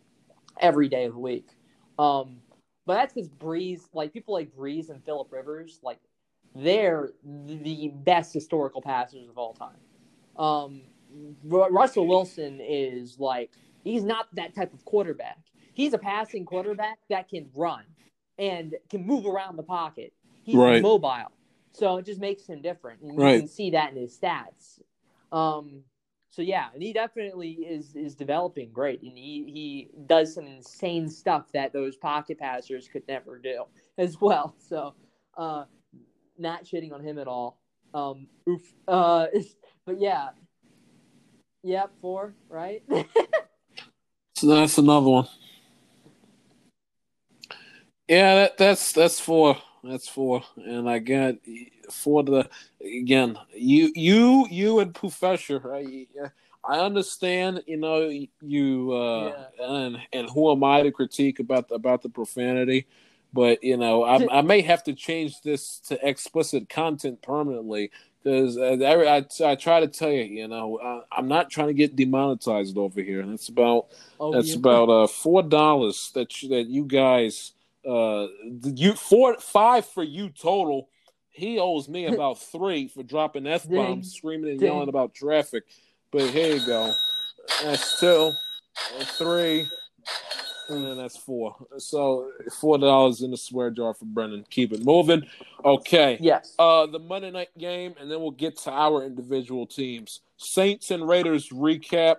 every 0.59 0.87
day 0.87 1.05
of 1.05 1.13
the 1.13 1.19
week. 1.19 1.47
Um, 1.97 2.37
but 2.85 2.95
that's 2.95 3.13
because 3.13 3.29
Brees, 3.29 3.81
like 3.93 4.13
people 4.13 4.33
like 4.33 4.55
Brees 4.55 4.89
and 4.89 5.03
Philip 5.03 5.31
Rivers, 5.31 5.79
like 5.83 5.99
they're 6.55 7.11
the 7.23 7.91
best 7.93 8.33
historical 8.33 8.81
passers 8.81 9.29
of 9.29 9.37
all 9.37 9.53
time. 9.53 9.77
Um, 10.37 10.81
Russell 11.43 12.07
Wilson 12.07 12.59
is 12.61 13.19
like 13.19 13.51
he's 13.83 14.03
not 14.03 14.27
that 14.35 14.55
type 14.55 14.73
of 14.73 14.85
quarterback. 14.85 15.37
He's 15.73 15.93
a 15.93 15.97
passing 15.97 16.45
quarterback 16.45 16.99
that 17.09 17.29
can 17.29 17.49
run 17.55 17.83
and 18.37 18.75
can 18.89 19.05
move 19.05 19.25
around 19.25 19.57
the 19.57 19.63
pocket. 19.63 20.13
He's 20.43 20.55
right. 20.55 20.81
mobile. 20.81 21.31
So 21.71 21.97
it 21.97 22.05
just 22.05 22.19
makes 22.19 22.45
him 22.45 22.61
different. 22.61 23.01
And 23.01 23.17
right. 23.17 23.33
you 23.33 23.39
can 23.41 23.47
see 23.47 23.71
that 23.71 23.91
in 23.91 23.97
his 23.97 24.17
stats. 24.17 24.79
Um, 25.31 25.83
so 26.31 26.41
yeah, 26.41 26.67
and 26.73 26.81
he 26.81 26.93
definitely 26.93 27.51
is 27.51 27.95
is 27.95 28.15
developing 28.15 28.71
great, 28.71 29.01
and 29.01 29.17
he 29.17 29.43
he 29.51 29.89
does 30.05 30.35
some 30.35 30.45
insane 30.45 31.09
stuff 31.09 31.51
that 31.53 31.73
those 31.73 31.95
pocket 31.95 32.37
passers 32.37 32.87
could 32.87 33.07
never 33.07 33.39
do 33.39 33.63
as 33.97 34.19
well. 34.21 34.55
So, 34.59 34.93
uh, 35.37 35.65
not 36.37 36.65
shitting 36.65 36.93
on 36.93 37.03
him 37.03 37.17
at 37.17 37.27
all. 37.27 37.59
Um, 37.93 38.27
oof. 38.47 38.61
Uh, 38.87 39.27
but 39.85 39.99
yeah, 39.99 40.29
yep, 41.63 41.91
four, 41.99 42.35
right? 42.47 42.83
so 44.35 44.47
that's 44.47 44.77
another 44.77 45.09
one. 45.09 45.27
Yeah, 48.07 48.35
that, 48.35 48.57
that's 48.57 48.93
that's 48.93 49.19
four. 49.19 49.57
That's 49.83 50.07
four, 50.07 50.43
and 50.57 50.89
I 50.89 50.99
got 50.99 51.35
for 51.89 52.23
the 52.23 52.49
again. 52.81 53.37
You, 53.53 53.91
you, 53.95 54.47
you, 54.49 54.79
and 54.79 54.93
Professor. 54.93 55.73
I, 55.73 56.07
I 56.63 56.79
understand. 56.79 57.63
You 57.65 57.77
know, 57.77 58.09
you 58.41 58.91
uh, 58.91 59.47
yeah. 59.57 59.75
and 59.75 59.97
and 60.11 60.29
who 60.29 60.51
am 60.51 60.63
I 60.63 60.83
to 60.83 60.91
critique 60.91 61.39
about 61.39 61.71
about 61.71 62.01
the 62.01 62.09
profanity? 62.09 62.87
But 63.31 63.63
you 63.63 63.77
know, 63.77 64.03
I, 64.03 64.39
I 64.39 64.41
may 64.41 64.61
have 64.61 64.83
to 64.85 64.93
change 64.93 65.41
this 65.41 65.79
to 65.87 66.07
explicit 66.07 66.67
content 66.67 67.21
permanently 67.21 67.91
because 68.23 68.57
uh, 68.57 68.77
I, 68.81 69.17
I, 69.17 69.51
I, 69.51 69.55
try 69.55 69.79
to 69.79 69.87
tell 69.87 70.11
you, 70.11 70.23
you 70.23 70.47
know, 70.47 71.05
I, 71.11 71.19
am 71.19 71.27
not 71.27 71.49
trying 71.49 71.67
to 71.67 71.73
get 71.73 71.95
demonetized 71.95 72.77
over 72.77 73.01
here. 73.01 73.25
That's 73.25 73.49
about 73.49 73.87
oh, 74.19 74.33
that's 74.33 74.49
yeah. 74.49 74.57
about 74.57 74.89
uh, 74.89 75.07
four 75.07 75.43
dollars 75.43 76.11
that 76.15 76.41
you, 76.41 76.49
that 76.49 76.67
you 76.67 76.83
guys 76.85 77.53
uh, 77.87 78.27
you 78.63 78.93
four 78.93 79.37
five 79.39 79.85
for 79.85 80.03
you 80.03 80.29
total. 80.29 80.89
he 81.29 81.59
owes 81.59 81.87
me 81.87 82.05
about 82.13 82.39
three 82.39 82.87
for 82.87 83.03
dropping 83.03 83.47
f 83.47 83.67
bombs, 83.69 84.13
screaming 84.13 84.51
and 84.51 84.59
Ding. 84.59 84.71
yelling 84.71 84.89
about 84.89 85.13
traffic. 85.13 85.63
But 86.11 86.29
here 86.29 86.55
you 86.55 86.65
go. 86.65 86.93
That's 87.63 87.99
two, 87.99 88.31
three, 89.17 89.67
and 90.69 90.85
then 90.85 90.97
that's 90.97 91.17
four. 91.17 91.55
So 91.77 92.31
four 92.59 92.77
dollars 92.77 93.21
in 93.21 93.31
the 93.31 93.37
swear 93.37 93.69
jar 93.71 93.93
for 93.93 94.05
Brennan. 94.05 94.45
Keep 94.49 94.73
it 94.73 94.83
moving. 94.83 95.25
Okay. 95.63 96.17
Yes. 96.21 96.55
Uh, 96.59 96.85
the 96.87 96.99
Monday 96.99 97.31
night 97.31 97.49
game, 97.57 97.95
and 97.99 98.09
then 98.09 98.19
we'll 98.21 98.31
get 98.31 98.57
to 98.59 98.71
our 98.71 99.03
individual 99.05 99.65
teams. 99.67 100.21
Saints 100.37 100.91
and 100.91 101.07
Raiders 101.07 101.49
recap. 101.49 102.17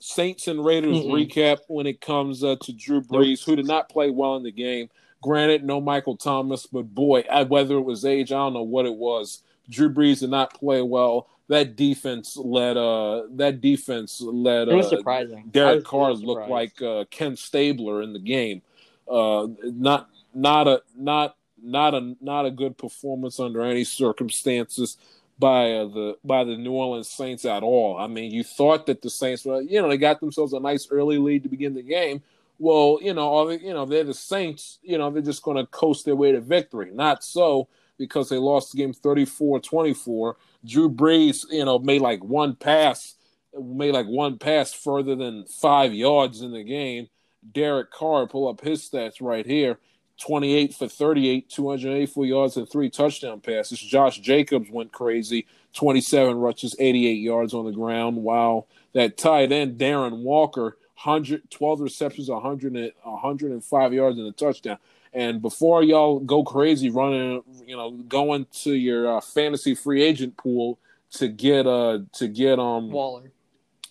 Saints 0.00 0.46
and 0.48 0.64
Raiders 0.64 0.98
Mm-mm. 0.98 1.10
recap 1.10 1.58
when 1.68 1.86
it 1.86 2.00
comes 2.00 2.44
uh, 2.44 2.56
to 2.62 2.72
Drew 2.72 3.00
Brees, 3.00 3.44
who 3.44 3.56
did 3.56 3.66
not 3.66 3.88
play 3.88 4.10
well 4.10 4.36
in 4.36 4.42
the 4.42 4.52
game. 4.52 4.90
Granted, 5.22 5.64
no 5.64 5.80
Michael 5.80 6.16
Thomas, 6.16 6.66
but 6.66 6.94
boy, 6.94 7.24
I- 7.30 7.44
whether 7.44 7.76
it 7.76 7.82
was 7.82 8.04
age, 8.04 8.30
I 8.30 8.36
don't 8.36 8.52
know 8.52 8.62
what 8.62 8.86
it 8.86 8.94
was. 8.94 9.42
Drew 9.68 9.92
Brees 9.92 10.20
did 10.20 10.30
not 10.30 10.54
play 10.54 10.82
well. 10.82 11.28
That 11.48 11.76
defense 11.76 12.36
led. 12.36 12.76
Uh, 12.76 13.22
that 13.36 13.60
defense 13.60 14.20
led. 14.20 14.68
it 14.68 14.74
was 14.74 14.86
uh, 14.86 14.98
surprising. 14.98 15.48
Derek 15.50 15.76
was 15.76 15.84
Carr 15.84 16.08
really 16.10 16.24
looked 16.24 16.48
like 16.48 16.82
uh, 16.82 17.04
Ken 17.10 17.36
Stabler 17.36 18.02
in 18.02 18.12
the 18.12 18.18
game. 18.18 18.62
Uh, 19.08 19.46
not 19.62 20.08
not 20.34 20.66
a 20.68 20.82
not 20.96 21.36
not 21.62 21.94
a 21.94 22.16
not 22.20 22.46
a 22.46 22.50
good 22.50 22.76
performance 22.76 23.38
under 23.38 23.62
any 23.62 23.84
circumstances 23.84 24.96
by 25.38 25.72
uh, 25.72 25.84
the 25.86 26.18
by 26.24 26.44
the 26.44 26.56
New 26.56 26.72
Orleans 26.72 27.08
Saints 27.08 27.44
at 27.44 27.62
all. 27.62 27.96
I 27.96 28.06
mean, 28.06 28.32
you 28.32 28.42
thought 28.42 28.86
that 28.86 29.02
the 29.02 29.10
Saints 29.10 29.44
were 29.44 29.60
you 29.60 29.80
know 29.80 29.88
they 29.88 29.98
got 29.98 30.20
themselves 30.20 30.52
a 30.52 30.60
nice 30.60 30.88
early 30.90 31.18
lead 31.18 31.42
to 31.42 31.48
begin 31.48 31.74
the 31.74 31.82
game. 31.82 32.22
Well, 32.58 32.98
you 33.02 33.12
know, 33.12 33.28
all 33.28 33.46
the, 33.46 33.60
you 33.60 33.74
know 33.74 33.84
they're 33.84 34.04
the 34.04 34.14
Saints. 34.14 34.78
You 34.82 34.98
know 34.98 35.10
they're 35.10 35.22
just 35.22 35.42
going 35.42 35.58
to 35.58 35.66
coast 35.66 36.04
their 36.04 36.16
way 36.16 36.32
to 36.32 36.40
victory. 36.40 36.90
Not 36.92 37.22
so 37.22 37.68
because 37.98 38.28
they 38.28 38.36
lost 38.36 38.72
the 38.72 38.78
game 38.78 38.92
34-24. 38.92 40.34
Drew 40.66 40.90
Brees, 40.90 41.46
you 41.50 41.64
know, 41.64 41.78
made 41.78 42.02
like 42.02 42.22
one 42.22 42.54
pass, 42.54 43.14
made 43.58 43.92
like 43.92 44.06
one 44.06 44.38
pass 44.38 44.74
further 44.74 45.16
than 45.16 45.46
five 45.46 45.94
yards 45.94 46.42
in 46.42 46.52
the 46.52 46.62
game. 46.62 47.08
Derek 47.52 47.90
Carr, 47.90 48.26
pull 48.26 48.48
up 48.48 48.60
his 48.60 48.86
stats 48.86 49.22
right 49.22 49.46
here 49.46 49.78
28 50.20 50.74
for 50.74 50.88
38, 50.88 51.50
284 51.50 52.26
yards, 52.26 52.56
and 52.56 52.68
three 52.68 52.90
touchdown 52.90 53.40
passes. 53.40 53.78
Josh 53.78 54.18
Jacobs 54.20 54.70
went 54.70 54.92
crazy 54.92 55.46
27 55.74 56.36
rushes, 56.36 56.74
88 56.78 57.12
yards 57.12 57.54
on 57.54 57.66
the 57.66 57.72
ground. 57.72 58.16
Wow. 58.16 58.66
That 58.94 59.18
tight 59.18 59.52
end, 59.52 59.78
Darren 59.78 60.22
Waller, 60.22 60.76
100, 61.02 61.50
12 61.50 61.80
receptions, 61.80 62.30
100, 62.30 62.92
105 63.02 63.92
yards, 63.92 64.18
and 64.18 64.26
a 64.26 64.32
touchdown. 64.32 64.78
And 65.12 65.40
before 65.40 65.82
y'all 65.82 66.18
go 66.18 66.42
crazy 66.42 66.90
running, 66.90 67.42
you 67.66 67.76
know, 67.76 67.90
going 67.90 68.46
to 68.62 68.72
your 68.72 69.16
uh, 69.16 69.20
fantasy 69.20 69.74
free 69.74 70.02
agent 70.02 70.36
pool 70.36 70.78
to 71.12 71.28
get 71.28 71.66
uh 71.66 72.00
to 72.14 72.28
get 72.28 72.58
um 72.58 72.90
Waller. 72.90 73.30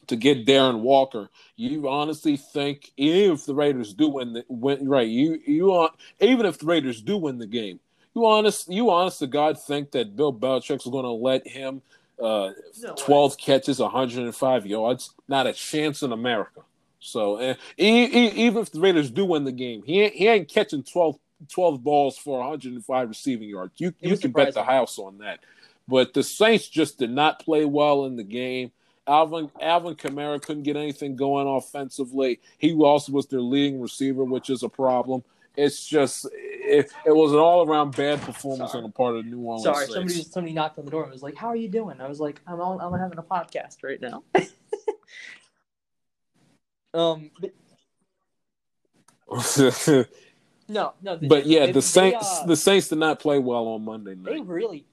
To 0.07 0.15
get 0.15 0.45
Darren 0.45 0.79
Waller. 0.81 1.29
You 1.55 1.89
honestly 1.89 2.37
think 2.37 2.91
even 2.97 3.33
if 3.33 3.45
the 3.45 3.55
Raiders 3.55 3.93
do 3.93 4.09
win 4.09 4.33
the 4.33 4.45
win 4.47 4.87
right, 4.87 5.07
you 5.07 5.39
you 5.45 5.71
on 5.71 5.89
even 6.19 6.45
if 6.45 6.59
the 6.59 6.65
Raiders 6.65 7.01
do 7.01 7.17
win 7.17 7.37
the 7.37 7.47
game, 7.47 7.79
you 8.13 8.25
honest 8.25 8.71
you 8.71 8.89
honest 8.89 9.19
to 9.19 9.27
God 9.27 9.59
think 9.59 9.91
that 9.91 10.15
Bill 10.15 10.33
Belichick's 10.33 10.85
going 10.85 11.05
to 11.05 11.11
let 11.11 11.47
him 11.47 11.81
uh, 12.21 12.51
No 12.81 12.93
12 12.95 13.37
catches, 13.37 13.79
105 13.79 14.65
yards? 14.65 15.13
Not 15.27 15.47
a 15.47 15.53
chance 15.53 16.01
in 16.01 16.11
America. 16.11 16.61
So 16.99 17.37
and 17.37 17.57
e- 17.77 18.05
e- 18.05 18.47
even 18.47 18.61
if 18.61 18.71
the 18.71 18.79
Raiders 18.79 19.11
do 19.11 19.25
win 19.25 19.43
the 19.43 19.51
game, 19.51 19.83
he 19.85 20.01
ain't, 20.01 20.13
he 20.13 20.27
ain't 20.27 20.47
catching 20.49 20.83
12, 20.83 21.17
12 21.49 21.83
balls 21.83 22.17
for 22.17 22.39
105 22.39 23.09
receiving 23.09 23.49
yards. 23.49 23.73
You 23.77 23.93
you 24.01 24.17
can 24.17 24.31
bet 24.31 24.53
the 24.53 24.63
house 24.63 24.97
on 24.97 25.19
that. 25.19 25.39
But 25.87 26.13
the 26.13 26.23
Saints 26.23 26.67
just 26.67 26.97
did 26.97 27.11
not 27.11 27.39
play 27.39 27.65
well 27.65 28.05
in 28.05 28.15
the 28.15 28.23
game. 28.23 28.71
Alvin 29.07 29.51
Alvin 29.61 29.95
Kamara 29.95 30.41
couldn't 30.41 30.63
get 30.63 30.75
anything 30.75 31.15
going 31.15 31.47
offensively. 31.47 32.39
He 32.57 32.73
also 32.73 33.11
was 33.11 33.27
their 33.27 33.41
leading 33.41 33.79
receiver, 33.81 34.23
which 34.23 34.49
is 34.49 34.63
a 34.63 34.69
problem. 34.69 35.23
It's 35.55 35.85
just 35.87 36.27
it, 36.33 36.91
it 37.05 37.15
was 37.15 37.31
an 37.31 37.37
all 37.39 37.65
around 37.65 37.95
bad 37.95 38.19
performance 38.21 38.71
Sorry. 38.71 38.83
on 38.83 38.89
the 38.89 38.93
part 38.93 39.15
of 39.15 39.23
the 39.23 39.29
New 39.29 39.39
Orleans 39.41 39.63
Sorry, 39.63 39.85
Saints. 39.85 39.93
somebody 39.93 40.23
somebody 40.23 40.53
knocked 40.53 40.79
on 40.79 40.85
the 40.85 40.91
door 40.91 41.03
and 41.03 41.11
was 41.11 41.23
like, 41.23 41.35
"How 41.35 41.47
are 41.47 41.55
you 41.55 41.69
doing?" 41.69 42.01
I 42.01 42.07
was 42.07 42.19
like, 42.19 42.41
"I'm 42.47 42.59
on, 42.59 42.81
I'm 42.81 42.99
having 42.99 43.17
a 43.17 43.23
podcast 43.23 43.83
right 43.83 44.01
now." 44.01 44.23
um, 46.93 47.31
but 47.39 47.51
no, 50.67 50.93
no. 51.01 51.15
they 51.17 51.27
but 51.27 51.45
yeah, 51.45 51.67
They- 51.67 51.71
the 51.71 51.73
they, 51.73 51.81
Saints 51.81 52.39
uh, 52.41 52.45
the 52.47 52.55
Saints 52.55 52.87
did 52.89 52.97
not 52.99 53.19
play 53.19 53.39
well 53.39 53.67
on 53.67 53.85
Monday 53.85 54.15
night. 54.15 54.25
they 54.33 54.41
really 54.41 54.85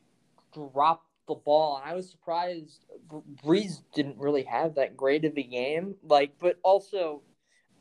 dropped 0.55 1.07
the 1.29 1.35
ball, 1.35 1.77
and 1.77 1.91
I 1.91 1.95
was 1.95 2.11
surprised. 2.11 2.87
Br- 3.09 3.19
Brees 3.45 3.83
didn't 3.95 4.19
really 4.19 4.43
have 4.45 4.75
that 4.75 4.97
great 4.97 5.25
of 5.25 5.37
a 5.37 5.43
game. 5.43 5.95
Like, 6.03 6.33
but 6.41 6.59
also, 6.63 7.23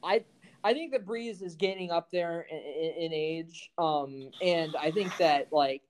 I 0.04 0.24
I 0.64 0.74
think 0.74 0.92
that 0.92 1.06
Brees 1.06 1.42
is 1.42 1.56
getting 1.56 1.92
up 1.92 2.12
there 2.12 2.46
in, 2.50 2.58
in, 2.58 3.04
in 3.06 3.14
age, 3.14 3.72
um, 3.78 4.30
and 4.42 4.76
I 4.76 4.92
think 4.92 5.16
that 5.18 5.52
like 5.52 5.82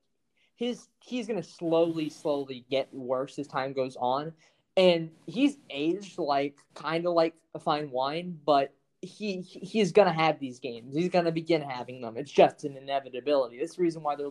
his 0.55 0.87
he's 0.99 1.27
gonna 1.27 1.43
slowly, 1.43 2.09
slowly 2.09 2.65
get 2.69 2.93
worse 2.93 3.37
as 3.37 3.47
time 3.47 3.73
goes 3.73 3.97
on, 3.99 4.33
and 4.77 5.11
he's 5.25 5.57
aged 5.69 6.17
like 6.17 6.57
kind 6.73 7.05
of 7.05 7.13
like 7.13 7.35
a 7.55 7.59
fine 7.59 7.91
wine, 7.91 8.39
but. 8.45 8.73
He 9.03 9.41
he's 9.41 9.91
gonna 9.91 10.13
have 10.13 10.39
these 10.39 10.59
games. 10.59 10.95
He's 10.95 11.09
gonna 11.09 11.31
begin 11.31 11.63
having 11.63 12.01
them. 12.01 12.17
It's 12.17 12.31
just 12.31 12.65
an 12.65 12.77
inevitability. 12.77 13.57
That's 13.57 13.77
the 13.77 13.81
reason 13.81 14.03
why 14.03 14.15
they're 14.15 14.29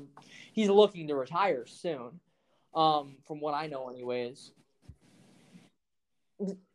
he's 0.53 0.69
looking 0.69 1.09
to 1.09 1.17
retire 1.17 1.67
soon. 1.67 2.21
Um, 2.75 3.17
from 3.27 3.41
what 3.41 3.55
I 3.55 3.67
know, 3.67 3.89
anyways. 3.89 4.53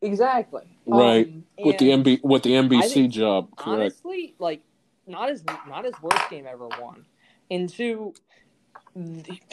Exactly. 0.02 0.64
Right. 0.86 1.28
Um, 1.28 1.44
With 1.58 1.78
the 1.78 1.92
and 1.92 2.06
MB 2.06 2.24
with 2.24 2.44
the 2.44 2.52
NBC 2.52 2.92
think, 2.92 3.14
job, 3.14 3.56
correct. 3.56 3.68
honestly, 3.68 4.36
like 4.38 4.62
not 5.08 5.30
his 5.30 5.44
not 5.68 5.86
his 5.86 5.96
worst 6.02 6.30
game 6.30 6.46
ever 6.48 6.68
won. 6.68 7.06
And 7.50 7.70
two, 7.70 8.14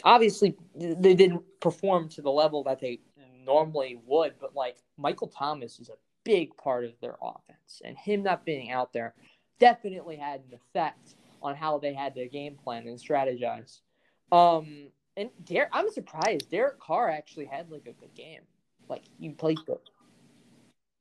obviously 0.04 0.56
they 0.74 1.14
didn't 1.14 1.42
perform 1.60 2.08
to 2.10 2.22
the 2.22 2.30
level 2.30 2.64
that 2.64 2.80
they 2.80 3.00
normally 3.44 4.00
would, 4.06 4.34
but 4.40 4.54
like 4.54 4.76
Michael 4.96 5.28
Thomas 5.28 5.78
is 5.78 5.88
a 5.88 5.96
big 6.24 6.56
part 6.56 6.84
of 6.84 6.92
their 7.00 7.16
offense, 7.22 7.82
and 7.84 7.96
him 7.96 8.22
not 8.22 8.44
being 8.44 8.70
out 8.70 8.92
there 8.92 9.14
definitely 9.58 10.16
had 10.16 10.40
an 10.40 10.58
effect 10.58 11.14
on 11.42 11.56
how 11.56 11.78
they 11.78 11.92
had 11.92 12.14
to 12.14 12.28
game 12.28 12.56
plan 12.62 12.86
and 12.86 12.98
strategize. 12.98 13.80
Um, 14.30 14.88
and 15.16 15.30
Der- 15.44 15.68
I'm 15.72 15.90
surprised 15.90 16.50
Derek 16.50 16.80
Carr 16.80 17.10
actually 17.10 17.46
had 17.46 17.70
like 17.70 17.86
a 17.86 17.92
good 17.92 18.14
game. 18.14 18.40
Like 18.88 19.02
he 19.18 19.30
played 19.30 19.58
good. 19.66 19.78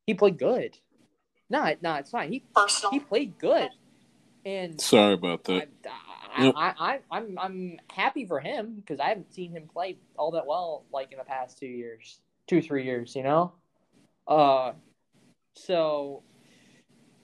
He 0.07 0.13
played 0.13 0.37
good. 0.37 0.77
No, 1.49 1.73
no, 1.81 1.95
it's 1.95 2.11
fine. 2.11 2.31
He 2.31 2.43
he 2.91 2.99
played 2.99 3.37
good, 3.37 3.69
and 4.45 4.79
Sorry 4.79 5.13
about 5.13 5.43
that. 5.45 5.67
I, 6.33 6.43
Yep. 6.45 6.53
I, 6.55 6.73
I, 6.79 6.99
I'm 7.11 7.37
I'm 7.37 7.79
happy 7.91 8.25
for 8.25 8.39
him 8.39 8.75
because 8.75 9.01
I 9.01 9.09
haven't 9.09 9.33
seen 9.33 9.51
him 9.51 9.67
play 9.67 9.97
all 10.17 10.31
that 10.31 10.45
well 10.45 10.85
like 10.93 11.11
in 11.11 11.17
the 11.17 11.25
past 11.25 11.59
two 11.59 11.65
years, 11.67 12.19
two 12.47 12.61
three 12.61 12.85
years. 12.85 13.15
You 13.15 13.23
know, 13.23 13.51
uh, 14.29 14.71
so 15.55 16.23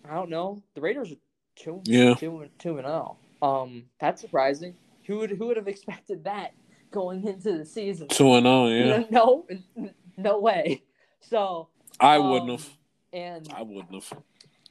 I 0.09 0.13
don't 0.13 0.29
know. 0.29 0.61
The 0.75 0.81
Raiders 0.81 1.13
are 1.13 1.17
two 1.55 1.81
Yeah. 1.85 2.15
two 2.15 2.39
and 2.41 2.59
two 2.59 2.77
and 2.79 2.85
zero. 2.85 3.17
Um, 3.41 3.85
that's 3.99 4.19
surprising. 4.19 4.75
Who 5.05 5.19
would 5.19 5.31
who 5.31 5.47
would 5.47 5.57
have 5.57 5.69
expected 5.69 6.25
that 6.25 6.51
going 6.91 7.25
into 7.27 7.57
the 7.57 7.65
season? 7.65 8.07
Two 8.07 8.33
and 8.33 8.47
oh, 8.47 8.67
yeah. 8.67 9.03
No, 9.09 9.47
no 10.17 10.39
way. 10.39 10.83
So 11.21 11.69
I 11.99 12.17
um, 12.17 12.29
wouldn't 12.29 12.51
have. 12.51 12.69
And 13.13 13.49
I 13.55 13.61
wouldn't 13.61 13.93
have. 13.93 14.21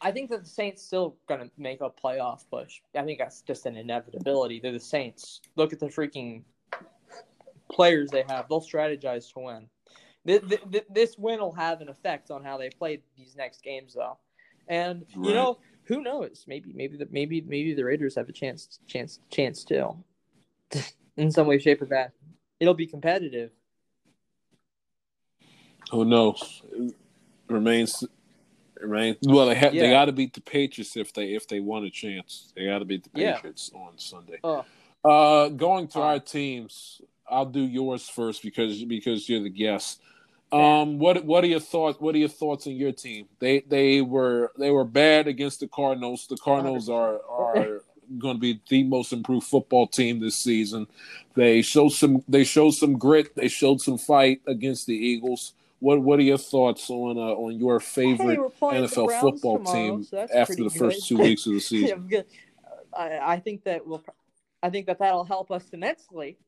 I 0.01 0.13
think 0.13 0.31
that 0.31 0.45
the 0.45 0.49
Saints 0.49 0.83
still 0.83 1.17
gonna 1.27 1.51
make 1.57 1.81
a 1.81 1.91
playoff 1.91 2.45
push. 2.51 2.81
I 2.95 3.03
think 3.03 3.19
that's 3.19 3.43
just 3.43 3.67
an 3.67 3.77
inevitability. 3.77 4.61
They're 4.61 4.73
the 4.73 4.81
Saints. 4.81 5.41
Look 5.57 5.73
at 5.73 5.81
the 5.81 5.87
freaking 5.87 6.43
players 7.71 8.11
they 8.11 8.25
have. 8.29 8.49
They'll 8.49 8.61
strategize 8.61 9.33
to 9.33 9.41
win. 9.41 9.69
Th- 10.27 10.47
th- 10.47 10.63
th- 10.71 10.87
This 10.91 11.17
win 11.17 11.41
will 11.41 11.53
have 11.53 11.81
an 11.81 11.89
effect 11.89 12.31
on 12.31 12.45
how 12.45 12.59
they 12.59 12.69
play 12.69 13.01
these 13.17 13.37
next 13.37 13.63
games, 13.63 13.95
though. 13.95 14.19
And 14.69 15.07
you 15.15 15.33
know, 15.33 15.59
who 15.85 16.03
knows? 16.03 16.45
Maybe, 16.49 16.73
maybe 16.75 16.97
the 16.97 17.07
maybe 17.11 17.41
maybe 17.41 17.73
the 17.75 17.85
Raiders 17.85 18.17
have 18.17 18.29
a 18.29 18.33
chance, 18.33 18.81
chance, 18.87 19.21
chance 19.31 19.65
too, 19.65 19.97
in 21.17 21.31
some 21.31 21.47
way, 21.47 21.59
shape, 21.59 21.83
or 21.83 21.87
fashion. 21.87 22.13
It'll 22.61 22.75
be 22.75 22.87
competitive. 22.87 23.51
Who 25.91 26.05
knows? 26.05 26.63
It 26.73 26.95
remains. 27.49 28.03
Remains. 28.81 29.17
Well, 29.27 29.47
they 29.47 29.55
ha- 29.55 29.71
they 29.71 29.91
got 29.91 30.07
to 30.07 30.13
beat 30.13 30.35
the 30.35 30.41
Patriots 30.41 30.97
if 30.97 31.13
they 31.13 31.35
if 31.35 31.49
they 31.49 31.61
want 31.61 31.87
a 31.87 31.91
chance. 31.91 32.53
They 32.55 32.67
got 32.67 32.81
to 32.81 32.85
beat 32.85 33.05
the 33.05 33.21
Yeah. 33.21 33.35
Patriots 33.37 33.71
on 33.75 33.97
Sunday. 33.97 34.39
Oh. 34.45 34.65
Uh, 35.05 35.49
going 35.51 35.89
to 35.89 36.01
Uh. 36.01 36.03
our 36.03 36.21
teams, 36.21 37.01
I'll 37.29 37.47
do 37.47 37.61
yours 37.61 38.09
first 38.09 38.43
because 38.43 38.83
because 38.85 39.29
you're 39.29 39.43
the 39.43 39.49
guest. 39.51 40.01
Um, 40.53 40.99
what 40.99 41.25
what 41.25 41.43
are 41.43 41.49
your 41.49 41.61
thoughts? 41.61 41.99
What 42.01 42.15
are 42.15 42.19
your 42.19 42.29
thoughts 42.29 42.67
on 42.67 42.75
your 42.75 42.93
team? 42.93 43.29
They 43.39 43.61
they 43.61 44.01
were 44.01 44.53
they 44.59 44.71
were 44.71 44.85
bad 44.85 45.27
against 45.27 45.61
the 45.61 45.69
Cardinals. 45.69 46.27
The 46.27 46.37
Cardinals 46.37 46.89
are 46.89 47.21
are 47.29 47.83
going 48.19 48.37
to 48.37 48.41
be 48.41 48.61
the 48.69 48.85
most 48.85 49.13
improved 49.13 49.47
football 49.47 49.87
team 49.87 50.21
this 50.21 50.37
season. 50.37 50.87
They 51.35 51.63
showed 51.63 51.91
some 51.91 52.25
they 52.29 52.45
showed 52.45 52.73
some 52.73 52.99
grit. 52.99 53.35
They 53.35 53.49
showed 53.49 53.81
some 53.81 53.99
fight 53.99 54.41
against 54.47 54.87
the 54.87 54.95
Eagles. 54.95 55.55
What 55.79 56.01
what 56.01 56.19
are 56.19 56.23
your 56.23 56.39
thoughts 56.39 56.89
on 56.89 57.19
uh, 57.19 57.35
on 57.35 57.59
your 57.59 57.81
favorite 57.81 58.35
Hey, 58.35 58.39
we're 58.39 58.51
playing 58.51 58.83
the 58.83 58.89
NFL 58.89 59.21
football 59.21 59.59
tomorrow, 59.59 59.97
team 59.97 60.05
so 60.05 60.27
after 60.35 60.57
the 60.57 60.71
first 60.71 61.07
two 61.07 61.19
weeks 61.19 61.47
of 61.47 61.53
the 61.53 61.61
season? 61.61 62.09
I'm. 62.13 62.25
I, 62.97 63.35
I 63.35 63.41
think 63.41 63.65
that 63.65 63.87
will. 63.87 64.03
I 64.63 64.71
think 64.71 64.87
that 64.87 64.99
that'll 64.99 65.25
help 65.25 65.51
us 65.51 65.69
immensely. 65.73 66.39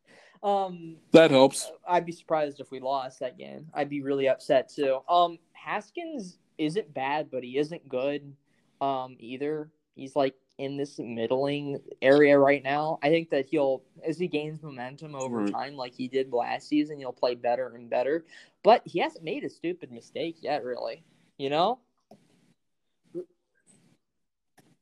um, 0.42 0.96
That 1.12 1.30
helps. 1.30 1.70
I'd 1.86 2.06
be 2.06 2.12
surprised 2.12 2.60
if 2.60 2.70
we 2.70 2.80
lost 2.80 3.20
that 3.20 3.36
game. 3.36 3.66
I'd 3.74 3.90
be 3.90 4.00
really 4.00 4.28
upset 4.28 4.70
too. 4.70 5.00
Um, 5.08 5.38
Haskins 5.52 6.38
isn't 6.56 6.92
bad, 6.94 7.30
but 7.30 7.44
he 7.44 7.58
isn't 7.58 7.88
good. 7.88 8.34
Um, 8.80 9.16
either 9.18 9.70
he's 9.94 10.16
like 10.16 10.34
in 10.58 10.76
this 10.76 10.98
middling 10.98 11.78
area 12.02 12.38
right 12.38 12.62
now. 12.62 12.98
I 13.02 13.08
think 13.08 13.30
that 13.30 13.46
he'll, 13.46 13.82
as 14.04 14.18
he 14.18 14.26
gains 14.26 14.62
momentum 14.62 15.14
over 15.14 15.38
Right. 15.38 15.52
time, 15.52 15.76
like 15.76 15.94
he 15.94 16.08
did 16.08 16.32
last 16.32 16.68
season, 16.68 16.98
he'll 16.98 17.12
play 17.12 17.34
better 17.34 17.74
and 17.74 17.88
better. 17.88 18.24
But 18.64 18.82
he 18.84 18.98
hasn't 18.98 19.24
made 19.24 19.44
a 19.44 19.48
stupid 19.48 19.92
mistake 19.92 20.36
yet, 20.42 20.64
really. 20.64 21.04
You 21.38 21.50
know? 21.50 21.78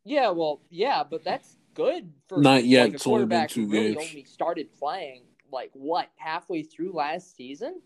Yeah, 0.04 0.30
well, 0.30 0.62
yeah, 0.70 1.02
but 1.04 1.24
that's 1.24 1.58
good 1.74 2.10
for 2.28 2.40
Not 2.40 2.64
yet, 2.64 2.84
Like, 2.84 2.94
it's 2.94 3.06
only 3.06 3.18
been 3.18 3.28
quarterback 3.28 3.50
two 3.50 3.66
who 3.66 3.72
really 3.72 3.88
games. 3.94 4.08
only 4.08 4.24
started 4.24 4.72
playing 4.78 5.24
like 5.52 5.70
what 5.74 6.08
halfway 6.16 6.62
through 6.62 6.92
last 6.92 7.36
season. 7.36 7.80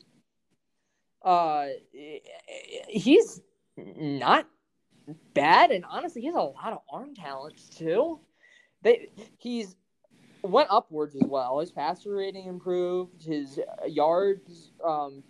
Uh, 1.22 1.66
he's 2.88 3.40
not 3.76 4.46
bad, 5.34 5.70
and 5.70 5.84
honestly, 5.88 6.20
he 6.20 6.26
has 6.26 6.36
a 6.36 6.40
lot 6.40 6.72
of 6.72 6.78
arm 6.92 7.14
talents 7.14 7.68
too. 7.68 8.20
They 8.82 9.08
he's 9.38 9.76
went 10.42 10.68
upwards 10.70 11.14
as 11.14 11.22
well. 11.24 11.58
His 11.60 11.70
passer 11.70 12.14
rating 12.14 12.46
improved. 12.46 13.22
His 13.22 13.58
uh, 13.58 13.86
yards, 13.86 14.72
um, 14.84 15.22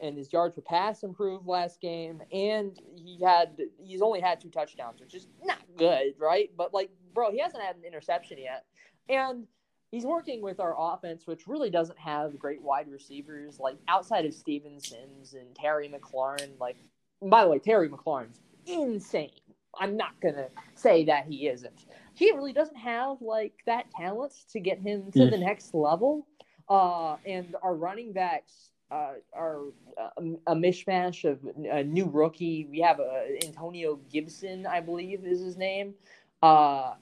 and 0.00 0.16
his 0.16 0.32
yards 0.32 0.54
per 0.54 0.60
pass 0.60 1.02
improved 1.02 1.46
last 1.46 1.80
game. 1.80 2.22
And 2.32 2.78
he 2.96 3.18
had 3.22 3.58
he's 3.82 4.02
only 4.02 4.20
had 4.20 4.40
two 4.40 4.50
touchdowns, 4.50 5.00
which 5.00 5.14
is 5.14 5.26
not 5.42 5.58
good, 5.76 6.14
right? 6.18 6.50
But 6.56 6.74
like, 6.74 6.90
bro, 7.14 7.30
he 7.30 7.38
hasn't 7.38 7.62
had 7.62 7.76
an 7.76 7.84
interception 7.84 8.38
yet, 8.38 8.64
and 9.08 9.46
he's 9.90 10.04
working 10.04 10.42
with 10.42 10.60
our 10.60 10.74
offense, 10.78 11.26
which 11.26 11.46
really 11.46 11.70
doesn't 11.70 11.98
have 11.98 12.38
great 12.38 12.62
wide 12.62 12.88
receivers. 12.90 13.58
Like 13.58 13.76
outside 13.88 14.26
of 14.26 14.34
Steven 14.34 14.80
Sims 14.80 15.34
and 15.34 15.54
Terry 15.54 15.88
McLaurin. 15.88 16.58
Like, 16.60 16.76
by 17.22 17.44
the 17.44 17.50
way, 17.50 17.58
Terry 17.58 17.88
McLaurin's 17.88 18.40
insane. 18.68 19.30
I'm 19.78 19.96
not 19.96 20.20
gonna 20.20 20.48
say 20.74 21.04
that 21.04 21.26
he 21.26 21.48
isn't. 21.48 21.86
He 22.14 22.32
really 22.32 22.52
doesn't 22.52 22.76
have 22.76 23.20
like 23.20 23.54
that 23.66 23.90
talent 23.90 24.32
to 24.52 24.60
get 24.60 24.78
him 24.80 25.10
to 25.12 25.20
Mm. 25.20 25.30
the 25.30 25.38
next 25.38 25.74
level. 25.74 26.26
Uh, 26.68 27.16
and 27.24 27.56
our 27.62 27.74
running 27.74 28.12
backs 28.12 28.70
uh, 28.90 29.14
are 29.34 29.62
uh, 29.98 30.10
a 30.46 30.54
mishmash 30.54 31.24
of 31.24 31.38
a 31.70 31.84
new 31.84 32.06
rookie. 32.06 32.66
We 32.70 32.80
have 32.80 33.00
uh, 33.00 33.22
Antonio 33.44 33.96
Gibson, 34.10 34.66
I 34.66 34.80
believe, 34.80 35.24
is 35.24 35.40
his 35.40 35.56
name, 35.56 35.94
uh, 36.42 36.94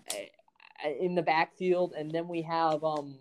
in 1.00 1.14
the 1.14 1.22
backfield, 1.22 1.94
and 1.96 2.10
then 2.12 2.28
we 2.28 2.42
have 2.42 2.82
um, 2.84 3.18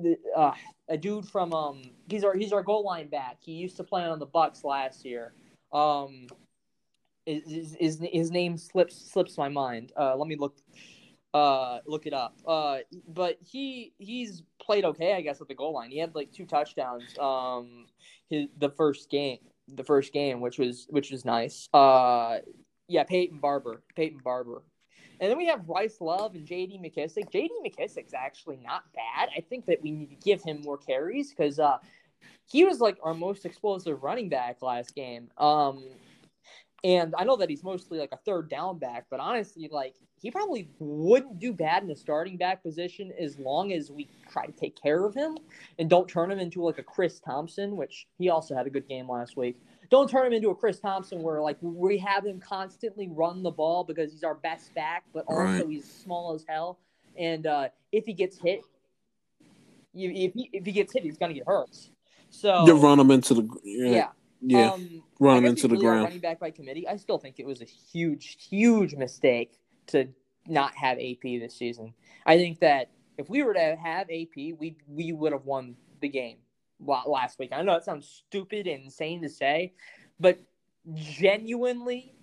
the- 0.00 0.18
uh, 0.36 0.52
a 0.88 0.96
dude 0.96 1.26
from 1.26 1.52
um, 1.52 1.82
he's 2.08 2.24
our 2.24 2.34
he's 2.36 2.52
our 2.52 2.62
goal 2.62 2.84
line 2.84 3.08
back. 3.08 3.38
He 3.40 3.52
used 3.52 3.76
to 3.78 3.84
play 3.84 4.02
on 4.04 4.18
the 4.18 4.26
Bucs 4.26 4.62
last 4.64 5.04
year. 5.04 5.32
Um, 5.72 6.26
his, 7.26 7.76
his, 7.78 8.00
his 8.12 8.30
name 8.30 8.56
slips 8.56 9.10
slips 9.10 9.36
my 9.36 9.48
mind. 9.48 9.92
Uh, 9.98 10.16
let 10.16 10.28
me 10.28 10.36
look 10.36 10.56
uh 11.34 11.80
look 11.86 12.06
it 12.06 12.12
up. 12.12 12.36
Uh, 12.46 12.78
but 13.08 13.36
he 13.44 13.92
he's 13.98 14.42
played 14.60 14.84
okay, 14.84 15.14
I 15.14 15.20
guess, 15.20 15.40
at 15.40 15.48
the 15.48 15.54
goal 15.54 15.74
line. 15.74 15.90
He 15.90 15.98
had 15.98 16.14
like 16.14 16.32
two 16.32 16.46
touchdowns. 16.46 17.18
Um, 17.18 17.86
his 18.28 18.46
the 18.58 18.70
first 18.70 19.10
game, 19.10 19.38
the 19.68 19.84
first 19.84 20.12
game, 20.12 20.40
which 20.40 20.58
was 20.58 20.86
which 20.90 21.10
was 21.10 21.24
nice. 21.24 21.68
Uh, 21.74 22.38
yeah, 22.88 23.04
Peyton 23.04 23.38
Barber, 23.38 23.82
Peyton 23.94 24.20
Barber. 24.22 24.62
And 25.18 25.30
then 25.30 25.38
we 25.38 25.46
have 25.46 25.66
Bryce 25.66 25.98
Love 26.00 26.34
and 26.34 26.44
J.D. 26.44 26.78
McKissic. 26.78 27.30
J.D. 27.32 27.50
McKissic's 27.64 28.12
actually 28.12 28.58
not 28.62 28.82
bad. 28.94 29.30
I 29.34 29.40
think 29.40 29.64
that 29.64 29.82
we 29.82 29.90
need 29.90 30.10
to 30.10 30.16
give 30.16 30.42
him 30.42 30.60
more 30.60 30.76
carries 30.76 31.30
because 31.30 31.58
uh, 31.58 31.78
he 32.44 32.64
was 32.64 32.80
like 32.80 32.98
our 33.02 33.14
most 33.14 33.46
explosive 33.46 34.02
running 34.02 34.28
back 34.28 34.60
last 34.60 34.94
game. 34.94 35.30
Um, 35.38 35.84
and 36.86 37.16
I 37.18 37.24
know 37.24 37.34
that 37.38 37.50
he's 37.50 37.64
mostly 37.64 37.98
like 37.98 38.12
a 38.12 38.16
third 38.18 38.48
down 38.48 38.78
back, 38.78 39.06
but 39.10 39.18
honestly, 39.18 39.68
like 39.72 39.96
he 40.22 40.30
probably 40.30 40.70
wouldn't 40.78 41.40
do 41.40 41.52
bad 41.52 41.82
in 41.82 41.88
the 41.88 41.96
starting 41.96 42.36
back 42.36 42.62
position 42.62 43.12
as 43.18 43.40
long 43.40 43.72
as 43.72 43.90
we 43.90 44.08
try 44.30 44.46
to 44.46 44.52
take 44.52 44.80
care 44.80 45.04
of 45.04 45.12
him 45.12 45.36
and 45.80 45.90
don't 45.90 46.08
turn 46.08 46.30
him 46.30 46.38
into 46.38 46.62
like 46.62 46.78
a 46.78 46.84
Chris 46.84 47.18
Thompson, 47.18 47.76
which 47.76 48.06
he 48.18 48.28
also 48.28 48.54
had 48.54 48.68
a 48.68 48.70
good 48.70 48.86
game 48.86 49.10
last 49.10 49.36
week. 49.36 49.56
Don't 49.90 50.08
turn 50.08 50.28
him 50.28 50.32
into 50.32 50.50
a 50.50 50.54
Chris 50.54 50.78
Thompson 50.78 51.22
where 51.22 51.42
like 51.42 51.56
we 51.60 51.98
have 51.98 52.24
him 52.24 52.38
constantly 52.38 53.08
run 53.08 53.42
the 53.42 53.50
ball 53.50 53.82
because 53.82 54.12
he's 54.12 54.22
our 54.22 54.36
best 54.36 54.72
back, 54.76 55.02
but 55.12 55.24
also 55.26 55.42
Right. 55.42 55.66
he's 55.66 55.90
small 55.92 56.34
as 56.34 56.44
hell. 56.48 56.78
And 57.18 57.48
uh, 57.48 57.70
if 57.90 58.04
he 58.04 58.12
gets 58.12 58.38
hit, 58.38 58.60
if 59.92 60.34
he 60.34 60.50
if 60.52 60.64
he 60.64 60.70
gets 60.70 60.92
hit, 60.92 61.02
he's 61.02 61.18
gonna 61.18 61.34
get 61.34 61.48
hurt. 61.48 61.76
So 62.30 62.64
You 62.64 62.74
run 62.74 62.98
them 62.98 63.10
into 63.10 63.34
the 63.34 63.48
yeah 63.64 63.90
yeah, 63.90 64.08
yeah. 64.40 64.70
um, 64.70 65.02
run 65.18 65.34
I 65.34 65.36
'em 65.38 65.42
guess 65.44 65.50
into 65.64 65.68
the 65.68 65.76
ground. 65.76 66.04
Running 66.04 66.20
back 66.20 66.40
by 66.40 66.50
committee. 66.50 66.86
I 66.86 66.96
still 66.96 67.18
think 67.18 67.38
it 67.38 67.46
was 67.46 67.62
a 67.62 67.64
huge, 67.64 68.36
huge 68.48 68.94
mistake 68.94 69.58
to 69.88 70.08
not 70.46 70.74
have 70.74 70.98
AP 70.98 71.22
this 71.22 71.56
season. 71.56 71.94
I 72.24 72.36
think 72.36 72.60
that 72.60 72.90
if 73.18 73.28
we 73.28 73.42
were 73.42 73.54
to 73.54 73.76
have 73.76 74.08
AP, 74.10 74.36
we 74.58 74.76
we 74.88 75.12
would 75.12 75.32
have 75.32 75.44
won 75.44 75.76
the 76.00 76.08
game 76.08 76.38
last 76.80 77.38
week. 77.38 77.50
I 77.52 77.62
know 77.62 77.74
it 77.74 77.84
sounds 77.84 78.22
stupid 78.28 78.66
and 78.66 78.84
insane 78.84 79.22
to 79.22 79.28
say, 79.28 79.72
but 80.20 80.38
genuinely, 80.94 82.14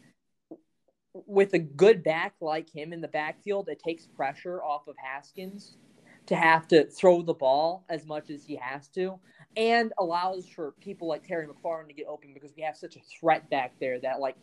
with 1.13 1.53
a 1.53 1.59
good 1.59 2.03
back 2.03 2.35
like 2.41 2.69
him 2.69 2.93
in 2.93 3.01
the 3.01 3.07
backfield, 3.07 3.69
it 3.69 3.79
takes 3.79 4.05
pressure 4.05 4.63
off 4.63 4.87
of 4.87 4.95
Haskins 5.03 5.77
to 6.25 6.35
have 6.35 6.67
to 6.69 6.85
throw 6.85 7.21
the 7.21 7.33
ball 7.33 7.85
as 7.89 8.05
much 8.05 8.29
as 8.29 8.45
he 8.45 8.55
has 8.55 8.87
to, 8.89 9.19
and 9.57 9.93
allows 9.99 10.47
for 10.47 10.71
people 10.81 11.07
like 11.07 11.27
Terry 11.27 11.47
McLaurin 11.47 11.87
to 11.87 11.93
get 11.93 12.07
open 12.07 12.33
because 12.33 12.51
we 12.55 12.63
have 12.63 12.75
such 12.75 12.95
a 12.95 12.99
threat 13.19 13.49
back 13.49 13.73
there 13.79 13.99
that 13.99 14.19
like 14.19 14.35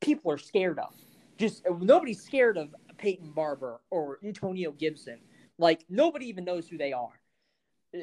people 0.00 0.30
are 0.30 0.38
scared 0.38 0.78
of. 0.78 0.94
Just 1.38 1.64
nobody's 1.80 2.22
scared 2.22 2.56
of 2.56 2.74
Peyton 2.96 3.32
Barber 3.32 3.80
or 3.90 4.18
Antonio 4.24 4.72
Gibson. 4.72 5.18
Like 5.58 5.84
nobody 5.88 6.26
even 6.26 6.44
knows 6.44 6.68
who 6.68 6.78
they 6.78 6.92
are, 6.92 7.20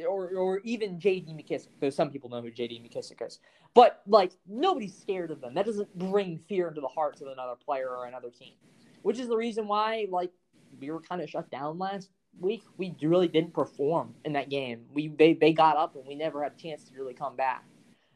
or 0.07 0.30
or 0.30 0.60
even 0.60 0.99
J.D. 0.99 1.34
McKissic. 1.34 1.70
Though 1.80 1.90
some 1.90 2.11
people 2.11 2.30
know 2.30 2.41
who 2.41 2.52
J.D. 2.52 2.80
McKissic 2.88 3.26
is, 3.26 3.40
but 3.74 4.02
like 4.07 4.34
nobody's 4.48 4.95
scared 4.98 5.32
of 5.32 5.41
them. 5.41 5.53
That 5.53 5.65
doesn't 5.65 5.98
bring 5.98 6.38
fear 6.38 6.68
into 6.68 6.82
the 6.82 6.88
hearts 6.88 7.22
of 7.22 7.28
another 7.28 7.56
player 7.56 7.90
or 7.90 8.06
another 8.06 8.30
team, 8.30 8.53
which 9.02 9.20
is 9.20 9.28
the 9.28 9.38
reason 9.38 9.68
why 9.68 10.07
like 10.10 10.32
we 10.80 10.91
were 10.91 11.02
kind 11.02 11.22
of 11.22 11.30
shut 11.30 11.49
down 11.49 11.80
last 11.80 12.10
week. 12.40 12.64
We 12.78 12.96
really 13.02 13.28
didn't 13.28 13.54
perform 13.54 14.16
in 14.26 14.34
that 14.34 14.50
game. 14.50 14.86
We 14.94 15.08
they, 15.08 15.34
they 15.34 15.54
got 15.54 15.78
up 15.78 15.96
and 15.96 16.06
we 16.06 16.16
never 16.16 16.44
had 16.44 16.54
a 16.54 16.62
chance 16.62 16.84
to 16.86 16.96
really 16.96 17.14
come 17.14 17.36
back. 17.36 17.64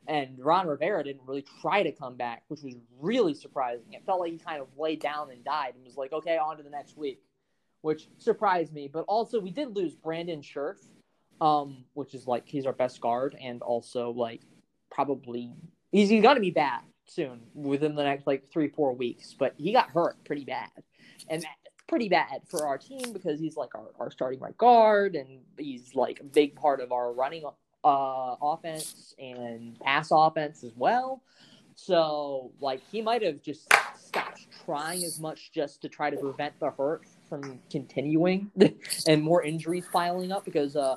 And 0.08 0.40
Ron 0.40 0.68
Rivera 0.68 1.04
didn't 1.04 1.24
really 1.26 1.46
try 1.62 1.84
to 1.84 1.92
come 1.92 2.16
back, 2.16 2.44
which 2.48 2.62
was 2.62 2.76
really 3.00 3.34
surprising. 3.34 3.92
It 3.92 4.06
felt 4.06 4.22
like 4.22 4.32
he 4.32 4.38
kind 4.38 4.62
of 4.62 4.68
laid 4.78 5.02
down 5.02 5.32
and 5.32 5.44
died 5.44 5.74
and 5.76 5.84
was 5.84 5.98
like, 5.98 6.14
okay, 6.14 6.38
on 6.38 6.58
to 6.58 6.64
the 6.64 6.70
next 6.70 6.98
week, 6.98 7.22
which 7.82 8.08
surprised 8.18 8.74
me. 8.74 8.88
But 8.88 9.04
also, 9.10 9.42
we 9.42 9.52
did 9.52 9.76
lose 9.76 9.96
Brandon 9.96 10.42
Scherff, 10.42 10.78
um, 11.42 11.84
which 11.94 12.14
is 12.14 12.26
like 12.26 12.44
he's 12.48 12.66
our 12.66 12.74
best 12.74 13.02
guard 13.02 13.36
and 13.42 13.62
also 13.62 14.12
like 14.12 14.42
probably 14.90 15.52
he's, 15.92 16.10
he's 16.10 16.22
going 16.22 16.36
to 16.36 16.42
be 16.42 16.52
back 16.52 16.86
soon 17.06 17.42
within 17.54 17.96
the 17.96 18.04
next 18.04 18.26
like 18.26 18.50
three, 18.50 18.70
four 18.70 18.94
weeks. 18.96 19.36
But 19.38 19.56
he 19.58 19.74
got 19.74 19.90
hurt 19.90 20.24
pretty 20.24 20.46
bad. 20.46 20.70
And 21.30 21.46
pretty 21.88 22.10
bad 22.10 22.42
for 22.48 22.68
our 22.68 22.78
team 22.78 23.14
because 23.14 23.40
he's 23.40 23.58
like 23.58 23.74
our, 23.76 23.88
our 24.00 24.12
starting 24.12 24.40
right 24.40 24.58
guard 24.58 25.16
and 25.16 25.40
he's 25.58 25.96
like 25.96 26.20
a 26.20 26.24
big 26.24 26.56
part 26.56 26.82
of 26.82 26.92
our 26.92 27.14
running 27.14 27.44
uh, 27.84 28.36
offense 28.42 29.16
and 29.18 29.80
pass 29.80 30.10
offense 30.12 30.64
as 30.64 30.74
well. 30.76 31.22
So, 31.76 32.52
like, 32.60 32.82
he 32.92 33.02
might 33.04 33.22
have 33.22 33.42
just 33.42 33.72
stopped 33.96 34.48
trying 34.66 35.04
as 35.04 35.20
much 35.20 35.52
just 35.52 35.82
to 35.84 35.90
try 35.90 36.10
to 36.10 36.18
prevent 36.18 36.60
the 36.60 36.72
hurt 36.72 37.04
from 37.30 37.60
continuing 37.70 38.52
and 39.08 39.22
more 39.22 39.44
injuries 39.44 39.86
piling 39.94 40.32
up 40.32 40.44
because, 40.44 40.76
uh, 40.76 40.96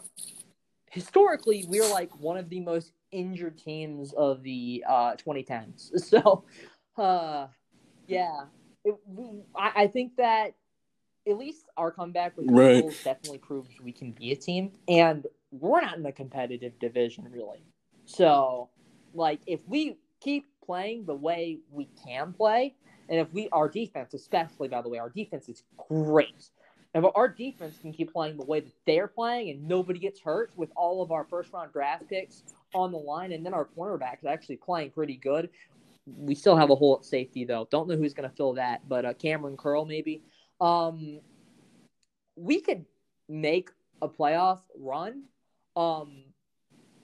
historically, 0.91 1.67
we're 1.69 1.89
like 1.91 2.11
one 2.19 2.39
of 2.39 2.49
the 2.49 2.61
most 2.61 2.93
injured 3.13 3.59
teams 3.59 4.15
of 4.15 4.43
the 4.43 4.83
uh, 4.89 5.15
2010s. 5.17 5.91
So, 6.01 6.45
uh, 6.97 7.49
yeah, 8.07 8.45
it, 8.85 8.95
I, 9.55 9.83
I 9.83 9.87
think 9.87 10.17
that 10.17 10.55
at 11.29 11.39
least 11.39 11.67
our 11.77 11.91
comeback 11.91 12.37
with 12.37 12.47
the 12.47 12.53
Right. 12.53 12.77
Eagles 12.77 13.03
definitely 13.05 13.39
proves 13.39 13.69
we 13.83 13.93
can 13.93 14.13
be 14.13 14.33
a 14.33 14.37
team, 14.37 14.73
and 14.89 15.27
we're 15.51 15.81
not 15.81 15.99
in 15.99 16.07
a 16.07 16.13
competitive 16.13 16.79
division 16.79 17.27
really. 17.31 17.65
So, 18.07 18.71
like, 19.15 19.41
if 19.47 19.61
we 19.67 19.99
keep 20.21 20.47
playing 20.65 21.05
the 21.07 21.15
way 21.15 21.59
we 21.71 21.89
can 22.05 22.33
play, 22.33 22.75
and 23.09 23.19
if 23.19 23.33
we 23.33 23.49
our 23.51 23.69
defense, 23.69 24.15
especially 24.15 24.69
by 24.69 24.83
the 24.83 24.89
way, 24.89 24.99
our 24.99 25.11
defense 25.11 25.49
is 25.49 25.63
great. 25.89 26.51
if 26.95 27.05
our 27.15 27.29
defense 27.29 27.77
can 27.81 27.93
keep 27.93 28.13
playing 28.13 28.37
the 28.37 28.45
way 28.45 28.61
that 28.61 28.73
they're 28.87 29.09
playing 29.09 29.51
and 29.51 29.67
nobody 29.69 29.99
gets 29.99 30.21
hurt 30.21 30.51
with 30.57 30.71
all 30.77 31.03
of 31.03 31.13
our 31.13 31.25
first 31.25 31.53
round 31.53 31.73
draft 31.73 32.09
picks 32.09 32.43
on 32.75 32.91
the 32.93 32.99
line 32.99 33.33
and 33.33 33.45
then 33.45 33.55
our 33.55 33.69
cornerback 33.77 34.19
is 34.21 34.27
actually 34.27 34.57
playing 34.57 34.91
pretty 34.91 35.17
good. 35.17 35.51
We 36.07 36.35
still 36.35 36.57
have 36.57 36.71
a 36.71 36.75
hole 36.75 36.97
at 36.99 37.05
safety 37.05 37.45
though. 37.45 37.69
Don't 37.71 37.89
know 37.89 37.97
who's 37.97 38.15
going 38.15 38.29
to 38.29 38.35
fill 38.35 38.55
that, 38.55 38.89
but 38.89 39.05
uh, 39.05 39.15
Kamren 39.15 39.57
Curl 39.57 39.85
maybe. 39.85 40.23
Um, 40.61 41.21
we 42.37 42.61
could 42.61 42.85
make 43.29 43.71
a 44.03 44.09
playoff 44.09 44.61
run. 44.79 45.25
Um, 45.77 46.25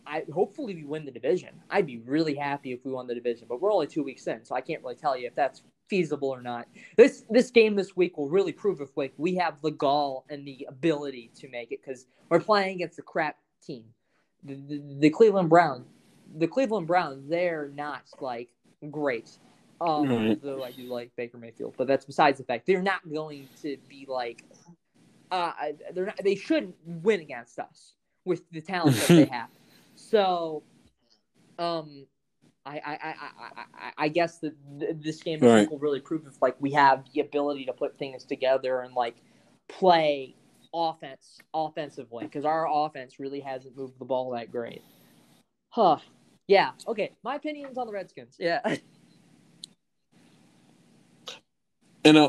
I 0.07 0.24
hopefully 0.33 0.74
we 0.74 0.85
win 0.85 1.05
the 1.05 1.11
division. 1.11 1.51
I'd 1.69 1.87
be 1.87 1.99
really 1.99 2.35
happy 2.35 2.73
if 2.73 2.85
we 2.85 2.93
won 2.93 3.07
the 3.07 3.15
division, 3.15 3.47
but 3.49 3.61
we're 3.61 3.73
only 3.73 3.87
two 3.87 4.03
weeks 4.03 4.27
in, 4.27 4.45
so 4.45 4.55
I 4.55 4.61
can't 4.61 4.83
really 4.83 4.95
tell 4.95 5.16
you 5.16 5.27
if 5.27 5.35
that's 5.35 5.62
feasible 5.89 6.28
or 6.28 6.43
not. 6.43 6.69
This 6.97 7.24
this 7.31 7.51
game 7.51 7.74
this 7.74 7.97
week 7.97 8.16
will 8.16 8.28
really 8.28 8.53
prove 8.53 8.81
if 8.81 8.97
like 8.97 9.15
we 9.16 9.35
have 9.37 9.61
the 9.62 9.70
gall 9.70 10.24
and 10.28 10.47
the 10.47 10.66
ability 10.69 11.31
to 11.37 11.49
make 11.49 11.73
it 11.73 11.81
because 11.85 12.07
we're 12.28 12.41
playing 12.41 12.77
against 12.77 12.99
a 12.99 13.03
crap 13.03 13.37
team, 13.65 13.85
the, 14.45 14.55
the, 14.55 14.83
the 15.01 15.11
Cleveland 15.11 15.49
Browns. 15.49 15.87
The 16.39 16.49
Cleveland 16.49 16.87
Browns, 16.87 17.28
they're 17.28 17.70
not 17.74 18.03
like 18.20 18.49
great. 18.91 19.39
Um, 19.81 20.09
Right. 20.09 20.43
though 20.43 20.65
I 20.65 20.70
do 20.70 20.85
like 20.85 21.15
Baker 21.16 21.36
Mayfield, 21.36 21.74
but 21.77 21.86
that's 21.86 22.05
besides 22.05 22.39
the 22.39 22.44
fact. 22.44 22.66
They're 22.66 22.82
not 22.82 23.09
going 23.11 23.48
to 23.62 23.77
be 23.89 24.07
like, 24.09 24.43
uh, 25.31 25.53
they're 25.93 26.07
not. 26.07 26.19
They 26.23 26.35
shouldn't 26.35 26.74
win 26.85 27.20
against 27.20 27.59
us 27.59 27.94
with 28.24 28.48
the 28.51 28.61
talent 28.61 28.97
that 28.97 29.09
they 29.09 29.24
have. 29.31 29.51
So, 29.94 30.62
um, 31.59 32.07
I 32.65 32.78
I 32.78 32.93
I 32.93 33.15
I, 33.57 33.93
I, 33.98 34.09
guess 34.09 34.39
that 34.39 34.55
th- 34.81 34.97
this 35.01 35.23
game 35.23 35.40
Right. 35.40 35.70
will 35.70 35.78
really 35.78 36.01
prove 36.01 36.27
if 36.27 36.40
like 36.40 36.57
we 36.61 36.73
have 36.73 37.05
the 37.12 37.20
ability 37.20 37.65
to 37.66 37.73
put 37.73 37.98
things 37.98 38.24
together 38.24 38.81
and 38.81 38.94
like 38.94 39.16
play 39.69 40.35
offense 40.74 41.39
offensively 41.55 42.24
because 42.24 42.44
our 42.44 42.66
offense 42.70 43.19
really 43.19 43.40
hasn't 43.40 43.77
moved 43.77 43.98
the 43.98 44.05
ball 44.05 44.31
that 44.31 44.51
great. 44.51 44.82
Huh. 45.70 45.98
Yeah. 46.48 46.73
Okay. 46.86 47.12
My 47.23 47.36
opinions 47.36 47.78
on 47.78 47.86
the 47.86 47.93
Redskins. 47.93 48.36
Yeah. 48.39 48.61
And 52.07 52.16
uh, 52.19 52.28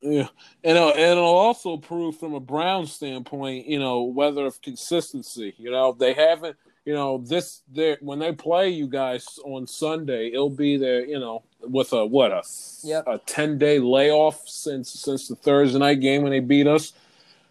yeah, 0.00 0.28
and 0.64 0.78
uh, 0.78 0.88
and 0.92 0.98
it'll 0.98 1.24
also 1.24 1.76
prove 1.76 2.18
from 2.18 2.32
a 2.32 2.40
Brown 2.40 2.86
standpoint, 2.86 3.66
you 3.66 3.78
know, 3.78 4.02
whether 4.04 4.46
of 4.46 4.62
consistency. 4.62 5.54
You 5.58 5.70
know, 5.70 5.92
they 5.92 6.14
haven't. 6.14 6.56
You 6.86 6.94
know, 6.94 7.18
this 7.18 7.60
they 7.70 7.98
when 8.00 8.18
they 8.18 8.32
play 8.32 8.70
you 8.70 8.86
guys 8.86 9.38
on 9.44 9.66
Sunday, 9.66 10.28
it'll 10.28 10.48
be 10.48 10.78
there. 10.78 11.04
You 11.04 11.18
know, 11.18 11.42
with 11.60 11.92
a 11.92 12.06
what 12.06 12.32
a 12.32 12.42
Yep. 12.82 13.04
a 13.06 13.18
ten 13.18 13.58
day 13.58 13.78
layoff 13.78 14.48
since 14.48 14.90
since 14.90 15.28
the 15.28 15.36
Thursday 15.36 15.78
night 15.78 16.00
game 16.00 16.22
when 16.22 16.32
they 16.32 16.40
beat 16.40 16.66
us. 16.66 16.94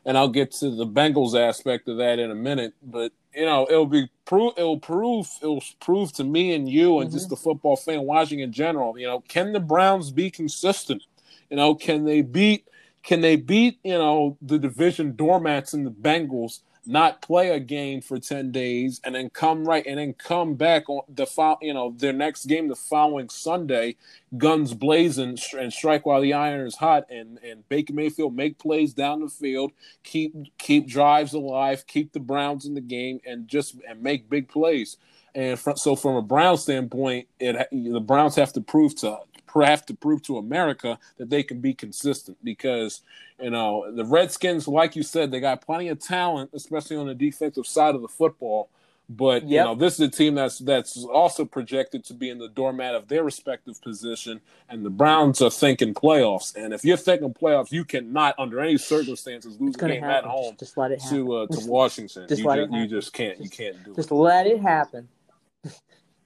And 0.06 0.18
I'll 0.18 0.28
get 0.30 0.52
to 0.54 0.72
the 0.72 0.88
Bengals 0.88 1.40
aspect 1.40 1.88
of 1.88 1.98
that 1.98 2.18
in 2.18 2.32
a 2.32 2.36
minute, 2.36 2.74
but 2.82 3.12
you 3.34 3.46
know 3.46 3.68
it'll 3.70 3.86
be 3.86 4.10
proof. 4.26 4.54
it'll 4.58 4.80
prove 4.80 5.30
it'll 5.42 5.64
prove 5.80 6.12
to 6.14 6.24
me 6.24 6.54
and 6.54 6.70
you 6.70 7.00
and 7.00 7.12
just 7.12 7.26
mm-hmm. 7.26 7.32
the 7.32 7.38
football 7.38 7.76
fan 7.76 8.04
watching 8.04 8.40
in 8.40 8.52
general. 8.52 8.98
You 8.98 9.08
know, 9.08 9.22
can 9.28 9.54
the 9.54 9.60
Browns 9.60 10.12
be 10.12 10.32
consistent? 10.32 11.04
You 11.50 11.58
know, 11.58 11.76
can 11.76 12.06
they 12.06 12.22
beat 12.22 12.68
can 13.04 13.22
they 13.22 13.36
beat 13.36 13.80
you 13.84 13.98
know 13.98 14.38
the 14.42 14.60
division 14.60 15.16
doormats 15.16 15.74
and 15.74 15.86
the 15.86 15.92
Bengals? 15.92 16.62
Not 16.86 17.22
play 17.22 17.50
a 17.50 17.60
game 17.60 18.02
for 18.02 18.20
ten 18.20 18.52
days 18.52 19.00
and 19.04 19.14
then 19.14 19.30
come 19.30 19.66
right 19.66 19.86
and 19.86 20.00
then 20.00 20.14
come 20.14 20.56
back 20.56 20.90
on 20.90 21.02
the 21.08 21.28
you 21.62 21.74
know 21.74 21.94
their 21.98 22.14
next 22.14 22.46
game 22.46 22.68
the 22.68 22.76
following 22.76 23.30
Sunday, 23.30 23.96
guns 24.38 24.74
blazing 24.74 25.38
and 25.58 25.74
strike 25.74 26.06
while 26.06 26.22
the 26.22 26.34
iron 26.34 26.66
is 26.66 26.76
hot 26.76 27.06
and 27.10 27.38
and 27.44 27.68
Baker 27.70 27.94
Mayfield 27.94 28.36
make 28.36 28.58
plays 28.58 28.94
down 28.94 29.22
the 29.22 29.30
field, 29.30 29.72
keep 30.04 30.34
keep 30.58 30.88
drives 30.88 31.34
alive, 31.34 31.86
keep 31.86 32.14
the 32.14 32.20
Browns 32.20 32.66
in 32.66 32.74
the 32.74 32.82
game, 32.82 33.20
and 33.26 33.48
just 33.48 33.76
and 33.88 34.02
make 34.02 34.30
big 34.30 34.48
plays. 34.50 34.98
And 35.36 35.60
so, 35.76 35.96
from 35.96 36.16
a 36.16 36.22
Brown 36.22 36.58
standpoint, 36.58 37.28
it 37.40 37.68
the 37.72 38.02
Browns 38.02 38.36
have 38.36 38.54
to 38.54 38.62
prove 38.62 38.96
to 38.98 39.20
have 39.56 39.86
to 39.88 39.94
prove 39.94 40.22
to 40.24 40.38
America 40.38 40.98
that 41.18 41.30
they 41.30 41.44
can 41.44 41.60
be 41.62 41.74
consistent 41.74 42.38
because 42.44 43.02
you 43.42 43.50
know 43.50 43.92
the 43.94 44.06
Redskins, 44.06 44.68
like 44.68 44.96
you 44.96 45.04
said, 45.04 45.32
they 45.32 45.40
got 45.40 45.62
plenty 45.62 45.88
of 45.90 46.00
talent, 46.00 46.52
especially 46.54 46.98
on 46.98 47.08
the 47.08 47.16
defensive 47.16 47.68
side 47.68 47.96
of 47.96 48.02
the 48.02 48.08
football. 48.08 48.70
But 49.12 49.44
you 49.46 49.58
know, 49.58 49.74
this 49.74 49.96
is 49.96 50.02
a 50.02 50.08
team 50.12 50.36
that's 50.36 50.60
that's 50.60 51.04
also 51.04 51.44
projected 51.44 52.04
to 52.06 52.14
be 52.14 52.30
in 52.30 52.38
the 52.38 52.48
doormat 52.48 52.94
of 52.94 53.08
their 53.08 53.24
respective 53.24 53.82
position, 53.82 54.40
and 54.70 54.86
the 54.86 54.92
Browns 54.92 55.42
are 55.42 55.50
thinking 55.50 55.96
playoffs. 55.96 56.56
And 56.56 56.76
if 56.76 56.86
you're 56.86 56.96
thinking 56.96 57.34
playoffs, 57.34 57.72
you 57.72 57.86
cannot, 57.86 58.36
under 58.38 58.60
any 58.60 58.78
circumstances, 58.78 59.60
lose 59.60 59.74
a 59.76 59.80
game 59.80 60.04
happen. 60.04 60.10
at 60.18 60.24
home 60.26 60.52
Just, 60.60 60.60
just 60.60 60.78
let 60.78 60.92
it 60.92 61.02
happen. 61.02 61.26
to 61.26 61.36
uh, 61.38 61.48
to 61.48 61.54
Just- 61.54 61.68
Washington. 61.70 62.28
just 62.28 62.42
you, 62.42 62.48
let 62.48 62.56
ju- 62.58 62.64
it 62.66 62.72
you 62.72 62.88
just 62.88 63.12
can't. 63.12 63.40
You 63.42 63.50
can't 63.50 63.84
do 63.84 63.94
it. 63.94 63.96
Just 63.96 64.12
let 64.12 64.46
it 64.46 64.60
happen. 64.62 65.08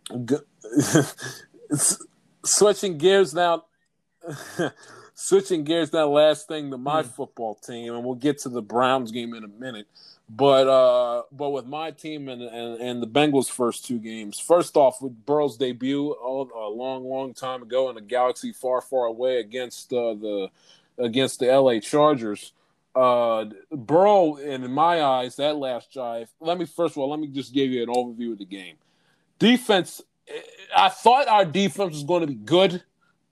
Switching 2.45 2.97
gears 2.97 3.33
now 3.33 3.63
switching 5.15 5.63
gears 5.63 5.93
now 5.93 6.07
last 6.07 6.47
thing 6.47 6.71
to 6.71 6.77
my 6.77 7.01
Hmm. 7.03 7.09
football 7.09 7.55
team 7.55 7.93
and 7.93 8.03
we'll 8.03 8.15
get 8.15 8.39
to 8.39 8.49
the 8.49 8.61
browns 8.61 9.11
game 9.11 9.33
in 9.33 9.43
a 9.43 9.47
minute 9.47 9.87
but 10.29 10.67
uh 10.67 11.23
but 11.31 11.49
with 11.49 11.65
my 11.65 11.91
team 11.91 12.29
and 12.29 12.41
and, 12.41 12.81
and 12.81 13.03
the 13.03 13.07
bengals 13.07 13.49
first 13.49 13.85
two 13.85 13.99
games 13.99 14.39
first 14.39 14.77
off 14.77 15.01
with 15.01 15.25
burrow's 15.25 15.57
debut 15.57 16.11
all, 16.13 16.49
a 16.55 16.69
long 16.69 17.03
long 17.03 17.33
time 17.33 17.61
ago 17.61 17.89
in 17.89 17.97
a 17.97 18.01
galaxy 18.01 18.51
far 18.53 18.81
far 18.81 19.05
away 19.05 19.37
against 19.39 19.91
uh, 19.93 20.13
the 20.13 20.49
against 20.97 21.39
the 21.39 21.47
la 21.47 21.77
chargers 21.79 22.53
uh 22.95 23.45
burrow 23.71 24.35
in 24.37 24.71
my 24.71 25.03
eyes 25.03 25.35
that 25.35 25.57
last 25.57 25.91
drive 25.91 26.29
let 26.39 26.57
me 26.57 26.65
first 26.65 26.93
of 26.93 26.99
all 26.99 27.09
let 27.09 27.19
me 27.19 27.27
just 27.27 27.53
give 27.53 27.69
you 27.69 27.83
an 27.83 27.89
overview 27.89 28.31
of 28.31 28.37
the 28.37 28.45
game 28.45 28.75
defense 29.39 30.01
I 30.75 30.89
thought 30.89 31.27
our 31.27 31.45
defense 31.45 31.93
was 31.93 32.03
going 32.03 32.21
to 32.21 32.27
be 32.27 32.35
good 32.35 32.83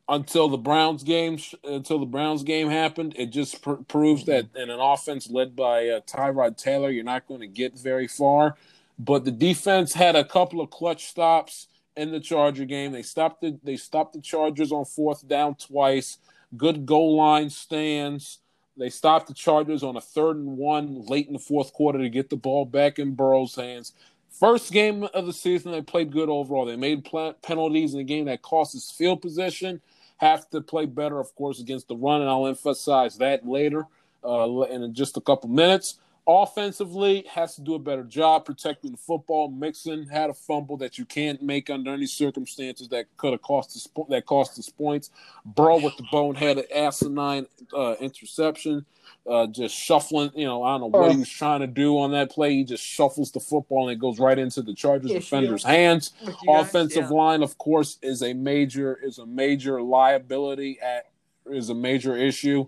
until 0.10 0.50
the 0.50 0.58
Browns 0.58 1.04
game 1.04 1.40
until 1.64 2.00
the 2.00 2.06
Browns 2.06 2.44
game 2.44 2.70
happened. 2.70 3.16
It 3.18 3.28
just 3.28 3.62
pr- 3.62 3.74
proves 3.74 4.26
that 4.26 4.48
in 4.56 4.70
an 4.70 4.80
offense 4.80 5.30
led 5.30 5.56
by 5.56 5.88
uh, 5.88 6.02
Tyrod 6.02 6.58
Taylor, 6.58 6.90
you're 6.90 7.04
not 7.04 7.28
going 7.28 7.40
to 7.42 7.48
get 7.48 7.78
very 7.78 8.08
far. 8.08 8.56
But 9.00 9.26
the 9.26 9.32
defense 9.32 9.94
had 9.94 10.16
a 10.16 10.26
couple 10.26 10.62
of 10.62 10.70
clutch 10.70 11.06
stops 11.06 11.68
in 11.96 12.12
the 12.12 12.20
Charger 12.20 12.66
game. 12.66 12.92
They 12.92 13.04
stopped 13.04 13.42
the 13.42 13.58
they 13.64 13.78
stopped 13.78 14.14
the 14.14 14.22
Chargers 14.22 14.72
on 14.72 14.86
fourth 14.86 15.28
down 15.28 15.56
twice. 15.56 16.18
Good 16.56 16.86
goal 16.86 17.16
line 17.16 17.50
stands. 17.50 18.40
They 18.78 18.90
stopped 18.90 19.28
the 19.28 19.34
Chargers 19.34 19.84
on 19.84 19.96
a 19.96 20.02
third 20.02 20.38
and 20.38 20.58
one 20.58 21.06
late 21.06 21.28
in 21.28 21.34
the 21.34 21.40
fourth 21.40 21.74
quarter 21.74 22.00
to 22.00 22.10
get 22.10 22.30
the 22.30 22.38
ball 22.38 22.66
back 22.66 23.00
in 23.00 23.16
Burrow's 23.16 23.56
hands. 23.56 23.94
First 24.32 24.72
game 24.72 25.04
of 25.14 25.26
the 25.26 25.34
season, 25.34 25.72
they 25.72 25.82
played 25.82 26.12
good 26.12 26.30
overall. 26.30 26.66
They 26.66 26.76
made 26.76 27.06
pl- 27.06 27.34
penalties 27.42 27.94
in 27.94 28.00
a 28.00 28.04
game 28.04 28.26
that 28.26 28.42
cost 28.42 28.76
us 28.76 28.92
field 28.92 29.22
position. 29.22 29.82
Have 30.18 30.50
to 30.52 30.62
play 30.62 30.86
better, 30.86 31.20
of 31.20 31.36
course, 31.36 31.60
against 31.60 31.88
the 31.88 31.96
run, 31.96 32.22
and 32.22 32.30
I'll 32.30 32.48
emphasize 32.48 33.18
that 33.18 33.48
later 33.48 33.86
uh, 34.24 34.62
in 34.64 34.94
just 34.94 35.18
a 35.18 35.22
couple 35.22 35.50
minutes. 35.50 36.00
Offensively, 36.28 37.26
has 37.30 37.56
to 37.56 37.62
do 37.62 37.74
a 37.74 37.80
better 37.80 38.04
job 38.04 38.46
protecting 38.46 38.92
the 38.92 38.98
football. 38.98 39.50
Mixon 39.50 40.08
had 40.08 40.30
a 40.30 40.34
fumble 40.34 40.78
that 40.78 40.98
you 40.98 41.06
can't 41.06 41.42
make 41.42 41.70
under 41.70 41.92
any 41.92 42.06
circumstances 42.06 42.88
that 42.90 43.06
could 43.18 43.32
have 43.32 43.42
cost 43.42 43.76
us 43.76 43.88
that 44.10 44.26
cost 44.26 44.58
us 44.60 44.70
points. 44.70 45.10
Burrow 45.46 45.80
with 45.80 45.98
the 45.98 46.06
bonehead 46.12 46.64
asinine 46.74 47.48
uh, 47.74 47.96
interception 48.00 48.86
uh, 49.28 49.48
just 49.48 49.76
shuffling. 49.76 50.32
You 50.36 50.46
know, 50.46 50.64
I 50.64 50.78
don't 50.78 50.92
know 50.92 51.00
what 51.00 51.12
he 51.12 51.18
was 51.18 51.30
trying 51.30 51.62
to 51.62 51.68
do 51.68 51.98
on 52.00 52.12
that 52.12 52.32
play. 52.32 52.54
He 52.54 52.64
just 52.64 52.84
shuffles 52.84 53.32
the 53.32 53.40
football 53.40 53.88
and 53.88 53.98
it 53.98 54.00
goes 54.00 54.20
right 54.20 54.38
into 54.38 54.62
the 54.62 54.74
Chargers 54.74 55.12
defender's 55.12 55.64
hands. 55.64 56.14
Guys, 56.26 56.36
Offensive 56.48 57.10
yeah. 57.10 57.16
line, 57.16 57.44
of 57.44 57.58
course, 57.58 57.98
is 58.02 58.24
a 58.24 58.34
major 58.34 58.98
is 59.02 59.20
a 59.20 59.26
major 59.26 59.82
liability. 59.82 60.80
At 60.82 61.08
is 61.46 61.70
a 61.70 61.76
major 61.76 62.16
issue. 62.16 62.68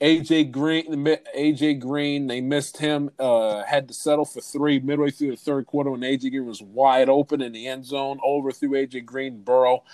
AJ 0.00 0.50
Green, 0.52 1.04
AJ 1.36 1.80
Green, 1.80 2.26
they 2.26 2.40
missed 2.40 2.78
him. 2.78 3.10
Uh, 3.18 3.64
had 3.64 3.88
to 3.88 3.94
settle 3.94 4.24
for 4.24 4.40
three 4.40 4.80
midway 4.80 5.10
through 5.10 5.32
the 5.32 5.36
third 5.36 5.66
quarter 5.66 5.90
when 5.90 6.00
AJ 6.00 6.30
Green 6.30 6.46
was 6.46 6.62
wide 6.62 7.08
open 7.10 7.42
in 7.42 7.52
the 7.52 7.66
end 7.66 7.84
zone. 7.84 8.18
Over 8.24 8.50
through 8.50 8.70
AJ 8.70 9.04
Green. 9.04 9.42
Burrow. 9.42 9.84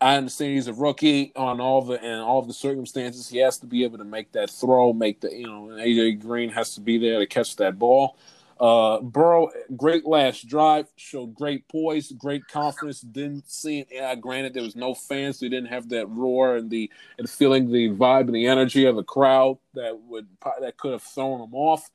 I 0.00 0.16
understand 0.16 0.54
he's 0.54 0.66
a 0.66 0.74
rookie 0.74 1.32
on 1.34 1.60
all 1.60 1.80
the 1.80 1.94
and 2.02 2.20
all 2.20 2.42
the 2.42 2.52
circumstances. 2.52 3.28
He 3.28 3.38
has 3.38 3.58
to 3.58 3.66
be 3.66 3.84
able 3.84 3.98
to 3.98 4.04
make 4.04 4.32
that 4.32 4.50
throw, 4.50 4.92
make 4.92 5.20
the 5.20 5.32
you 5.32 5.46
know, 5.46 5.68
AJ 5.78 6.20
Green 6.20 6.50
has 6.50 6.74
to 6.74 6.82
be 6.82 6.98
there 6.98 7.20
to 7.20 7.26
catch 7.26 7.56
that 7.56 7.78
ball. 7.78 8.18
Uh, 8.60 9.00
Burrow, 9.00 9.50
great 9.76 10.06
last 10.06 10.46
drive, 10.46 10.86
showed 10.96 11.34
great 11.34 11.66
poise, 11.68 12.12
great 12.12 12.46
confidence. 12.46 13.00
Didn't 13.00 13.50
see. 13.50 13.84
Yeah, 13.90 14.14
granted, 14.14 14.54
there 14.54 14.62
was 14.62 14.76
no 14.76 14.94
fans, 14.94 15.40
he 15.40 15.48
didn't 15.48 15.70
have 15.70 15.88
that 15.88 16.08
roar 16.08 16.56
and 16.56 16.70
the 16.70 16.90
and 17.18 17.28
feeling 17.28 17.70
the 17.70 17.90
vibe 17.90 18.26
and 18.26 18.34
the 18.34 18.46
energy 18.46 18.84
of 18.84 18.96
the 18.96 19.02
crowd 19.02 19.58
that 19.74 19.98
would 20.08 20.28
that 20.60 20.76
could 20.76 20.92
have 20.92 21.02
thrown 21.02 21.40
him 21.40 21.54
off. 21.54 21.90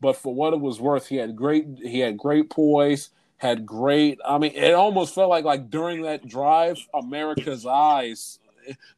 But 0.00 0.16
for 0.16 0.34
what 0.34 0.52
it 0.52 0.60
was 0.60 0.80
worth, 0.80 1.08
he 1.08 1.16
had 1.16 1.34
great 1.34 1.66
he 1.82 1.98
had 2.00 2.16
great 2.16 2.50
poise, 2.50 3.10
had 3.38 3.66
great. 3.66 4.18
I 4.24 4.38
mean, 4.38 4.52
it 4.54 4.74
almost 4.74 5.14
felt 5.14 5.30
like 5.30 5.44
like 5.44 5.70
during 5.70 6.02
that 6.02 6.28
drive, 6.28 6.78
America's 6.94 7.66
eyes 7.66 8.38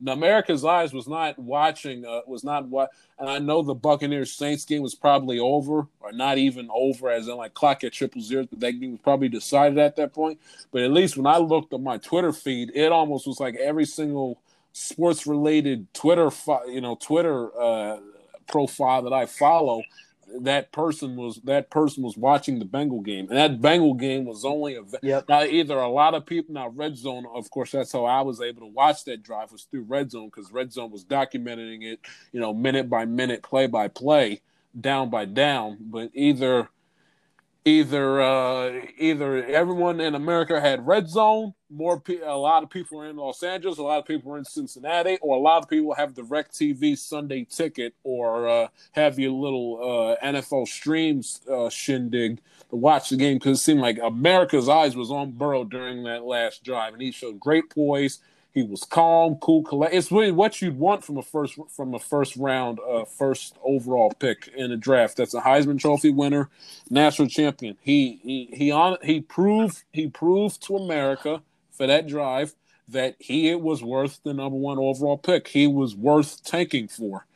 America's 0.07 0.65
eyes 0.65 0.93
was 0.93 1.09
not 1.09 1.39
watching. 1.39 2.05
Uh, 2.05 2.21
was 2.27 2.45
not 2.45 2.67
what. 2.67 2.91
And 3.19 3.29
I 3.29 3.39
know 3.39 3.63
the 3.63 3.75
Buccaneers 3.75 4.33
Saints 4.33 4.65
game 4.65 4.83
was 4.83 4.95
probably 4.95 5.39
over, 5.39 5.87
or 6.01 6.13
not 6.13 6.39
even 6.39 6.69
over, 6.73 7.11
as 7.11 7.29
in 7.29 7.37
like 7.37 7.55
clock 7.55 7.85
at 7.85 7.93
triple 7.93 8.21
zero. 8.21 8.47
But 8.49 8.61
that 8.61 8.73
game 8.73 8.93
was 8.93 9.01
probably 9.01 9.29
decided 9.29 9.79
at 9.79 9.97
that 9.97 10.13
point. 10.13 10.41
But 10.73 10.83
at 10.83 10.93
least 10.93 11.17
when 11.17 11.27
I 11.27 11.39
looked 11.39 11.73
at 11.73 11.81
my 11.81 11.99
Twitter 11.99 12.33
feed, 12.33 12.73
it 12.75 12.93
almost 12.93 13.27
was 13.27 13.41
like 13.41 13.57
every 13.57 13.87
single 13.87 14.41
sports 14.73 15.27
related 15.27 15.93
Twitter, 15.95 16.31
you 16.67 16.81
know, 16.81 16.97
Twitter 17.01 17.49
uh, 17.59 17.99
profile 18.47 19.03
that 19.03 19.13
I 19.13 19.27
follow 19.27 19.83
that 20.41 20.73
person 20.73 21.17
was 21.17 21.41
that 21.45 21.71
person 21.71 22.03
was 22.03 22.17
watching 22.17 22.59
the 22.59 22.65
Bengal 22.65 23.01
game, 23.01 23.29
and 23.29 23.39
that 23.39 23.61
Bengal 23.61 23.95
game 23.95 24.25
was 24.25 24.45
only 24.45 24.77
a 24.77 24.83
yep. 25.03 25.29
now 25.29 25.43
either 25.43 25.77
a 25.79 25.89
lot 25.89 26.15
of 26.15 26.27
people 26.27 26.55
now 26.55 26.69
Red 26.69 26.97
Zone. 26.97 27.25
Of 27.35 27.51
course, 27.51 27.73
that's 27.73 27.93
how 27.93 28.05
I 28.05 28.23
was 28.23 28.41
able 28.41 28.61
to 28.63 28.67
watch 28.67 29.05
that 29.05 29.23
drive 29.23 29.53
was 29.53 29.65
through 29.65 29.83
Red 29.83 30.11
Zone 30.11 30.27
because 30.27 30.53
Red 30.53 30.73
Zone 30.73 30.91
was 30.91 31.05
documenting 31.05 31.83
it, 31.85 32.01
you 32.33 32.41
know, 32.41 32.53
minute 32.53 32.89
by 32.89 33.05
minute, 33.05 33.43
play 33.43 33.67
by 33.67 33.89
play, 33.89 34.41
down 34.79 35.11
by 35.11 35.25
down. 35.25 35.79
But 35.81 36.11
either 36.15 36.69
either 37.67 38.23
uh, 38.23 38.81
either 38.97 39.45
everyone 39.45 40.01
in 40.01 40.15
America 40.15 40.61
had 40.61 40.87
red 40.87 41.09
zone, 41.09 41.53
more 41.69 42.01
pe- 42.01 42.21
a 42.21 42.37
lot 42.37 42.63
of 42.63 42.71
people 42.71 43.01
are 43.01 43.09
in 43.09 43.17
Los 43.17 43.43
Angeles, 43.43 43.79
a 43.79 43.83
lot 43.83 43.99
of 43.99 44.07
people 44.07 44.33
are 44.33 44.39
in 44.39 44.45
Cincinnati, 44.45 45.19
or 45.21 45.37
a 45.37 45.41
lot 45.41 45.63
of 45.63 45.69
people 45.69 45.93
have 45.95 46.15
DirecTV 46.15 46.97
Sunday 46.97 47.45
ticket, 47.45 47.93
or 48.05 48.49
uh, 48.49 48.69
have 48.93 49.19
your 49.19 49.33
little 49.33 50.17
uh, 50.23 50.25
NFL 50.25 50.69
streams 50.69 51.41
uh, 51.53 51.69
shindig 51.69 52.41
to 52.71 52.77
watch 52.77 53.11
the 53.11 53.17
game 53.17 53.37
because 53.39 53.59
it 53.59 53.63
seemed 53.63 53.81
like 53.81 53.99
America's 54.03 54.69
eyes 54.69 54.97
was 54.97 55.11
on 55.11 55.33
Burrow 55.33 55.65
during 55.65 56.05
that 56.05 56.25
last 56.25 56.63
drive, 56.65 56.93
and 56.95 57.03
he 57.03 57.11
showed 57.11 57.41
great 57.41 57.69
poise 57.69 58.21
he 58.57 58.63
was 58.63 58.85
calm, 58.85 59.37
cool, 59.37 59.63
collect. 59.63 59.95
It's 59.95 60.11
really 60.11 60.33
what 60.33 60.63
you'd 60.63 60.79
want 60.79 61.05
from 61.05 61.19
a 61.19 61.23
first 61.23 61.59
from 61.69 61.93
a 61.95 61.99
first 61.99 62.37
round, 62.37 62.81
uh, 62.81 63.05
first 63.05 63.55
overall 63.63 64.11
pick 64.19 64.49
in 64.57 64.73
a 64.73 64.79
draft. 64.79 65.19
That's 65.19 65.35
a 65.35 65.43
Heisman 65.43 65.79
Trophy 65.79 66.11
winner, 66.11 66.49
national 66.89 67.29
champion. 67.29 67.77
He 67.83 68.19
he 68.25 68.49
he 68.57 68.71
on 68.73 68.97
he 69.03 69.21
proved 69.21 69.85
he 69.93 70.09
proved 70.09 70.63
to 70.69 70.77
America 70.77 71.43
for 71.71 71.87
that 71.87 72.09
drive 72.09 72.55
that 72.89 73.17
he 73.19 73.55
was 73.55 73.85
worth 73.85 74.21
the 74.25 74.33
number 74.33 74.57
one 74.57 74.79
overall 74.79 75.19
pick. 75.19 75.49
He 75.49 75.67
was 75.67 75.95
worth 75.95 76.43
tanking 76.43 76.89
for, 76.89 77.27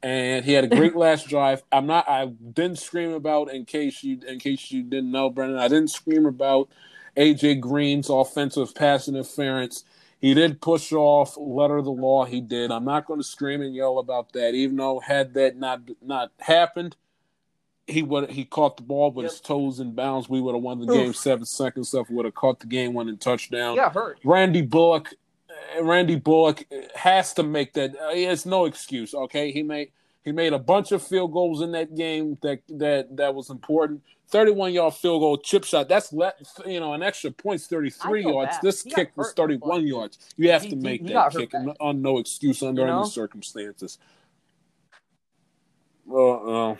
and 0.00 0.44
he 0.44 0.52
had 0.52 0.62
a 0.62 0.68
great 0.68 0.94
last 0.96 1.28
drive. 1.28 1.64
I'm 1.72 1.86
not. 1.86 2.08
I 2.08 2.26
didn't 2.26 2.78
scream 2.78 3.14
about 3.14 3.52
in 3.52 3.64
case 3.64 4.04
you 4.04 4.20
in 4.28 4.38
case 4.38 4.70
you 4.70 4.84
didn't 4.84 5.10
know, 5.10 5.28
Brendan. 5.28 5.58
I 5.58 5.66
didn't 5.66 5.90
scream 5.90 6.24
about 6.24 6.68
AJ 7.16 7.58
Green's 7.62 8.08
offensive 8.08 8.76
pass 8.76 9.08
interference 9.08 9.82
he 10.20 10.34
did 10.34 10.60
push 10.60 10.92
off 10.92 11.36
letter 11.36 11.78
of 11.78 11.84
the 11.84 11.90
law. 11.90 12.24
He 12.24 12.40
did. 12.40 12.70
I'm 12.70 12.84
not 12.84 13.06
going 13.06 13.20
to 13.20 13.26
scream 13.26 13.62
and 13.62 13.74
yell 13.74 13.98
about 13.98 14.32
that, 14.32 14.54
even 14.54 14.76
though 14.76 15.00
had 15.00 15.34
that 15.34 15.56
not 15.56 15.80
not 16.02 16.32
happened, 16.40 16.96
he 17.88 18.02
would 18.02 18.30
he 18.30 18.44
caught 18.44 18.76
the 18.76 18.82
ball 18.82 19.10
with 19.10 19.24
yep. 19.24 19.32
his 19.32 19.40
toes 19.40 19.80
in 19.80 19.92
bounds. 19.92 20.28
We 20.28 20.40
would 20.40 20.54
have 20.54 20.62
won 20.62 20.80
the 20.80 20.92
Oof. 20.92 20.98
game 20.98 21.14
seven 21.14 21.46
seconds 21.46 21.92
left. 21.94 22.10
Would 22.10 22.26
have 22.26 22.34
caught 22.34 22.60
the 22.60 22.66
game 22.66 22.94
winning 22.94 23.16
touchdown. 23.16 23.76
Yeah, 23.76 23.90
hurt. 23.90 24.18
Randy 24.24 24.62
Bullock. 24.62 25.14
Randy 25.80 26.16
Bullock 26.16 26.66
has 26.94 27.32
to 27.34 27.42
make 27.42 27.72
that. 27.74 27.96
Uh, 27.96 28.10
it's 28.12 28.46
no 28.46 28.66
excuse. 28.66 29.14
Okay, 29.14 29.50
he 29.50 29.62
made 29.62 29.90
he 30.28 30.32
made 30.32 30.52
a 30.52 30.58
bunch 30.58 30.92
of 30.92 31.02
field 31.02 31.32
goals 31.32 31.62
in 31.62 31.72
that 31.72 31.96
game 31.96 32.36
that 32.42 32.60
that 32.68 33.16
that 33.16 33.34
was 33.34 33.48
important. 33.48 34.02
31 34.28 34.74
yard 34.74 34.92
field 34.92 35.22
goal 35.22 35.38
chip 35.38 35.64
shot. 35.64 35.88
That's 35.88 36.12
let 36.12 36.36
you 36.66 36.80
know 36.80 36.92
an 36.92 37.02
extra 37.02 37.30
points, 37.30 37.66
33 37.66 38.24
yards. 38.24 38.56
Bad. 38.56 38.62
This 38.62 38.82
he 38.82 38.90
kick 38.90 39.12
was 39.16 39.32
31 39.32 39.86
yards. 39.86 40.18
You 40.36 40.50
have 40.50 40.64
he, 40.64 40.70
to 40.70 40.76
make 40.76 41.00
he, 41.00 41.14
that 41.14 41.32
kick 41.32 41.54
on 41.80 42.02
no 42.02 42.18
excuse 42.18 42.62
under 42.62 42.82
you 42.82 42.88
know? 42.88 43.00
any 43.00 43.08
circumstances. 43.08 43.98
Well, 46.04 46.72
uh, 46.72 46.76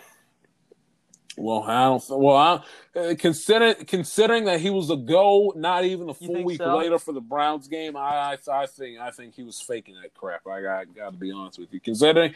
well, 1.39 1.63
I 1.63 1.85
don't. 1.85 2.03
Well, 2.09 2.35
I 2.35 2.99
uh, 2.99 3.15
consider 3.17 3.73
considering 3.73 4.45
that 4.45 4.59
he 4.59 4.69
was 4.69 4.89
a 4.89 4.97
go, 4.97 5.53
not 5.55 5.85
even 5.85 6.09
a 6.09 6.13
full 6.13 6.43
week 6.43 6.57
so? 6.57 6.77
later 6.77 6.99
for 6.99 7.13
the 7.13 7.21
Browns 7.21 7.67
game. 7.67 7.95
I, 7.95 8.37
I, 8.49 8.61
I 8.61 8.65
think 8.65 8.99
I 8.99 9.11
think 9.11 9.35
he 9.35 9.43
was 9.43 9.61
faking 9.61 9.95
that 10.01 10.13
crap. 10.13 10.45
I 10.45 10.61
got, 10.61 10.93
got 10.93 11.11
to 11.11 11.17
be 11.17 11.31
honest 11.31 11.59
with 11.59 11.73
you. 11.73 11.79
Considering 11.79 12.33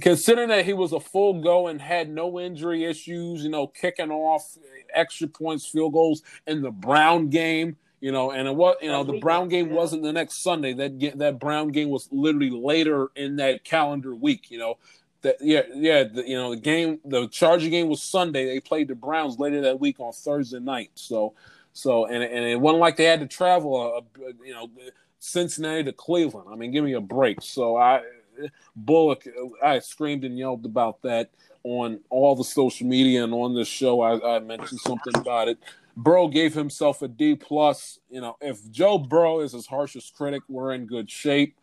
considering 0.00 0.48
that 0.48 0.64
he 0.64 0.72
was 0.72 0.92
a 0.92 1.00
full 1.00 1.42
go 1.42 1.66
and 1.68 1.80
had 1.80 2.08
no 2.08 2.38
injury 2.38 2.84
issues, 2.84 3.42
you 3.42 3.50
know, 3.50 3.66
kicking 3.66 4.10
off 4.10 4.56
extra 4.94 5.28
points, 5.28 5.66
field 5.66 5.92
goals 5.92 6.22
in 6.46 6.62
the 6.62 6.70
Brown 6.70 7.28
game, 7.28 7.76
you 8.00 8.12
know, 8.12 8.30
and 8.30 8.46
it 8.46 8.54
was, 8.54 8.76
you 8.80 8.88
know, 8.88 9.04
the 9.04 9.18
Brown 9.18 9.48
game 9.48 9.70
wasn't 9.70 10.02
the 10.02 10.12
next 10.12 10.42
Sunday. 10.42 10.72
That 10.72 11.18
that 11.18 11.38
Brown 11.38 11.68
game 11.68 11.88
was 11.88 12.08
literally 12.12 12.50
later 12.50 13.08
in 13.16 13.36
that 13.36 13.64
calendar 13.64 14.14
week, 14.14 14.50
you 14.50 14.58
know. 14.58 14.78
That 15.26 15.38
yeah, 15.40 15.62
yeah, 15.74 16.04
the, 16.04 16.22
you 16.24 16.36
know, 16.36 16.50
the 16.50 16.60
game, 16.60 17.00
the 17.04 17.26
Charger 17.26 17.68
game 17.68 17.88
was 17.88 18.00
Sunday. 18.00 18.46
They 18.46 18.60
played 18.60 18.86
the 18.86 18.94
Browns 18.94 19.40
later 19.40 19.60
that 19.62 19.80
week 19.80 19.98
on 19.98 20.12
Thursday 20.12 20.60
night. 20.60 20.92
So, 20.94 21.34
so 21.72 22.06
and 22.06 22.22
and 22.22 22.44
it 22.44 22.60
wasn't 22.60 22.80
like 22.80 22.96
they 22.96 23.06
had 23.06 23.18
to 23.20 23.26
travel, 23.26 23.76
a, 23.76 23.98
a 23.98 24.32
you 24.44 24.52
know, 24.52 24.70
Cincinnati 25.18 25.82
to 25.82 25.92
Cleveland. 25.92 26.48
I 26.48 26.54
mean, 26.54 26.70
give 26.70 26.84
me 26.84 26.92
a 26.92 27.00
break. 27.00 27.42
So 27.42 27.76
I 27.76 28.02
Bullock, 28.76 29.26
I 29.62 29.80
screamed 29.80 30.24
and 30.24 30.38
yelled 30.38 30.64
about 30.64 31.02
that 31.02 31.30
on 31.64 31.98
all 32.08 32.36
the 32.36 32.44
social 32.44 32.86
media 32.86 33.24
and 33.24 33.34
on 33.34 33.54
this 33.54 33.66
show. 33.66 34.00
I, 34.00 34.36
I 34.36 34.38
mentioned 34.38 34.80
something 34.80 35.16
about 35.16 35.48
it. 35.48 35.58
Burrow 35.96 36.28
gave 36.28 36.54
himself 36.54 37.02
a 37.02 37.08
D 37.08 37.34
plus. 37.34 37.98
You 38.10 38.20
know, 38.20 38.36
if 38.40 38.70
Joe 38.70 38.98
Burrow 38.98 39.40
is 39.40 39.52
his 39.52 39.66
harshest 39.66 40.14
critic, 40.14 40.42
we're 40.48 40.74
in 40.74 40.86
good 40.86 41.10
shape. 41.10 41.56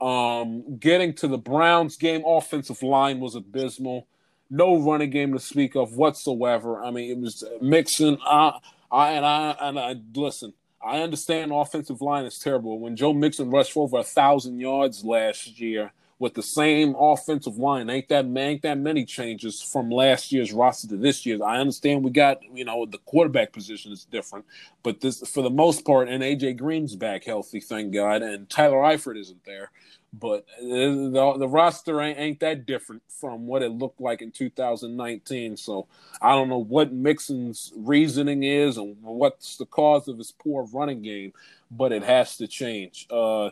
Um, 0.00 0.78
getting 0.78 1.12
to 1.14 1.28
the 1.28 1.38
Browns 1.38 1.96
game, 1.96 2.22
offensive 2.26 2.82
line 2.82 3.20
was 3.20 3.34
abysmal. 3.34 4.06
No 4.48 4.78
running 4.78 5.10
game 5.10 5.32
to 5.32 5.38
speak 5.38 5.76
of 5.76 5.96
whatsoever. 5.96 6.82
I 6.82 6.90
mean, 6.90 7.10
it 7.10 7.18
was 7.18 7.44
Mixon. 7.60 8.18
I, 8.24 8.58
I 8.90 9.10
and 9.12 9.26
I 9.26 9.56
and 9.60 9.78
I 9.78 9.96
listen. 10.14 10.54
I 10.82 11.02
understand 11.02 11.52
offensive 11.52 12.00
line 12.00 12.24
is 12.24 12.38
terrible. 12.38 12.78
When 12.78 12.96
Joe 12.96 13.12
Mixon 13.12 13.50
rushed 13.50 13.72
for 13.72 13.84
over 13.84 13.98
a 13.98 14.02
thousand 14.02 14.58
yards 14.58 15.04
last 15.04 15.60
year, 15.60 15.92
with 16.20 16.34
the 16.34 16.42
same 16.42 16.94
offensive 16.98 17.56
line. 17.56 17.90
Ain't 17.90 18.08
that 18.10 18.26
ain't 18.36 18.62
that 18.62 18.78
many 18.78 19.04
changes 19.04 19.60
from 19.60 19.90
last 19.90 20.30
year's 20.30 20.52
roster 20.52 20.86
to 20.88 20.96
this 20.96 21.26
year's. 21.26 21.40
I 21.40 21.56
understand 21.56 22.04
we 22.04 22.10
got 22.10 22.40
you 22.54 22.64
know 22.64 22.86
the 22.86 22.98
quarterback 22.98 23.52
position 23.52 23.90
is 23.90 24.04
different, 24.04 24.44
but 24.84 25.00
this 25.00 25.26
for 25.28 25.42
the 25.42 25.50
most 25.50 25.84
part, 25.84 26.08
and 26.08 26.22
AJ 26.22 26.58
Green's 26.58 26.94
back 26.94 27.24
healthy, 27.24 27.58
thank 27.58 27.92
God, 27.92 28.22
and 28.22 28.48
Tyler 28.48 28.76
Eifert 28.76 29.18
isn't 29.18 29.44
there. 29.44 29.72
But 30.12 30.44
the, 30.60 31.36
the 31.38 31.48
roster 31.48 32.00
ain't, 32.00 32.18
ain't 32.18 32.40
that 32.40 32.66
different 32.66 33.02
from 33.08 33.46
what 33.46 33.62
it 33.62 33.70
looked 33.70 34.00
like 34.00 34.22
in 34.22 34.32
2019. 34.32 35.56
So 35.56 35.86
I 36.20 36.32
don't 36.32 36.48
know 36.48 36.58
what 36.58 36.92
Mixon's 36.92 37.72
reasoning 37.76 38.42
is 38.42 38.76
and 38.76 38.96
what's 39.02 39.56
the 39.56 39.66
cause 39.66 40.08
of 40.08 40.18
his 40.18 40.32
poor 40.32 40.64
running 40.72 41.02
game, 41.02 41.32
but 41.70 41.92
it 41.92 42.02
has 42.02 42.36
to 42.38 42.48
change. 42.48 43.06
Uh, 43.08 43.50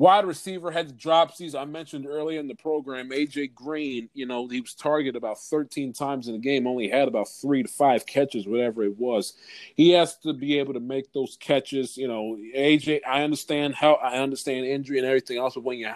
Wide 0.00 0.24
receiver 0.24 0.70
had 0.70 0.88
the 0.88 0.94
dropsies. 0.94 1.54
I 1.54 1.66
mentioned 1.66 2.06
earlier 2.06 2.40
in 2.40 2.48
the 2.48 2.54
program, 2.54 3.10
AJ 3.10 3.54
Green, 3.54 4.08
you 4.14 4.24
know, 4.24 4.48
he 4.48 4.62
was 4.62 4.72
targeted 4.72 5.14
about 5.14 5.38
13 5.38 5.92
times 5.92 6.26
in 6.26 6.32
the 6.32 6.38
game, 6.38 6.66
only 6.66 6.88
had 6.88 7.06
about 7.06 7.28
three 7.28 7.64
to 7.64 7.68
five 7.68 8.06
catches, 8.06 8.46
whatever 8.46 8.82
it 8.82 8.96
was. 8.98 9.34
He 9.74 9.90
has 9.90 10.16
to 10.20 10.32
be 10.32 10.58
able 10.58 10.72
to 10.72 10.80
make 10.80 11.12
those 11.12 11.36
catches. 11.38 11.98
You 11.98 12.08
know, 12.08 12.38
AJ, 12.56 13.02
I 13.06 13.24
understand 13.24 13.74
how 13.74 13.96
I 13.96 14.20
understand 14.20 14.64
injury 14.64 14.96
and 14.96 15.06
everything 15.06 15.36
else, 15.36 15.52
but 15.52 15.64
when 15.64 15.76
you 15.76 15.90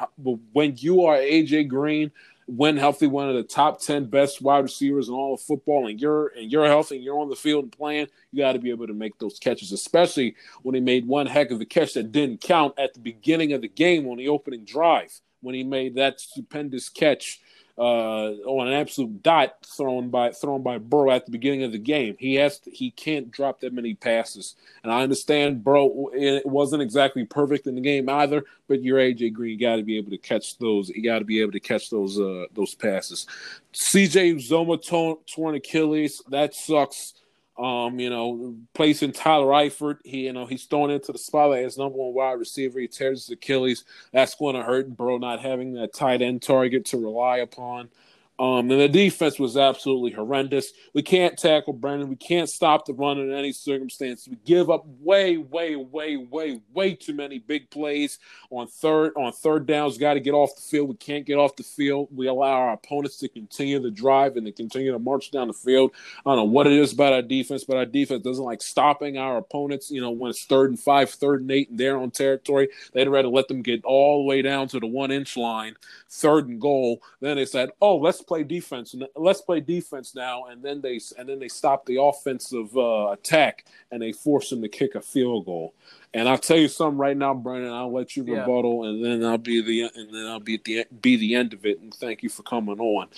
when 0.52 0.76
you 0.76 1.06
are 1.06 1.16
AJ 1.16 1.68
Green, 1.68 2.12
when 2.46 2.76
healthy, 2.76 3.06
one 3.06 3.28
of 3.28 3.34
the 3.34 3.42
top 3.42 3.80
ten 3.80 4.04
best 4.06 4.42
wide 4.42 4.64
receivers 4.64 5.08
in 5.08 5.14
all 5.14 5.34
of 5.34 5.40
football, 5.40 5.86
and 5.86 6.00
you're 6.00 6.28
and 6.28 6.50
you're 6.50 6.66
healthy, 6.66 6.96
and 6.96 7.04
you're 7.04 7.18
on 7.18 7.28
the 7.28 7.36
field 7.36 7.64
and 7.64 7.72
playing, 7.72 8.06
you 8.32 8.42
got 8.42 8.52
to 8.52 8.58
be 8.58 8.70
able 8.70 8.86
to 8.86 8.94
make 8.94 9.18
those 9.18 9.38
catches, 9.38 9.72
especially 9.72 10.34
when 10.62 10.74
he 10.74 10.80
made 10.80 11.06
one 11.06 11.26
heck 11.26 11.50
of 11.50 11.60
a 11.60 11.64
catch 11.64 11.94
that 11.94 12.12
didn't 12.12 12.40
count 12.40 12.74
at 12.78 12.94
the 12.94 13.00
beginning 13.00 13.52
of 13.52 13.62
the 13.62 13.68
game 13.68 14.06
on 14.08 14.18
the 14.18 14.28
opening 14.28 14.64
drive 14.64 15.20
when 15.40 15.54
he 15.54 15.62
made 15.62 15.94
that 15.94 16.20
stupendous 16.20 16.88
catch 16.88 17.40
on 17.76 18.68
an 18.68 18.74
absolute 18.74 19.22
dot 19.22 19.56
thrown 19.76 20.09
by 20.09 20.30
thrown 20.30 20.62
by 20.62 20.78
Burrow 20.78 21.10
at 21.10 21.26
the 21.26 21.32
beginning 21.32 21.64
of 21.64 21.72
the 21.72 21.78
game. 21.78 22.16
He 22.18 22.36
has 22.36 22.60
to, 22.60 22.70
he 22.70 22.90
can't 22.90 23.30
drop 23.30 23.60
that 23.60 23.72
many 23.72 23.94
passes, 23.94 24.55
and 24.82 24.92
I 24.92 25.02
understand 25.02 25.64
Burrow 25.64 26.10
it 26.12 26.46
wasn't 26.46 26.82
exactly 26.82 27.24
perfect 27.24 27.66
in 27.66 27.74
the 27.74 27.80
game 27.80 28.09
either. 28.09 28.44
But 28.68 28.82
your 28.82 28.98
AJ 28.98 29.32
Green 29.32 29.59
got 29.59 29.76
to 29.76 29.82
be 29.82 29.96
able 29.96 30.10
to 30.10 30.18
catch 30.18 30.59
those. 30.59 30.88
You 30.88 31.02
got 31.02 31.18
to 31.18 31.24
be 31.24 31.40
able 31.40 31.52
to 31.52 31.60
catch 31.60 31.90
those 31.90 32.18
uh, 32.18 32.46
those 32.55 32.74
passes. 32.74 33.26
CJ 33.74 34.36
Uzomah 34.36 34.86
torn, 34.86 35.16
torn 35.26 35.55
Achilles 35.56 36.22
that 36.28 36.55
sucks. 36.55 37.14
Um, 37.56 38.01
you 38.01 38.10
know, 38.10 38.56
placing 38.72 39.12
Tyler 39.12 39.47
Eifert, 39.47 39.98
he 40.05 40.24
you 40.26 40.32
know 40.32 40.44
he's 40.44 40.64
thrown 40.64 40.90
into 40.90 41.12
the 41.12 41.18
spotlight 41.18 41.64
as 41.64 41.78
number 41.78 41.97
one 41.98 42.12
wide 42.12 42.32
receiver. 42.32 42.81
He 42.81 42.89
tears 42.89 43.26
his 43.26 43.31
Achilles. 43.31 43.85
That's 44.12 44.35
going 44.35 44.56
to 44.56 44.62
hurt. 44.62 44.97
Burrow, 44.97 45.18
not 45.18 45.40
having 45.40 45.74
that 45.74 45.93
tight 45.93 46.20
end 46.20 46.43
target 46.43 46.85
to 46.86 46.98
rely 46.98 47.39
upon. 47.39 47.90
Um, 48.36 48.69
and 48.70 48.81
the 48.81 48.89
defense 48.89 49.39
was 49.39 49.56
absolutely 49.56 50.11
horrendous. 50.11 50.73
We 50.93 51.02
can't 51.02 51.39
tackle 51.39 51.73
Brandon. 51.73 52.09
We 52.09 52.16
can't 52.16 52.48
stop 52.48 52.85
the 52.85 52.93
run 52.93 53.19
in 53.19 53.32
any 53.32 53.52
circumstance. 53.52 54.27
We 54.27 54.36
give 54.44 54.70
up 54.70 54.85
way, 55.01 55.36
way, 55.36 55.77
way, 55.77 56.16
way, 56.16 56.61
way 56.73 56.94
too 56.94 57.15
many 57.15 57.39
big 57.39 57.70
plays 57.70 58.19
on 58.51 58.66
third 58.66 59.12
on 59.16 59.32
third 59.32 59.66
downs. 59.66 59.98
Got 59.98 60.15
to 60.15 60.20
get 60.20 60.35
off 60.35 60.56
the 60.56 60.62
field. 60.62 60.89
We 60.89 60.97
can't 60.97 61.24
get 61.24 61.39
off 61.39 61.55
the 61.55 61.62
field. 61.62 62.09
We 62.12 62.27
allow 62.27 62.55
our 62.55 62.73
opponents 62.73 63.19
to 63.19 63.28
continue 63.28 63.78
the 63.78 63.93
drive 63.93 64.36
and 64.36 64.47
to 64.47 64.52
continue 64.52 64.90
to 64.90 64.98
march 64.98 65.31
down 65.31 65.47
the 65.47 65.55
field. 65.55 65.93
I 66.27 66.31
don't 66.31 66.36
know 66.36 66.44
what 66.44 66.66
it 66.66 66.73
is 66.73 66.93
about 66.93 67.12
our 67.12 67.23
defense, 67.23 67.62
but 67.62 67.77
our 67.77 67.86
defense 67.86 68.24
doesn't 68.24 68.44
like 68.44 68.62
stopping 68.62 69.16
our 69.16 69.36
opponents. 69.36 69.93
You 69.93 70.01
know, 70.01 70.11
when 70.11 70.31
it's 70.31 70.44
third 70.44 70.70
and 70.70 70.81
five, 70.81 71.09
third 71.09 71.43
and 71.43 71.52
eight, 71.52 71.70
and 71.70 71.78
they're 71.78 71.98
on 71.98 72.11
territory, 72.11 72.69
they'd 72.94 73.06
rather 73.06 73.28
let 73.28 73.47
them 73.47 73.62
get 73.62 73.85
all 73.85 74.23
the 74.23 74.28
way 74.28 74.43
down 74.43 74.66
to 74.69 74.81
the 74.81 74.89
one 74.89 75.12
inch 75.12 75.36
line, 75.36 75.77
third 76.11 76.48
and 76.48 76.61
goal. 76.61 77.01
Then 77.20 77.36
they 77.36 77.44
said, 77.44 77.70
"Oh, 77.81 77.97
let's 77.97 78.23
play 78.26 78.42
defense 78.42 78.94
and 78.94 79.06
let's 79.16 79.40
play 79.40 79.60
defense 79.60 80.14
now." 80.14 80.46
And 80.46 80.62
then 80.62 80.80
they 80.80 81.01
and 81.18 81.28
then 81.28 81.38
they 81.38 81.48
stop 81.48 81.86
the 81.86 82.01
offensive 82.01 82.76
uh, 82.76 83.10
attack 83.12 83.66
and 83.90 84.02
they 84.02 84.12
force 84.12 84.51
them 84.51 84.62
to 84.62 84.68
kick 84.68 84.94
a 84.94 85.01
field 85.01 85.46
goal. 85.46 85.74
And 86.12 86.28
I'll 86.28 86.38
tell 86.38 86.56
you 86.56 86.68
something 86.68 86.98
right 86.98 87.16
now, 87.16 87.34
Brandon. 87.34 87.72
I'll 87.72 87.92
let 87.92 88.16
you 88.16 88.22
rebuttal, 88.22 88.84
yeah. 88.84 88.90
and 88.90 89.05
then 89.05 89.28
I'll 89.28 89.38
be 89.38 89.60
the 89.62 89.90
and 89.94 90.14
then 90.14 90.26
I'll 90.26 90.40
be 90.40 90.55
at 90.55 90.64
the 90.64 90.84
be 91.01 91.16
the 91.16 91.34
end 91.34 91.52
of 91.52 91.66
it. 91.66 91.80
And 91.80 91.92
thank 91.92 92.22
you 92.22 92.28
for 92.28 92.42
coming 92.42 92.78
on. 92.78 93.09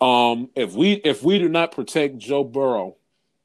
Um, 0.00 0.50
if 0.56 0.74
we 0.74 0.94
if 1.04 1.22
we 1.22 1.38
do 1.38 1.48
not 1.48 1.72
protect 1.72 2.18
Joe 2.18 2.44
Burrow, 2.44 2.96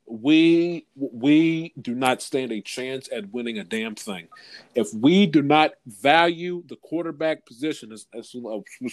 we 0.08 0.88
we 0.96 1.74
do 1.80 1.94
not 1.94 2.22
stand 2.22 2.52
a 2.52 2.62
chance 2.62 3.10
at 3.12 3.32
winning 3.32 3.60
a 3.60 3.64
damn 3.64 3.94
thing. 3.94 4.28
If 4.74 4.94
we 4.94 5.26
do 5.26 5.42
not 5.42 5.74
value 5.86 6.64
the 6.68 6.78
quarterback 6.78 7.46
position, 7.46 7.92
as 7.92 8.08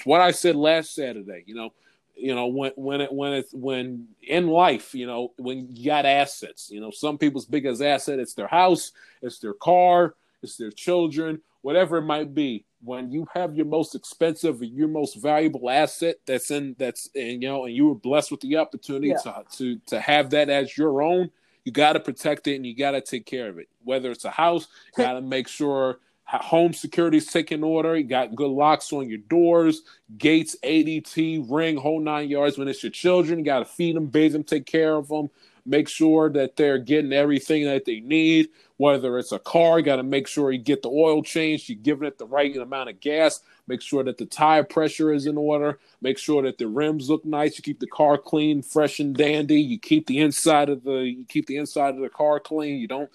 what 0.05 0.21
I 0.21 0.33
said 0.33 0.57
last 0.57 0.95
Saturday, 0.95 1.45
you 1.47 1.55
know, 1.55 1.73
you 2.17 2.35
know 2.35 2.47
when 2.47 2.73
when 2.77 3.01
it 3.01 3.13
when 3.13 3.33
it's 3.33 3.53
when 3.53 4.07
in 4.23 4.49
life 4.49 4.95
you 4.95 5.07
know 5.07 5.33
when 5.37 5.69
you 5.71 5.87
got 5.87 6.07
assets 6.07 6.71
you 6.71 6.81
know 6.81 6.91
some 6.91 7.19
people's 7.19 7.47
biggest 7.47 7.83
asset 7.83 8.19
it's 8.19 8.35
their 8.35 8.47
house 8.47 8.93
it's 9.23 9.39
their 9.39 9.55
car 9.55 10.15
it's 10.43 10.57
their 10.57 10.71
children 10.71 11.41
whatever 11.65 11.97
it 11.97 12.03
might 12.03 12.35
be. 12.35 12.67
When 12.83 13.11
you 13.11 13.27
have 13.33 13.57
your 13.57 13.65
most 13.65 13.95
expensive 13.95 14.63
your 14.63 14.89
most 14.89 15.15
valuable 15.15 15.71
asset 15.71 16.17
that's 16.27 16.51
in 16.51 16.77
that's 16.79 17.09
and 17.15 17.43
you 17.43 17.49
know 17.49 17.65
and 17.65 17.75
you 17.75 17.89
were 17.89 17.95
blessed 17.95 18.31
with 18.31 18.41
the 18.41 18.59
opportunity 18.59 19.09
yeah. 19.09 19.17
to, 19.17 19.45
to 19.53 19.81
to 19.87 20.01
have 20.01 20.29
that 20.31 20.51
as 20.51 20.77
your 20.77 21.01
own 21.01 21.31
you 21.65 21.73
got 21.73 21.95
to 21.95 22.01
protect 22.01 22.47
it 22.47 22.57
and 22.57 22.67
you 22.67 22.77
got 22.77 22.91
to 22.91 23.01
take 23.01 23.25
care 23.25 23.49
of 23.49 23.59
it. 23.59 23.69
Whether 23.85 24.11
it's 24.11 24.27
a 24.27 24.31
house 24.31 24.69
you 24.99 25.03
got 25.03 25.15
to 25.15 25.23
make 25.23 25.49
sure 25.49 25.99
home 26.27 26.73
security's 26.73 27.27
taking 27.27 27.63
order. 27.63 27.97
You 27.97 28.05
got 28.05 28.35
good 28.35 28.51
locks 28.51 28.93
on 28.93 29.09
your 29.09 29.19
doors, 29.19 29.83
gates, 30.17 30.57
ADT, 30.63 31.47
ring, 31.49 31.77
whole 31.77 32.01
nine 32.01 32.29
yards. 32.29 32.59
When 32.59 32.69
it's 32.69 32.83
your 32.83 32.93
children, 32.93 33.39
you 33.39 33.45
got 33.45 33.61
to 33.61 33.65
feed 33.65 33.97
them, 33.97 34.07
bathe 34.07 34.33
them, 34.33 34.45
take 34.45 34.67
care 34.67 34.95
of 34.95 35.09
them, 35.09 35.31
make 35.67 35.89
sure 35.89 36.31
that 36.31 36.57
they're 36.57 36.79
getting 36.79 37.13
everything 37.13 37.65
that 37.65 37.85
they 37.85 38.01
need. 38.01 38.49
Whether 38.77 39.19
it's 39.19 39.33
a 39.33 39.39
car, 39.39 39.79
you 39.79 39.85
got 39.85 39.97
to 39.97 40.03
make 40.03 40.27
sure 40.27 40.51
you 40.51 40.59
get 40.59 40.83
the 40.83 40.89
oil 40.89 41.23
changed, 41.23 41.69
you're 41.69 41.79
giving 41.79 42.09
it 42.09 42.19
the 42.19 42.27
right 42.27 42.57
amount 42.57 42.91
of 42.91 43.01
gas. 43.01 43.41
Make 43.67 43.81
sure 43.81 44.05
that 44.05 44.19
the 44.19 44.27
tire 44.27 44.65
pressure 44.65 45.13
is 45.13 45.27
in 45.27 45.39
order. 45.39 45.79
Make 46.03 46.19
sure 46.19 46.43
that 46.43 46.59
the 46.59 46.67
rims 46.67 47.09
look 47.09 47.25
nice. 47.25 47.57
You 47.57 47.63
keep 47.63 47.81
the 47.81 47.87
car 47.87 48.19
clean, 48.19 48.61
fresh 48.61 49.01
and 49.01 49.17
dandy. 49.17 49.61
You 49.61 49.79
keep 49.79 50.07
the 50.07 50.19
inside 50.19 50.69
of 50.69 50.85
the 50.85 50.99
you 50.99 51.25
keep 51.27 51.47
the 51.47 51.57
inside 51.57 51.95
of 51.95 52.01
the 52.01 52.11
car 52.11 52.41
clean. 52.41 52.79
You 52.79 52.89
don't 52.89 53.11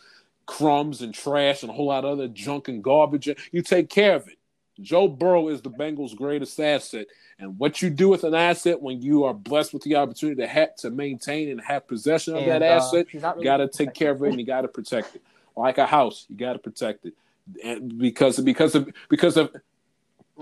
crumbs 0.50 1.04
and 1.04 1.14
trash 1.14 1.62
and 1.62 1.70
a 1.70 1.74
whole 1.74 1.86
lot 1.86 2.04
of 2.04 2.14
other 2.14 2.28
junk 2.28 2.70
and 2.70 2.84
garbage. 2.84 3.30
You 3.52 3.62
take 3.62 3.88
care 3.88 4.16
of 4.16 4.28
it. 4.28 4.40
Joe 4.82 5.08
Burrow 5.08 5.50
is 5.50 5.62
the 5.62 5.70
Bengals' 5.70 6.16
greatest 6.16 6.60
asset. 6.60 7.06
And 7.38 7.60
what 7.60 7.84
you 7.84 7.92
do 7.92 8.10
with 8.10 8.24
an 8.24 8.34
asset 8.34 8.82
when 8.82 9.00
you 9.00 9.26
are 9.26 9.34
blessed 9.34 9.74
with 9.74 9.84
the 9.84 9.96
opportunity 9.96 10.42
to 10.42 10.48
have 10.48 10.76
to 10.78 10.90
maintain 10.90 11.52
and 11.52 11.62
have 11.62 11.88
possession 11.88 12.34
of 12.34 12.42
and, 12.42 12.50
that 12.50 12.64
uh, 12.64 12.66
asset, 12.66 13.06
really 13.14 13.38
you 13.38 13.44
got 13.44 13.58
to 13.58 13.68
take 13.68 13.94
care 13.94 14.10
of 14.10 14.24
it 14.24 14.30
and 14.30 14.40
you 14.40 14.46
got 14.46 14.62
to 14.62 14.68
protect 14.68 15.18
it. 15.18 15.22
Like 15.56 15.78
a 15.78 15.86
house, 15.86 16.26
you 16.30 16.36
got 16.36 16.54
to 16.54 16.60
protect 16.60 17.06
it. 17.06 17.14
And 17.64 18.00
because 18.00 18.40
because 18.40 18.74
of 18.74 18.90
because 19.08 19.38
of 19.38 19.56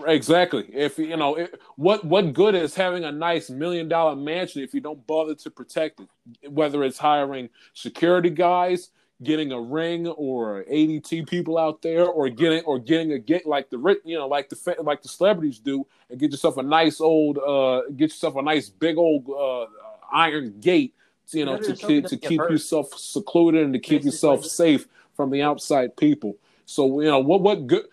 exactly 0.05 0.69
if 0.73 0.97
you 0.97 1.17
know 1.17 1.35
it, 1.35 1.59
what 1.75 2.05
what 2.05 2.33
good 2.33 2.55
is 2.55 2.75
having 2.75 3.03
a 3.03 3.11
nice 3.11 3.49
million 3.49 3.89
dollar 3.89 4.15
mansion 4.15 4.61
if 4.61 4.73
you 4.73 4.81
don't 4.81 5.05
bother 5.07 5.33
to 5.33 5.49
protect 5.49 6.01
it 6.43 6.51
whether 6.51 6.83
it's 6.83 6.99
hiring 6.99 7.49
security 7.73 8.29
guys 8.29 8.91
getting 9.23 9.51
a 9.51 9.59
ring 9.59 10.07
or 10.07 10.63
ADT 10.71 11.27
people 11.27 11.57
out 11.57 11.81
there, 11.81 12.05
or 12.05 12.29
getting 12.29 12.63
or 12.63 12.79
getting 12.79 13.13
a 13.13 13.19
get 13.19 13.45
like 13.45 13.69
the 13.69 13.99
you 14.03 14.17
know 14.17 14.27
like 14.27 14.49
the 14.49 14.75
like 14.81 15.01
the 15.01 15.09
celebrities 15.09 15.59
do, 15.59 15.85
and 16.09 16.19
get 16.19 16.31
yourself 16.31 16.57
a 16.57 16.63
nice 16.63 17.01
old 17.01 17.37
uh 17.37 17.81
get 17.95 18.09
yourself 18.09 18.35
a 18.35 18.41
nice 18.41 18.69
big 18.69 18.97
old 18.97 19.29
uh, 19.29 19.65
iron 20.11 20.59
gate, 20.59 20.93
you 21.31 21.45
know, 21.45 21.57
to 21.57 21.75
keep 21.75 22.05
to 22.07 22.17
keep 22.17 22.39
yourself 22.39 22.93
secluded 22.93 23.63
and 23.63 23.73
to 23.73 23.79
keep 23.79 24.03
yourself 24.03 24.45
safe 24.45 24.87
from 25.15 25.31
the 25.31 25.41
outside 25.41 25.97
people. 25.97 26.37
So 26.65 27.01
you 27.01 27.07
know 27.07 27.19
what 27.19 27.41
what 27.41 27.67
good. 27.67 27.85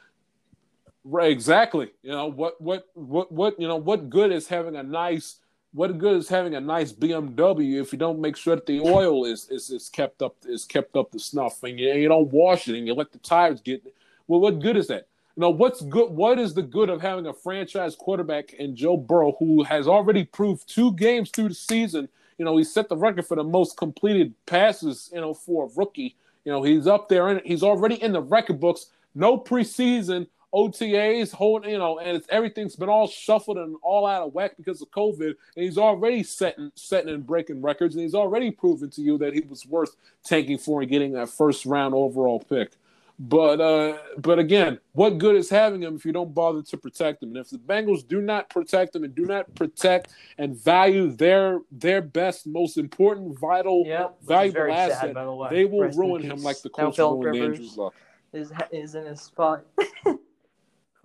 Right, 1.06 1.30
exactly. 1.30 1.92
You 2.02 2.12
know 2.12 2.28
what? 2.28 2.59
What? 2.60 2.86
What? 2.94 3.30
What? 3.30 3.60
You 3.60 3.68
know 3.68 3.76
what? 3.76 4.09
Good 4.09 4.32
is 4.32 4.48
having 4.48 4.74
a 4.74 4.82
nice 4.82 5.36
what 5.74 5.98
good 5.98 6.16
is 6.16 6.28
having 6.28 6.55
a 6.55 6.60
nice 6.60 6.92
BMW 6.92 7.82
if 7.82 7.92
you 7.92 7.98
don't 7.98 8.20
make 8.20 8.36
sure 8.36 8.55
that 8.55 8.66
the 8.66 8.80
oil 8.80 9.24
is 9.24 9.51
is, 9.51 9.70
is 9.70 9.88
kept 9.88 10.22
up 10.22 10.36
is 10.44 10.64
kept 10.64 10.96
up 10.96 11.10
to 11.10 11.18
snuff 11.18 11.62
and 11.64 11.78
you, 11.78 11.92
you 11.92 12.09
don't 12.09 12.32
wash 12.32 12.68
it 12.68 12.78
and 12.78 12.86
you 12.86 12.94
let 12.94 13.12
the 13.12 13.18
tires 13.18 13.60
get 13.60 13.82
well 14.26 14.40
what 14.40 14.60
good 14.60 14.76
is 14.76 14.86
that? 14.86 15.09
You 15.36 15.40
know 15.40 15.51
what's 15.51 15.82
good 15.82 16.10
what 16.10 16.38
is 16.38 16.55
the 16.55 16.62
good 16.62 16.88
of 16.88 17.02
having 17.02 17.26
a 17.26 17.34
franchise 17.34 17.96
quarterback 17.96 18.55
in 18.55 18.76
Joe 18.76 18.96
Burrow 18.96 19.36
who 19.38 19.64
has 19.64 19.88
already 19.88 20.24
proved 20.24 20.68
two 20.68 20.92
games 20.92 21.30
through 21.30 21.48
the 21.48 21.55
season? 21.55 22.09
You 22.38 22.44
know 22.44 22.56
he 22.56 22.64
set 22.64 22.88
the 22.88 22.96
record 22.96 23.26
for 23.26 23.36
the 23.36 23.44
most 23.44 23.76
completed 23.76 24.32
passes 24.46 25.10
you 25.12 25.20
know 25.20 25.34
for 25.34 25.66
a 25.66 25.70
rookie. 25.76 26.14
You 26.44 26.52
know 26.52 26.62
he's 26.62 26.86
up 26.86 27.09
there 27.09 27.28
and 27.28 27.40
he's 27.44 27.64
already 27.64 28.01
in 28.01 28.12
the 28.12 28.22
record 28.22 28.60
books. 28.60 28.86
No 29.16 29.38
preseason 29.38 30.28
OTAs, 30.55 31.32
holding, 31.32 31.70
you 31.70 31.78
know, 31.78 31.98
and 31.98 32.16
it's 32.16 32.28
everything's 32.31 32.76
been 32.76 32.89
all 32.89 33.09
shuffled 33.09 33.59
and 33.59 33.76
all 33.82 34.06
out 34.06 34.22
of 34.22 34.32
whack 34.32 34.52
because 34.56 34.81
of 34.81 34.90
COVID. 34.90 35.35
And 35.56 35.64
he's 35.64 35.76
already 35.76 36.22
setting, 36.22 36.70
setting 36.76 37.12
and 37.12 37.26
breaking 37.26 37.60
records, 37.60 37.97
and 37.97 38.02
he's 38.02 38.14
already 38.14 38.52
proven 38.52 38.89
to 38.90 39.02
you 39.02 39.18
that 39.18 39.35
he 39.35 39.40
was 39.40 39.66
worth 39.66 39.97
tanking 40.24 40.59
for 40.59 40.81
and 40.81 40.90
getting 40.90 41.12
that 41.12 41.28
first 41.28 41.66
round 41.66 41.93
overall 41.93 42.39
pick. 42.39 42.72
But 43.18 43.60
uh, 43.60 43.98
but 44.18 44.40
again, 44.40 44.78
what 44.93 45.18
good 45.18 45.36
is 45.36 45.48
having 45.48 45.82
him 45.82 45.94
if 45.94 46.05
you 46.05 46.12
don't 46.12 46.35
bother 46.35 46.62
to 46.62 46.76
protect 46.76 47.22
him? 47.22 47.31
And 47.31 47.39
if 47.39 47.51
the 47.51 47.59
Bengals 47.59 48.06
do 48.06 48.20
not 48.20 48.48
protect 48.51 48.94
him 48.97 49.05
and 49.05 49.14
do 49.14 49.24
not 49.24 49.52
protect 49.55 50.12
and 50.39 50.56
value 50.56 51.12
their 51.12 51.60
their 51.70 52.02
best, 52.02 52.47
most 52.47 52.76
important, 52.76 53.39
vital, 53.39 53.85
yep, 53.86 54.16
valuable 54.22 54.72
asset, 54.72 54.98
sad, 55.01 55.14
the 55.14 55.48
they 55.51 55.64
will 55.64 55.82
Rest 55.82 55.98
ruin 55.98 56.22
him 56.22 56.43
like 56.43 56.60
the 56.62 56.70
Colts 56.70 56.98
ruined 56.98 57.36
Andrew 57.36 57.68
Luck. 57.76 57.94
Is 58.32 58.52
is 58.72 58.97
in 58.97 59.06
his 59.06 59.20
spot. 59.20 59.64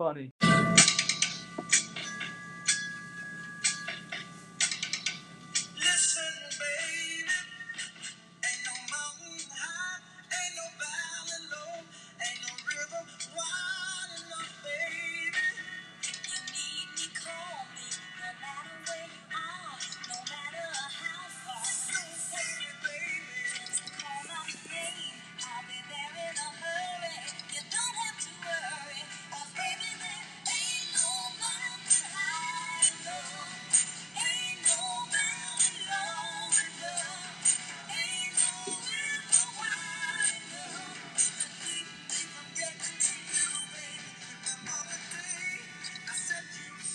funny. 0.00 0.49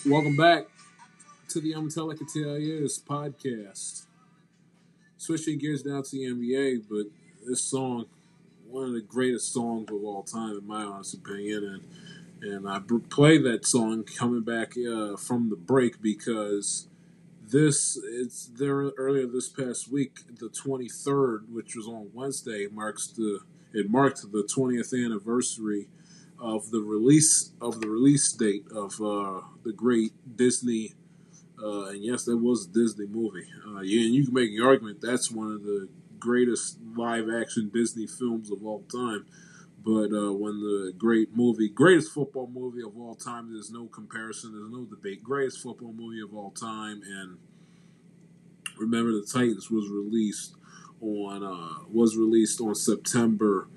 Welcome 0.08 0.36
back 0.36 0.66
to 1.48 1.60
the 1.60 1.72
Telling 1.72 2.16
Is 2.62 2.96
podcast. 2.96 4.04
Switching 5.16 5.58
gears 5.58 5.82
down 5.82 6.04
to 6.04 6.10
the 6.12 6.26
NBA, 6.26 6.84
but 6.88 7.06
this 7.44 7.60
song, 7.60 8.06
one 8.68 8.84
of 8.84 8.92
the 8.92 9.00
greatest 9.00 9.52
songs 9.52 9.90
of 9.90 10.04
all 10.04 10.22
time, 10.22 10.58
in 10.58 10.64
my 10.64 10.84
honest 10.84 11.14
opinion, 11.14 11.82
and 12.40 12.52
and 12.52 12.68
I 12.68 12.78
play 13.10 13.38
that 13.38 13.66
song 13.66 14.04
coming 14.04 14.42
back 14.42 14.74
uh, 14.76 15.16
from 15.16 15.50
the 15.50 15.56
break 15.56 16.00
because 16.00 16.86
this 17.44 17.98
it's 18.04 18.46
there 18.46 18.92
earlier 18.96 19.26
this 19.26 19.48
past 19.48 19.90
week, 19.90 20.20
the 20.38 20.48
23rd, 20.48 21.48
which 21.50 21.74
was 21.74 21.88
on 21.88 22.10
Wednesday, 22.14 22.68
marks 22.70 23.08
the 23.08 23.40
it 23.72 23.90
marked 23.90 24.22
the 24.22 24.44
20th 24.44 24.94
anniversary 25.04 25.88
of 26.40 26.70
the 26.70 26.80
release 26.80 27.52
of 27.60 27.80
the 27.80 27.88
release 27.88 28.32
date 28.32 28.64
of 28.74 29.00
uh, 29.00 29.40
the 29.64 29.72
great 29.74 30.12
Disney 30.36 30.94
Uh, 31.62 31.86
and 31.86 32.04
yes, 32.04 32.24
that 32.24 32.36
was 32.36 32.66
a 32.66 32.70
Disney 32.72 33.06
movie. 33.06 33.46
Uh, 33.66 33.80
yeah, 33.80 34.04
and 34.06 34.14
you 34.14 34.24
can 34.24 34.34
make 34.34 34.50
the 34.50 34.64
argument 34.64 35.00
that's 35.00 35.30
one 35.30 35.52
of 35.52 35.62
the 35.62 35.88
greatest 36.18 36.78
live 36.96 37.28
action 37.30 37.70
Disney 37.72 38.06
films 38.06 38.50
of 38.50 38.64
all 38.64 38.82
time. 38.92 39.26
But 39.84 40.12
uh, 40.12 40.32
when 40.32 40.60
the 40.60 40.92
great 40.98 41.36
movie, 41.36 41.68
greatest 41.68 42.12
football 42.12 42.48
movie 42.52 42.82
of 42.82 42.98
all 42.98 43.14
time, 43.14 43.52
there's 43.52 43.70
no 43.70 43.86
comparison, 43.86 44.52
there's 44.52 44.70
no 44.70 44.84
debate. 44.84 45.22
Greatest 45.22 45.62
football 45.62 45.92
movie 45.92 46.20
of 46.20 46.34
all 46.34 46.50
time, 46.50 47.02
and 47.06 47.38
remember 48.78 49.12
the 49.12 49.26
Titans 49.26 49.70
was 49.70 49.88
released 49.88 50.54
on 51.00 51.42
uh, 51.42 51.84
was 51.90 52.16
released 52.16 52.60
on 52.60 52.74
September 52.74 53.68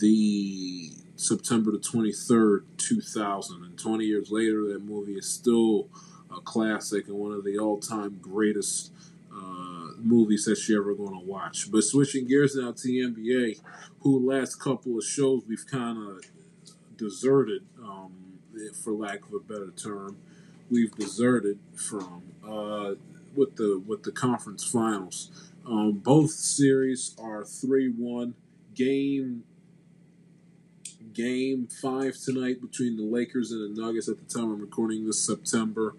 the 0.00 0.90
September 1.16 1.72
the 1.72 1.78
23rd, 1.78 2.64
2000. 2.76 3.64
And 3.64 3.78
20 3.78 4.04
years 4.04 4.30
later, 4.30 4.64
that 4.72 4.84
movie 4.84 5.14
is 5.14 5.28
still 5.28 5.88
a 6.30 6.40
classic 6.40 7.08
and 7.08 7.16
one 7.16 7.32
of 7.32 7.44
the 7.44 7.58
all 7.58 7.78
time 7.78 8.18
greatest 8.20 8.92
uh, 9.32 9.90
movies 9.98 10.44
that 10.44 10.68
you're 10.68 10.82
ever 10.82 10.94
going 10.94 11.18
to 11.18 11.26
watch. 11.26 11.70
But 11.70 11.82
switching 11.82 12.26
gears 12.26 12.54
now 12.54 12.72
to 12.72 12.82
the 12.82 13.00
NBA, 13.00 13.60
who 14.00 14.30
last 14.30 14.56
couple 14.56 14.96
of 14.96 15.04
shows 15.04 15.42
we've 15.48 15.66
kind 15.66 15.98
of 15.98 16.22
deserted, 16.96 17.64
um, 17.82 18.12
for 18.82 18.92
lack 18.92 19.26
of 19.26 19.34
a 19.34 19.40
better 19.40 19.70
term, 19.70 20.18
we've 20.70 20.94
deserted 20.96 21.58
from 21.74 22.22
uh, 22.46 22.94
with 23.34 23.56
the 23.56 23.82
with 23.86 24.02
the 24.02 24.12
conference 24.12 24.64
finals. 24.64 25.50
Um, 25.66 25.92
both 25.92 26.30
series 26.30 27.14
are 27.18 27.44
three 27.44 27.88
one. 27.88 28.34
Game 28.74 29.44
game 31.16 31.66
five 31.66 32.14
tonight 32.18 32.60
between 32.60 32.96
the 32.96 33.02
Lakers 33.02 33.50
and 33.50 33.74
the 33.76 33.80
Nuggets 33.80 34.08
at 34.08 34.16
the 34.18 34.32
time 34.32 34.52
I'm 34.52 34.60
recording 34.60 35.06
this 35.06 35.20
September, 35.20 35.94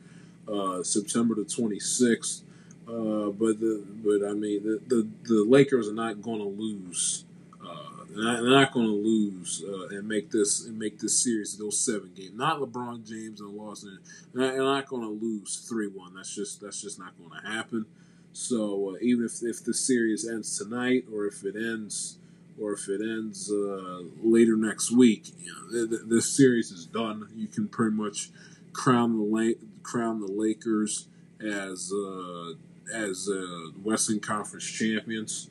uh, 0.47 0.83
September 0.83 1.33
the 1.33 1.41
26th. 1.41 2.41
Uh, 2.87 3.31
but 3.31 3.59
the 3.59 3.83
but 4.03 4.25
I 4.25 4.33
mean 4.33 4.63
the, 4.63 4.79
the, 4.87 5.07
the 5.23 5.43
Lakers 5.43 5.89
are 5.89 5.93
not 5.93 6.21
going 6.21 6.39
to 6.39 6.47
lose. 6.47 7.25
Uh, 7.61 8.05
they're 8.09 8.23
not, 8.23 8.43
not 8.43 8.71
going 8.71 8.85
to 8.85 8.93
lose 8.93 9.61
uh, 9.67 9.87
and 9.87 10.07
make 10.07 10.31
this 10.31 10.65
and 10.65 10.79
make 10.79 10.99
this 10.99 11.21
series 11.21 11.57
those 11.57 11.77
seven 11.77 12.11
games. 12.15 12.31
Not 12.35 12.61
LeBron 12.61 13.05
James 13.05 13.41
and 13.41 13.49
Lawson. 13.49 13.99
They're 14.33 14.57
not, 14.57 14.75
not 14.75 14.85
going 14.87 15.01
to 15.01 15.25
lose 15.25 15.65
three 15.67 15.87
one. 15.87 16.13
That's 16.15 16.33
just 16.33 16.61
that's 16.61 16.81
just 16.81 16.97
not 16.97 17.17
going 17.17 17.41
to 17.41 17.47
happen. 17.47 17.85
So 18.31 18.91
uh, 18.91 18.97
even 19.01 19.25
if 19.25 19.41
if 19.41 19.65
the 19.65 19.73
series 19.73 20.25
ends 20.25 20.57
tonight 20.57 21.05
or 21.11 21.25
if 21.25 21.43
it 21.43 21.55
ends 21.55 22.19
or 22.59 22.73
if 22.73 22.87
it 22.89 23.01
ends 23.01 23.51
uh, 23.51 24.01
later 24.23 24.55
next 24.55 24.91
week, 24.91 25.31
you 25.39 25.53
know, 25.53 25.71
th- 25.71 25.89
th- 25.89 26.01
this 26.09 26.35
series 26.35 26.71
is 26.71 26.85
done. 26.85 27.27
You 27.35 27.47
can 27.47 27.67
pretty 27.67 27.95
much 27.95 28.29
crown 28.73 29.17
the 29.17 29.23
La- 29.23 29.67
crown 29.83 30.21
the 30.21 30.31
Lakers 30.31 31.07
as 31.39 31.91
uh, 31.93 32.53
as 32.93 33.29
uh, 33.29 33.71
Western 33.83 34.19
Conference 34.19 34.65
champions. 34.65 35.49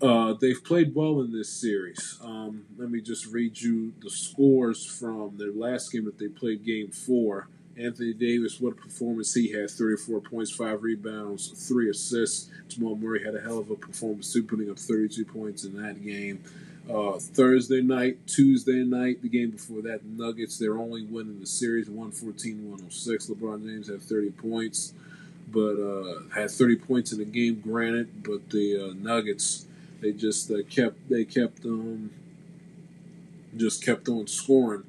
Uh, 0.00 0.32
they've 0.32 0.64
played 0.64 0.94
well 0.94 1.20
in 1.20 1.30
this 1.30 1.50
series. 1.50 2.18
Um, 2.22 2.64
let 2.78 2.90
me 2.90 3.00
just 3.02 3.26
read 3.26 3.60
you 3.60 3.92
the 4.02 4.08
scores 4.08 4.84
from 4.86 5.36
their 5.36 5.52
last 5.52 5.92
game 5.92 6.06
that 6.06 6.18
they 6.18 6.28
played, 6.28 6.64
Game 6.64 6.90
Four. 6.90 7.48
Anthony 7.78 8.12
Davis, 8.12 8.60
what 8.60 8.72
a 8.72 8.76
performance 8.76 9.32
he 9.32 9.52
had 9.52 9.70
34 9.70 10.20
points, 10.20 10.50
5 10.50 10.82
rebounds, 10.82 11.48
3 11.68 11.90
assists. 11.90 12.50
Jamal 12.68 12.96
Murray 12.96 13.24
had 13.24 13.34
a 13.34 13.40
hell 13.40 13.58
of 13.58 13.70
a 13.70 13.76
performance 13.76 14.32
too, 14.32 14.42
putting 14.42 14.70
up 14.70 14.78
32 14.78 15.24
points 15.24 15.64
in 15.64 15.80
that 15.80 16.04
game. 16.04 16.42
Uh, 16.92 17.18
Thursday 17.18 17.80
night, 17.80 18.18
Tuesday 18.26 18.82
night, 18.82 19.22
the 19.22 19.28
game 19.28 19.50
before 19.50 19.80
that, 19.82 20.04
Nuggets, 20.04 20.58
their 20.58 20.76
only 20.76 21.04
win 21.04 21.28
in 21.28 21.40
the 21.40 21.46
series, 21.46 21.88
114 21.88 22.64
106. 22.64 23.26
LeBron 23.28 23.64
James 23.64 23.88
had 23.88 24.02
30 24.02 24.30
points, 24.30 24.92
but 25.52 25.76
uh, 25.78 26.22
had 26.34 26.50
30 26.50 26.76
points 26.76 27.12
in 27.12 27.18
the 27.18 27.24
game, 27.24 27.60
granted, 27.60 28.24
but 28.24 28.50
the 28.50 28.90
uh, 28.90 28.94
Nuggets, 28.94 29.66
they 30.00 30.12
just 30.12 30.50
uh, 30.50 30.62
kept, 30.68 31.08
they 31.08 31.24
kept, 31.24 31.64
um, 31.64 32.10
just 33.56 33.84
kept 33.84 34.08
on 34.08 34.26
scoring. 34.26 34.82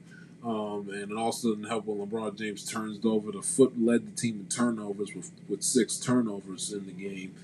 Um, 0.44 0.90
and 0.92 1.12
it 1.12 1.18
also 1.18 1.50
didn't 1.50 1.70
help 1.70 1.86
when 1.86 2.08
LeBron 2.08 2.36
James 2.36 2.66
turns 2.66 3.06
over 3.06 3.32
the 3.32 3.44
foot, 3.44 3.80
led 3.80 4.08
the 4.08 4.20
team 4.20 4.40
in 4.40 4.48
turnovers 4.48 5.14
with, 5.14 5.32
with 5.48 5.62
six 5.62 5.98
turnovers 5.98 6.74
in 6.74 6.86
the 6.88 6.92
game. 6.92 7.36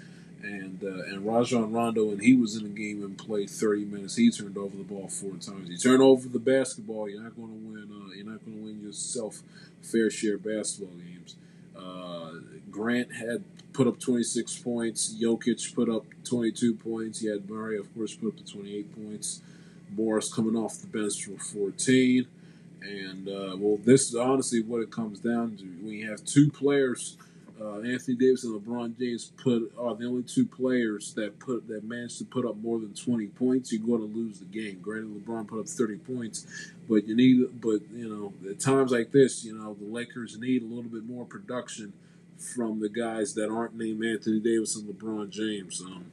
And 0.41 0.83
uh, 0.83 1.03
and 1.03 1.25
Rajon 1.25 1.73
Rondo, 1.73 2.11
and 2.11 2.21
he 2.21 2.35
was 2.35 2.55
in 2.55 2.63
the 2.63 2.69
game 2.69 3.03
and 3.03 3.17
played 3.17 3.49
30 3.49 3.85
minutes. 3.85 4.15
He 4.15 4.29
turned 4.29 4.57
over 4.57 4.77
the 4.77 4.83
ball 4.83 5.07
four 5.07 5.31
times. 5.31 5.69
You 5.69 5.77
turn 5.77 5.99
over 5.99 6.29
the 6.29 6.39
basketball, 6.39 7.09
you're 7.09 7.23
not 7.23 7.35
going 7.35 7.49
to 7.49 7.55
win. 7.55 7.89
Uh, 7.91 8.13
you're 8.13 8.25
not 8.25 8.45
going 8.45 8.57
to 8.57 8.63
win 8.63 8.81
yourself 8.81 9.41
fair 9.81 10.11
share 10.11 10.37
basketball 10.37 10.95
games. 10.95 11.35
Uh, 11.75 12.33
Grant 12.69 13.13
had 13.13 13.43
put 13.73 13.87
up 13.87 13.99
26 13.99 14.59
points. 14.59 15.15
Jokic 15.19 15.73
put 15.73 15.89
up 15.89 16.05
22 16.23 16.75
points. 16.75 17.19
He 17.19 17.27
had 17.27 17.49
Murray, 17.49 17.77
of 17.77 17.93
course, 17.95 18.15
put 18.15 18.27
up 18.29 18.37
the 18.37 18.43
28 18.43 18.95
points. 18.95 19.41
Morris 19.95 20.33
coming 20.33 20.55
off 20.55 20.81
the 20.81 20.87
bench 20.87 21.25
for 21.25 21.37
14. 21.37 22.27
And 22.81 23.27
uh, 23.27 23.55
well, 23.57 23.77
this 23.83 24.09
is 24.09 24.15
honestly 24.15 24.61
what 24.61 24.81
it 24.81 24.91
comes 24.91 25.19
down 25.19 25.57
to. 25.57 25.65
We 25.83 26.01
have 26.01 26.23
two 26.23 26.49
players, 26.49 27.17
uh, 27.59 27.79
Anthony 27.79 28.15
Davis 28.15 28.43
and 28.43 28.59
LeBron 28.59 28.97
James 28.99 29.31
put 29.41 29.73
are 29.79 29.95
the 29.95 30.05
only 30.05 30.23
two 30.23 30.45
players 30.45 31.13
that 31.15 31.39
put 31.39 31.67
that 31.67 31.83
managed 31.83 32.19
to 32.19 32.25
put 32.25 32.45
up 32.45 32.57
more 32.57 32.79
than 32.79 32.93
twenty 32.93 33.27
points. 33.27 33.73
You're 33.73 33.85
going 33.85 34.01
to 34.01 34.17
lose 34.17 34.39
the 34.39 34.45
game. 34.45 34.79
Granted, 34.79 35.25
LeBron 35.25 35.47
put 35.47 35.59
up 35.59 35.67
thirty 35.67 35.97
points, 35.97 36.45
but 36.87 37.07
you 37.07 37.15
need. 37.15 37.59
But 37.59 37.81
you 37.91 38.07
know, 38.07 38.33
at 38.49 38.59
times 38.59 38.91
like 38.91 39.11
this, 39.11 39.43
you 39.43 39.57
know, 39.57 39.73
the 39.73 39.91
Lakers 39.91 40.37
need 40.37 40.61
a 40.61 40.65
little 40.65 40.83
bit 40.83 41.05
more 41.05 41.25
production 41.25 41.93
from 42.37 42.79
the 42.79 42.89
guys 42.89 43.33
that 43.33 43.49
aren't 43.49 43.75
named 43.75 44.05
Anthony 44.05 44.39
Davis 44.39 44.75
and 44.75 44.87
LeBron 44.87 45.29
James. 45.31 45.81
Um, 45.81 46.05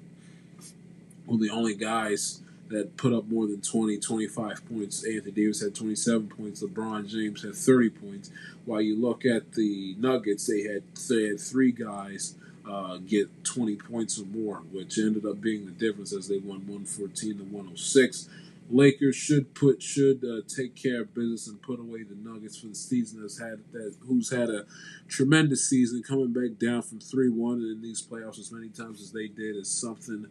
well, 1.27 1.39
the 1.39 1.51
only 1.51 1.75
guys 1.75 2.41
that 2.69 2.97
put 2.97 3.13
up 3.13 3.29
more 3.29 3.47
than 3.47 3.61
20, 3.61 3.99
25 3.99 4.69
points. 4.69 5.05
Anthony 5.05 5.33
Davis 5.33 5.61
had 5.61 5.75
27 5.75 6.29
points. 6.29 6.63
LeBron 6.63 7.09
James 7.09 7.43
had 7.43 7.55
30 7.55 7.91
points. 7.91 8.31
While 8.65 8.81
you 8.81 9.01
look 9.01 9.25
at 9.25 9.53
the 9.53 9.95
Nuggets, 9.99 10.47
they 10.47 10.63
had 10.63 10.83
they 11.09 11.29
had 11.29 11.41
three 11.41 11.73
guys 11.73 12.35
uh, 12.69 12.99
get 12.99 13.45
20 13.45 13.77
points 13.77 14.19
or 14.19 14.25
more, 14.27 14.63
which 14.73 14.99
ended 14.99 15.27
up 15.27 15.41
being 15.41 15.67
the 15.67 15.73
difference 15.73 16.13
as 16.13 16.29
they 16.29 16.39
won 16.39 16.67
114 16.67 17.39
to 17.39 17.45
106. 17.45 18.29
Lakers 18.71 19.15
should 19.15 19.55
put 19.55 19.83
should 19.83 20.25
uh, 20.25 20.41
take 20.49 20.75
care 20.75 21.03
of 21.03 21.15
business 21.15 21.47
and 21.49 21.61
put 21.61 21.79
away 21.79 22.03
the 22.03 22.15
Nuggets 22.15 22.59
for 22.59 22.69
the 22.69 22.75
season 22.75 23.21
that's 23.21 23.39
had 23.39 23.61
that 23.73 23.95
who's 24.07 24.31
had 24.31 24.49
a 24.49 24.65
tremendous 25.07 25.69
season 25.69 26.03
coming 26.03 26.33
back 26.33 26.59
down 26.59 26.81
from 26.81 26.99
three 26.99 27.29
one 27.29 27.59
in 27.59 27.83
these 27.83 28.03
playoffs 28.03 28.39
as 28.39 28.51
many 28.51 28.71
times 28.71 29.03
as 29.03 29.13
they 29.13 29.29
did 29.29 29.55
is 29.57 29.71
something 29.71 30.29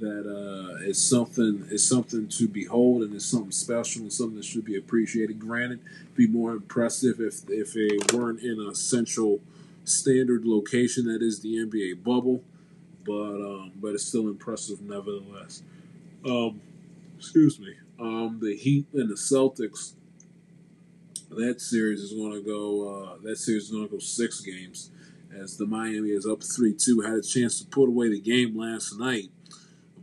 that 0.00 0.26
uh, 0.26 0.84
is 0.84 1.02
something 1.02 1.66
is 1.70 1.86
something 1.86 2.28
to 2.28 2.48
behold 2.48 3.02
and 3.02 3.14
is 3.14 3.24
something 3.24 3.52
special 3.52 4.02
and 4.02 4.12
something 4.12 4.36
that 4.36 4.44
should 4.44 4.64
be 4.64 4.76
appreciated. 4.76 5.38
Granted, 5.38 5.80
be 6.14 6.26
more 6.26 6.52
impressive 6.52 7.20
if 7.20 7.48
if 7.48 7.74
they 7.74 8.16
weren't 8.16 8.40
in 8.40 8.60
a 8.60 8.74
central 8.74 9.40
standard 9.84 10.44
location 10.44 11.06
that 11.06 11.22
is 11.22 11.40
the 11.40 11.56
NBA 11.56 12.02
bubble, 12.02 12.42
but 13.04 13.12
um, 13.12 13.72
but 13.76 13.94
it's 13.94 14.04
still 14.04 14.28
impressive 14.28 14.80
nevertheless. 14.80 15.62
Um, 16.24 16.60
excuse 17.16 17.58
me. 17.58 17.74
Um, 17.98 18.40
the 18.42 18.56
Heat 18.56 18.86
and 18.92 19.08
the 19.08 19.14
Celtics. 19.14 19.92
That 21.30 21.60
series 21.60 22.00
is 22.00 22.12
going 22.12 22.32
to 22.32 22.40
go. 22.40 22.88
Uh, 22.88 23.16
that 23.24 23.36
series 23.36 23.64
is 23.64 23.70
going 23.70 23.86
to 23.88 23.92
go 23.92 23.98
six 23.98 24.40
games, 24.40 24.90
as 25.36 25.56
the 25.56 25.66
Miami 25.66 26.10
is 26.10 26.26
up 26.26 26.42
three 26.42 26.72
two. 26.72 27.00
Had 27.00 27.14
a 27.14 27.22
chance 27.22 27.58
to 27.60 27.66
put 27.66 27.88
away 27.88 28.08
the 28.08 28.20
game 28.20 28.56
last 28.56 28.98
night 28.98 29.30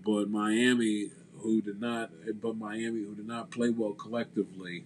but 0.06 0.30
Miami, 0.30 1.10
who 1.40 1.62
did 1.62 1.80
not, 1.80 2.12
but 2.42 2.58
Miami, 2.58 3.04
who 3.04 3.16
did 3.16 3.28
not 3.28 3.52
play 3.52 3.70
well 3.70 3.94
collectively, 3.94 4.84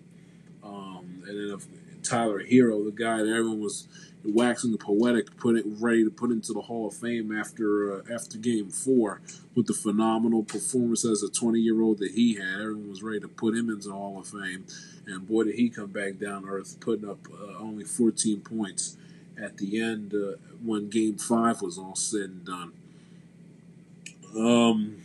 um, 0.63 1.23
and 1.27 1.51
then 1.51 1.59
Tyler 2.03 2.43
Herro, 2.43 2.83
the 2.85 2.91
guy 2.91 3.17
that 3.17 3.29
everyone 3.29 3.59
was 3.59 3.87
waxing 4.23 4.71
the 4.71 4.77
poetic, 4.77 5.37
put 5.37 5.55
it 5.55 5.65
ready 5.67 6.03
to 6.03 6.09
put 6.09 6.31
into 6.31 6.53
the 6.53 6.61
Hall 6.61 6.87
of 6.87 6.93
Fame 6.93 7.37
after 7.37 7.93
uh, 7.93 8.13
after 8.13 8.37
Game 8.37 8.69
Four 8.69 9.21
with 9.55 9.67
the 9.67 9.73
phenomenal 9.73 10.43
performance 10.43 11.05
as 11.05 11.23
a 11.23 11.29
20 11.29 11.59
year 11.59 11.81
old 11.81 11.99
that 11.99 12.11
he 12.11 12.35
had. 12.35 12.61
Everyone 12.61 12.89
was 12.89 13.03
ready 13.03 13.19
to 13.19 13.27
put 13.27 13.55
him 13.55 13.69
into 13.69 13.89
the 13.89 13.93
Hall 13.93 14.19
of 14.19 14.27
Fame, 14.27 14.65
and 15.05 15.27
boy 15.27 15.43
did 15.43 15.55
he 15.55 15.69
come 15.69 15.91
back 15.91 16.19
down 16.19 16.47
earth, 16.47 16.79
putting 16.79 17.09
up 17.09 17.19
uh, 17.31 17.57
only 17.59 17.83
14 17.83 18.41
points 18.41 18.97
at 19.41 19.57
the 19.57 19.81
end 19.81 20.13
uh, 20.13 20.37
when 20.63 20.89
Game 20.89 21.17
Five 21.17 21.61
was 21.61 21.77
all 21.77 21.95
said 21.95 22.21
and 22.21 22.45
done. 22.45 22.71
Um, 24.35 24.97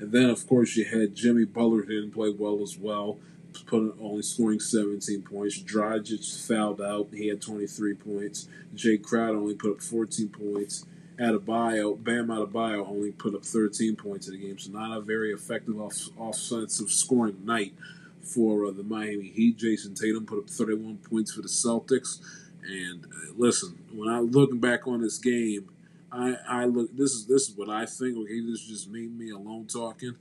and 0.00 0.12
then, 0.12 0.30
of 0.30 0.46
course, 0.46 0.76
you 0.76 0.84
had 0.84 1.14
Jimmy 1.14 1.44
Butler 1.44 1.82
who 1.82 2.00
didn't 2.00 2.12
play 2.12 2.30
well 2.30 2.62
as 2.62 2.78
well, 2.78 3.18
put 3.66 3.96
only 4.00 4.22
scoring 4.22 4.60
17 4.60 5.22
points. 5.22 5.60
Dragic 5.60 6.46
fouled 6.46 6.80
out; 6.80 7.08
he 7.12 7.28
had 7.28 7.40
23 7.40 7.94
points. 7.94 8.48
Jae 8.74 9.02
Crowder 9.02 9.38
only 9.38 9.54
put 9.54 9.72
up 9.72 9.82
14 9.82 10.28
points. 10.28 10.86
Adebayo, 11.18 12.02
Bam 12.02 12.28
Adebayo 12.28 12.88
only 12.88 13.10
put 13.10 13.34
up 13.34 13.44
13 13.44 13.96
points 13.96 14.28
in 14.28 14.34
the 14.34 14.46
game, 14.46 14.58
so 14.58 14.70
not 14.70 14.96
a 14.96 15.00
very 15.00 15.32
effective 15.32 15.80
off- 15.80 16.10
offensive 16.18 16.90
scoring 16.90 17.44
night 17.44 17.74
for 18.22 18.66
uh, 18.66 18.70
the 18.70 18.84
Miami 18.84 19.28
Heat. 19.28 19.58
Jayson 19.58 19.94
Tatum 19.94 20.26
put 20.26 20.38
up 20.38 20.48
31 20.48 20.98
points 20.98 21.32
for 21.32 21.42
the 21.42 21.48
Celtics, 21.48 22.20
And 22.62 23.04
uh, 23.06 23.32
listen, 23.36 23.78
when 23.92 24.08
I 24.08 24.20
looking 24.20 24.60
back 24.60 24.86
on 24.86 25.00
this 25.00 25.18
game, 25.18 25.68
I, 26.10 26.36
I 26.48 26.64
look. 26.64 26.96
This 26.96 27.12
is 27.12 27.26
this 27.26 27.48
is 27.48 27.56
what 27.56 27.68
I 27.68 27.86
think. 27.86 28.16
Okay, 28.16 28.40
this 28.40 28.60
is 28.60 28.66
just 28.66 28.90
me 28.90 29.06
me 29.06 29.30
alone 29.30 29.66
talking. 29.66 30.14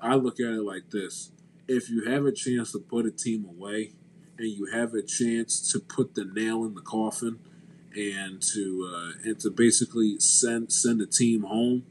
I 0.00 0.14
look 0.14 0.40
at 0.40 0.46
it 0.46 0.62
like 0.62 0.90
this: 0.90 1.30
if 1.66 1.90
you 1.90 2.04
have 2.04 2.24
a 2.24 2.32
chance 2.32 2.72
to 2.72 2.78
put 2.78 3.06
a 3.06 3.10
team 3.10 3.44
away, 3.44 3.92
and 4.38 4.48
you 4.48 4.66
have 4.72 4.94
a 4.94 5.02
chance 5.02 5.70
to 5.72 5.80
put 5.80 6.14
the 6.14 6.24
nail 6.24 6.64
in 6.64 6.74
the 6.74 6.80
coffin, 6.80 7.38
and 7.94 8.40
to 8.54 8.90
uh, 8.94 9.28
and 9.28 9.38
to 9.40 9.50
basically 9.50 10.18
send 10.18 10.72
send 10.72 11.02
a 11.02 11.06
team 11.06 11.42
home, 11.42 11.84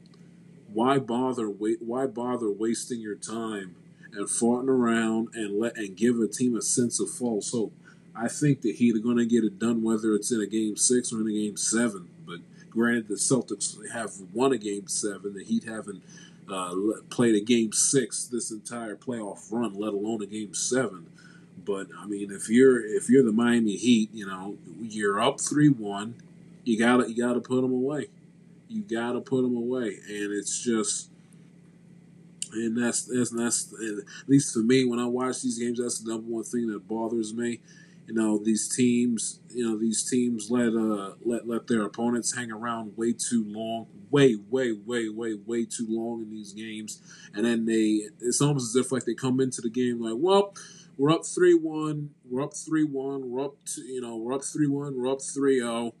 why 0.72 0.98
bother 0.98 1.48
wait? 1.48 1.80
Why 1.80 2.06
bother 2.06 2.50
wasting 2.50 3.00
your 3.00 3.16
time 3.16 3.76
and 4.12 4.26
farting 4.26 4.68
around 4.68 5.28
and 5.34 5.60
let 5.60 5.76
and 5.76 5.96
give 5.96 6.18
a 6.18 6.26
team 6.26 6.56
a 6.56 6.62
sense 6.62 6.98
of 7.00 7.08
false 7.08 7.52
hope? 7.52 7.72
I 8.16 8.26
think 8.26 8.62
the 8.62 8.72
Heat 8.72 8.96
are 8.96 9.14
to 9.14 9.26
get 9.26 9.44
it 9.44 9.60
done, 9.60 9.82
whether 9.84 10.12
it's 10.12 10.32
in 10.32 10.40
a 10.40 10.46
game 10.46 10.76
six 10.76 11.12
or 11.12 11.20
in 11.20 11.28
a 11.28 11.32
game 11.32 11.56
seven. 11.56 12.08
Granted, 12.78 13.08
the 13.08 13.16
Celtics 13.16 13.76
have 13.90 14.12
won 14.32 14.52
a 14.52 14.56
game 14.56 14.86
seven. 14.86 15.34
The 15.34 15.42
Heat 15.42 15.64
haven't 15.64 16.00
uh, 16.48 16.76
played 17.10 17.34
a 17.34 17.40
game 17.40 17.72
six 17.72 18.24
this 18.26 18.52
entire 18.52 18.94
playoff 18.94 19.50
run, 19.50 19.74
let 19.74 19.94
alone 19.94 20.22
a 20.22 20.26
game 20.26 20.54
seven. 20.54 21.08
But 21.64 21.88
I 21.98 22.06
mean, 22.06 22.30
if 22.30 22.48
you're 22.48 22.78
if 22.86 23.10
you're 23.10 23.24
the 23.24 23.32
Miami 23.32 23.74
Heat, 23.74 24.10
you 24.14 24.26
know 24.26 24.58
you're 24.80 25.20
up 25.20 25.40
three 25.40 25.68
one, 25.68 26.14
you 26.62 26.78
gotta 26.78 27.10
you 27.10 27.20
gotta 27.20 27.40
put 27.40 27.62
them 27.62 27.72
away. 27.72 28.06
You 28.68 28.82
gotta 28.82 29.20
put 29.22 29.42
them 29.42 29.56
away, 29.56 29.98
and 30.08 30.32
it's 30.32 30.62
just. 30.62 31.10
And 32.50 32.82
that's, 32.82 33.02
that's 33.02 33.30
that's 33.30 33.74
at 33.74 34.04
least 34.26 34.54
for 34.54 34.60
me 34.60 34.86
when 34.86 34.98
I 34.98 35.04
watch 35.04 35.42
these 35.42 35.58
games. 35.58 35.80
That's 35.80 35.98
the 35.98 36.12
number 36.12 36.30
one 36.30 36.44
thing 36.44 36.68
that 36.68 36.88
bothers 36.88 37.34
me 37.34 37.60
you 38.08 38.14
know 38.14 38.38
these 38.38 38.74
teams 38.74 39.40
you 39.50 39.62
know 39.62 39.78
these 39.78 40.08
teams 40.08 40.50
let 40.50 40.74
uh 40.74 41.12
let 41.24 41.46
let 41.46 41.66
their 41.66 41.82
opponents 41.82 42.34
hang 42.34 42.50
around 42.50 42.96
way 42.96 43.12
too 43.12 43.44
long 43.46 43.86
way 44.10 44.34
way 44.48 44.72
way 44.72 45.10
way 45.10 45.34
way 45.34 45.66
too 45.66 45.86
long 45.88 46.22
in 46.22 46.30
these 46.30 46.54
games. 46.54 47.02
And 47.34 47.44
then 47.44 47.66
they 47.66 48.08
it's 48.20 48.40
almost 48.40 48.74
as 48.74 48.86
if 48.86 48.90
like 48.92 49.04
they 49.04 49.14
come 49.14 49.40
into 49.40 49.60
the 49.60 49.70
game 49.70 50.00
like 50.00 50.16
well 50.16 50.54
we're 50.96 51.10
up 51.10 51.22
3-1 51.22 52.08
we're 52.28 52.42
up 52.42 52.54
3-1 52.54 53.24
we're 53.24 53.44
up 53.44 53.54
to, 53.66 53.82
you 53.82 54.00
know 54.00 54.16
we're 54.16 54.32
up 54.32 54.40
3-1 54.40 54.96
we're 54.96 55.12
up 55.12 55.18
3-0 55.18 55.92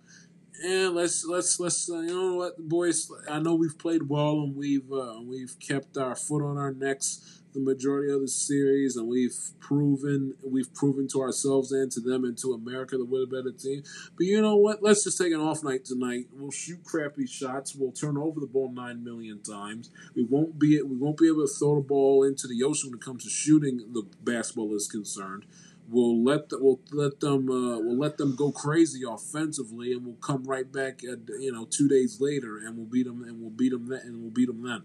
and 0.64 0.94
let's 0.94 1.24
let's 1.24 1.60
let's 1.60 1.88
uh, 1.88 2.00
you 2.00 2.08
know 2.08 2.34
what 2.34 2.56
the 2.56 2.62
boys 2.62 3.10
I 3.30 3.38
know 3.38 3.54
we've 3.54 3.78
played 3.78 4.08
well 4.08 4.40
and 4.40 4.56
we've 4.56 4.90
uh, 4.90 5.20
we've 5.22 5.56
kept 5.60 5.96
our 5.96 6.16
foot 6.16 6.42
on 6.42 6.56
our 6.56 6.72
necks 6.72 7.37
the 7.52 7.60
majority 7.60 8.12
of 8.12 8.20
the 8.20 8.28
series, 8.28 8.96
and 8.96 9.08
we've 9.08 9.36
proven 9.60 10.34
we've 10.44 10.72
proven 10.74 11.08
to 11.08 11.20
ourselves 11.20 11.72
and 11.72 11.90
to 11.92 12.00
them 12.00 12.24
and 12.24 12.36
to 12.38 12.52
America 12.52 12.96
that 12.96 13.06
we're 13.06 13.24
a 13.24 13.26
better 13.26 13.52
team. 13.52 13.82
But 14.16 14.26
you 14.26 14.40
know 14.40 14.56
what? 14.56 14.82
Let's 14.82 15.04
just 15.04 15.18
take 15.18 15.32
an 15.32 15.40
off 15.40 15.62
night 15.62 15.84
tonight. 15.84 16.26
We'll 16.32 16.50
shoot 16.50 16.84
crappy 16.84 17.26
shots. 17.26 17.74
We'll 17.74 17.92
turn 17.92 18.16
over 18.16 18.40
the 18.40 18.46
ball 18.46 18.70
nine 18.72 19.04
million 19.04 19.42
times. 19.42 19.90
We 20.14 20.24
won't 20.24 20.58
be 20.58 20.80
we 20.82 20.96
won't 20.96 21.18
be 21.18 21.28
able 21.28 21.46
to 21.46 21.52
throw 21.52 21.76
the 21.76 21.86
ball 21.86 22.24
into 22.24 22.46
the 22.46 22.62
ocean 22.62 22.90
when 22.90 22.98
it 22.98 23.04
comes 23.04 23.24
to 23.24 23.30
shooting. 23.30 23.78
The 23.92 24.04
basketball 24.22 24.74
is 24.74 24.88
concerned. 24.88 25.44
We'll 25.90 26.22
let 26.22 26.50
the, 26.50 26.58
we'll 26.60 26.80
let 26.92 27.20
them 27.20 27.48
uh, 27.48 27.80
we'll 27.80 27.96
let 27.96 28.18
them 28.18 28.36
go 28.36 28.52
crazy 28.52 29.04
offensively, 29.08 29.92
and 29.92 30.04
we'll 30.04 30.16
come 30.16 30.44
right 30.44 30.70
back 30.70 31.02
at 31.02 31.20
you 31.40 31.50
know 31.50 31.64
two 31.64 31.88
days 31.88 32.20
later, 32.20 32.58
and 32.58 32.76
we'll 32.76 32.86
beat 32.86 33.06
them 33.06 33.24
and 33.24 33.40
we'll 33.40 33.50
beat 33.50 33.72
them 33.72 33.88
then, 33.88 34.00
and 34.04 34.20
we'll 34.20 34.30
beat 34.30 34.48
them 34.48 34.62
then. 34.62 34.82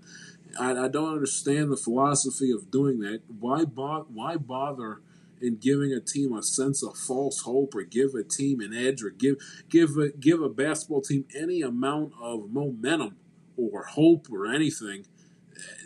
I, 0.60 0.86
I 0.86 0.88
don't 0.88 1.14
understand 1.14 1.72
the 1.72 1.78
philosophy 1.78 2.52
of 2.52 2.72
doing 2.72 3.00
that. 3.00 3.22
Why 3.40 3.66
bo- 3.66 4.08
why 4.10 4.38
bother 4.38 5.02
in 5.42 5.58
giving 5.58 5.92
a 5.92 6.00
team 6.00 6.34
a 6.34 6.42
sense 6.42 6.84
of 6.84 6.98
false 6.98 7.42
hope, 7.42 7.76
or 7.76 7.84
give 7.84 8.14
a 8.16 8.24
team 8.24 8.62
an 8.62 8.74
edge, 8.74 9.04
or 9.04 9.10
give 9.10 9.36
give 9.70 9.98
a, 9.98 10.10
give 10.10 10.42
a 10.42 10.50
basketball 10.50 11.02
team 11.02 11.26
any 11.38 11.62
amount 11.62 12.14
of 12.22 12.52
momentum 12.52 13.18
or 13.58 13.84
hope 13.86 14.28
or 14.32 14.48
anything? 14.48 15.06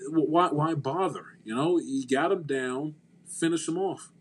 Why 0.09 0.49
why 0.49 0.73
bother? 0.73 1.37
You 1.43 1.55
know, 1.55 1.79
you 1.79 2.05
got 2.07 2.29
them 2.29 2.43
down, 2.43 2.95
finish 3.27 3.65
them 3.65 3.77
off. 3.77 4.11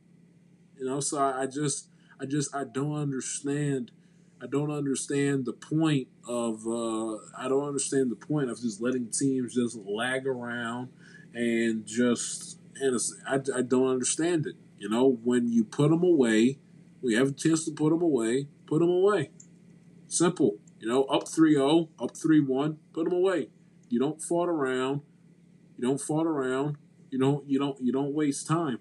You 0.79 0.87
know, 0.87 1.01
so 1.01 1.19
I, 1.19 1.43
I 1.43 1.47
just 1.47 1.89
I 2.21 2.27
just 2.27 2.55
I 2.55 2.65
don't 2.65 2.95
understand 2.97 3.91
I 4.43 4.47
don't 4.47 4.71
understand 4.71 5.47
the 5.47 5.53
point 5.53 6.09
of 6.29 6.67
uh, 6.67 7.17
I 7.39 7.49
don't 7.49 7.67
understand 7.67 8.11
the 8.11 8.17
point 8.17 8.51
of 8.51 8.61
just 8.61 8.83
letting 8.83 9.11
teams 9.11 9.55
just 9.55 9.79
lag 9.79 10.27
around 10.27 10.91
and 11.35 11.87
just 11.87 12.59
and 12.81 12.99
I, 13.27 13.37
I 13.59 13.63
don't 13.63 13.89
understand 13.89 14.47
it. 14.47 14.57
You 14.79 14.91
know, 14.91 15.19
when 15.25 15.49
you 15.49 15.65
put 15.65 15.89
them 15.91 16.03
away, 16.03 16.59
we 17.01 17.15
have 17.15 17.29
a 17.29 17.33
chance 17.33 17.65
to 17.65 17.71
put 17.71 17.91
them 17.91 18.03
away, 18.03 18.49
put 18.67 18.81
them 18.81 18.91
away. 18.91 19.31
Simple. 20.07 20.59
You 20.79 20.89
know, 20.89 21.05
up 21.05 21.25
3-0, 21.25 21.89
up 21.99 22.13
3-1, 22.13 22.77
put 22.93 23.05
them 23.05 23.15
away. 23.15 23.49
You 23.89 23.99
don't 23.99 24.21
fart 24.21 24.51
around. 24.51 25.01
You 25.79 25.89
don't 25.89 26.01
fart 26.01 26.27
around. 26.27 26.77
You 27.11 27.19
don't 27.19 27.49
you 27.49 27.59
don't 27.59 27.81
you 27.81 27.93
don't 27.93 28.13
waste 28.13 28.47
time. 28.47 28.81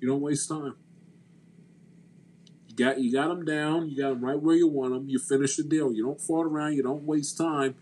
You 0.00 0.08
don't 0.08 0.20
waste 0.20 0.48
time. 0.48 0.74
You 2.76 2.84
got 2.86 2.98
you 2.98 3.12
got 3.12 3.28
them 3.28 3.44
down. 3.44 3.90
You 3.90 4.02
got 4.02 4.10
them 4.10 4.24
right 4.24 4.40
where 4.40 4.56
you 4.56 4.66
want 4.66 4.94
them. 4.94 5.08
You 5.08 5.18
finish 5.18 5.56
the 5.56 5.62
deal. 5.62 5.92
You 5.92 6.04
don't 6.04 6.20
fall 6.20 6.42
around. 6.42 6.74
You 6.74 6.82
don't 6.82 7.02
waste 7.02 7.36
time, 7.36 7.74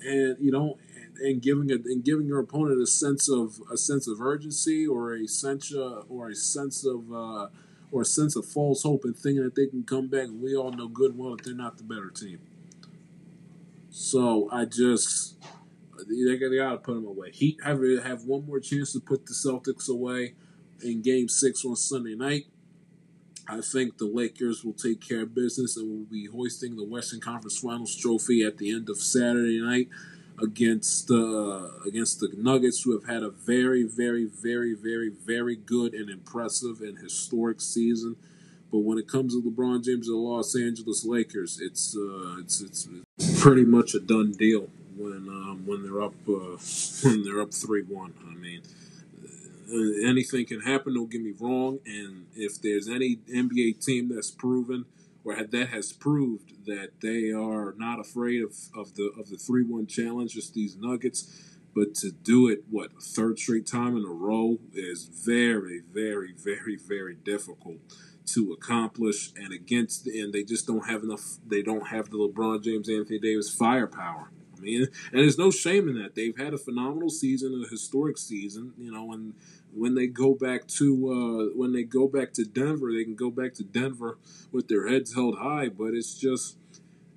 and 0.00 0.36
you 0.40 0.50
don't 0.50 0.78
and, 0.96 1.18
and 1.18 1.42
giving 1.42 1.70
a, 1.70 1.74
and 1.74 2.02
giving 2.02 2.26
your 2.26 2.40
opponent 2.40 2.80
a 2.80 2.86
sense 2.86 3.28
of 3.28 3.60
a 3.70 3.76
sense 3.76 4.08
of 4.08 4.20
urgency 4.22 4.86
or 4.86 5.14
a 5.14 5.26
sense 5.26 5.74
uh, 5.74 6.02
or 6.08 6.30
a 6.30 6.34
sense 6.34 6.86
of 6.86 7.12
uh, 7.12 7.48
or 7.90 8.02
a 8.02 8.06
sense 8.06 8.34
of 8.34 8.46
false 8.46 8.84
hope 8.84 9.04
and 9.04 9.16
thinking 9.16 9.44
that 9.44 9.54
they 9.54 9.66
can 9.66 9.82
come 9.82 10.08
back. 10.08 10.28
We 10.32 10.56
all 10.56 10.72
know 10.72 10.88
good 10.88 11.10
and 11.10 11.18
well 11.18 11.36
that 11.36 11.44
they're 11.44 11.54
not 11.54 11.76
the 11.76 11.84
better 11.84 12.08
team. 12.08 12.40
So 13.90 14.48
I 14.50 14.64
just 14.64 15.36
they 16.08 16.38
got, 16.38 16.50
they 16.50 16.56
got 16.56 16.70
to 16.70 16.78
put 16.78 16.94
them 16.94 17.06
away. 17.06 17.32
Heat 17.32 17.58
have 17.62 17.80
have 18.02 18.24
one 18.24 18.46
more 18.46 18.60
chance 18.60 18.92
to 18.94 19.00
put 19.00 19.26
the 19.26 19.34
Celtics 19.34 19.90
away 19.90 20.34
in 20.82 21.02
Game 21.02 21.28
Six 21.28 21.66
on 21.66 21.76
Sunday 21.76 22.14
night. 22.14 22.46
I 23.52 23.60
think 23.60 23.98
the 23.98 24.06
Lakers 24.06 24.64
will 24.64 24.72
take 24.72 25.06
care 25.06 25.22
of 25.22 25.34
business 25.34 25.76
and 25.76 25.86
will 25.86 26.10
be 26.10 26.26
hoisting 26.26 26.76
the 26.76 26.84
Western 26.84 27.20
Conference 27.20 27.58
Finals 27.58 27.94
trophy 27.94 28.42
at 28.42 28.56
the 28.56 28.72
end 28.72 28.88
of 28.88 28.96
Saturday 28.96 29.60
night 29.60 29.88
against 30.42 31.10
uh, 31.10 31.68
against 31.86 32.20
the 32.20 32.30
Nuggets, 32.34 32.82
who 32.82 32.98
have 32.98 33.06
had 33.06 33.22
a 33.22 33.28
very, 33.28 33.82
very, 33.82 34.24
very, 34.24 34.74
very, 34.74 35.10
very 35.10 35.56
good 35.56 35.92
and 35.92 36.08
impressive 36.08 36.80
and 36.80 36.98
historic 36.98 37.60
season. 37.60 38.16
But 38.70 38.78
when 38.78 38.96
it 38.96 39.06
comes 39.06 39.34
to 39.34 39.42
LeBron 39.42 39.84
James 39.84 40.08
and 40.08 40.16
the 40.16 40.20
Los 40.20 40.56
Angeles 40.56 41.04
Lakers, 41.04 41.60
it's 41.60 41.94
uh, 41.94 42.36
it's, 42.40 42.62
it's, 42.62 42.88
pretty 43.38 43.64
much 43.64 43.94
a 43.94 44.00
done 44.00 44.32
deal 44.32 44.70
when 44.96 45.28
um, 45.28 45.64
when 45.66 45.82
they're 45.82 46.00
up 46.00 46.14
uh, 46.26 46.56
when 47.04 47.22
they're 47.22 47.42
up 47.42 47.52
three 47.52 47.82
one. 47.82 48.14
I 48.26 48.34
mean 48.34 48.62
uh, 49.72 50.08
anything 50.08 50.46
can 50.46 50.60
happen. 50.60 50.94
Don't 50.94 51.10
get 51.10 51.22
me 51.22 51.32
wrong. 51.38 51.78
And 51.86 52.26
if 52.34 52.60
there's 52.60 52.88
any 52.88 53.16
NBA 53.32 53.84
team 53.84 54.10
that's 54.14 54.30
proven 54.30 54.84
or 55.24 55.34
that 55.34 55.68
has 55.68 55.92
proved 55.92 56.66
that 56.66 56.90
they 57.00 57.30
are 57.30 57.74
not 57.78 58.00
afraid 58.00 58.42
of, 58.42 58.54
of 58.76 58.94
the 58.94 59.12
of 59.18 59.30
the 59.30 59.36
three 59.36 59.64
one 59.64 59.86
challenge, 59.86 60.34
just 60.34 60.54
these 60.54 60.76
Nuggets. 60.76 61.48
But 61.74 61.94
to 61.96 62.10
do 62.10 62.48
it, 62.48 62.64
what 62.70 63.02
third 63.02 63.38
straight 63.38 63.66
time 63.66 63.96
in 63.96 64.04
a 64.04 64.12
row 64.12 64.58
is 64.74 65.04
very, 65.04 65.80
very, 65.80 66.34
very, 66.36 66.76
very 66.76 67.14
difficult 67.14 67.78
to 68.26 68.52
accomplish. 68.52 69.32
And 69.36 69.54
against, 69.54 70.06
and 70.06 70.34
they 70.34 70.42
just 70.42 70.66
don't 70.66 70.86
have 70.86 71.02
enough. 71.02 71.38
They 71.46 71.62
don't 71.62 71.88
have 71.88 72.10
the 72.10 72.18
LeBron 72.18 72.62
James, 72.62 72.90
Anthony 72.90 73.18
Davis 73.18 73.54
firepower. 73.54 74.30
I 74.56 74.60
mean, 74.60 74.82
and 74.82 75.20
there's 75.20 75.38
no 75.38 75.50
shame 75.50 75.88
in 75.88 76.00
that. 76.02 76.14
They've 76.14 76.36
had 76.36 76.52
a 76.52 76.58
phenomenal 76.58 77.08
season, 77.08 77.64
a 77.66 77.68
historic 77.68 78.18
season. 78.18 78.74
You 78.78 78.92
know, 78.92 79.12
and 79.12 79.32
when 79.74 79.94
they 79.94 80.06
go 80.06 80.34
back 80.34 80.66
to 80.66 81.10
uh, 81.10 81.56
when 81.56 81.72
they 81.72 81.82
go 81.82 82.08
back 82.08 82.32
to 82.34 82.44
Denver, 82.44 82.92
they 82.92 83.04
can 83.04 83.14
go 83.14 83.30
back 83.30 83.54
to 83.54 83.64
Denver 83.64 84.18
with 84.50 84.68
their 84.68 84.88
heads 84.88 85.14
held 85.14 85.38
high. 85.38 85.68
But 85.68 85.94
it's 85.94 86.14
just 86.14 86.56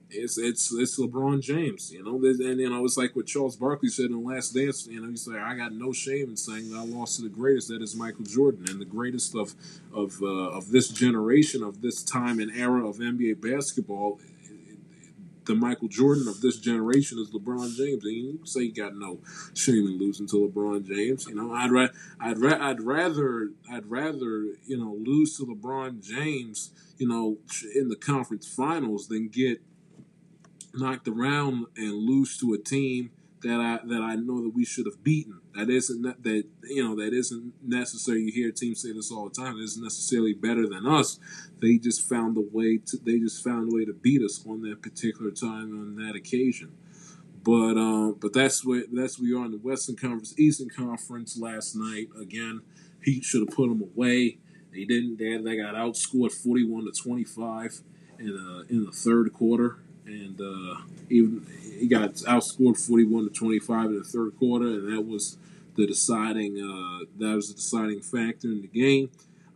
it's 0.09 0.37
it's 0.37 0.73
it's 0.73 0.99
LeBron 0.99 1.41
James, 1.41 1.91
you 1.91 2.03
know. 2.03 2.15
And 2.15 2.59
you 2.59 2.69
know, 2.69 2.85
it's 2.85 2.97
like 2.97 3.15
what 3.15 3.25
Charles 3.25 3.55
Barkley 3.55 3.89
said 3.89 4.05
in 4.05 4.11
the 4.13 4.19
Last 4.19 4.51
Dance. 4.51 4.87
You 4.87 5.01
know, 5.01 5.09
he's 5.09 5.27
like, 5.27 5.41
I 5.41 5.55
got 5.55 5.73
no 5.73 5.91
shame 5.91 6.29
in 6.29 6.37
saying 6.37 6.71
that 6.71 6.77
I 6.77 6.85
lost 6.85 7.17
to 7.17 7.23
the 7.23 7.29
greatest. 7.29 7.67
That 7.69 7.81
is 7.81 7.95
Michael 7.95 8.25
Jordan, 8.25 8.65
and 8.69 8.79
the 8.79 8.85
greatest 8.85 9.35
of 9.35 9.53
of 9.93 10.21
uh, 10.21 10.25
of 10.25 10.71
this 10.71 10.89
generation, 10.89 11.63
of 11.63 11.81
this 11.81 12.03
time 12.03 12.39
and 12.39 12.51
era 12.55 12.87
of 12.87 12.97
NBA 12.97 13.41
basketball 13.41 14.19
the 15.45 15.55
Michael 15.55 15.87
Jordan 15.87 16.27
of 16.27 16.41
this 16.41 16.57
generation 16.57 17.19
is 17.19 17.31
LeBron 17.31 17.75
James. 17.75 18.03
And 18.03 18.13
you 18.13 18.39
say 18.45 18.61
you 18.61 18.73
got 18.73 18.95
no 18.95 19.19
shame 19.53 19.87
in 19.87 19.97
losing 19.97 20.27
to 20.27 20.47
LeBron 20.47 20.85
James. 20.85 21.27
You 21.27 21.35
know, 21.35 21.53
I'd 21.53 21.71
ra- 21.71 21.87
I'd 22.19 22.39
ra- 22.39 22.57
I'd 22.59 22.81
rather 22.81 23.51
I'd 23.71 23.85
rather 23.89 24.45
you 24.65 24.77
know 24.77 24.97
lose 24.99 25.37
to 25.37 25.45
LeBron 25.45 26.03
James, 26.03 26.71
you 26.97 27.07
know, 27.07 27.37
in 27.75 27.89
the 27.89 27.95
conference 27.95 28.47
finals 28.47 29.07
than 29.07 29.29
get 29.29 29.61
knocked 30.73 31.07
around 31.07 31.67
and 31.77 31.93
lose 31.93 32.37
to 32.39 32.53
a 32.53 32.57
team 32.57 33.11
that 33.43 33.59
I 33.59 33.79
that 33.85 34.01
I 34.01 34.15
know 34.15 34.41
that 34.43 34.53
we 34.53 34.65
should 34.65 34.85
have 34.85 35.03
beaten. 35.03 35.39
That 35.55 35.69
isn't 35.69 36.01
that, 36.01 36.43
you 36.63 36.83
know 36.83 36.95
that 36.95 37.13
isn't 37.13 37.53
necessary. 37.63 38.23
You 38.23 38.31
hear 38.31 38.51
teams 38.51 38.81
say 38.81 38.91
this 38.91 39.11
all 39.11 39.29
the 39.29 39.35
time. 39.35 39.57
It 39.57 39.63
isn't 39.63 39.81
necessarily 39.81 40.33
better 40.33 40.67
than 40.67 40.85
us. 40.85 41.17
They 41.61 41.77
just 41.77 42.07
found 42.09 42.37
a 42.37 42.41
way 42.41 42.77
to. 42.87 42.97
They 42.97 43.19
just 43.19 43.41
found 43.41 43.71
a 43.71 43.75
way 43.75 43.85
to 43.85 43.93
beat 43.93 44.21
us 44.21 44.43
on 44.45 44.61
that 44.63 44.81
particular 44.81 45.31
time 45.31 45.71
on 45.79 45.95
that 45.95 46.15
occasion. 46.15 46.73
But 47.41 47.77
um, 47.77 48.17
but 48.19 48.33
that's 48.33 48.65
where 48.65 48.83
that's 48.91 49.17
where 49.17 49.29
we 49.29 49.35
are 49.39 49.45
in 49.45 49.51
the 49.51 49.57
Western 49.57 49.95
Conference, 49.95 50.37
Eastern 50.37 50.69
Conference 50.69 51.37
last 51.37 51.75
night. 51.75 52.09
Again, 52.19 52.61
he 53.03 53.21
should 53.21 53.47
have 53.47 53.55
put 53.55 53.69
them 53.69 53.81
away. 53.81 54.39
They 54.73 54.83
didn't. 54.83 55.19
They, 55.19 55.37
they 55.37 55.55
got 55.55 55.75
outscored 55.75 56.33
forty-one 56.33 56.85
to 56.85 56.91
twenty-five 56.91 57.81
in 58.19 58.35
uh, 58.35 58.63
in 58.67 58.83
the 58.83 58.91
third 58.91 59.31
quarter, 59.31 59.77
and 60.05 60.39
uh, 60.39 60.81
even 61.09 61.45
he 61.79 61.87
got 61.87 62.13
outscored 62.13 62.77
forty-one 62.77 63.25
to 63.25 63.29
twenty-five 63.29 63.85
in 63.87 63.97
the 63.97 64.03
third 64.03 64.37
quarter, 64.37 64.67
and 64.67 64.93
that 64.93 65.01
was 65.01 65.37
the 65.75 65.85
deciding 65.85 66.57
uh, 66.61 67.05
that 67.17 67.35
was 67.35 67.49
the 67.49 67.55
deciding 67.55 68.01
factor 68.01 68.47
in 68.47 68.61
the 68.61 68.67
game. 68.67 69.09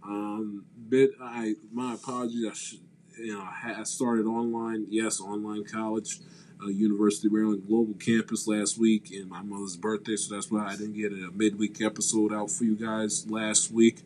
Um, 0.04 0.66
bit 0.90 1.12
I 1.22 1.56
my 1.72 1.94
apologies. 1.94 2.46
I 2.50 2.54
should, 2.54 2.80
you 3.18 3.34
know 3.34 3.48
I 3.64 3.84
started 3.84 4.26
online. 4.26 4.88
Yes, 4.90 5.20
online 5.22 5.64
college 5.66 6.20
uh, 6.62 6.68
University 6.68 7.28
of 7.28 7.34
Maryland 7.34 7.64
Global 7.68 7.94
Campus 7.94 8.48
last 8.48 8.78
week 8.78 9.12
and 9.12 9.30
my 9.30 9.42
mother's 9.42 9.78
birthday, 9.78 10.16
so 10.16 10.36
that's 10.36 10.52
why 10.52 10.66
I 10.66 10.76
didn't 10.76 10.94
get 10.94 11.12
a 11.12 11.32
midweek 11.34 11.82
episode 11.82 12.34
out 12.34 12.52
for 12.52 12.66
you 12.66 12.76
guys 12.76 13.30
last 13.30 13.72
week. 13.72 14.02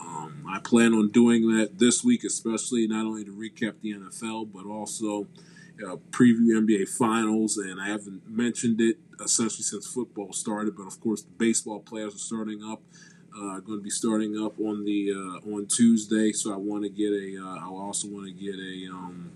Um, 0.00 0.44
I 0.48 0.60
plan 0.60 0.92
on 0.92 1.10
doing 1.10 1.56
that 1.56 1.78
this 1.78 2.04
week, 2.04 2.22
especially 2.24 2.86
not 2.86 3.06
only 3.06 3.24
to 3.24 3.32
recap 3.32 3.74
the 3.80 3.94
NFL, 3.94 4.52
but 4.52 4.66
also 4.66 5.26
uh, 5.84 5.96
preview 6.10 6.58
NBA 6.58 6.88
Finals. 6.88 7.56
And 7.56 7.80
I 7.80 7.88
haven't 7.88 8.28
mentioned 8.28 8.80
it 8.80 8.98
essentially 9.22 9.62
since 9.62 9.86
football 9.86 10.32
started, 10.32 10.76
but 10.76 10.86
of 10.86 11.00
course 11.00 11.22
the 11.22 11.32
baseball 11.32 11.80
players 11.80 12.14
are 12.14 12.18
starting 12.18 12.62
up. 12.62 12.82
Uh, 13.34 13.60
going 13.60 13.78
to 13.78 13.82
be 13.82 13.90
starting 13.90 14.42
up 14.42 14.58
on 14.58 14.86
the 14.86 15.12
uh, 15.12 15.54
on 15.54 15.66
Tuesday, 15.66 16.32
so 16.32 16.54
I 16.54 16.56
want 16.56 16.84
to 16.84 16.88
get 16.88 17.12
a. 17.12 17.38
Uh, 17.38 17.58
I 17.58 17.66
also 17.66 18.08
want 18.08 18.26
to 18.26 18.32
get 18.32 18.54
a. 18.54 18.90
Um, 18.90 19.30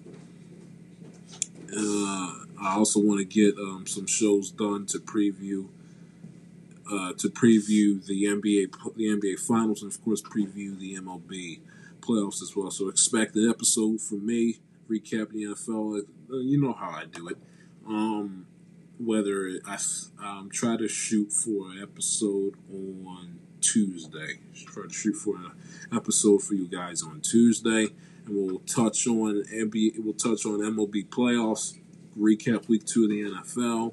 uh, 1.77 2.65
I 2.67 2.77
also 2.77 2.99
want 2.99 3.19
to 3.19 3.27
get 3.27 3.59
um, 3.59 3.87
some 3.87 4.07
shows 4.07 4.51
done 4.51 4.87
to 4.87 4.99
preview 5.01 5.69
uh, 6.91 7.13
to 7.19 7.29
preview 7.29 8.05
the 8.07 8.25
NBA 8.25 8.97
the 8.97 9.05
NBA 9.05 9.39
finals 9.39 9.83
and 9.83 9.93
of 9.93 10.03
course 10.03 10.23
preview 10.23 10.79
the 10.79 10.97
MLB 10.97 11.61
playoffs 12.01 12.43
as 12.43 12.55
well. 12.57 12.71
So 12.71 12.89
expect 12.89 13.37
an 13.37 13.51
episode 13.51 14.01
from 14.01 14.27
me 14.27 14.61
recap 14.91 15.31
the 15.31 15.45
NFL. 15.45 16.01
Uh, 16.31 16.37
you 16.39 16.61
know 16.61 16.73
how 16.73 16.91
I 16.91 17.05
do 17.07 17.29
it. 17.29 17.39
Um, 17.87 18.47
whether 18.99 19.51
I 19.67 19.79
um, 20.23 20.51
try 20.53 20.77
to 20.77 20.89
shoot 20.89 21.33
for 21.33 21.71
an 21.71 21.83
episode 21.83 22.55
on 22.71 23.39
Tuesday, 23.61 24.41
try 24.67 24.85
to 24.85 24.93
shoot 24.93 25.15
for 25.15 25.37
an 25.37 25.53
episode 25.95 26.43
for 26.43 26.55
you 26.55 26.67
guys 26.67 27.03
on 27.03 27.21
Tuesday, 27.21 27.89
and 28.27 28.37
we'll 28.37 28.59
touch 28.61 29.07
on 29.07 29.45
NBA. 29.45 29.99
We'll 29.99 30.15
touch 30.15 30.45
on 30.45 30.61
MLB 30.61 31.09
playoffs 31.09 31.79
recap 32.19 32.69
week 32.69 32.85
two 32.87 33.05
of 33.05 33.11
the 33.11 33.23
NFL, 33.23 33.93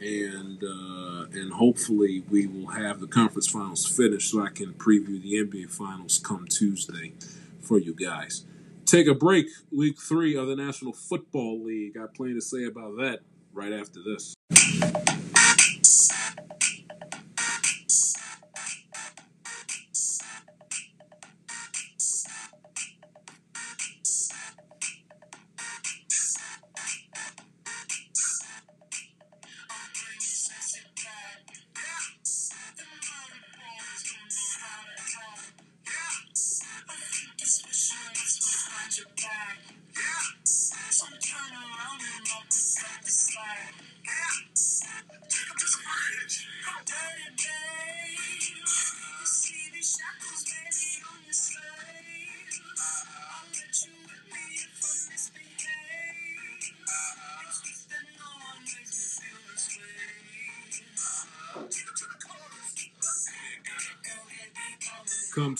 and 0.00 0.62
uh, 0.62 1.38
and 1.38 1.52
hopefully 1.52 2.24
we 2.28 2.46
will 2.46 2.68
have 2.68 3.00
the 3.00 3.06
conference 3.06 3.48
finals 3.48 3.86
finished 3.86 4.30
so 4.30 4.44
I 4.44 4.50
can 4.50 4.72
preview 4.74 5.22
the 5.22 5.34
NBA 5.44 5.70
finals 5.70 6.18
come 6.18 6.46
Tuesday 6.46 7.12
for 7.60 7.78
you 7.78 7.94
guys. 7.94 8.44
Take 8.90 9.06
a 9.06 9.14
break. 9.14 9.46
Week 9.70 10.00
three 10.00 10.34
of 10.36 10.48
the 10.48 10.56
National 10.56 10.92
Football 10.92 11.62
League. 11.62 11.96
I 11.96 12.06
plan 12.12 12.34
to 12.34 12.40
say 12.40 12.64
about 12.64 12.96
that 12.96 13.20
right 13.52 13.72
after 13.72 14.00
this. 14.04 14.34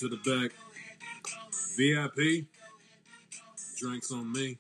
To 0.01 0.09
the 0.09 0.17
back. 0.17 0.53
VIP. 1.77 2.47
Drinks 3.77 4.11
on 4.11 4.33
me. 4.33 4.57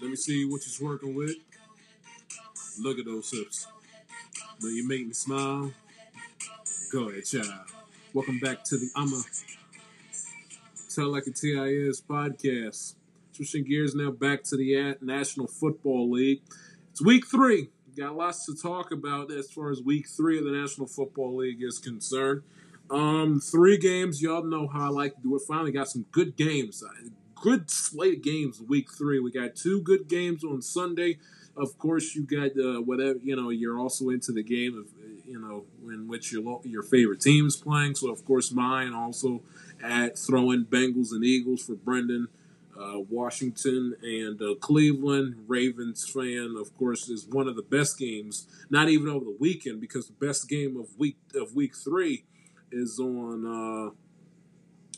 Let 0.00 0.08
me 0.08 0.16
see 0.16 0.46
what 0.46 0.62
you're 0.66 0.88
working 0.88 1.14
with. 1.14 1.34
Look 2.80 2.98
at 2.98 3.04
those 3.04 3.30
hips. 3.30 3.66
Will 4.62 4.70
you 4.70 4.88
make 4.88 5.06
me 5.06 5.12
smile? 5.12 5.72
Go 6.90 7.10
ahead, 7.10 7.26
child. 7.26 7.66
Welcome 8.14 8.38
back 8.38 8.64
to 8.64 8.78
the 8.78 8.88
I'm 8.96 9.12
a 9.12 9.22
Tell 10.94 11.12
Like 11.12 11.26
a 11.26 11.32
TIS 11.32 12.00
podcast. 12.00 12.94
Switching 13.32 13.64
gears 13.64 13.94
now 13.94 14.10
back 14.10 14.42
to 14.44 14.56
the 14.56 14.96
National 15.02 15.48
Football 15.48 16.10
League. 16.10 16.40
It's 16.92 17.04
week 17.04 17.26
three. 17.26 17.68
Got 17.94 18.16
lots 18.16 18.46
to 18.46 18.56
talk 18.56 18.90
about 18.90 19.30
as 19.32 19.50
far 19.50 19.70
as 19.70 19.82
week 19.82 20.08
three 20.08 20.38
of 20.38 20.44
the 20.44 20.52
National 20.52 20.86
Football 20.86 21.36
League 21.36 21.62
is 21.62 21.78
concerned. 21.78 22.42
Um, 22.90 23.40
three 23.40 23.76
games. 23.76 24.22
Y'all 24.22 24.44
know 24.44 24.66
how 24.66 24.86
I 24.86 24.88
like 24.88 25.14
to 25.16 25.20
do 25.20 25.36
it. 25.36 25.42
Finally 25.46 25.72
got 25.72 25.88
some 25.88 26.06
good 26.10 26.36
games. 26.36 26.82
Uh, 26.82 27.08
good 27.34 27.70
slate 27.70 28.18
of 28.18 28.22
games 28.22 28.62
week 28.66 28.90
three. 28.92 29.20
We 29.20 29.30
got 29.30 29.56
two 29.56 29.82
good 29.82 30.08
games 30.08 30.42
on 30.42 30.62
Sunday. 30.62 31.18
Of 31.56 31.76
course, 31.78 32.14
you 32.14 32.22
got 32.22 32.52
uh, 32.58 32.80
whatever 32.80 33.18
you 33.22 33.36
know. 33.36 33.50
You're 33.50 33.78
also 33.78 34.08
into 34.08 34.32
the 34.32 34.42
game 34.42 34.78
of 34.78 34.86
you 35.26 35.38
know 35.38 35.64
in 35.92 36.08
which 36.08 36.32
your 36.32 36.60
your 36.64 36.82
favorite 36.82 37.20
team's 37.20 37.56
playing. 37.56 37.96
So 37.96 38.10
of 38.10 38.24
course, 38.24 38.52
mine 38.52 38.94
also 38.94 39.42
at 39.82 40.18
throwing 40.18 40.64
Bengals 40.64 41.12
and 41.12 41.24
Eagles 41.24 41.64
for 41.64 41.74
Brendan. 41.74 42.28
Uh, 42.78 43.00
Washington 43.10 43.96
and 44.04 44.40
uh, 44.40 44.54
Cleveland 44.60 45.34
Ravens 45.48 46.08
fan, 46.08 46.54
of 46.56 46.76
course, 46.78 47.08
is 47.08 47.26
one 47.26 47.48
of 47.48 47.56
the 47.56 47.62
best 47.62 47.98
games. 47.98 48.46
Not 48.70 48.88
even 48.88 49.08
over 49.08 49.24
the 49.24 49.36
weekend, 49.36 49.80
because 49.80 50.06
the 50.06 50.26
best 50.26 50.48
game 50.48 50.76
of 50.76 50.96
week 50.96 51.16
of 51.34 51.56
week 51.56 51.74
three 51.74 52.22
is 52.72 52.98
on 52.98 53.46
uh, 53.46 53.90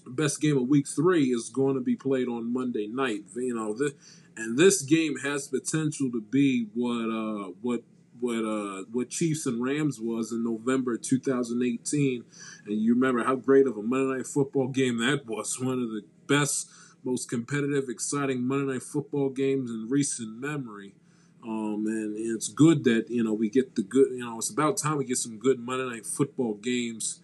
best 0.07 0.41
game 0.41 0.57
of 0.57 0.69
week 0.69 0.87
three 0.89 1.27
is 1.27 1.49
going 1.49 1.75
to 1.75 1.81
be 1.81 1.97
played 1.97 2.29
on 2.29 2.53
Monday 2.53 2.87
night. 2.87 3.25
You 3.35 3.55
know, 3.55 3.73
this, 3.73 3.93
and 4.37 4.59
this 4.59 4.83
game 4.83 5.19
has 5.23 5.49
potential 5.49 6.11
to 6.13 6.21
be 6.21 6.69
what 6.75 7.11
uh, 7.11 7.53
what 7.63 7.83
what 8.21 8.45
uh, 8.45 8.85
what 8.93 9.11
Chiefs 9.11 9.47
and 9.47 9.63
Rams 9.63 10.01
was 10.01 10.33
in 10.33 10.45
November 10.45 10.97
2018. 10.97 12.25
And 12.67 12.81
you 12.81 12.95
remember 12.95 13.25
how 13.25 13.37
great 13.37 13.67
of 13.67 13.77
a 13.77 13.83
Monday 13.83 14.19
Night 14.19 14.27
Football 14.27 14.69
game 14.69 14.99
that 14.99 15.27
was. 15.27 15.59
One 15.61 15.83
of 15.83 15.91
the 15.91 16.03
best, 16.27 16.69
most 17.05 17.29
competitive, 17.29 17.89
exciting 17.89 18.47
Monday 18.47 18.75
Night 18.75 18.83
Football 18.83 19.31
games 19.31 19.71
in 19.71 19.89
recent 19.89 20.39
memory. 20.39 20.95
Um, 21.43 21.85
and, 21.87 22.15
and 22.15 22.37
it's 22.37 22.49
good 22.49 22.85
that 22.85 23.07
you 23.09 23.25
know 23.25 23.33
we 23.33 23.49
get 23.49 23.75
the 23.75 23.83
good. 23.83 24.09
You 24.11 24.25
know, 24.25 24.39
it's 24.39 24.51
about 24.51 24.77
time 24.77 24.99
we 24.99 25.05
get 25.05 25.17
some 25.17 25.39
good 25.39 25.59
Monday 25.59 25.95
Night 25.95 26.07
Football 26.07 26.55
games 26.55 27.21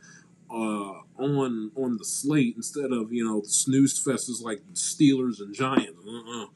uh, 0.50 1.00
on 1.18 1.70
on 1.74 1.96
the 1.98 2.04
slate 2.04 2.54
instead 2.56 2.92
of 2.92 3.12
you 3.12 3.24
know 3.24 3.42
snooze 3.42 4.02
fests 4.02 4.42
like 4.42 4.60
Steelers 4.74 5.40
and 5.40 5.54
Giants. 5.54 6.00
Uh-uh. 6.06 6.46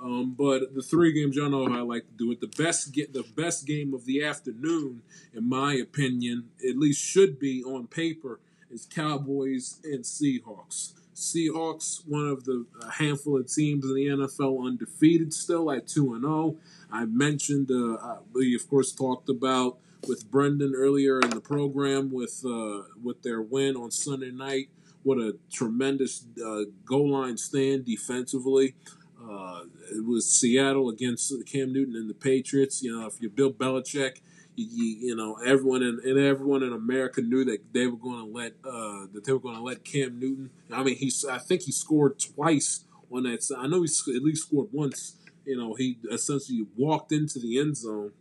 Um, 0.00 0.34
but 0.38 0.74
the 0.74 0.82
three 0.82 1.12
games, 1.12 1.34
y'all 1.34 1.50
know 1.50 1.66
I 1.66 1.80
like 1.80 2.06
to 2.06 2.16
do 2.16 2.30
it. 2.30 2.40
The 2.40 2.62
best 2.62 2.92
get 2.92 3.12
the 3.12 3.24
best 3.36 3.66
game 3.66 3.94
of 3.94 4.04
the 4.04 4.22
afternoon, 4.22 5.02
in 5.34 5.48
my 5.48 5.74
opinion, 5.74 6.50
at 6.68 6.78
least 6.78 7.02
should 7.02 7.38
be 7.38 7.64
on 7.64 7.88
paper, 7.88 8.38
is 8.70 8.86
Cowboys 8.86 9.80
and 9.82 10.04
Seahawks. 10.04 10.92
Seahawks, 11.16 12.06
one 12.06 12.28
of 12.28 12.44
the 12.44 12.64
handful 12.92 13.40
of 13.40 13.52
teams 13.52 13.84
in 13.84 13.94
the 13.94 14.06
NFL 14.06 14.64
undefeated, 14.64 15.34
still 15.34 15.70
at 15.72 15.88
two 15.88 16.14
and 16.14 16.22
zero. 16.22 16.32
Oh. 16.32 16.58
I 16.92 17.04
mentioned, 17.04 17.70
uh, 17.72 18.18
we 18.32 18.54
of 18.54 18.70
course 18.70 18.92
talked 18.92 19.28
about 19.28 19.78
with 20.06 20.30
Brendan 20.30 20.74
earlier 20.76 21.20
in 21.20 21.30
the 21.30 21.40
program 21.40 22.12
with 22.12 22.42
uh, 22.44 22.82
with 23.02 23.22
their 23.22 23.42
win 23.42 23.76
on 23.76 23.90
Sunday 23.90 24.30
night. 24.30 24.68
What 25.02 25.18
a 25.18 25.36
tremendous 25.50 26.26
uh, 26.44 26.62
goal 26.84 27.12
line 27.12 27.36
stand 27.36 27.86
defensively. 27.86 28.74
Uh, 29.20 29.62
it 29.90 30.04
was 30.04 30.30
Seattle 30.30 30.88
against 30.88 31.32
Cam 31.46 31.72
Newton 31.72 31.96
and 31.96 32.08
the 32.08 32.14
Patriots. 32.14 32.82
You 32.82 32.98
know, 32.98 33.06
if 33.06 33.20
you're 33.20 33.30
Bill 33.30 33.52
Belichick, 33.52 34.20
you, 34.54 34.96
you 35.08 35.16
know, 35.16 35.38
everyone 35.44 35.82
in 35.82 36.00
and 36.04 36.18
everyone 36.18 36.62
in 36.62 36.72
America 36.72 37.20
knew 37.20 37.44
that 37.44 37.72
they 37.72 37.86
were 37.86 37.96
going 37.96 38.26
to 38.26 38.32
let 38.32 38.52
uh, 38.64 39.06
that 39.12 39.22
they 39.24 39.32
were 39.32 39.38
going 39.38 39.56
to 39.56 39.62
let 39.62 39.84
Cam 39.84 40.18
Newton. 40.18 40.50
I 40.72 40.82
mean, 40.82 40.96
he's 40.96 41.24
I 41.24 41.38
think 41.38 41.62
he 41.62 41.72
scored 41.72 42.18
twice 42.18 42.84
on 43.10 43.24
that. 43.24 43.44
I 43.56 43.66
know 43.66 43.82
he 43.82 44.16
at 44.16 44.22
least 44.22 44.48
scored 44.48 44.68
once. 44.72 45.16
You 45.44 45.56
know, 45.56 45.74
he 45.74 45.98
essentially 46.10 46.66
walked 46.76 47.10
into 47.10 47.38
the 47.38 47.58
end 47.58 47.76
zone 47.76 48.12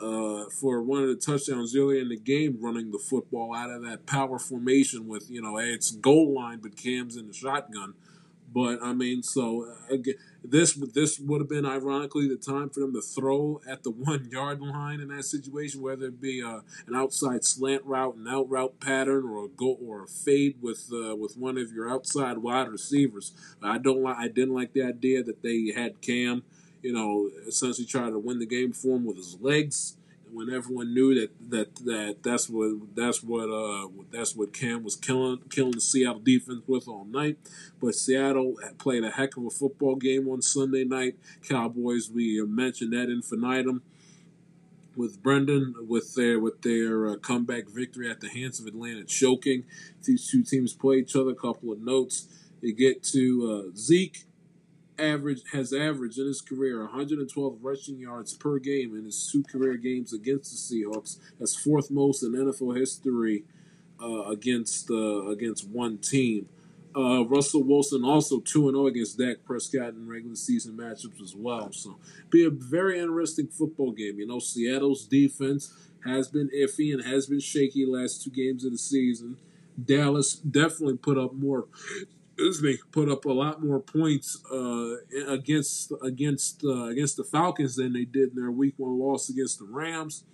uh, 0.00 0.44
for 0.50 0.82
one 0.82 1.02
of 1.02 1.08
the 1.08 1.16
touchdowns 1.16 1.76
earlier 1.76 2.00
in 2.00 2.08
the 2.08 2.18
game, 2.18 2.58
running 2.60 2.90
the 2.90 2.98
football 2.98 3.54
out 3.54 3.70
of 3.70 3.82
that 3.82 4.06
power 4.06 4.38
formation 4.38 5.08
with 5.08 5.30
you 5.30 5.42
know 5.42 5.56
it's 5.58 5.90
goal 5.90 6.34
line, 6.34 6.60
but 6.62 6.76
Cam's 6.76 7.16
in 7.16 7.26
the 7.26 7.34
shotgun. 7.34 7.94
But 8.52 8.78
I 8.82 8.92
mean, 8.92 9.22
so 9.22 9.74
again, 9.90 10.14
this 10.42 10.74
this 10.74 11.18
would 11.18 11.40
have 11.40 11.48
been 11.48 11.66
ironically 11.66 12.28
the 12.28 12.36
time 12.36 12.70
for 12.70 12.80
them 12.80 12.94
to 12.94 13.02
throw 13.02 13.60
at 13.68 13.82
the 13.82 13.90
one 14.10 14.28
yard 14.30 14.60
line 14.60 15.00
in 15.00 15.08
that 15.08 15.24
situation, 15.24 15.82
whether 15.82 16.06
it 16.06 16.20
be 16.20 16.42
uh, 16.42 16.60
an 16.86 16.94
outside 16.94 17.44
slant 17.44 17.84
route, 17.84 18.16
an 18.16 18.26
out 18.28 18.48
route 18.48 18.80
pattern, 18.80 19.24
or 19.24 19.44
a 19.44 19.48
go 19.48 19.76
or 19.84 20.04
a 20.04 20.06
fade 20.06 20.56
with 20.62 20.90
uh, 20.92 21.16
with 21.16 21.36
one 21.36 21.58
of 21.58 21.72
your 21.72 21.90
outside 21.90 22.38
wide 22.38 22.68
receivers. 22.68 23.32
I 23.62 23.78
don't 23.78 24.02
like. 24.02 24.16
I 24.16 24.28
didn't 24.28 24.54
like 24.54 24.72
the 24.72 24.82
idea 24.82 25.22
that 25.22 25.42
they 25.42 25.72
had 25.74 26.00
Cam, 26.00 26.44
you 26.86 26.92
know, 26.92 27.30
essentially 27.48 27.86
try 27.86 28.06
to 28.10 28.18
win 28.18 28.38
the 28.38 28.46
game 28.46 28.72
for 28.72 28.96
him 28.96 29.04
with 29.06 29.16
his 29.16 29.38
legs 29.40 29.96
And 30.26 30.34
when 30.36 30.48
everyone 30.58 30.94
knew 30.94 31.10
that 31.20 31.30
that 31.54 31.70
that 31.90 32.16
that's 32.22 32.48
what 32.48 32.70
that's 32.94 33.20
what 33.22 33.48
uh 33.62 33.88
that's 34.10 34.32
what 34.36 34.52
Cam 34.60 34.78
was 34.84 34.96
killing 34.96 35.40
killing 35.50 35.72
the 35.72 35.80
Seattle 35.80 36.20
defense 36.32 36.62
with 36.66 36.86
all 36.88 37.04
night. 37.20 37.36
But 37.80 37.94
Seattle 37.94 38.54
played 38.78 39.04
a 39.04 39.10
heck 39.10 39.36
of 39.36 39.44
a 39.46 39.50
football 39.50 39.96
game 39.96 40.28
on 40.28 40.42
Sunday 40.42 40.84
night. 40.84 41.14
Cowboys, 41.48 42.10
we 42.10 42.40
mentioned 42.44 42.92
that 42.92 43.08
infinitum 43.10 43.82
with 44.96 45.22
Brendan 45.22 45.74
with 45.88 46.14
their 46.14 46.38
with 46.40 46.62
their 46.62 47.08
uh, 47.08 47.16
comeback 47.16 47.68
victory 47.68 48.10
at 48.10 48.20
the 48.20 48.28
hands 48.28 48.60
of 48.60 48.66
Atlanta 48.66 49.04
choking. 49.04 49.64
These 50.04 50.30
two 50.30 50.42
teams 50.42 50.72
play 50.72 50.96
each 50.98 51.16
other. 51.16 51.30
A 51.30 51.34
couple 51.34 51.72
of 51.72 51.80
notes. 51.80 52.28
You 52.62 52.72
get 52.74 53.02
to 53.14 53.22
uh, 53.70 53.76
Zeke 53.76 54.24
average 54.98 55.42
has 55.52 55.72
averaged 55.72 56.18
in 56.18 56.26
his 56.26 56.40
career 56.40 56.80
112 56.80 57.58
rushing 57.62 57.98
yards 57.98 58.34
per 58.34 58.58
game 58.58 58.96
in 58.96 59.04
his 59.04 59.30
two 59.30 59.42
career 59.42 59.76
games 59.76 60.12
against 60.12 60.50
the 60.50 60.76
Seahawks. 60.76 61.18
That's 61.38 61.56
fourth 61.56 61.90
most 61.90 62.22
in 62.22 62.32
NFL 62.32 62.76
history 62.76 63.44
uh, 64.00 64.24
against 64.24 64.90
uh, 64.90 65.26
against 65.28 65.68
one 65.68 65.98
team. 65.98 66.48
Uh, 66.96 67.26
Russell 67.26 67.62
Wilson 67.62 68.04
also 68.04 68.40
2 68.40 68.70
0 68.70 68.86
against 68.86 69.18
Dak 69.18 69.44
Prescott 69.44 69.90
in 69.90 70.08
regular 70.08 70.34
season 70.34 70.78
matchups 70.78 71.20
as 71.22 71.34
well. 71.36 71.70
So, 71.72 71.98
be 72.30 72.44
a 72.44 72.50
very 72.50 72.98
interesting 72.98 73.48
football 73.48 73.92
game. 73.92 74.18
You 74.18 74.26
know, 74.26 74.38
Seattle's 74.38 75.04
defense 75.04 75.74
has 76.06 76.28
been 76.28 76.48
iffy 76.56 76.94
and 76.94 77.04
has 77.04 77.26
been 77.26 77.40
shaky 77.40 77.84
last 77.84 78.24
two 78.24 78.30
games 78.30 78.64
of 78.64 78.72
the 78.72 78.78
season. 78.78 79.36
Dallas 79.82 80.36
definitely 80.36 80.96
put 80.96 81.18
up 81.18 81.34
more 81.34 81.66
me, 82.38 82.78
put 82.92 83.08
up 83.08 83.24
a 83.24 83.32
lot 83.32 83.64
more 83.64 83.80
points 83.80 84.42
uh, 84.52 84.96
against 85.28 85.92
against 86.02 86.62
uh, 86.64 86.86
against 86.86 87.16
the 87.16 87.24
Falcons 87.24 87.76
than 87.76 87.92
they 87.92 88.04
did 88.04 88.30
in 88.30 88.36
their 88.36 88.50
Week 88.50 88.74
One 88.76 88.98
loss 88.98 89.28
against 89.28 89.58
the 89.58 89.66
Rams. 89.66 90.24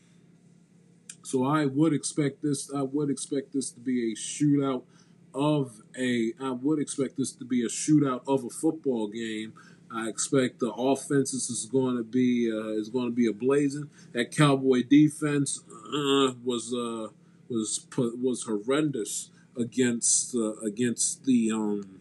So 1.23 1.45
I 1.45 1.67
would 1.67 1.93
expect 1.93 2.43
this. 2.43 2.73
I 2.75 2.83
would 2.83 3.11
expect 3.11 3.53
this 3.53 3.71
to 3.71 3.81
be 3.81 4.13
a 4.13 4.17
shootout 4.17 4.83
of 5.35 5.83
a. 5.97 6.33
I 6.41 6.51
would 6.51 6.81
expect 6.81 7.17
this 7.17 7.33
to 7.33 7.45
be 7.45 7.63
a 7.63 7.69
shootout 7.69 8.23
of 8.27 8.45
a 8.45 8.51
football 8.51 9.09
game. 9.09 9.55
I 9.95 10.09
expect 10.09 10.59
the 10.59 10.73
offenses 10.73 11.51
is 11.51 11.67
going 11.67 11.97
to 11.97 12.03
be 12.03 12.51
uh, 12.53 12.81
is 12.81 12.89
going 12.89 13.07
to 13.07 13.15
be 13.15 13.29
a 13.29 13.33
blazing. 13.33 13.91
That 14.13 14.35
Cowboy 14.35 14.83
defense 14.89 15.63
uh, 15.71 16.33
was 16.43 16.75
uh, 16.75 17.09
was 17.49 17.87
was 17.93 18.43
horrendous 18.45 19.31
against 19.57 20.35
uh, 20.35 20.55
against 20.65 21.25
the 21.25 21.51
um, 21.53 22.01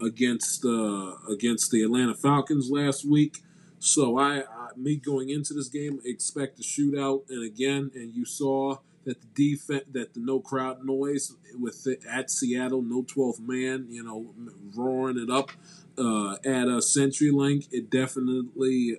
against 0.00 0.64
uh, 0.64 1.14
against 1.30 1.70
the 1.70 1.82
Atlanta 1.82 2.14
Falcons 2.14 2.70
last 2.70 3.04
week. 3.04 3.38
So 3.78 4.18
I, 4.18 4.40
I, 4.40 4.68
me 4.76 4.96
going 4.96 5.30
into 5.30 5.54
this 5.54 5.68
game 5.68 6.00
expect 6.04 6.58
a 6.58 6.62
shootout, 6.62 7.22
and 7.28 7.44
again, 7.44 7.90
and 7.94 8.14
you 8.14 8.24
saw 8.24 8.78
that 9.04 9.20
the 9.20 9.28
defense 9.34 9.84
that 9.92 10.14
the 10.14 10.20
no 10.20 10.40
crowd 10.40 10.84
noise 10.84 11.34
with 11.58 11.84
the, 11.84 11.98
at 12.10 12.30
Seattle, 12.30 12.82
no 12.82 13.02
12th 13.02 13.40
man, 13.40 13.86
you 13.88 14.02
know, 14.02 14.34
roaring 14.76 15.18
it 15.18 15.30
up 15.30 15.50
uh, 15.98 16.34
at 16.44 16.68
a 16.68 16.78
CenturyLink, 16.78 17.68
it 17.72 17.90
definitely, 17.90 18.98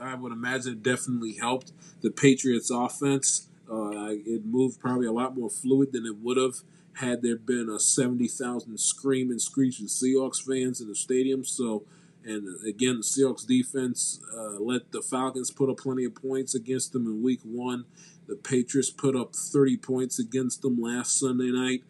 I 0.00 0.14
would 0.14 0.32
imagine, 0.32 0.72
it 0.72 0.82
definitely 0.82 1.34
helped 1.34 1.72
the 2.00 2.10
Patriots' 2.10 2.70
offense. 2.70 3.45
Uh, 3.70 4.10
it 4.10 4.44
moved 4.44 4.80
probably 4.80 5.06
a 5.06 5.12
lot 5.12 5.36
more 5.36 5.50
fluid 5.50 5.92
than 5.92 6.06
it 6.06 6.16
would 6.18 6.36
have 6.36 6.56
had 6.94 7.22
there 7.22 7.36
been 7.36 7.68
a 7.68 7.78
70,000 7.78 8.78
screaming, 8.78 9.38
screeching 9.38 9.86
Seahawks 9.86 10.42
fans 10.42 10.80
in 10.80 10.88
the 10.88 10.94
stadium. 10.94 11.44
So, 11.44 11.84
and 12.24 12.48
again, 12.66 12.96
the 12.96 13.02
Seahawks 13.02 13.46
defense 13.46 14.20
uh, 14.34 14.58
let 14.60 14.92
the 14.92 15.02
Falcons 15.02 15.50
put 15.50 15.68
up 15.68 15.78
plenty 15.78 16.04
of 16.04 16.14
points 16.14 16.54
against 16.54 16.92
them 16.92 17.06
in 17.06 17.22
week 17.22 17.40
one. 17.44 17.84
The 18.28 18.36
Patriots 18.36 18.90
put 18.90 19.14
up 19.14 19.34
30 19.34 19.76
points 19.76 20.18
against 20.18 20.62
them 20.62 20.80
last 20.80 21.18
Sunday 21.18 21.50
night. 21.50 21.82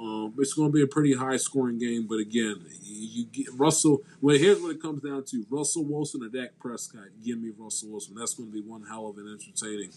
Um, 0.00 0.32
it's 0.38 0.52
going 0.52 0.68
to 0.68 0.72
be 0.72 0.82
a 0.82 0.86
pretty 0.86 1.14
high 1.14 1.38
scoring 1.38 1.78
game, 1.78 2.06
but 2.08 2.20
again, 2.20 2.64
you, 2.84 3.24
get 3.26 3.46
Russell. 3.54 4.02
Well, 4.20 4.36
here's 4.38 4.60
what 4.60 4.70
it 4.70 4.80
comes 4.80 5.02
down 5.02 5.24
to: 5.24 5.44
Russell 5.50 5.84
Wilson 5.84 6.22
or 6.22 6.28
Dak 6.28 6.58
Prescott. 6.60 7.08
Give 7.24 7.40
me 7.40 7.50
Russell 7.58 7.90
Wilson. 7.90 8.14
That's 8.14 8.34
going 8.34 8.50
to 8.50 8.52
be 8.52 8.60
one 8.60 8.84
hell 8.84 9.08
of 9.08 9.18
an 9.18 9.26
entertaining 9.26 9.90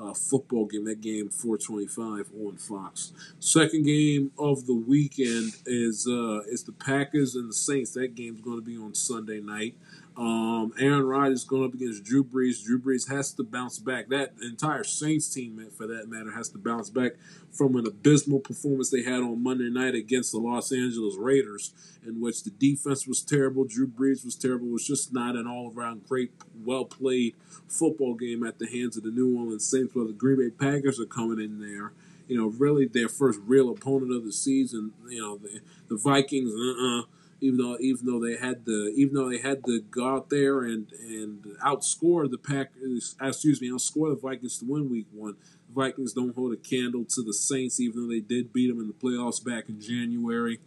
uh, 0.00 0.14
football 0.14 0.66
game. 0.66 0.84
That 0.84 1.00
game, 1.00 1.28
425 1.28 2.30
on 2.40 2.56
Fox. 2.56 3.12
Second 3.40 3.84
game 3.84 4.30
of 4.38 4.66
the 4.66 4.74
weekend 4.74 5.54
is 5.66 6.06
uh, 6.06 6.42
is 6.48 6.62
the 6.62 6.72
Packers 6.72 7.34
and 7.34 7.48
the 7.48 7.54
Saints. 7.54 7.94
That 7.94 8.14
game's 8.14 8.40
going 8.40 8.58
to 8.58 8.64
be 8.64 8.76
on 8.76 8.94
Sunday 8.94 9.40
night. 9.40 9.74
Um, 10.18 10.72
Aaron 10.80 11.06
Rodgers 11.06 11.44
going 11.44 11.64
up 11.64 11.74
against 11.74 12.02
Drew 12.02 12.24
Brees. 12.24 12.64
Drew 12.64 12.80
Brees 12.80 13.08
has 13.08 13.32
to 13.34 13.44
bounce 13.44 13.78
back. 13.78 14.08
That 14.08 14.32
entire 14.42 14.82
Saints 14.82 15.32
team, 15.32 15.64
for 15.76 15.86
that 15.86 16.08
matter, 16.08 16.32
has 16.32 16.48
to 16.50 16.58
bounce 16.58 16.90
back 16.90 17.12
from 17.52 17.76
an 17.76 17.86
abysmal 17.86 18.40
performance 18.40 18.90
they 18.90 19.04
had 19.04 19.20
on 19.20 19.44
Monday 19.44 19.70
night 19.70 19.94
against 19.94 20.32
the 20.32 20.38
Los 20.38 20.72
Angeles 20.72 21.14
Raiders, 21.16 21.72
in 22.04 22.20
which 22.20 22.42
the 22.42 22.50
defense 22.50 23.06
was 23.06 23.22
terrible, 23.22 23.64
Drew 23.64 23.86
Brees 23.86 24.24
was 24.24 24.34
terrible. 24.34 24.66
It 24.66 24.72
was 24.72 24.86
just 24.86 25.12
not 25.12 25.36
an 25.36 25.46
all-around 25.46 26.08
great, 26.08 26.32
well-played 26.64 27.36
football 27.68 28.14
game 28.14 28.44
at 28.44 28.58
the 28.58 28.66
hands 28.66 28.96
of 28.96 29.04
the 29.04 29.12
New 29.12 29.38
Orleans 29.38 29.70
Saints. 29.70 29.94
While 29.94 30.08
the 30.08 30.12
Green 30.12 30.38
Bay 30.38 30.50
Packers 30.50 30.98
are 30.98 31.06
coming 31.06 31.38
in 31.38 31.60
there 31.60 31.92
you 32.26 32.36
know, 32.36 32.48
really 32.58 32.86
their 32.86 33.08
first 33.08 33.40
real 33.46 33.70
opponent 33.70 34.12
of 34.12 34.24
the 34.24 34.32
season. 34.32 34.92
You 35.08 35.22
know, 35.22 35.38
the, 35.38 35.60
the 35.88 35.96
Vikings, 35.96 36.52
uh-uh, 36.52 37.02
even 37.40 37.58
though 37.58 37.76
even 37.80 38.06
though 38.06 38.20
they 38.20 38.36
had 38.36 38.64
the 38.64 38.92
even 38.96 39.14
though 39.14 39.30
they 39.30 39.38
had 39.38 39.64
to 39.64 39.80
go 39.82 40.16
out 40.16 40.30
there 40.30 40.62
and 40.62 40.92
and 40.92 41.44
outscore 41.64 42.30
the 42.30 42.38
Packers, 42.38 43.16
excuse 43.20 43.60
me, 43.60 43.70
outscore 43.70 44.14
the 44.14 44.20
Vikings 44.20 44.58
to 44.58 44.64
win 44.64 44.90
Week 44.90 45.06
One. 45.12 45.36
The 45.68 45.74
Vikings 45.74 46.12
don't 46.12 46.34
hold 46.34 46.52
a 46.52 46.56
candle 46.56 47.04
to 47.04 47.22
the 47.22 47.34
Saints, 47.34 47.78
even 47.80 48.02
though 48.02 48.12
they 48.12 48.20
did 48.20 48.52
beat 48.52 48.68
them 48.68 48.80
in 48.80 48.88
the 48.88 48.94
playoffs 48.94 49.44
back 49.44 49.68
in 49.68 49.80
January. 49.80 50.60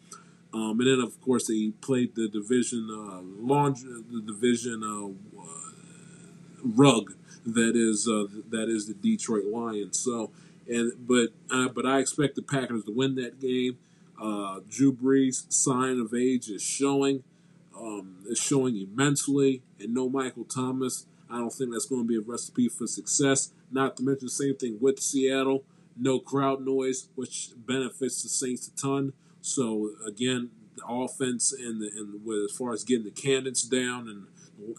Um, 0.53 0.80
and 0.81 0.88
then, 0.88 0.99
of 0.99 1.19
course, 1.22 1.48
they 1.48 1.72
played 1.81 2.15
the 2.15 2.27
division 2.27 2.89
uh, 2.91 3.22
laundry, 3.41 4.03
the 4.11 4.22
division 4.22 4.84
uh, 4.84 5.41
rug 6.64 7.14
that 7.45 7.76
is 7.76 8.07
uh, 8.07 8.26
that 8.49 8.69
is 8.69 8.88
the 8.88 8.93
Detroit 8.93 9.45
Lions. 9.45 9.99
So, 9.99 10.31
and 10.68 10.93
but 11.07 11.30
uh, 11.49 11.69
but 11.69 11.85
I 11.85 11.99
expect 11.99 12.35
the 12.35 12.41
Packers 12.41 12.84
to 12.85 12.91
win 12.91 13.15
that 13.15 13.39
game. 13.39 13.77
Uh, 14.22 14.60
Drew 14.69 14.93
Brees' 14.93 15.52
sign 15.52 15.99
of 15.99 16.14
age 16.14 16.48
is 16.49 16.61
showing. 16.61 17.23
Um, 17.76 18.18
is 18.27 18.38
showing 18.38 18.77
immensely, 18.77 19.64
and 19.80 19.93
no 19.93 20.07
Michael 20.07 20.43
Thomas. 20.43 21.07
I 21.31 21.38
don't 21.38 21.52
think 21.52 21.72
that's 21.72 21.85
going 21.85 22.03
to 22.03 22.07
be 22.07 22.18
a 22.18 22.22
recipe 22.22 22.69
for 22.69 22.85
success. 22.85 23.53
Not 23.72 23.98
to 23.98 24.03
mention 24.03 24.27
the 24.27 24.31
same 24.31 24.56
thing 24.56 24.77
with 24.80 24.99
Seattle. 24.99 25.64
No 25.98 26.19
crowd 26.19 26.64
noise, 26.64 27.07
which 27.15 27.52
benefits 27.56 28.22
the 28.22 28.30
Saints 28.30 28.68
a 28.68 28.76
ton. 28.80 29.14
So 29.41 29.91
again, 30.06 30.52
the 30.76 30.85
offense 30.88 31.53
and 31.53 31.81
the, 31.81 31.89
and 31.95 32.23
with, 32.23 32.52
as 32.52 32.57
far 32.57 32.73
as 32.73 32.84
getting 32.84 33.06
the 33.06 33.11
cadence 33.11 33.64
down 33.64 34.07
and 34.07 34.27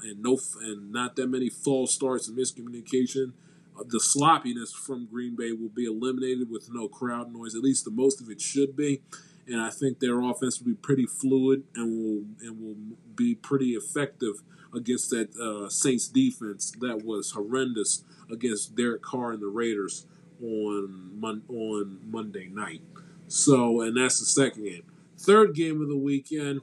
and 0.05 0.23
no 0.23 0.39
and 0.60 0.93
not 0.93 1.16
that 1.16 1.28
many 1.28 1.48
false 1.48 1.93
starts 1.93 2.28
and 2.28 2.39
miscommunication. 2.39 3.32
Uh, 3.77 3.82
the 3.89 3.98
sloppiness 3.98 4.73
from 4.73 5.06
Green 5.06 5.35
Bay 5.35 5.51
will 5.52 5.70
be 5.70 5.86
eliminated 5.86 6.51
with 6.51 6.69
no 6.70 6.86
crowd 6.89 7.32
noise. 7.32 7.55
At 7.55 7.62
least 7.62 7.85
the 7.85 7.90
most 7.90 8.20
of 8.20 8.28
it 8.28 8.40
should 8.40 8.77
be 8.77 9.01
and 9.47 9.60
I 9.60 9.70
think 9.70 9.98
their 9.98 10.20
offense 10.20 10.60
will 10.60 10.69
be 10.69 10.74
pretty 10.74 11.06
fluid 11.06 11.64
and 11.74 11.90
will 11.90 12.47
and 12.47 12.60
will 12.60 12.97
be 13.14 13.35
pretty 13.35 13.70
effective 13.70 14.43
against 14.74 15.10
that 15.10 15.36
uh, 15.36 15.69
Saints 15.69 16.09
defense 16.09 16.73
that 16.81 17.05
was 17.05 17.32
horrendous 17.32 18.05
against 18.31 18.74
Derek 18.74 19.02
Carr 19.02 19.32
and 19.32 19.43
the 19.43 19.48
Raiders 19.48 20.06
on 20.43 21.20
mon- 21.20 21.43
on 21.48 22.01
Monday 22.05 22.48
night. 22.48 22.82
So, 23.28 23.81
and 23.81 23.97
that's 23.97 24.19
the 24.19 24.27
second 24.27 24.64
game. 24.64 24.85
Third 25.19 25.55
game 25.55 25.81
of 25.81 25.89
the 25.89 25.97
weekend 25.97 26.60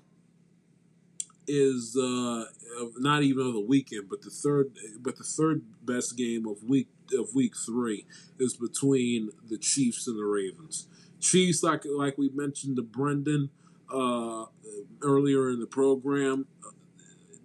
is 1.47 1.97
uh, 1.97 2.45
not 2.97 3.23
even 3.23 3.47
of 3.47 3.53
the 3.53 3.59
weekend, 3.59 4.09
but 4.09 4.21
the 4.21 4.29
third, 4.29 4.71
but 4.99 5.17
the 5.17 5.23
third 5.23 5.63
best 5.83 6.17
game 6.17 6.47
of 6.47 6.63
week 6.63 6.89
of 7.17 7.33
week 7.33 7.53
three 7.55 8.05
is 8.37 8.55
between 8.55 9.31
the 9.47 9.57
Chiefs 9.57 10.07
and 10.07 10.17
the 10.17 10.25
Ravens. 10.25 10.87
Chiefs, 11.19 11.63
like 11.63 11.83
like 11.85 12.17
we 12.17 12.29
mentioned 12.29 12.77
to 12.77 12.81
Brendan 12.81 13.49
uh, 13.93 14.45
earlier 15.01 15.49
in 15.49 15.59
the 15.59 15.67
program, 15.67 16.45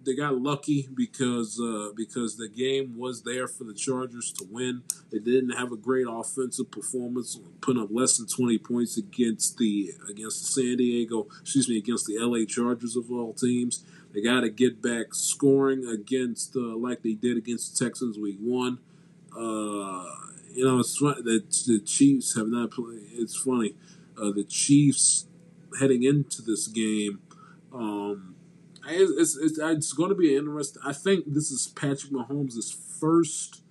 they 0.05 0.15
got 0.15 0.39
lucky 0.39 0.87
because 0.93 1.59
uh, 1.59 1.91
because 1.95 2.37
the 2.37 2.47
game 2.47 2.97
was 2.97 3.23
there 3.23 3.47
for 3.47 3.63
the 3.63 3.73
Chargers 3.73 4.31
to 4.33 4.47
win. 4.49 4.83
They 5.11 5.19
didn't 5.19 5.51
have 5.51 5.71
a 5.71 5.77
great 5.77 6.05
offensive 6.07 6.71
performance, 6.71 7.39
putting 7.61 7.81
up 7.81 7.89
less 7.91 8.17
than 8.17 8.27
twenty 8.27 8.57
points 8.57 8.97
against 8.97 9.57
the 9.57 9.91
against 10.09 10.41
the 10.41 10.61
San 10.61 10.77
Diego, 10.77 11.27
excuse 11.41 11.67
me, 11.67 11.77
against 11.77 12.05
the 12.05 12.17
LA 12.19 12.45
Chargers 12.45 12.95
of 12.95 13.11
all 13.11 13.33
teams. 13.33 13.83
They 14.13 14.21
got 14.21 14.41
to 14.41 14.49
get 14.49 14.81
back 14.81 15.13
scoring 15.13 15.85
against 15.85 16.55
uh, 16.55 16.77
like 16.77 17.01
they 17.01 17.13
did 17.13 17.37
against 17.37 17.77
the 17.77 17.85
Texans 17.85 18.17
week 18.17 18.37
one. 18.39 18.79
Uh, 19.37 20.05
you 20.55 20.65
know, 20.65 20.79
it's 20.79 20.97
funny 20.97 21.21
that 21.21 21.63
the 21.67 21.79
Chiefs 21.79 22.35
have 22.35 22.47
not 22.47 22.71
played. 22.71 23.03
It's 23.11 23.35
funny, 23.35 23.75
uh, 24.21 24.31
the 24.31 24.43
Chiefs 24.43 25.27
heading 25.79 26.03
into 26.03 26.41
this 26.41 26.67
game. 26.67 27.19
Um, 27.73 28.35
it's, 28.87 29.35
it's, 29.35 29.57
it's 29.57 29.93
going 29.93 30.09
to 30.09 30.15
be 30.15 30.35
interesting. 30.35 30.81
I 30.85 30.93
think 30.93 31.25
this 31.33 31.51
is 31.51 31.67
Patrick 31.67 32.11
Mahomes' 32.11 32.73
first. 32.99 33.63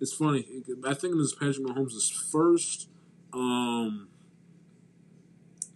It's 0.00 0.12
funny. 0.12 0.46
I 0.84 0.94
think 0.94 1.14
this 1.14 1.28
is 1.28 1.34
Patrick 1.34 1.66
Mahomes' 1.66 2.12
first 2.12 2.88
um, 3.32 4.08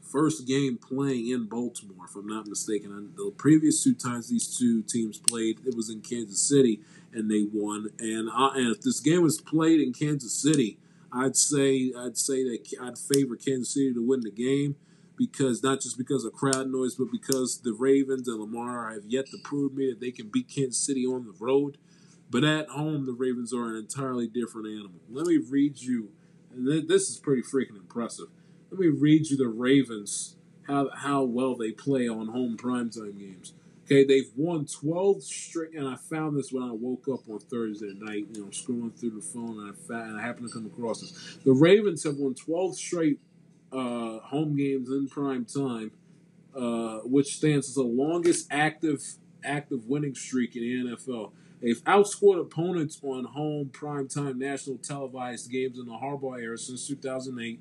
first 0.03 0.47
game 0.47 0.79
playing 0.79 1.29
in 1.29 1.47
Baltimore, 1.47 2.07
if 2.09 2.17
I'm 2.17 2.27
not 2.27 2.47
mistaken. 2.47 3.13
The 3.17 3.33
previous 3.37 3.83
two 3.83 3.95
times 3.95 4.29
these 4.29 4.57
two 4.57 4.83
teams 4.83 5.19
played, 5.19 5.59
it 5.67 5.75
was 5.77 5.91
in 5.91 6.01
Kansas 6.01 6.41
City, 6.41 6.81
and 7.13 7.31
they 7.31 7.47
won. 7.53 7.91
And 7.99 8.29
I, 8.33 8.57
and 8.57 8.75
if 8.75 8.83
this 8.83 9.01
game 9.01 9.23
was 9.23 9.41
played 9.41 9.81
in 9.81 9.93
Kansas 9.93 10.33
City, 10.33 10.79
I'd 11.13 11.37
say 11.37 11.93
I'd 11.97 12.19
say 12.19 12.45
that 12.45 12.61
I'd 12.81 12.99
favor 12.99 13.37
Kansas 13.37 13.75
City 13.75 13.95
to 13.95 14.07
win 14.07 14.21
the 14.21 14.31
game 14.31 14.77
because 15.17 15.63
not 15.63 15.81
just 15.81 15.99
because 15.99 16.25
of 16.25 16.33
crowd 16.33 16.71
noise, 16.71 16.95
but 16.95 17.11
because 17.11 17.61
the 17.63 17.73
Ravens 17.73 18.29
and 18.29 18.41
Lamar 18.41 18.93
have 18.93 19.05
yet 19.07 19.27
to 19.27 19.39
prove 19.43 19.75
me 19.75 19.91
that 19.91 20.01
they 20.01 20.13
can 20.13 20.29
beat 20.29 20.49
Kansas 20.49 20.79
City 20.79 21.05
on 21.05 21.25
the 21.25 21.35
road. 21.45 21.77
But 22.31 22.45
at 22.45 22.69
home, 22.69 23.07
the 23.07 23.13
Ravens 23.13 23.55
are 23.55 23.71
an 23.71 23.77
entirely 23.77 24.29
different 24.29 24.69
animal. 24.69 25.01
Let 25.11 25.27
me 25.27 25.39
read 25.39 25.81
you, 25.81 26.11
and 26.55 26.89
this 26.89 27.09
is 27.09 27.19
pretty 27.19 27.43
freaking 27.43 27.77
impressive. 27.77 28.27
Let 28.71 28.79
me 28.79 28.89
read 28.89 29.29
you 29.29 29.37
the 29.37 29.49
Ravens 29.49 30.37
how 30.69 30.91
how 30.95 31.23
well 31.23 31.57
they 31.57 31.73
play 31.73 32.09
on 32.09 32.29
home 32.29 32.57
primetime 32.57 33.19
games. 33.19 33.55
Okay, 33.91 34.05
they've 34.05 34.31
won 34.37 34.67
12 34.67 35.23
straight, 35.23 35.73
and 35.73 35.89
I 35.89 35.97
found 35.97 36.37
this 36.37 36.53
when 36.53 36.63
I 36.63 36.73
woke 36.73 37.09
up 37.11 37.27
on 37.27 37.39
Thursday 37.39 37.95
night, 37.99 38.27
you 38.35 38.43
know, 38.43 38.49
scrolling 38.49 38.95
through 38.95 39.13
the 39.13 39.23
phone, 39.23 39.61
and 39.61 39.73
I, 39.73 39.89
found, 39.89 40.11
and 40.11 40.21
I 40.21 40.23
happened 40.23 40.49
to 40.49 40.53
come 40.53 40.67
across 40.67 41.01
this. 41.01 41.39
The 41.43 41.53
Ravens 41.53 42.05
have 42.05 42.17
won 42.17 42.35
12 42.35 42.77
straight 42.77 43.19
uh, 43.73 44.19
home 44.19 44.57
games 44.59 44.91
in 44.91 45.09
prime 45.09 45.47
time, 45.47 45.93
uh, 46.55 46.99
which 47.05 47.29
stands 47.37 47.67
as 47.71 47.77
the 47.77 47.83
longest 47.83 48.49
active 48.51 49.01
active 49.43 49.87
winning 49.87 50.15
streak 50.15 50.55
in 50.55 50.63
the 50.63 50.95
NFL. 50.95 51.33
They've 51.63 51.83
outscored 51.85 52.43
opponents 52.43 53.01
on 53.03 53.25
home 53.25 53.71
primetime 53.73 54.37
national 54.37 54.77
televised 54.79 55.51
games 55.51 55.79
in 55.79 55.87
the 55.87 55.93
Harbaugh 55.93 56.39
era 56.39 56.59
since 56.59 56.87
2008, 56.87 57.59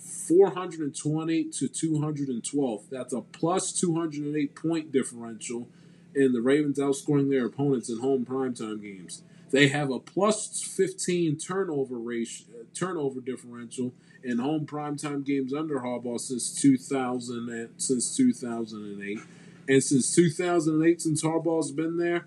420 0.00 1.44
to 1.44 1.68
212. 1.68 2.82
That's 2.90 3.12
a 3.12 3.20
plus 3.20 3.72
208 3.72 4.54
point 4.54 4.90
differential, 4.90 5.68
in 6.14 6.32
the 6.32 6.40
Ravens 6.40 6.78
outscoring 6.78 7.30
their 7.30 7.46
opponents 7.46 7.88
in 7.88 8.00
home 8.00 8.24
primetime 8.24 8.82
games. 8.82 9.22
They 9.50 9.68
have 9.68 9.90
a 9.90 9.98
plus 9.98 10.62
15 10.62 11.36
turnover 11.36 11.98
ratio, 11.98 12.46
turnover 12.74 13.20
differential 13.20 13.92
in 14.22 14.38
home 14.38 14.66
primetime 14.66 15.24
games 15.24 15.52
under 15.52 15.80
Harbaugh 15.80 16.20
since 16.20 16.54
2000 16.60 17.48
and, 17.48 17.68
since 17.76 18.16
2008. 18.16 19.18
And 19.68 19.82
since 19.82 20.14
2008, 20.14 21.02
since 21.02 21.22
Harbaugh's 21.22 21.72
been 21.72 21.96
there, 21.96 22.26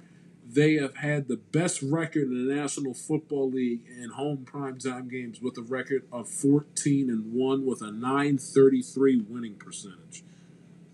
they 0.53 0.75
have 0.75 0.97
had 0.97 1.27
the 1.27 1.37
best 1.37 1.81
record 1.81 2.23
in 2.23 2.47
the 2.47 2.53
National 2.53 2.93
Football 2.93 3.49
League 3.49 3.81
in 3.87 4.09
home 4.09 4.45
primetime 4.45 5.09
games 5.09 5.41
with 5.41 5.57
a 5.57 5.61
record 5.61 6.03
of 6.11 6.29
14 6.29 7.09
and 7.09 7.33
1 7.33 7.65
with 7.65 7.81
a 7.81 7.91
933 7.91 9.25
winning 9.27 9.55
percentage. 9.55 10.23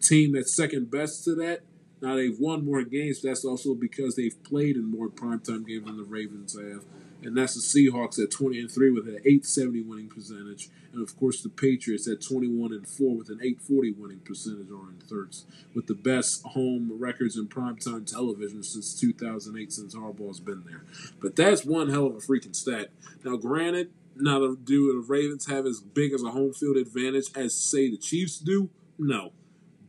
Team 0.02 0.34
that's 0.34 0.56
second 0.56 0.90
best 0.90 1.24
to 1.26 1.36
that. 1.36 1.62
Now 2.02 2.16
they've 2.16 2.40
won 2.40 2.66
more 2.66 2.84
games, 2.84 3.22
that's 3.22 3.44
also 3.44 3.74
because 3.74 4.16
they've 4.16 4.42
played 4.44 4.78
in 4.78 4.90
more 4.90 5.10
primetime 5.10 5.68
games 5.68 5.86
than 5.86 5.98
the 5.98 6.04
Ravens 6.04 6.58
have 6.58 6.86
and 7.24 7.36
that's 7.38 7.56
the 7.56 7.62
Seahawks 7.62 8.22
at 8.22 8.32
20 8.32 8.60
and 8.60 8.72
3 8.72 8.92
with 8.92 9.08
an 9.08 9.16
870 9.26 9.82
winning 9.82 10.10
percentage, 10.10 10.70
and 10.94 11.02
of 11.02 11.18
course 11.18 11.42
the 11.42 11.50
Patriots 11.50 12.08
at 12.08 12.22
21 12.22 12.72
and 12.72 12.88
4 12.88 13.16
with 13.16 13.30
an 13.30 13.40
840 13.42 13.92
winning 13.94 14.20
percentage 14.20 14.70
are 14.70 14.90
in 14.90 15.00
third, 15.08 15.36
with 15.74 15.88
the 15.88 15.96
best 15.96 16.44
home 16.44 16.92
records 16.98 17.38
in 17.38 17.48
primetime 17.48 18.10
television 18.10 18.64
since 18.64 19.00
2008, 19.00 19.72
since 19.72 19.96
Harbaugh's 19.96 20.40
been 20.40 20.64
there. 20.66 20.84
But 21.22 21.36
that's 21.36 21.66
one 21.66 21.90
hell 21.90 22.08
of 22.08 22.16
a 22.16 22.20
freaking 22.20 22.56
stat. 22.56 22.90
Now, 23.24 23.36
granted, 23.36 23.92
now 24.16 24.40
do 24.56 24.94
the 24.94 25.06
Ravens 25.08 25.48
have 25.48 25.66
as 25.66 25.82
big 25.82 26.14
as 26.14 26.24
a 26.24 26.32
home 26.32 26.54
field 26.54 26.78
advantage 26.78 27.28
as 27.36 27.56
say 27.56 27.90
the 27.90 27.98
Chiefs 27.98 28.40
do? 28.40 28.70
No, 28.98 29.32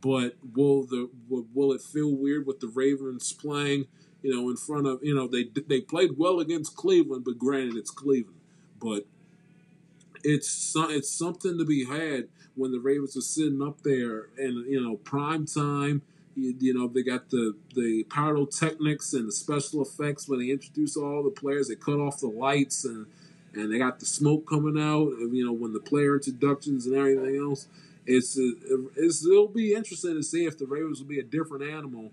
but 0.01 0.35
will 0.55 0.83
the 0.83 1.09
will 1.29 1.73
it 1.73 1.81
feel 1.81 2.15
weird 2.15 2.47
with 2.47 2.59
the 2.59 2.67
Ravens 2.67 3.33
playing? 3.33 3.87
You 4.21 4.35
know, 4.35 4.49
in 4.49 4.57
front 4.57 4.87
of 4.87 4.99
you 5.03 5.15
know 5.15 5.27
they 5.27 5.45
they 5.67 5.81
played 5.81 6.17
well 6.17 6.39
against 6.39 6.75
Cleveland, 6.75 7.25
but 7.25 7.37
granted 7.37 7.75
it's 7.75 7.91
Cleveland, 7.91 8.39
but 8.79 9.05
it's 10.23 10.73
it's 10.75 11.09
something 11.09 11.57
to 11.57 11.65
be 11.65 11.85
had 11.85 12.27
when 12.55 12.71
the 12.71 12.79
Ravens 12.79 13.17
are 13.17 13.21
sitting 13.21 13.61
up 13.61 13.81
there 13.81 14.27
and 14.37 14.65
you 14.67 14.81
know 14.81 14.97
prime 14.97 15.45
time. 15.45 16.01
You, 16.35 16.55
you 16.59 16.73
know 16.73 16.87
they 16.87 17.03
got 17.03 17.29
the 17.29 17.55
the 17.75 18.03
pyrotechnics 18.09 19.13
and 19.13 19.27
the 19.27 19.31
special 19.31 19.81
effects 19.81 20.29
when 20.29 20.39
they 20.39 20.51
introduce 20.51 20.95
all 20.95 21.23
the 21.23 21.31
players. 21.31 21.67
They 21.67 21.75
cut 21.75 21.99
off 21.99 22.19
the 22.19 22.27
lights 22.27 22.85
and 22.85 23.07
and 23.53 23.71
they 23.71 23.79
got 23.79 23.99
the 23.99 24.05
smoke 24.05 24.47
coming 24.47 24.81
out. 24.81 25.09
You 25.31 25.45
know 25.45 25.53
when 25.53 25.73
the 25.73 25.79
player 25.79 26.15
introductions 26.15 26.85
and 26.85 26.95
everything 26.95 27.37
else. 27.37 27.67
It's, 28.03 28.35
it's 28.35 29.23
it'll 29.23 29.47
be 29.47 29.75
interesting 29.75 30.15
to 30.15 30.23
see 30.23 30.45
if 30.45 30.57
the 30.57 30.65
Ravens 30.65 30.99
will 30.99 31.07
be 31.07 31.19
a 31.19 31.23
different 31.23 31.63
animal 31.63 32.11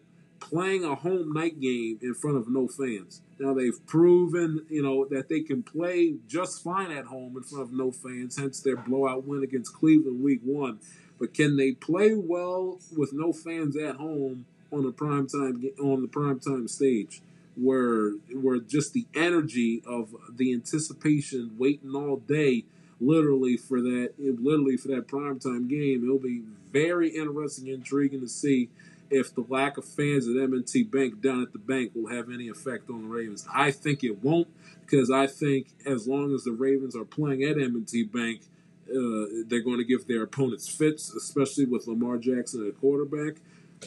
playing 0.49 0.85
a 0.85 0.95
home 0.95 1.33
night 1.33 1.61
game 1.61 1.99
in 2.01 2.15
front 2.15 2.37
of 2.37 2.49
no 2.49 2.67
fans. 2.67 3.21
Now 3.39 3.53
they've 3.55 3.87
proven, 3.87 4.65
you 4.69 4.83
know, 4.83 5.05
that 5.07 5.29
they 5.29 5.41
can 5.41 5.63
play 5.63 6.17
just 6.27 6.65
fine 6.65 6.91
at 6.91 7.05
home 7.05 7.37
in 7.37 7.43
front 7.43 7.65
of 7.65 7.73
no 7.73 7.93
fans, 7.93 8.39
hence 8.39 8.61
their 8.61 8.77
blowout 8.77 9.25
win 9.25 9.43
against 9.43 9.75
Cleveland 9.75 10.23
week 10.23 10.41
one. 10.43 10.81
But 11.21 11.35
can 11.35 11.57
they 11.57 11.73
play 11.73 12.15
well 12.15 12.79
with 12.97 13.13
no 13.13 13.33
fans 13.33 13.77
at 13.77 13.97
home 13.97 14.47
on 14.73 14.85
the 14.85 14.93
primetime 14.93 15.79
on 15.81 16.03
the 16.03 16.09
primetime 16.09 16.69
stage? 16.69 17.21
Where 17.57 18.13
where 18.33 18.59
just 18.59 18.93
the 18.93 19.07
energy 19.15 19.83
of 19.87 20.15
the 20.31 20.55
anticipation, 20.55 21.57
waiting 21.59 21.95
all 21.95 22.19
day, 22.19 22.65
literally 23.01 23.57
for 23.57 23.81
that, 23.81 24.13
literally 24.19 24.77
for 24.77 24.89
that 24.89 25.09
primetime 25.09 25.69
game, 25.69 26.05
it'll 26.05 26.19
be 26.19 26.43
very 26.73 27.11
interesting, 27.11 27.67
intriguing 27.67 28.21
to 28.21 28.29
see 28.29 28.69
if 29.11 29.35
the 29.35 29.45
lack 29.49 29.79
of 29.79 29.85
fans 29.85 30.29
at 30.29 30.37
M&T 30.37 30.85
Bank 30.85 31.21
down 31.21 31.43
at 31.43 31.53
the 31.53 31.59
bank 31.59 31.93
will 31.95 32.09
have 32.09 32.31
any 32.31 32.49
effect 32.49 32.91
on 32.91 33.03
the 33.03 33.09
Ravens. 33.09 33.47
I 33.53 33.71
think 33.71 34.05
it 34.05 34.23
won't 34.23 34.49
because 34.81 35.11
I 35.11 35.27
think 35.27 35.69
as 35.87 36.07
long 36.07 36.35
as 36.35 36.45
the 36.45 36.53
Ravens 36.53 36.95
are 36.97 37.05
playing 37.05 37.43
at 37.43 37.59
M&T 37.59 38.05
Bank, 38.05 38.43
uh, 38.91 39.45
they're 39.47 39.63
going 39.63 39.79
to 39.79 39.85
give 39.85 40.07
their 40.07 40.23
opponents 40.23 40.69
fits, 40.69 41.13
especially 41.15 41.67
with 41.67 41.87
Lamar 41.87 42.17
Jackson 42.17 42.67
at 42.67 42.81
quarterback. 42.81 43.37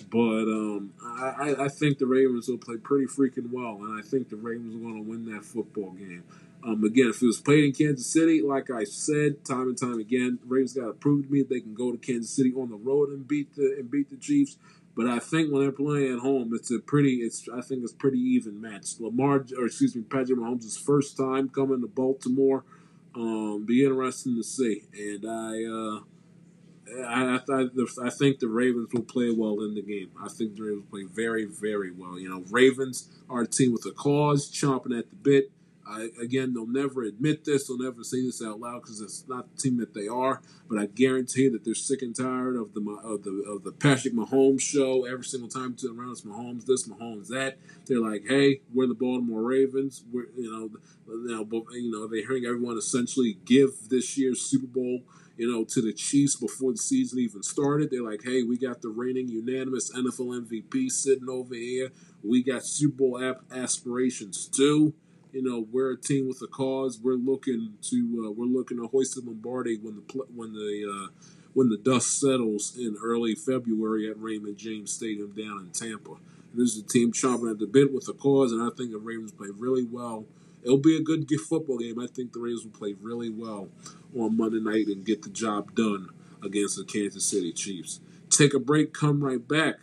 But 0.09 0.43
um, 0.47 0.93
I, 1.03 1.55
I, 1.59 1.67
think 1.67 1.97
the 1.97 2.05
Ravens 2.05 2.47
will 2.47 2.57
play 2.57 2.77
pretty 2.77 3.07
freaking 3.07 3.51
well, 3.51 3.77
and 3.81 3.99
I 3.99 4.01
think 4.01 4.29
the 4.29 4.37
Ravens 4.37 4.75
are 4.75 4.79
going 4.79 5.03
to 5.03 5.09
win 5.09 5.25
that 5.33 5.43
football 5.43 5.91
game. 5.91 6.23
Um, 6.63 6.83
again, 6.83 7.09
if 7.09 7.21
it 7.21 7.25
was 7.25 7.41
played 7.41 7.65
in 7.65 7.73
Kansas 7.73 8.05
City, 8.05 8.41
like 8.41 8.69
I 8.69 8.83
said 8.83 9.43
time 9.43 9.63
and 9.63 9.77
time 9.77 9.99
again, 9.99 10.39
Ravens 10.45 10.73
got 10.73 10.85
to 10.85 10.93
prove 10.93 11.25
to 11.25 11.31
me 11.31 11.41
they 11.41 11.59
can 11.59 11.73
go 11.73 11.91
to 11.91 11.97
Kansas 11.97 12.29
City 12.29 12.53
on 12.53 12.69
the 12.69 12.77
road 12.77 13.09
and 13.09 13.27
beat 13.27 13.55
the 13.55 13.75
and 13.79 13.89
beat 13.89 14.09
the 14.09 14.17
Chiefs. 14.17 14.57
But 14.95 15.07
I 15.07 15.19
think 15.19 15.51
when 15.51 15.61
they're 15.61 15.71
playing 15.71 16.13
at 16.13 16.19
home, 16.19 16.51
it's 16.53 16.71
a 16.71 16.79
pretty. 16.79 17.17
It's 17.17 17.47
I 17.53 17.61
think 17.61 17.83
it's 17.83 17.93
pretty 17.93 18.19
even 18.19 18.59
match. 18.59 18.99
Lamar, 18.99 19.45
or 19.57 19.65
excuse 19.65 19.95
me, 19.95 20.03
Patrick 20.03 20.37
Mahomes' 20.37 20.77
first 20.79 21.17
time 21.17 21.49
coming 21.49 21.81
to 21.81 21.87
Baltimore. 21.87 22.63
Um, 23.15 23.65
be 23.65 23.83
interesting 23.83 24.35
to 24.35 24.43
see, 24.43 24.83
and 24.93 25.25
I, 25.25 25.65
uh, 25.65 25.99
I, 27.05 27.39
I, 27.49 28.07
I 28.07 28.09
think 28.09 28.39
the 28.39 28.47
Ravens 28.47 28.87
will 28.93 29.03
play 29.03 29.31
well 29.31 29.61
in 29.61 29.75
the 29.75 29.81
game. 29.81 30.11
I 30.21 30.29
think 30.29 30.55
the 30.55 30.63
Ravens 30.63 30.85
will 30.89 30.99
play 30.99 31.07
very, 31.13 31.45
very 31.45 31.91
well. 31.91 32.17
You 32.17 32.29
know, 32.29 32.43
Ravens 32.49 33.09
are 33.29 33.41
a 33.41 33.47
team 33.47 33.73
with 33.73 33.85
a 33.85 33.91
cause, 33.91 34.49
chomping 34.49 34.97
at 34.97 35.09
the 35.09 35.15
bit. 35.17 35.51
I, 35.91 36.09
again, 36.21 36.53
they'll 36.53 36.67
never 36.67 37.03
admit 37.03 37.43
this. 37.43 37.67
They'll 37.67 37.77
never 37.77 38.03
say 38.03 38.21
this 38.21 38.41
out 38.41 38.59
loud 38.59 38.81
because 38.83 39.01
it's 39.01 39.25
not 39.27 39.53
the 39.53 39.61
team 39.61 39.77
that 39.77 39.93
they 39.93 40.07
are. 40.07 40.41
But 40.69 40.79
I 40.79 40.85
guarantee 40.85 41.49
that 41.49 41.65
they're 41.65 41.75
sick 41.75 42.01
and 42.01 42.15
tired 42.15 42.55
of 42.55 42.73
the 42.73 42.81
of 43.03 43.23
the 43.23 43.43
of 43.47 43.63
the 43.63 43.71
Patrick 43.71 44.13
Mahomes 44.13 44.61
show. 44.61 45.05
Every 45.05 45.25
single 45.25 45.49
time 45.49 45.75
to 45.75 45.87
around 45.87 46.11
it's 46.11 46.21
Mahomes 46.21 46.65
this, 46.65 46.87
Mahomes 46.87 47.27
that. 47.27 47.57
They're 47.85 47.99
like, 47.99 48.23
hey, 48.27 48.61
we're 48.73 48.87
the 48.87 48.93
Baltimore 48.93 49.43
Ravens. 49.43 50.03
We're 50.11 50.27
you 50.37 50.51
know, 50.51 50.69
you 51.07 51.27
know, 51.27 51.65
you 51.73 51.91
know, 51.91 52.07
they're 52.07 52.25
hearing 52.25 52.45
everyone 52.45 52.77
essentially 52.77 53.37
give 53.45 53.89
this 53.89 54.17
year's 54.17 54.41
Super 54.41 54.67
Bowl 54.67 55.01
you 55.37 55.51
know, 55.51 55.63
to 55.63 55.81
the 55.81 55.91
Chiefs 55.91 56.35
before 56.35 56.71
the 56.71 56.77
season 56.77 57.17
even 57.17 57.41
started. 57.41 57.89
They're 57.89 58.03
like, 58.03 58.21
hey, 58.23 58.43
we 58.43 58.59
got 58.59 58.83
the 58.83 58.89
reigning 58.89 59.27
unanimous 59.27 59.91
NFL 59.91 60.45
MVP 60.47 60.91
sitting 60.91 61.29
over 61.29 61.55
here. 61.55 61.89
We 62.23 62.43
got 62.43 62.63
Super 62.63 62.97
Bowl 62.97 63.35
aspirations 63.51 64.47
too. 64.47 64.93
You 65.31 65.41
know, 65.41 65.65
we're 65.71 65.93
a 65.93 65.97
team 65.97 66.27
with 66.27 66.41
a 66.41 66.47
cause. 66.47 66.99
We're 67.01 67.13
looking 67.13 67.75
to 67.83 68.25
uh, 68.27 68.31
we're 68.31 68.45
looking 68.45 68.77
to 68.77 68.87
hoist 68.87 69.15
the 69.15 69.21
Lombardi 69.21 69.77
when 69.77 69.95
the 69.95 70.23
when 70.35 70.51
the 70.51 70.83
uh, 70.85 71.07
when 71.53 71.69
the 71.69 71.77
dust 71.77 72.19
settles 72.19 72.75
in 72.77 72.97
early 73.01 73.35
February 73.35 74.09
at 74.09 74.19
Raymond 74.19 74.57
James 74.57 74.91
Stadium 74.91 75.31
down 75.31 75.59
in 75.59 75.69
Tampa. 75.71 76.15
This 76.53 76.75
is 76.75 76.83
a 76.83 76.85
team 76.85 77.13
chomping 77.13 77.49
at 77.49 77.59
the 77.59 77.65
bit 77.65 77.93
with 77.93 78.09
a 78.09 78.13
cause, 78.13 78.51
and 78.51 78.61
I 78.61 78.75
think 78.75 78.91
the 78.91 78.97
Ravens 78.97 79.31
play 79.31 79.47
really 79.57 79.85
well. 79.85 80.25
It'll 80.63 80.77
be 80.77 80.97
a 80.97 81.01
good 81.01 81.25
football 81.47 81.77
game. 81.77 81.97
I 81.97 82.07
think 82.07 82.33
the 82.33 82.39
Ravens 82.39 82.65
will 82.65 82.77
play 82.77 82.95
really 83.01 83.29
well 83.29 83.69
on 84.13 84.35
Monday 84.37 84.59
night 84.59 84.87
and 84.87 85.05
get 85.05 85.21
the 85.23 85.29
job 85.29 85.75
done 85.75 86.09
against 86.43 86.75
the 86.75 86.83
Kansas 86.83 87.25
City 87.25 87.53
Chiefs. 87.53 88.01
Take 88.29 88.53
a 88.53 88.59
break, 88.59 88.93
come 88.93 89.23
right 89.23 89.45
back. 89.45 89.75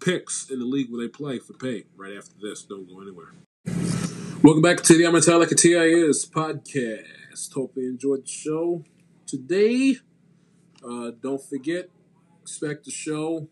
Picks 0.00 0.48
in 0.48 0.58
the 0.58 0.64
league 0.64 0.90
where 0.90 1.02
they 1.02 1.08
play 1.08 1.38
for 1.38 1.52
pay 1.52 1.84
right 1.96 2.16
after 2.16 2.34
this. 2.40 2.62
Don't 2.62 2.88
go 2.88 3.02
anywhere. 3.02 3.32
Welcome 4.40 4.62
back 4.62 4.82
to 4.84 4.96
the 4.96 5.04
I'm 5.04 5.14
Metallica 5.14 5.56
TIS 5.56 6.24
podcast. 6.26 7.52
Hope 7.52 7.72
you 7.74 7.88
enjoyed 7.88 8.22
the 8.22 8.28
show 8.28 8.84
today. 9.26 9.96
Uh, 10.82 11.10
don't 11.20 11.42
forget, 11.42 11.90
expect 12.40 12.84
the 12.84 12.92
show 12.92 13.48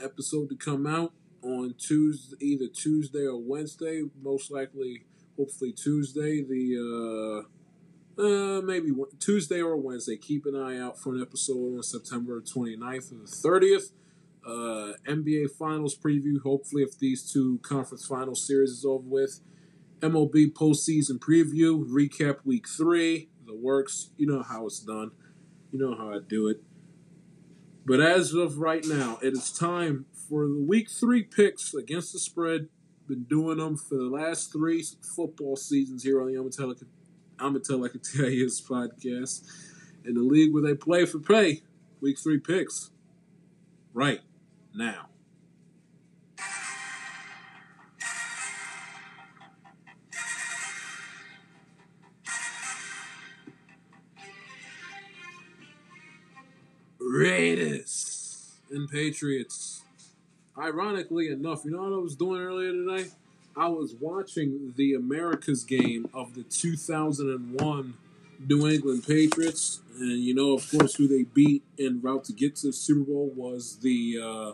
episode 0.00 0.48
to 0.50 0.54
come 0.54 0.86
out 0.86 1.12
on 1.42 1.74
Tuesday, 1.76 2.36
either 2.40 2.68
Tuesday 2.68 3.26
or 3.26 3.36
Wednesday. 3.36 4.04
Most 4.22 4.52
likely, 4.52 5.02
hopefully 5.36 5.72
Tuesday. 5.72 6.40
The 6.40 7.44
uh, 8.16 8.22
uh, 8.22 8.62
maybe 8.62 8.92
Tuesday 9.18 9.60
or 9.60 9.76
Wednesday. 9.76 10.16
Keep 10.16 10.46
an 10.46 10.54
eye 10.54 10.78
out 10.78 11.00
for 11.00 11.16
an 11.16 11.20
episode 11.20 11.78
on 11.78 11.82
September 11.82 12.40
29th 12.40 13.10
and 13.10 13.26
the 13.26 13.30
30th. 13.30 13.90
Uh, 14.46 14.92
NBA 15.08 15.50
Finals 15.58 15.98
preview. 15.98 16.40
Hopefully, 16.44 16.84
if 16.84 16.96
these 16.96 17.28
two 17.28 17.58
conference 17.62 18.06
final 18.06 18.36
series 18.36 18.70
is 18.70 18.84
over 18.84 19.02
with, 19.04 19.40
MLB 20.00 20.52
postseason 20.52 21.18
preview. 21.18 21.84
Recap 21.86 22.38
week 22.44 22.68
three. 22.68 23.28
The 23.46 23.54
works. 23.54 24.10
You 24.16 24.26
know 24.26 24.42
how 24.42 24.66
it's 24.66 24.80
done. 24.80 25.12
You 25.72 25.78
know 25.78 25.96
how 25.96 26.10
I 26.10 26.18
do 26.26 26.48
it. 26.48 26.62
But 27.84 28.00
as 28.00 28.32
of 28.34 28.58
right 28.58 28.84
now, 28.84 29.18
it 29.22 29.32
is 29.32 29.52
time 29.52 30.06
for 30.28 30.46
the 30.46 30.64
week 30.66 30.90
three 30.90 31.22
picks 31.22 31.72
against 31.74 32.12
the 32.12 32.18
spread. 32.18 32.68
Been 33.08 33.24
doing 33.24 33.58
them 33.58 33.76
for 33.76 33.94
the 33.94 34.04
last 34.04 34.52
three 34.52 34.84
football 35.14 35.54
seasons 35.54 36.02
here 36.02 36.20
on 36.20 36.26
the 36.26 36.34
Amatelica 36.34 36.86
I'm 37.38 37.52
gonna 37.52 37.60
tell 37.60 37.78
like 37.78 37.94
a 37.94 37.98
TIS 37.98 38.60
podcast 38.62 39.42
in 40.04 40.14
the 40.14 40.22
league 40.22 40.52
where 40.52 40.62
they 40.62 40.74
play 40.74 41.04
for 41.04 41.18
pay. 41.18 41.62
Week 42.00 42.18
three 42.18 42.38
picks. 42.38 42.90
Right 43.92 44.20
now. 44.74 45.08
Raiders 57.16 58.52
and 58.70 58.90
Patriots. 58.90 59.82
Ironically 60.58 61.28
enough, 61.28 61.64
you 61.64 61.70
know 61.70 61.82
what 61.82 61.92
I 61.92 61.96
was 61.96 62.14
doing 62.14 62.42
earlier 62.42 62.72
today? 62.72 63.10
I 63.56 63.68
was 63.68 63.94
watching 63.98 64.74
the 64.76 64.92
Americas 64.92 65.64
game 65.64 66.10
of 66.12 66.34
the 66.34 66.42
2001 66.42 67.94
New 68.46 68.68
England 68.68 69.04
Patriots, 69.06 69.80
and 69.98 70.22
you 70.22 70.34
know, 70.34 70.52
of 70.52 70.70
course, 70.70 70.96
who 70.96 71.08
they 71.08 71.22
beat 71.22 71.62
en 71.78 72.02
route 72.02 72.24
to 72.24 72.34
get 72.34 72.56
to 72.56 72.66
the 72.66 72.72
Super 72.74 73.10
Bowl 73.10 73.32
was 73.34 73.76
the 73.76 74.18
uh, 74.22 74.52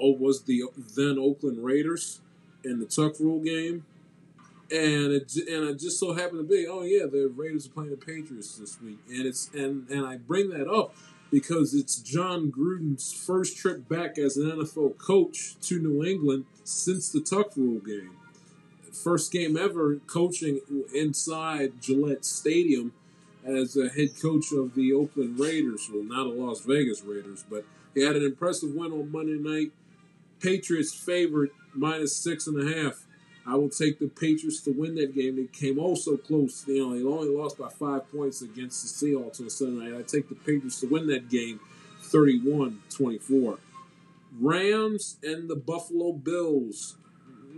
oh 0.00 0.12
was 0.12 0.42
the 0.42 0.62
then 0.94 1.18
Oakland 1.18 1.64
Raiders 1.64 2.20
in 2.64 2.78
the 2.78 2.86
Tuck 2.86 3.18
Rule 3.18 3.40
game, 3.40 3.84
and 4.70 5.12
it 5.12 5.34
and 5.34 5.70
it 5.70 5.80
just 5.80 5.98
so 5.98 6.12
happened 6.12 6.38
to 6.38 6.44
be 6.44 6.68
oh 6.68 6.82
yeah 6.82 7.06
the 7.06 7.32
Raiders 7.34 7.66
are 7.66 7.70
playing 7.70 7.90
the 7.90 7.96
Patriots 7.96 8.58
this 8.58 8.80
week, 8.80 8.98
and 9.08 9.26
it's 9.26 9.50
and 9.54 9.88
and 9.88 10.06
I 10.06 10.18
bring 10.18 10.50
that 10.50 10.68
up 10.68 10.94
because 11.30 11.74
it's 11.74 11.96
Jon 11.96 12.50
Gruden's 12.50 13.12
first 13.12 13.56
trip 13.56 13.88
back 13.88 14.18
as 14.18 14.36
an 14.36 14.50
NFL 14.50 14.98
coach 14.98 15.54
to 15.62 15.78
New 15.78 16.04
England 16.04 16.46
since 16.64 17.10
the 17.10 17.20
Tuck 17.20 17.56
Rule 17.56 17.80
game 17.80 18.16
first 18.92 19.32
game 19.32 19.56
ever 19.56 19.96
coaching 20.06 20.60
inside 20.94 21.80
Gillette 21.80 22.24
Stadium 22.24 22.92
as 23.44 23.76
a 23.76 23.88
head 23.88 24.20
coach 24.20 24.52
of 24.52 24.74
the 24.74 24.92
Oakland 24.92 25.38
Raiders. 25.38 25.88
Well, 25.92 26.04
not 26.04 26.24
the 26.24 26.40
Las 26.40 26.60
Vegas 26.60 27.02
Raiders, 27.02 27.44
but 27.48 27.64
he 27.94 28.04
had 28.04 28.16
an 28.16 28.24
impressive 28.24 28.74
win 28.74 28.92
on 28.92 29.10
Monday 29.10 29.38
night. 29.38 29.72
Patriots 30.40 30.94
favored 30.94 31.50
minus 31.74 32.16
six 32.16 32.46
and 32.46 32.60
a 32.60 32.74
half. 32.74 33.04
I 33.46 33.56
will 33.56 33.70
take 33.70 33.98
the 33.98 34.08
Patriots 34.08 34.60
to 34.62 34.72
win 34.72 34.94
that 34.96 35.14
game. 35.14 35.34
Oh 35.34 35.42
they 35.42 35.46
came 35.46 35.78
also 35.78 36.16
close. 36.16 36.64
You 36.66 36.86
know, 36.86 36.94
they 36.94 37.04
only 37.04 37.28
lost 37.28 37.58
by 37.58 37.68
five 37.68 38.10
points 38.12 38.42
against 38.42 39.00
the 39.00 39.06
Seahawks 39.06 39.40
on 39.40 39.50
Sunday 39.50 39.90
night. 39.90 39.98
I 39.98 40.02
take 40.02 40.28
the 40.28 40.34
Patriots 40.34 40.80
to 40.80 40.86
win 40.86 41.06
that 41.08 41.28
game 41.28 41.60
31 42.02 42.82
24. 42.90 43.58
Rams 44.40 45.16
and 45.22 45.48
the 45.48 45.56
Buffalo 45.56 46.12
Bills 46.12 46.96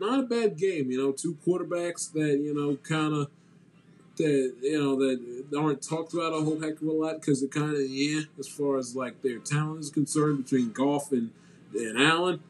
not 0.02 0.20
a 0.20 0.22
bad 0.22 0.58
game. 0.58 0.90
You 0.90 0.98
know, 0.98 1.12
two 1.12 1.36
quarterbacks 1.46 2.12
that 2.12 2.38
you 2.38 2.54
know 2.54 2.76
kind 2.76 3.14
of 3.14 3.30
that 4.16 4.54
you 4.60 4.80
know 4.80 4.96
that 4.96 5.56
aren't 5.56 5.82
talked 5.82 6.12
about 6.12 6.32
a 6.32 6.40
whole 6.40 6.60
heck 6.60 6.80
of 6.80 6.88
a 6.88 6.92
lot 6.92 7.20
because 7.20 7.42
it 7.42 7.50
kind 7.50 7.74
of 7.74 7.80
yeah 7.88 8.22
as 8.38 8.48
far 8.48 8.76
as 8.76 8.94
like 8.94 9.22
their 9.22 9.38
talent 9.38 9.80
is 9.80 9.90
concerned 9.90 10.44
between 10.44 10.72
Goff 10.72 11.12
and 11.12 11.30
and 11.74 12.00
Allen. 12.00 12.40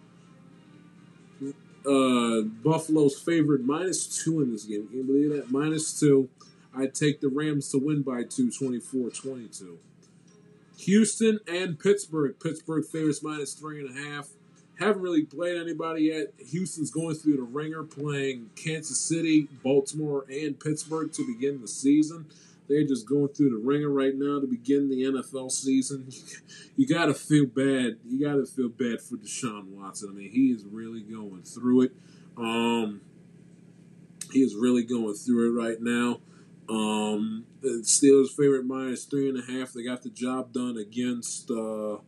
Uh, 1.87 2.43
Buffalo's 2.43 3.19
favorite 3.19 3.65
minus 3.65 4.23
two 4.23 4.41
in 4.41 4.53
this 4.53 4.65
game. 4.65 4.87
Can 4.89 4.99
you 4.99 5.05
believe 5.05 5.31
that? 5.31 5.51
Minus 5.51 5.99
two. 5.99 6.29
I 6.75 6.87
take 6.87 7.21
the 7.21 7.29
Rams 7.29 7.71
to 7.73 7.79
win 7.79 8.03
by 8.03 8.23
two, 8.23 8.49
24-22. 8.49 9.77
Houston 10.79 11.39
and 11.47 11.79
Pittsburgh. 11.79 12.35
Pittsburgh 12.43 12.85
favors 12.85 13.23
minus 13.23 13.55
three 13.55 13.85
and 13.87 13.97
a 13.97 14.01
half. 14.01 14.29
Haven't 14.79 15.03
really 15.03 15.25
played 15.25 15.61
anybody 15.61 16.05
yet. 16.05 16.33
Houston's 16.51 16.91
going 16.91 17.15
through 17.15 17.37
the 17.37 17.43
ringer 17.43 17.85
playing 17.85 18.51
Kansas 18.57 18.99
City, 19.01 19.49
Baltimore, 19.63 20.25
and 20.31 20.59
Pittsburgh 20.59 21.13
to 21.13 21.27
begin 21.27 21.61
the 21.61 21.69
season. 21.69 22.27
They're 22.73 22.87
just 22.87 23.07
going 23.07 23.29
through 23.29 23.51
the 23.51 23.57
ringer 23.57 23.91
right 23.91 24.15
now 24.15 24.41
to 24.41 24.47
begin 24.47 24.89
the 24.89 25.03
NFL 25.03 25.51
season. 25.51 26.09
You 26.75 26.87
got 26.87 27.07
to 27.07 27.15
feel 27.15 27.45
bad. 27.45 27.99
You 28.09 28.27
got 28.27 28.37
to 28.37 28.47
feel 28.47 28.71
bad 28.71 29.03
for 29.03 29.17
Deshaun 29.17 29.67
Watson. 29.67 30.09
I 30.11 30.15
mean, 30.15 30.31
he 30.31 30.53
is 30.53 30.65
really 30.65 31.03
going 31.03 31.43
through 31.43 31.83
it. 31.83 31.93
Um, 32.39 33.03
he 34.33 34.41
is 34.41 34.55
really 34.55 34.83
going 34.83 35.13
through 35.13 35.51
it 35.51 35.63
right 35.63 35.77
now. 35.83 36.21
Um, 36.71 37.45
Steelers' 37.63 38.31
favorite 38.31 38.65
minus 38.65 39.05
three 39.05 39.29
and 39.29 39.39
a 39.39 39.43
half. 39.43 39.75
They 39.75 39.83
got 39.83 40.03
the 40.03 40.09
job 40.09 40.55
done 40.55 40.79
against 40.79 41.51
uh, 41.51 41.99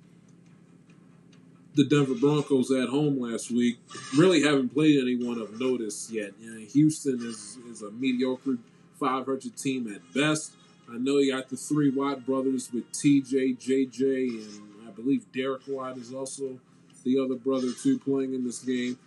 the 1.74 1.84
Denver 1.84 2.14
Broncos 2.14 2.70
at 2.70 2.88
home 2.88 3.20
last 3.20 3.50
week. 3.50 3.80
Really 4.16 4.42
haven't 4.42 4.70
played 4.70 4.98
anyone 4.98 5.38
of 5.38 5.60
notice 5.60 6.10
yet. 6.10 6.30
You 6.40 6.54
know, 6.54 6.66
Houston 6.66 7.20
is, 7.20 7.58
is 7.68 7.82
a 7.82 7.90
mediocre 7.90 8.56
500 8.98 9.56
team 9.56 9.92
at 9.92 10.14
best. 10.14 10.52
I 10.90 10.98
know 10.98 11.18
you 11.18 11.32
got 11.32 11.48
the 11.48 11.56
three 11.56 11.90
Watt 11.90 12.26
brothers 12.26 12.70
with 12.72 12.90
TJ, 12.92 13.58
JJ, 13.58 14.28
and 14.28 14.88
I 14.88 14.90
believe 14.90 15.30
Derek 15.32 15.62
Watt 15.66 15.96
is 15.96 16.12
also 16.12 16.58
the 17.04 17.18
other 17.18 17.34
brother 17.34 17.68
too 17.72 17.98
playing 17.98 18.34
in 18.34 18.44
this 18.44 18.60
game. 18.60 18.98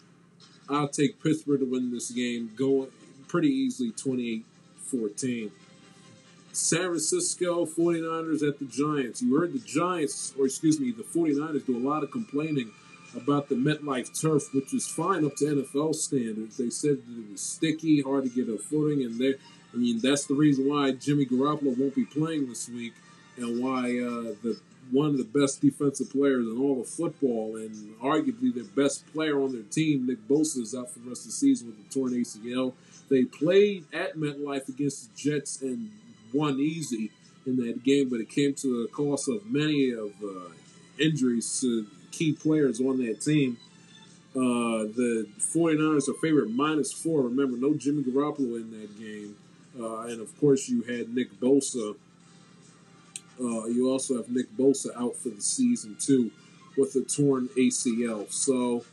I'll 0.69 0.87
take 0.87 1.21
Pittsburgh 1.21 1.59
to 1.61 1.65
win 1.65 1.91
this 1.91 2.11
game, 2.11 2.51
going 2.55 2.89
pretty 3.27 3.49
easily 3.49 3.91
28 3.91 4.45
14. 4.87 5.51
San 6.51 6.79
Francisco 6.79 7.65
49ers 7.65 8.47
at 8.47 8.57
the 8.57 8.65
Giants. 8.65 9.21
You 9.21 9.37
heard 9.37 9.53
the 9.53 9.59
Giants, 9.59 10.33
or 10.39 10.45
excuse 10.45 10.79
me, 10.79 10.91
the 10.91 11.03
49ers 11.03 11.65
do 11.65 11.77
a 11.77 11.85
lot 11.87 12.03
of 12.03 12.09
complaining 12.09 12.71
about 13.15 13.47
the 13.49 13.55
MetLife 13.55 14.19
turf, 14.19 14.53
which 14.53 14.73
is 14.73 14.87
fine 14.87 15.23
up 15.25 15.35
to 15.35 15.45
NFL 15.45 15.93
standards. 15.95 16.57
They 16.57 16.69
said 16.69 16.97
it 17.07 17.31
was 17.31 17.41
sticky, 17.41 18.01
hard 18.01 18.23
to 18.23 18.29
get 18.29 18.53
a 18.53 18.57
footing, 18.57 19.03
and 19.03 19.19
there. 19.19 19.35
I 19.73 19.77
mean, 19.77 19.99
that's 19.99 20.25
the 20.25 20.33
reason 20.33 20.69
why 20.69 20.91
Jimmy 20.91 21.25
Garoppolo 21.25 21.77
won't 21.77 21.95
be 21.95 22.05
playing 22.05 22.47
this 22.47 22.69
week, 22.69 22.93
and 23.37 23.61
why 23.61 23.99
uh, 23.99 24.33
the 24.43 24.59
one 24.91 25.07
of 25.07 25.17
the 25.17 25.23
best 25.23 25.61
defensive 25.61 26.09
players 26.09 26.47
in 26.47 26.57
all 26.57 26.81
of 26.81 26.87
football, 26.87 27.57
and 27.57 27.95
arguably 27.99 28.53
their 28.53 28.63
best 28.63 29.05
player 29.13 29.41
on 29.41 29.51
their 29.51 29.63
team, 29.63 30.07
Nick 30.07 30.25
Bosa, 30.27 30.59
is 30.59 30.73
out 30.73 30.91
for 30.91 30.99
the 30.99 31.09
rest 31.09 31.21
of 31.21 31.27
the 31.27 31.33
season 31.33 31.67
with 31.67 31.77
a 31.85 31.93
torn 31.93 32.13
ACL. 32.13 32.73
They 33.09 33.23
played 33.25 33.85
at 33.93 34.17
MetLife 34.17 34.69
against 34.69 35.09
the 35.09 35.17
Jets 35.17 35.61
and 35.61 35.91
won 36.33 36.59
easy 36.59 37.11
in 37.45 37.57
that 37.57 37.83
game, 37.83 38.09
but 38.09 38.19
it 38.19 38.29
came 38.29 38.53
to 38.55 38.83
the 38.83 38.87
cost 38.91 39.29
of 39.29 39.45
many 39.45 39.91
of 39.91 40.11
uh, 40.23 40.51
injuries 40.99 41.59
to 41.61 41.87
key 42.11 42.33
players 42.33 42.79
on 42.79 42.97
that 43.05 43.21
team. 43.21 43.57
Uh, 44.35 44.85
the 44.93 45.27
49ers 45.39 46.09
are 46.09 46.13
favorite 46.15 46.49
minus 46.49 46.91
four. 46.91 47.21
Remember, 47.21 47.57
no 47.57 47.73
Jimmy 47.73 48.03
Garoppolo 48.03 48.57
in 48.57 48.71
that 48.71 48.99
game. 48.99 49.35
Uh, 49.79 50.01
and 50.01 50.21
of 50.21 50.37
course, 50.39 50.69
you 50.69 50.81
had 50.83 51.13
Nick 51.13 51.39
Bosa. 51.39 51.95
Uh, 53.39 53.65
you 53.65 53.89
also 53.89 54.17
have 54.17 54.29
Nick 54.29 54.55
Bosa 54.57 54.89
out 54.95 55.15
for 55.15 55.29
the 55.29 55.41
season 55.41 55.95
too, 55.99 56.31
with 56.75 56.95
a 56.95 57.01
torn 57.01 57.49
ACL. 57.49 58.31
So 58.31 58.83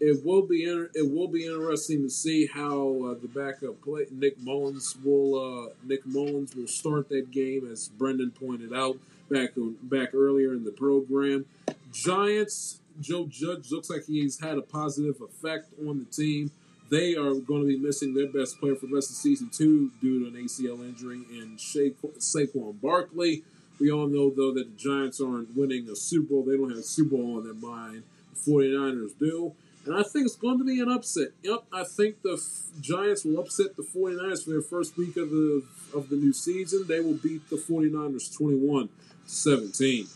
it 0.00 0.24
will 0.24 0.42
be 0.42 0.64
inter- 0.64 0.90
it 0.94 1.10
will 1.10 1.28
be 1.28 1.46
interesting 1.46 2.02
to 2.02 2.10
see 2.10 2.46
how 2.46 3.04
uh, 3.04 3.14
the 3.14 3.28
backup 3.28 3.80
play 3.82 4.06
Nick 4.10 4.38
Mullens 4.40 4.96
will 5.02 5.66
uh, 5.66 5.68
Nick 5.84 6.04
Mullens 6.04 6.54
will 6.54 6.66
start 6.66 7.08
that 7.08 7.30
game, 7.30 7.68
as 7.70 7.88
Brendan 7.88 8.30
pointed 8.32 8.74
out 8.74 8.98
back 9.30 9.50
back 9.82 10.14
earlier 10.14 10.52
in 10.52 10.64
the 10.64 10.72
program. 10.72 11.46
Giants. 11.92 12.80
Joe 13.00 13.26
Judge 13.26 13.72
looks 13.72 13.90
like 13.90 14.06
he's 14.06 14.38
had 14.38 14.56
a 14.56 14.62
positive 14.62 15.20
effect 15.20 15.66
on 15.84 15.98
the 15.98 16.04
team. 16.04 16.52
They 16.90 17.16
are 17.16 17.34
going 17.34 17.62
to 17.62 17.66
be 17.66 17.78
missing 17.78 18.14
their 18.14 18.28
best 18.28 18.60
player 18.60 18.76
for 18.76 18.86
the 18.86 18.94
rest 18.94 19.10
of 19.10 19.16
season 19.16 19.48
too, 19.50 19.90
due 20.00 20.20
to 20.20 20.26
an 20.26 20.44
ACL 20.44 20.80
injury 20.86 21.22
in 21.30 21.56
Saquon 21.56 22.80
Barkley. 22.80 23.42
We 23.80 23.90
all 23.90 24.06
know 24.06 24.30
though 24.30 24.52
that 24.52 24.70
the 24.70 24.76
Giants 24.76 25.20
aren't 25.20 25.56
winning 25.56 25.88
a 25.88 25.96
Super 25.96 26.34
Bowl. 26.34 26.44
They 26.44 26.56
don't 26.56 26.70
have 26.70 26.78
a 26.78 26.82
Super 26.82 27.16
Bowl 27.16 27.38
on 27.38 27.44
their 27.44 27.54
mind. 27.54 28.04
The 28.34 28.50
49ers 28.50 29.18
do. 29.18 29.54
And 29.86 29.94
I 29.94 30.02
think 30.02 30.26
it's 30.26 30.36
going 30.36 30.58
to 30.58 30.64
be 30.64 30.80
an 30.80 30.90
upset. 30.90 31.28
Yep, 31.42 31.64
I 31.72 31.84
think 31.84 32.22
the 32.22 32.34
F- 32.34 32.80
Giants 32.80 33.24
will 33.24 33.38
upset 33.38 33.76
the 33.76 33.82
49ers 33.82 34.44
for 34.44 34.50
their 34.50 34.62
first 34.62 34.96
week 34.96 35.16
of 35.16 35.30
the 35.30 35.62
of 35.94 36.08
the 36.08 36.16
new 36.16 36.32
season. 36.32 36.86
They 36.86 37.00
will 37.00 37.14
beat 37.14 37.48
the 37.50 37.56
49ers 37.56 38.34
21 38.34 38.88
17. 39.26 40.06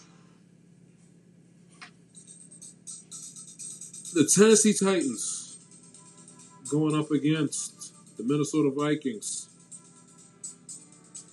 The 4.14 4.30
Tennessee 4.34 4.72
Titans 4.72 5.37
going 6.68 6.94
up 6.94 7.10
against 7.10 7.94
the 8.16 8.24
Minnesota 8.24 8.70
Vikings. 8.70 9.48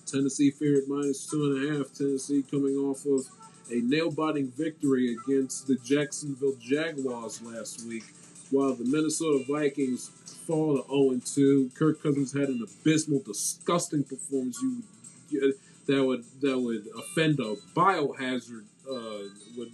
Tennessee 0.06 0.50
favored 0.50 0.88
minus 0.88 1.26
two 1.26 1.44
and 1.44 1.70
a 1.70 1.78
half. 1.78 1.92
Tennessee 1.92 2.44
coming 2.48 2.76
off 2.76 3.04
of 3.06 3.26
a 3.70 3.80
nail-biting 3.80 4.52
victory 4.56 5.16
against 5.16 5.66
the 5.66 5.76
Jacksonville 5.84 6.54
Jaguars 6.60 7.42
last 7.42 7.84
week, 7.86 8.04
while 8.50 8.74
the 8.74 8.84
Minnesota 8.84 9.44
Vikings 9.48 10.10
fall 10.46 10.80
to 10.80 10.88
0 10.88 11.20
2. 11.24 11.70
Kirk 11.74 12.02
Cousins 12.02 12.32
had 12.32 12.48
an 12.48 12.62
abysmal, 12.62 13.20
disgusting 13.20 14.04
performance. 14.04 14.60
You 14.62 15.54
that 15.86 16.04
would 16.04 16.24
that 16.40 16.58
would 16.58 16.86
offend 16.96 17.40
a 17.40 17.56
biohazard. 17.74 18.64
Uh, 18.88 19.28
would 19.56 19.72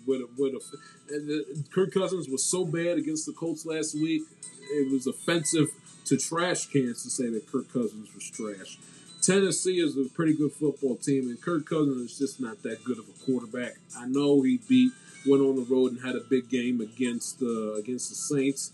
and 1.11 1.29
the, 1.29 1.65
Kirk 1.75 1.93
Cousins 1.93 2.29
was 2.29 2.45
so 2.45 2.65
bad 2.65 2.97
against 2.97 3.27
the 3.27 3.33
Colts 3.33 3.67
last 3.67 3.95
week. 3.95 4.23
It 4.71 4.91
was 4.91 5.07
offensive 5.07 5.69
to 6.07 6.17
trash 6.17 6.67
cans 6.67 7.03
to 7.03 7.11
say 7.11 7.29
that 7.29 7.51
Kirk 7.51 7.71
Cousins 7.73 8.09
was 8.15 8.31
trash. 8.31 8.79
Tennessee 9.21 9.81
is 9.81 9.97
a 9.97 10.09
pretty 10.15 10.35
good 10.35 10.53
football 10.53 10.97
team, 10.97 11.29
and 11.29 11.41
Kirk 11.41 11.67
Cousins 11.67 12.13
is 12.13 12.19
just 12.19 12.41
not 12.41 12.63
that 12.63 12.83
good 12.85 12.99
of 12.99 13.05
a 13.09 13.25
quarterback. 13.25 13.75
I 13.97 14.07
know 14.07 14.43
he 14.43 14.59
beat 14.69 14.93
went 15.27 15.43
on 15.43 15.57
the 15.57 15.63
road 15.63 15.93
and 15.93 16.01
had 16.01 16.17
a 16.17 16.21
big 16.21 16.49
game 16.49 16.81
against 16.81 17.43
uh, 17.43 17.75
against 17.75 18.11
the 18.11 18.17
Saints, 18.17 18.73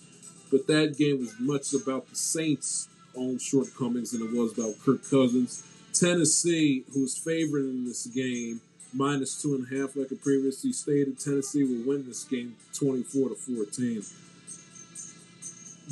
but 0.51 0.67
that 0.67 0.97
game 0.97 1.19
was 1.21 1.35
much 1.39 1.75
about 1.75 2.09
the 2.09 2.17
Saints' 2.17 2.89
own 3.17 3.39
shortcomings 3.39 4.13
than 4.13 4.23
it 4.23 4.33
was 4.33 4.57
about 4.57 4.79
Kirk 4.85 5.03
Cousins. 5.03 5.65
Tennessee, 5.93 6.85
who's 6.93 7.17
favored 7.17 7.65
in 7.65 7.85
this 7.85 8.07
game, 8.07 8.61
minus 8.93 9.41
two 9.41 9.55
and 9.55 9.67
a 9.67 9.81
half, 9.81 9.97
like 9.97 10.13
I 10.13 10.17
previously 10.17 10.73
stated, 10.73 11.19
Tennessee 11.19 11.65
will 11.65 11.87
win 11.87 12.07
this 12.07 12.25
game 12.25 12.57
24 12.75 13.31
to 13.31 13.35
14. 13.35 14.03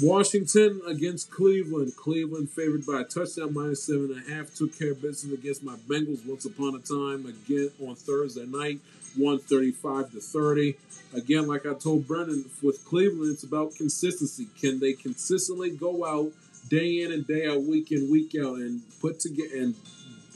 Washington 0.02 0.82
against 0.86 1.31
Cleveland. 1.31 1.97
Cleveland 1.97 2.51
favored 2.51 2.85
by 2.85 3.01
a 3.01 3.05
touchdown, 3.05 3.55
minus 3.55 3.85
seven 3.85 4.12
and 4.12 4.27
a 4.27 4.35
half. 4.35 4.55
Took 4.55 4.78
care 4.78 4.90
of 4.90 5.01
business 5.01 5.32
against 5.32 5.62
my 5.62 5.77
Bengals 5.89 6.27
once 6.27 6.44
upon 6.44 6.74
a 6.74 6.81
time 6.81 7.24
again 7.24 7.70
on 7.81 7.94
Thursday 7.94 8.44
night, 8.44 8.81
135 9.16 10.12
to 10.12 10.20
30. 10.20 10.77
Again, 11.14 11.47
like 11.47 11.64
I 11.64 11.73
told 11.73 12.06
Brendan, 12.06 12.44
with 12.62 12.85
Cleveland, 12.85 13.32
it's 13.32 13.44
about 13.44 13.74
consistency. 13.74 14.48
Can 14.60 14.81
they 14.81 14.93
consistently 14.93 15.70
go 15.70 16.05
out 16.05 16.32
day 16.68 17.02
in 17.02 17.12
and 17.12 17.27
day 17.27 17.47
out, 17.47 17.62
week 17.62 17.90
in, 17.90 18.10
week 18.10 18.35
out, 18.39 18.56
and 18.56 18.82
put 19.01 19.20
together 19.20 19.48
and 19.55 19.74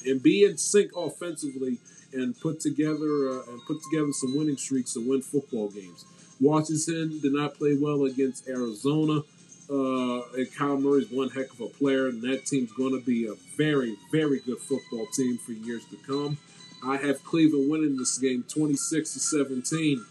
and 0.06 0.22
be 0.22 0.44
in 0.44 0.56
sync 0.56 0.92
offensively 0.96 1.78
and 2.12 2.38
put 2.40 2.60
together 2.60 3.30
uh, 3.30 3.42
and 3.48 3.60
put 3.66 3.78
together 3.90 4.12
some 4.12 4.36
winning 4.36 4.56
streaks 4.56 4.94
to 4.94 5.08
win 5.08 5.22
football 5.22 5.68
games. 5.70 6.04
Washington 6.40 7.20
did 7.20 7.32
not 7.32 7.54
play 7.54 7.76
well 7.76 8.04
against 8.04 8.48
Arizona. 8.48 9.22
Uh, 9.70 10.26
and 10.34 10.48
Kyler 10.48 10.82
Murray's 10.82 11.10
one 11.12 11.28
heck 11.28 11.52
of 11.52 11.60
a 11.60 11.68
player, 11.68 12.08
and 12.08 12.20
that 12.22 12.44
team's 12.44 12.72
going 12.72 12.90
to 12.98 13.06
be 13.06 13.28
a 13.28 13.34
very, 13.56 13.96
very 14.10 14.40
good 14.40 14.58
football 14.58 15.06
team 15.14 15.38
for 15.38 15.52
years 15.52 15.84
to 15.90 15.96
come. 15.98 16.38
I 16.84 16.96
have 16.96 17.22
Cleveland 17.22 17.70
winning 17.70 17.96
this 17.96 18.18
game 18.18 18.44
26 18.48 19.12
to 19.12 19.20
17. 19.20 20.04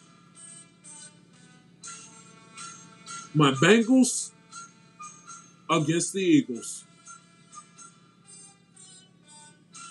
My 3.34 3.52
Bengals 3.52 4.32
against 5.70 6.14
the 6.14 6.22
Eagles. 6.22 6.86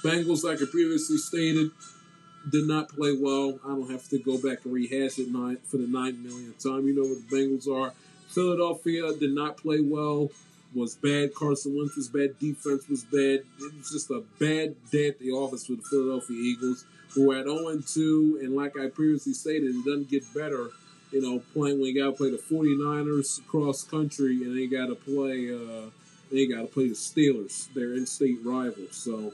Bengals, 0.04 0.44
like 0.44 0.62
I 0.62 0.66
previously 0.70 1.18
stated, 1.18 1.70
did 2.50 2.66
not 2.66 2.88
play 2.88 3.16
well. 3.18 3.58
I 3.64 3.68
don't 3.68 3.90
have 3.90 4.08
to 4.10 4.18
go 4.18 4.36
back 4.36 4.64
and 4.64 4.72
rehash 4.72 5.18
it 5.18 5.30
nine, 5.30 5.58
for 5.64 5.76
the 5.76 5.86
nine 5.86 6.22
millionth 6.22 6.62
time. 6.62 6.86
You 6.86 6.94
know 6.94 7.02
what 7.02 7.28
the 7.28 7.36
Bengals 7.36 7.68
are. 7.68 7.92
Philadelphia 8.28 9.12
did 9.18 9.32
not 9.32 9.56
play 9.56 9.80
well. 9.80 10.30
Was 10.74 10.94
bad. 10.96 11.34
Carson 11.34 11.76
Wentz 11.76 11.96
was 11.96 12.08
bad 12.08 12.38
defense 12.38 12.86
was 12.88 13.02
bad. 13.04 13.40
It 13.58 13.74
was 13.78 13.90
just 13.90 14.10
a 14.10 14.22
bad 14.38 14.76
day 14.90 15.08
at 15.08 15.18
the 15.18 15.30
office 15.30 15.66
for 15.66 15.72
the 15.72 15.82
Philadelphia 15.82 16.36
Eagles, 16.36 16.84
who 17.14 17.32
are 17.32 17.38
at 17.38 17.44
0 17.44 17.80
2. 17.86 18.40
And 18.42 18.54
like 18.54 18.78
I 18.78 18.88
previously 18.88 19.32
stated, 19.32 19.74
it 19.74 19.84
doesn't 19.84 20.10
get 20.10 20.22
better. 20.34 20.68
You 21.10 21.22
know, 21.22 21.42
playing 21.54 21.80
when 21.80 21.94
you 21.94 22.04
got 22.04 22.10
to 22.10 22.16
play 22.16 22.30
the 22.30 22.36
49ers 22.36 23.46
cross 23.46 23.82
country, 23.82 24.44
and 24.44 24.56
they 24.56 24.66
got 24.66 24.88
to 24.88 24.94
play. 24.94 25.50
Uh, 25.54 25.88
they 26.30 26.46
got 26.46 26.60
to 26.60 26.66
play 26.66 26.88
the 26.88 26.94
Steelers, 26.94 27.72
their 27.72 27.94
in-state 27.94 28.38
rivals. 28.44 28.94
So, 28.94 29.32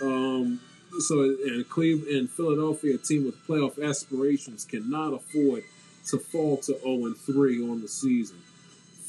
um, 0.00 0.60
so 1.00 1.22
and 1.22 1.68
Cleveland 1.68 2.14
and 2.14 2.30
Philadelphia, 2.30 2.94
a 2.94 2.98
team 2.98 3.24
with 3.24 3.46
playoff 3.46 3.82
aspirations, 3.82 4.64
cannot 4.64 5.14
afford 5.14 5.64
to 6.06 6.18
fall 6.18 6.56
to 6.58 6.78
0 6.80 7.14
3 7.14 7.70
on 7.70 7.80
the 7.80 7.88
season. 7.88 8.36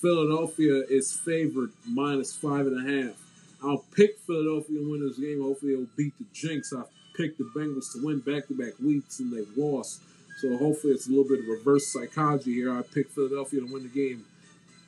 Philadelphia 0.02 0.84
is 0.90 1.14
favored 1.14 1.72
minus 1.88 2.36
five 2.36 2.68
and 2.68 2.78
a 2.78 3.08
half. 3.08 3.16
I'll 3.64 3.86
pick 3.96 4.20
Philadelphia 4.20 4.80
to 4.80 4.92
win 4.92 5.08
this 5.08 5.18
game. 5.18 5.42
Hopefully, 5.42 5.74
it'll 5.74 5.88
beat 5.96 6.14
the 6.18 6.26
Jinx. 6.34 6.74
I 6.74 6.84
picked 7.16 7.38
the 7.38 7.50
Bengals 7.56 7.94
to 7.94 8.06
win 8.06 8.20
back 8.20 8.48
to 8.48 8.54
back 8.54 8.74
weeks 8.80 9.20
and 9.20 9.32
they've 9.32 9.58
lost. 9.58 10.02
So 10.42 10.58
hopefully, 10.58 10.94
it's 10.94 11.08
a 11.08 11.10
little 11.10 11.24
bit 11.24 11.40
of 11.40 11.48
reverse 11.48 11.88
psychology 11.88 12.54
here. 12.54 12.78
I 12.78 12.82
picked 12.82 13.14
Philadelphia 13.14 13.62
to 13.62 13.72
win 13.72 13.84
the 13.84 13.90
game 13.90 14.26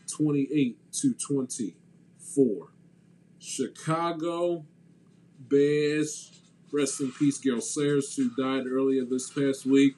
28 0.07 0.77
to 0.91 1.13
24. 1.13 2.67
Chicago 3.39 4.65
Bears. 5.39 6.31
Rest 6.71 6.99
in 6.99 7.11
peace, 7.11 7.37
Gale 7.37 7.61
Sayers, 7.61 8.15
who 8.15 8.29
died 8.35 8.65
earlier 8.67 9.05
this 9.05 9.29
past 9.29 9.65
week, 9.65 9.95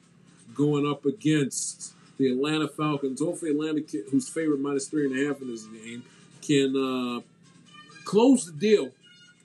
going 0.54 0.86
up 0.86 1.04
against 1.04 1.94
the 2.18 2.28
Atlanta 2.28 2.68
Falcons. 2.68 3.20
Hopefully, 3.20 3.52
Atlanta, 3.52 3.82
who's 4.10 4.28
favored 4.28 4.60
minus 4.60 4.88
three 4.88 5.06
and 5.06 5.18
a 5.18 5.28
half 5.28 5.40
in 5.40 5.48
this 5.48 5.64
game, 5.64 6.02
can 6.42 6.76
uh, 6.76 7.20
close 8.04 8.46
the 8.46 8.52
deal. 8.52 8.90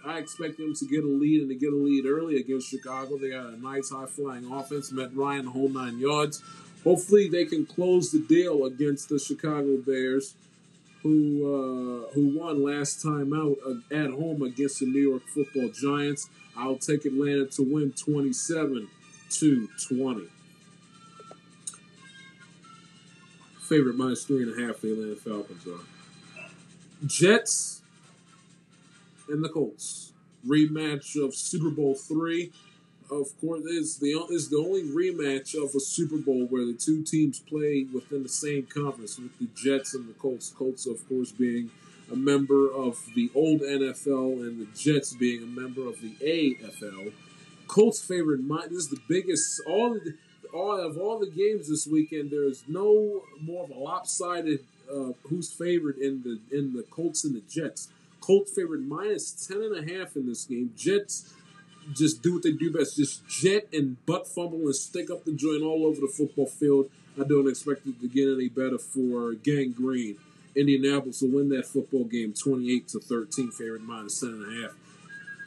I 0.05 0.17
expect 0.17 0.57
them 0.57 0.75
to 0.75 0.85
get 0.85 1.03
a 1.03 1.07
lead 1.07 1.41
and 1.41 1.49
to 1.49 1.55
get 1.55 1.71
a 1.71 1.75
lead 1.75 2.05
early 2.05 2.37
against 2.37 2.69
Chicago. 2.69 3.17
They 3.17 3.29
got 3.29 3.45
a 3.45 3.61
nice 3.61 3.89
high 3.89 4.05
flying 4.05 4.51
offense. 4.51 4.91
Matt 4.91 5.15
Ryan 5.15 5.45
the 5.45 5.51
whole 5.51 5.69
nine 5.69 5.97
yards. 5.97 6.43
Hopefully, 6.83 7.29
they 7.29 7.45
can 7.45 7.65
close 7.65 8.11
the 8.11 8.19
deal 8.19 8.65
against 8.65 9.07
the 9.07 9.17
Chicago 9.17 9.77
Bears, 9.77 10.33
who 11.01 11.45
uh, 11.45 12.13
who 12.13 12.37
won 12.37 12.63
last 12.63 13.01
time 13.01 13.33
out 13.33 13.57
uh, 13.65 13.95
at 13.95 14.11
home 14.11 14.41
against 14.41 14.79
the 14.81 14.87
New 14.87 15.09
York 15.09 15.23
Football 15.33 15.69
Giants. 15.69 16.29
I'll 16.55 16.77
take 16.77 17.05
Atlanta 17.05 17.45
to 17.47 17.63
win 17.63 17.93
27 17.93 18.87
to 19.31 19.69
20. 19.87 20.27
Favorite 23.61 23.95
minus 23.95 24.23
three 24.25 24.43
and 24.43 24.59
a 24.59 24.67
half. 24.67 24.81
The 24.81 24.91
Atlanta 24.91 25.15
Falcons 25.15 25.65
are. 25.65 26.45
Jets 27.05 27.81
and 29.29 29.43
the 29.43 29.49
Colts 29.49 30.13
rematch 30.45 31.15
of 31.23 31.33
Super 31.33 31.69
Bowl 31.69 31.95
three. 31.95 32.51
of 33.09 33.29
course, 33.39 33.63
is 33.65 33.97
the 33.97 34.11
is 34.29 34.49
the 34.49 34.57
only 34.57 34.83
rematch 34.83 35.55
of 35.55 35.75
a 35.75 35.79
Super 35.79 36.17
Bowl 36.17 36.45
where 36.47 36.65
the 36.65 36.73
two 36.73 37.03
teams 37.03 37.39
play 37.39 37.85
within 37.93 38.23
the 38.23 38.29
same 38.29 38.65
conference, 38.65 39.17
with 39.17 39.37
the 39.39 39.47
Jets 39.55 39.93
and 39.93 40.07
the 40.07 40.13
Colts. 40.13 40.49
Colts, 40.49 40.85
of 40.85 41.07
course, 41.07 41.31
being 41.31 41.71
a 42.13 42.15
member 42.15 42.71
of 42.71 43.09
the 43.15 43.31
old 43.33 43.61
NFL, 43.61 44.41
and 44.41 44.61
the 44.61 44.77
Jets 44.77 45.13
being 45.13 45.43
a 45.43 45.47
member 45.47 45.87
of 45.87 45.99
the 45.99 46.11
AFL. 46.21 47.11
Colts 47.67 48.01
favorite. 48.01 48.47
This 48.69 48.83
is 48.83 48.89
the 48.89 49.01
biggest. 49.09 49.61
All 49.65 49.95
of 49.95 50.03
all 50.53 50.79
of 50.79 50.97
all 50.97 51.17
the 51.17 51.29
games 51.29 51.67
this 51.69 51.87
weekend. 51.87 52.31
There 52.31 52.43
is 52.43 52.63
no 52.67 53.23
more 53.41 53.63
of 53.63 53.71
a 53.71 53.73
lopsided 53.73 54.59
uh, 54.89 55.13
who's 55.23 55.51
favored 55.51 55.97
in 55.97 56.21
the 56.23 56.39
in 56.55 56.73
the 56.73 56.83
Colts 56.83 57.23
and 57.23 57.35
the 57.35 57.41
Jets. 57.49 57.89
Colts 58.21 58.53
favored 58.53 58.87
minus 58.87 59.31
ten 59.31 59.57
and 59.61 59.89
a 59.89 59.97
half 59.97 60.15
in 60.15 60.27
this 60.27 60.45
game. 60.45 60.71
Jets 60.77 61.33
just 61.93 62.21
do 62.21 62.35
what 62.35 62.43
they 62.43 62.51
do 62.51 62.71
best. 62.71 62.95
Just 62.95 63.27
jet 63.27 63.67
and 63.73 64.03
butt 64.05 64.27
fumble 64.27 64.59
and 64.59 64.75
stick 64.75 65.09
up 65.09 65.25
the 65.25 65.33
joint 65.33 65.63
all 65.63 65.85
over 65.85 65.99
the 65.99 66.07
football 66.07 66.47
field. 66.47 66.89
I 67.19 67.23
don't 67.23 67.49
expect 67.49 67.85
it 67.87 67.99
to 68.01 68.07
get 68.07 68.31
any 68.31 68.49
better 68.49 68.77
for 68.77 69.33
Gang 69.33 69.71
Green. 69.71 70.17
Indianapolis 70.55 71.21
will 71.21 71.31
win 71.31 71.49
that 71.49 71.65
football 71.65 72.05
game 72.05 72.33
28 72.33 72.87
to 72.89 72.99
13, 72.99 73.51
favorite 73.51 73.81
minus 73.81 74.19
10 74.19 74.29
and 74.29 74.57
a 74.57 74.61
half. 74.61 74.75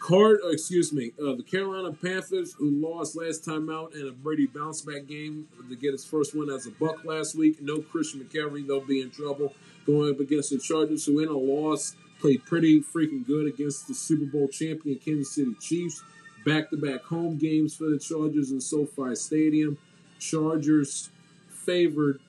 Card, 0.00 0.38
uh, 0.44 0.50
excuse 0.50 0.92
me, 0.92 1.12
uh, 1.20 1.34
the 1.34 1.42
Carolina 1.42 1.92
Panthers, 1.92 2.54
who 2.54 2.70
lost 2.70 3.16
last 3.16 3.44
time 3.44 3.70
out 3.70 3.94
in 3.94 4.06
a 4.06 4.12
Brady 4.12 4.46
bounce 4.46 4.82
back 4.82 5.06
game 5.06 5.48
to 5.68 5.74
get 5.74 5.92
his 5.92 6.04
first 6.04 6.34
win 6.34 6.50
as 6.50 6.66
a 6.66 6.70
Buc 6.70 7.04
last 7.04 7.34
week. 7.34 7.60
No 7.60 7.78
Christian 7.80 8.20
McCaffrey, 8.20 8.66
they'll 8.66 8.80
be 8.80 9.00
in 9.00 9.10
trouble 9.10 9.52
going 9.86 10.12
up 10.12 10.20
against 10.20 10.50
the 10.50 10.58
Chargers, 10.58 11.06
who 11.06 11.20
in 11.20 11.28
a 11.28 11.36
loss 11.36 11.96
played 12.20 12.44
pretty 12.44 12.80
freaking 12.80 13.26
good 13.26 13.46
against 13.46 13.88
the 13.88 13.94
Super 13.94 14.26
Bowl 14.26 14.48
champion 14.48 14.98
Kansas 14.98 15.34
City 15.34 15.54
Chiefs. 15.60 16.02
Back 16.44 16.70
to 16.70 16.76
back 16.76 17.02
home 17.02 17.36
games 17.36 17.74
for 17.74 17.84
the 17.84 17.98
Chargers 17.98 18.52
in 18.52 18.60
SoFi 18.60 19.16
Stadium. 19.16 19.78
Chargers 20.20 21.10
favored 21.48 22.20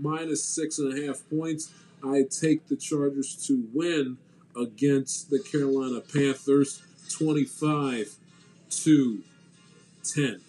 minus 0.00 0.44
six 0.44 0.78
and 0.78 0.96
a 0.96 1.06
half 1.06 1.22
points. 1.30 1.72
I 2.04 2.24
take 2.30 2.68
the 2.68 2.76
Chargers 2.76 3.34
to 3.46 3.68
win 3.72 4.18
against 4.56 5.30
the 5.30 5.40
Carolina 5.40 6.00
Panthers 6.00 6.82
25 7.10 8.14
to 8.70 9.22
10. 10.04 10.40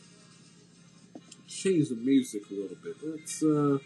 Change 1.48 1.90
the 1.90 1.96
music 1.96 2.44
a 2.50 2.54
little 2.54 2.78
bit. 2.84 2.96
Let's 3.04 3.44
uh 3.44 3.80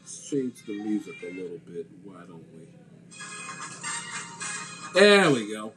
let's 0.00 0.30
change 0.30 0.64
the 0.66 0.82
music 0.82 1.16
a 1.22 1.32
little 1.32 1.58
bit. 1.66 1.86
Why 2.04 2.20
don't 2.26 2.44
we? 2.52 2.66
There 4.94 5.30
we 5.30 5.52
go. 5.52 5.72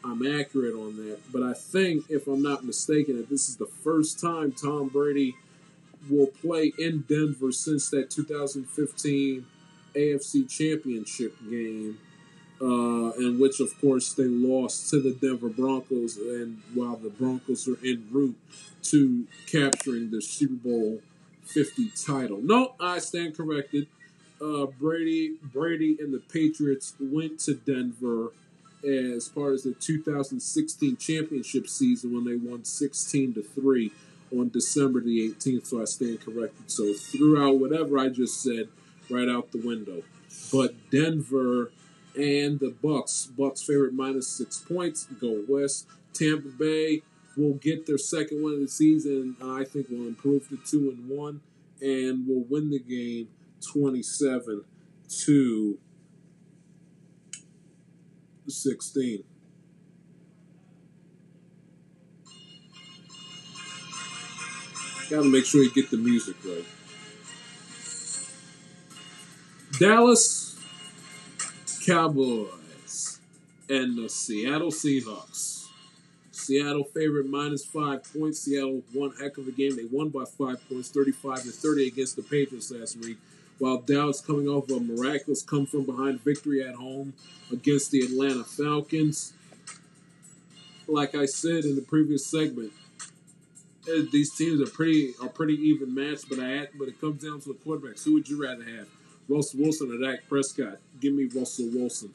I'm 0.06 0.40
accurate 0.40 0.74
on 0.74 0.96
that. 0.96 1.18
But 1.32 1.42
I 1.42 1.52
think, 1.52 2.04
if 2.08 2.26
I'm 2.26 2.42
not 2.42 2.64
mistaken, 2.64 3.16
that 3.16 3.28
this 3.28 3.48
is 3.48 3.56
the 3.56 3.66
first 3.66 4.20
time 4.20 4.52
Tom 4.52 4.88
Brady 4.88 5.36
will 6.08 6.28
play 6.28 6.72
in 6.78 7.04
Denver 7.08 7.52
since 7.52 7.90
that 7.90 8.10
2015 8.10 9.46
AFC 9.94 10.48
Championship 10.48 11.34
game, 11.50 11.98
uh, 12.60 13.10
in 13.18 13.38
which, 13.40 13.60
of 13.60 13.78
course, 13.80 14.12
they 14.12 14.24
lost 14.24 14.90
to 14.90 15.00
the 15.00 15.12
Denver 15.12 15.48
Broncos, 15.48 16.16
and 16.16 16.62
while 16.74 16.96
the 16.96 17.10
Broncos 17.10 17.66
are 17.66 17.78
en 17.84 18.06
route 18.10 18.36
to 18.84 19.26
capturing 19.50 20.10
the 20.10 20.22
Super 20.22 20.54
Bowl 20.54 21.00
50 21.44 21.90
title. 21.90 22.38
No, 22.40 22.74
I 22.78 22.98
stand 22.98 23.36
corrected 23.36 23.88
uh, 24.40 24.66
Brady, 24.66 25.36
Brady, 25.42 25.96
and 26.00 26.12
the 26.12 26.18
Patriots 26.18 26.94
went 27.00 27.40
to 27.40 27.54
Denver 27.54 28.32
as 28.84 29.28
part 29.28 29.54
of 29.54 29.62
the 29.62 29.74
2016 29.74 30.96
championship 30.96 31.68
season 31.68 32.14
when 32.14 32.24
they 32.24 32.36
won 32.36 32.64
16 32.64 33.34
to 33.34 33.42
three 33.42 33.92
on 34.32 34.48
December 34.48 35.00
the 35.00 35.30
18th. 35.30 35.66
So 35.66 35.82
I 35.82 35.84
stand 35.84 36.20
corrected. 36.20 36.70
So 36.70 36.92
throughout 36.92 37.58
whatever 37.58 37.98
I 37.98 38.08
just 38.08 38.42
said, 38.42 38.68
right 39.10 39.28
out 39.28 39.52
the 39.52 39.60
window. 39.60 40.02
But 40.52 40.74
Denver 40.90 41.70
and 42.14 42.58
the 42.58 42.74
Bucs, 42.82 43.28
Bucs 43.28 43.64
favorite 43.64 43.92
minus 43.92 44.28
six 44.28 44.58
points, 44.58 45.06
go 45.20 45.44
west. 45.48 45.86
Tampa 46.12 46.48
Bay 46.48 47.02
will 47.36 47.54
get 47.54 47.86
their 47.86 47.98
second 47.98 48.42
win 48.42 48.54
of 48.54 48.60
the 48.60 48.68
season. 48.68 49.36
I 49.42 49.64
think 49.64 49.88
will 49.90 50.06
improve 50.06 50.48
to 50.48 50.56
two 50.56 50.90
and 50.90 51.08
one, 51.08 51.40
and 51.80 52.26
will 52.26 52.44
win 52.48 52.70
the 52.70 52.78
game 52.78 53.28
27 53.60 54.64
to 55.08 55.78
16. 58.52 59.24
Got 65.08 65.22
to 65.22 65.30
make 65.30 65.44
sure 65.44 65.62
you 65.62 65.70
get 65.70 65.90
the 65.90 65.96
music 65.96 66.36
right. 66.44 66.64
Dallas 69.78 70.58
Cowboys 71.86 73.20
and 73.68 73.96
the 73.96 74.08
Seattle 74.08 74.70
Seahawks. 74.70 75.68
Seattle 76.32 76.84
favorite 76.84 77.28
minus 77.28 77.64
five 77.64 78.02
points. 78.12 78.40
Seattle 78.40 78.82
won 78.94 79.12
heck 79.20 79.38
of 79.38 79.46
a 79.46 79.52
game. 79.52 79.76
They 79.76 79.84
won 79.84 80.08
by 80.08 80.24
five 80.24 80.66
points, 80.68 80.88
35 80.88 81.42
to 81.42 81.50
30 81.50 81.86
against 81.86 82.16
the 82.16 82.22
Patriots 82.22 82.70
last 82.70 82.96
week 82.98 83.18
while 83.58 83.78
Dallas 83.78 84.20
coming 84.20 84.48
off 84.48 84.70
a 84.70 84.80
miraculous 84.80 85.42
come 85.42 85.66
from 85.66 85.84
behind 85.84 86.20
victory 86.20 86.62
at 86.62 86.74
home 86.74 87.14
against 87.50 87.90
the 87.90 88.00
Atlanta 88.00 88.44
Falcons. 88.44 89.32
Like 90.86 91.14
I 91.14 91.26
said 91.26 91.64
in 91.64 91.74
the 91.74 91.82
previous 91.82 92.26
segment, 92.26 92.72
eh, 93.88 94.02
these 94.12 94.34
teams 94.34 94.60
are 94.60 94.70
pretty 94.70 95.14
are 95.20 95.28
pretty 95.28 95.54
even 95.54 95.94
matched, 95.94 96.28
but 96.28 96.38
I 96.38 96.68
but 96.78 96.88
it 96.88 97.00
comes 97.00 97.24
down 97.24 97.40
to 97.40 97.48
the 97.48 97.54
quarterbacks. 97.54 98.04
Who 98.04 98.12
would 98.14 98.28
you 98.28 98.40
rather 98.40 98.62
have, 98.62 98.86
Russell 99.28 99.60
Wilson 99.60 99.92
or 99.92 99.98
Dak 99.98 100.28
Prescott? 100.28 100.78
Give 101.00 101.14
me 101.14 101.24
Russell 101.24 101.70
Wilson. 101.72 102.12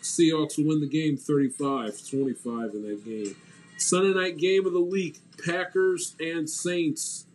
Seahawks 0.00 0.58
will 0.58 0.68
win 0.68 0.80
the 0.80 0.88
game 0.88 1.16
35-25 1.18 2.74
in 2.74 2.82
that 2.88 3.04
game. 3.04 3.36
Sunday 3.76 4.14
night 4.14 4.36
game 4.36 4.64
of 4.64 4.72
the 4.72 4.80
week: 4.80 5.18
Packers 5.44 6.14
and 6.20 6.48
Saints, 6.48 7.26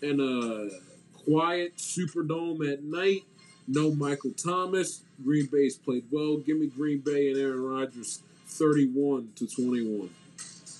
and 0.00 0.20
uh 0.20 0.74
quiet 1.24 1.76
Superdome 1.76 2.72
at 2.72 2.82
night. 2.82 3.24
No 3.66 3.94
Michael 3.94 4.32
Thomas. 4.32 5.02
Green 5.22 5.46
Bay's 5.46 5.76
played 5.76 6.04
well. 6.10 6.38
Give 6.38 6.58
me 6.58 6.66
Green 6.66 6.98
Bay 6.98 7.30
and 7.30 7.38
Aaron 7.38 7.62
Rodgers 7.62 8.22
31 8.46 9.32
to 9.36 9.46
21. 9.46 10.10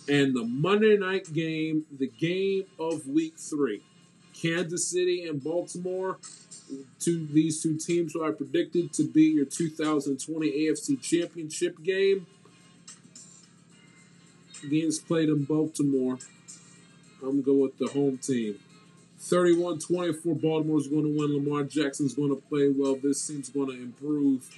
And 0.09 0.35
the 0.35 0.45
Monday 0.45 0.97
night 0.97 1.33
game, 1.33 1.85
the 1.97 2.09
game 2.09 2.65
of 2.79 3.07
week 3.07 3.35
three. 3.37 3.83
Kansas 4.35 4.89
City 4.89 5.27
and 5.29 5.43
Baltimore, 5.43 6.19
two 6.99 7.27
these 7.27 7.63
two 7.63 7.77
teams 7.77 8.15
who 8.15 8.27
I 8.27 8.31
predicted 8.31 8.93
to 8.95 9.07
be 9.07 9.25
your 9.25 9.45
2020 9.45 10.51
AFC 10.51 11.01
Championship 11.01 11.83
game. 11.83 12.27
Games 14.69 14.99
played 14.99 15.29
in 15.29 15.45
Baltimore. 15.45 16.19
I'm 17.23 17.43
going 17.43 17.43
to 17.43 17.43
go 17.43 17.55
with 17.55 17.79
the 17.79 17.89
home 17.89 18.19
team. 18.19 18.59
31 19.21 19.79
24, 19.79 20.35
Baltimore's 20.37 20.89
going 20.89 21.03
to 21.03 21.19
win. 21.19 21.37
Lamar 21.37 21.65
Jackson's 21.65 22.15
going 22.15 22.31
to 22.31 22.43
play 22.49 22.69
well. 22.75 22.97
This 22.97 23.27
team's 23.27 23.51
going 23.51 23.69
to 23.69 23.75
improve 23.75 24.49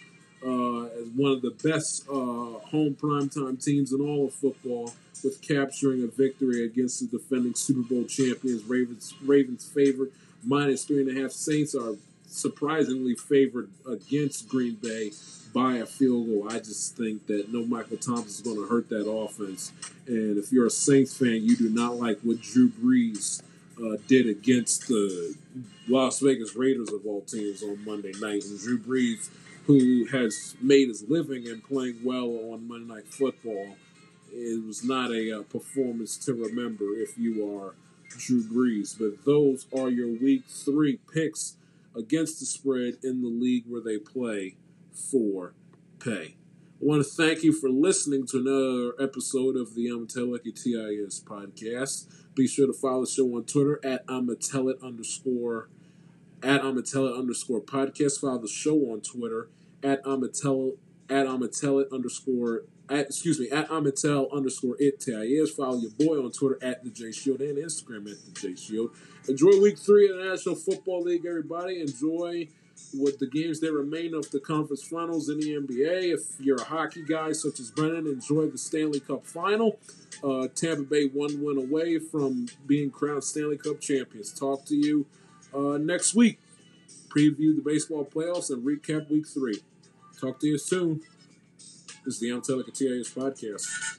uh, 0.44 0.84
as 1.00 1.08
one 1.16 1.32
of 1.32 1.42
the 1.42 1.50
best 1.50 2.08
uh, 2.08 2.12
home 2.12 2.96
primetime 3.00 3.62
teams 3.62 3.92
in 3.92 4.00
all 4.00 4.26
of 4.26 4.34
football, 4.34 4.94
with 5.24 5.42
capturing 5.42 6.04
a 6.04 6.06
victory 6.06 6.64
against 6.64 7.00
the 7.00 7.18
defending 7.18 7.54
Super 7.54 7.82
Bowl 7.82 8.04
champions. 8.04 8.62
Ravens 8.64 9.14
Ravens 9.24 9.64
favored 9.64 10.12
minus 10.44 10.84
three 10.84 11.00
and 11.00 11.16
a 11.16 11.20
half. 11.20 11.32
Saints 11.32 11.74
are 11.74 11.96
surprisingly 12.26 13.16
favored 13.16 13.68
against 13.86 14.48
Green 14.48 14.74
Bay 14.76 15.10
by 15.52 15.74
a 15.74 15.86
field 15.86 16.28
goal. 16.28 16.48
I 16.48 16.58
just 16.58 16.96
think 16.96 17.26
that 17.26 17.52
no 17.52 17.64
Michael 17.64 17.98
Thomas 17.98 18.38
is 18.38 18.40
going 18.40 18.56
to 18.56 18.66
hurt 18.66 18.88
that 18.88 19.10
offense. 19.10 19.72
And 20.06 20.38
if 20.38 20.52
you're 20.52 20.66
a 20.66 20.70
Saints 20.70 21.16
fan, 21.16 21.42
you 21.42 21.56
do 21.56 21.68
not 21.68 21.96
like 21.96 22.20
what 22.20 22.40
Drew 22.40 22.70
Brees 22.70 23.42
uh, 23.82 23.96
did 24.06 24.26
against 24.26 24.88
the 24.88 25.34
Las 25.88 26.20
Vegas 26.20 26.54
Raiders 26.54 26.90
of 26.90 27.04
all 27.06 27.22
teams 27.22 27.62
on 27.62 27.84
Monday 27.84 28.12
night. 28.20 28.44
And 28.44 28.58
Drew 28.58 28.78
Brees, 28.78 29.30
who 29.66 30.06
has 30.06 30.54
made 30.60 30.88
his 30.88 31.04
living 31.08 31.46
in 31.46 31.60
playing 31.60 32.00
well 32.04 32.28
on 32.52 32.68
Monday 32.68 32.94
Night 32.94 33.06
Football, 33.06 33.76
it 34.32 34.64
was 34.64 34.84
not 34.84 35.10
a 35.10 35.40
uh, 35.40 35.42
performance 35.42 36.16
to 36.18 36.34
remember 36.34 36.84
if 36.94 37.18
you 37.18 37.56
are 37.58 37.74
Drew 38.08 38.42
Brees. 38.42 38.96
But 38.98 39.24
those 39.24 39.66
are 39.76 39.90
your 39.90 40.08
week 40.08 40.44
three 40.48 40.98
picks 41.12 41.56
against 41.96 42.40
the 42.40 42.46
spread 42.46 42.94
in 43.02 43.22
the 43.22 43.28
league 43.28 43.64
where 43.68 43.82
they 43.82 43.98
play 43.98 44.56
for 44.92 45.54
pay. 45.98 46.36
I 46.82 46.84
want 46.84 47.04
to 47.04 47.08
thank 47.08 47.44
you 47.44 47.52
for 47.52 47.68
listening 47.68 48.26
to 48.28 48.38
another 48.38 49.08
episode 49.08 49.56
of 49.56 49.74
the 49.74 49.88
I'm 49.88 50.08
TIS 50.08 51.22
podcast. 51.24 52.06
Be 52.34 52.46
sure 52.46 52.66
to 52.66 52.72
follow 52.72 53.04
the 53.04 53.10
show 53.10 53.26
on 53.36 53.44
Twitter 53.44 53.80
at 53.84 54.04
I'm 54.08 54.28
underscore 54.82 55.68
at 56.42 56.64
I'm 56.64 56.78
underscore 56.78 57.60
podcast. 57.60 58.20
Follow 58.20 58.38
the 58.38 58.48
show 58.48 58.76
on 58.92 59.00
Twitter 59.00 59.48
at 59.82 60.00
I'm 60.06 60.24
at 60.24 60.34
I'm 61.10 61.42
underscore 61.92 62.62
at 62.88 63.06
excuse 63.06 63.38
me 63.38 63.50
at 63.50 63.68
Amatel 63.68 64.32
underscore 64.32 64.76
it. 64.78 65.02
Follow 65.50 65.78
your 65.78 65.90
boy 65.90 66.22
on 66.22 66.32
Twitter 66.32 66.58
at 66.62 66.82
the 66.84 66.90
J 66.90 67.12
Shield 67.12 67.40
and 67.40 67.58
Instagram 67.58 68.10
at 68.10 68.24
the 68.24 68.32
J 68.40 68.54
Shield. 68.54 68.90
Enjoy 69.28 69.60
week 69.60 69.78
three 69.78 70.10
of 70.10 70.16
the 70.16 70.24
National 70.24 70.54
Football 70.54 71.02
League, 71.02 71.24
everybody. 71.26 71.80
Enjoy 71.80 72.48
with 72.94 73.18
the 73.18 73.26
games 73.26 73.60
that 73.60 73.72
remain 73.72 74.14
of 74.14 74.30
the 74.30 74.40
conference 74.40 74.82
finals 74.82 75.28
in 75.28 75.38
the 75.40 75.54
NBA. 75.54 76.14
If 76.14 76.40
you're 76.40 76.60
a 76.60 76.64
hockey 76.64 77.02
guy 77.02 77.32
such 77.32 77.60
as 77.60 77.70
Brennan, 77.70 78.06
enjoy 78.06 78.46
the 78.46 78.58
Stanley 78.58 79.00
Cup 79.00 79.24
final. 79.24 79.78
Uh, 80.22 80.48
Tampa 80.54 80.82
Bay 80.82 81.06
one 81.06 81.42
win 81.42 81.58
away 81.58 81.98
from 81.98 82.48
being 82.66 82.90
crowned 82.90 83.24
Stanley 83.24 83.58
Cup 83.58 83.80
champions. 83.80 84.32
Talk 84.32 84.64
to 84.66 84.76
you 84.76 85.06
uh, 85.54 85.78
next 85.78 86.14
week. 86.14 86.38
Preview 87.08 87.54
the 87.56 87.62
baseball 87.64 88.04
playoffs 88.04 88.50
and 88.50 88.64
recap 88.64 89.10
week 89.10 89.26
three. 89.26 89.60
Talk 90.20 90.40
to 90.40 90.46
you 90.46 90.58
soon. 90.58 91.02
This 92.04 92.14
is 92.14 92.20
the 92.20 92.30
I'm 92.30 92.42
TIS 92.42 93.12
podcast. 93.14 93.98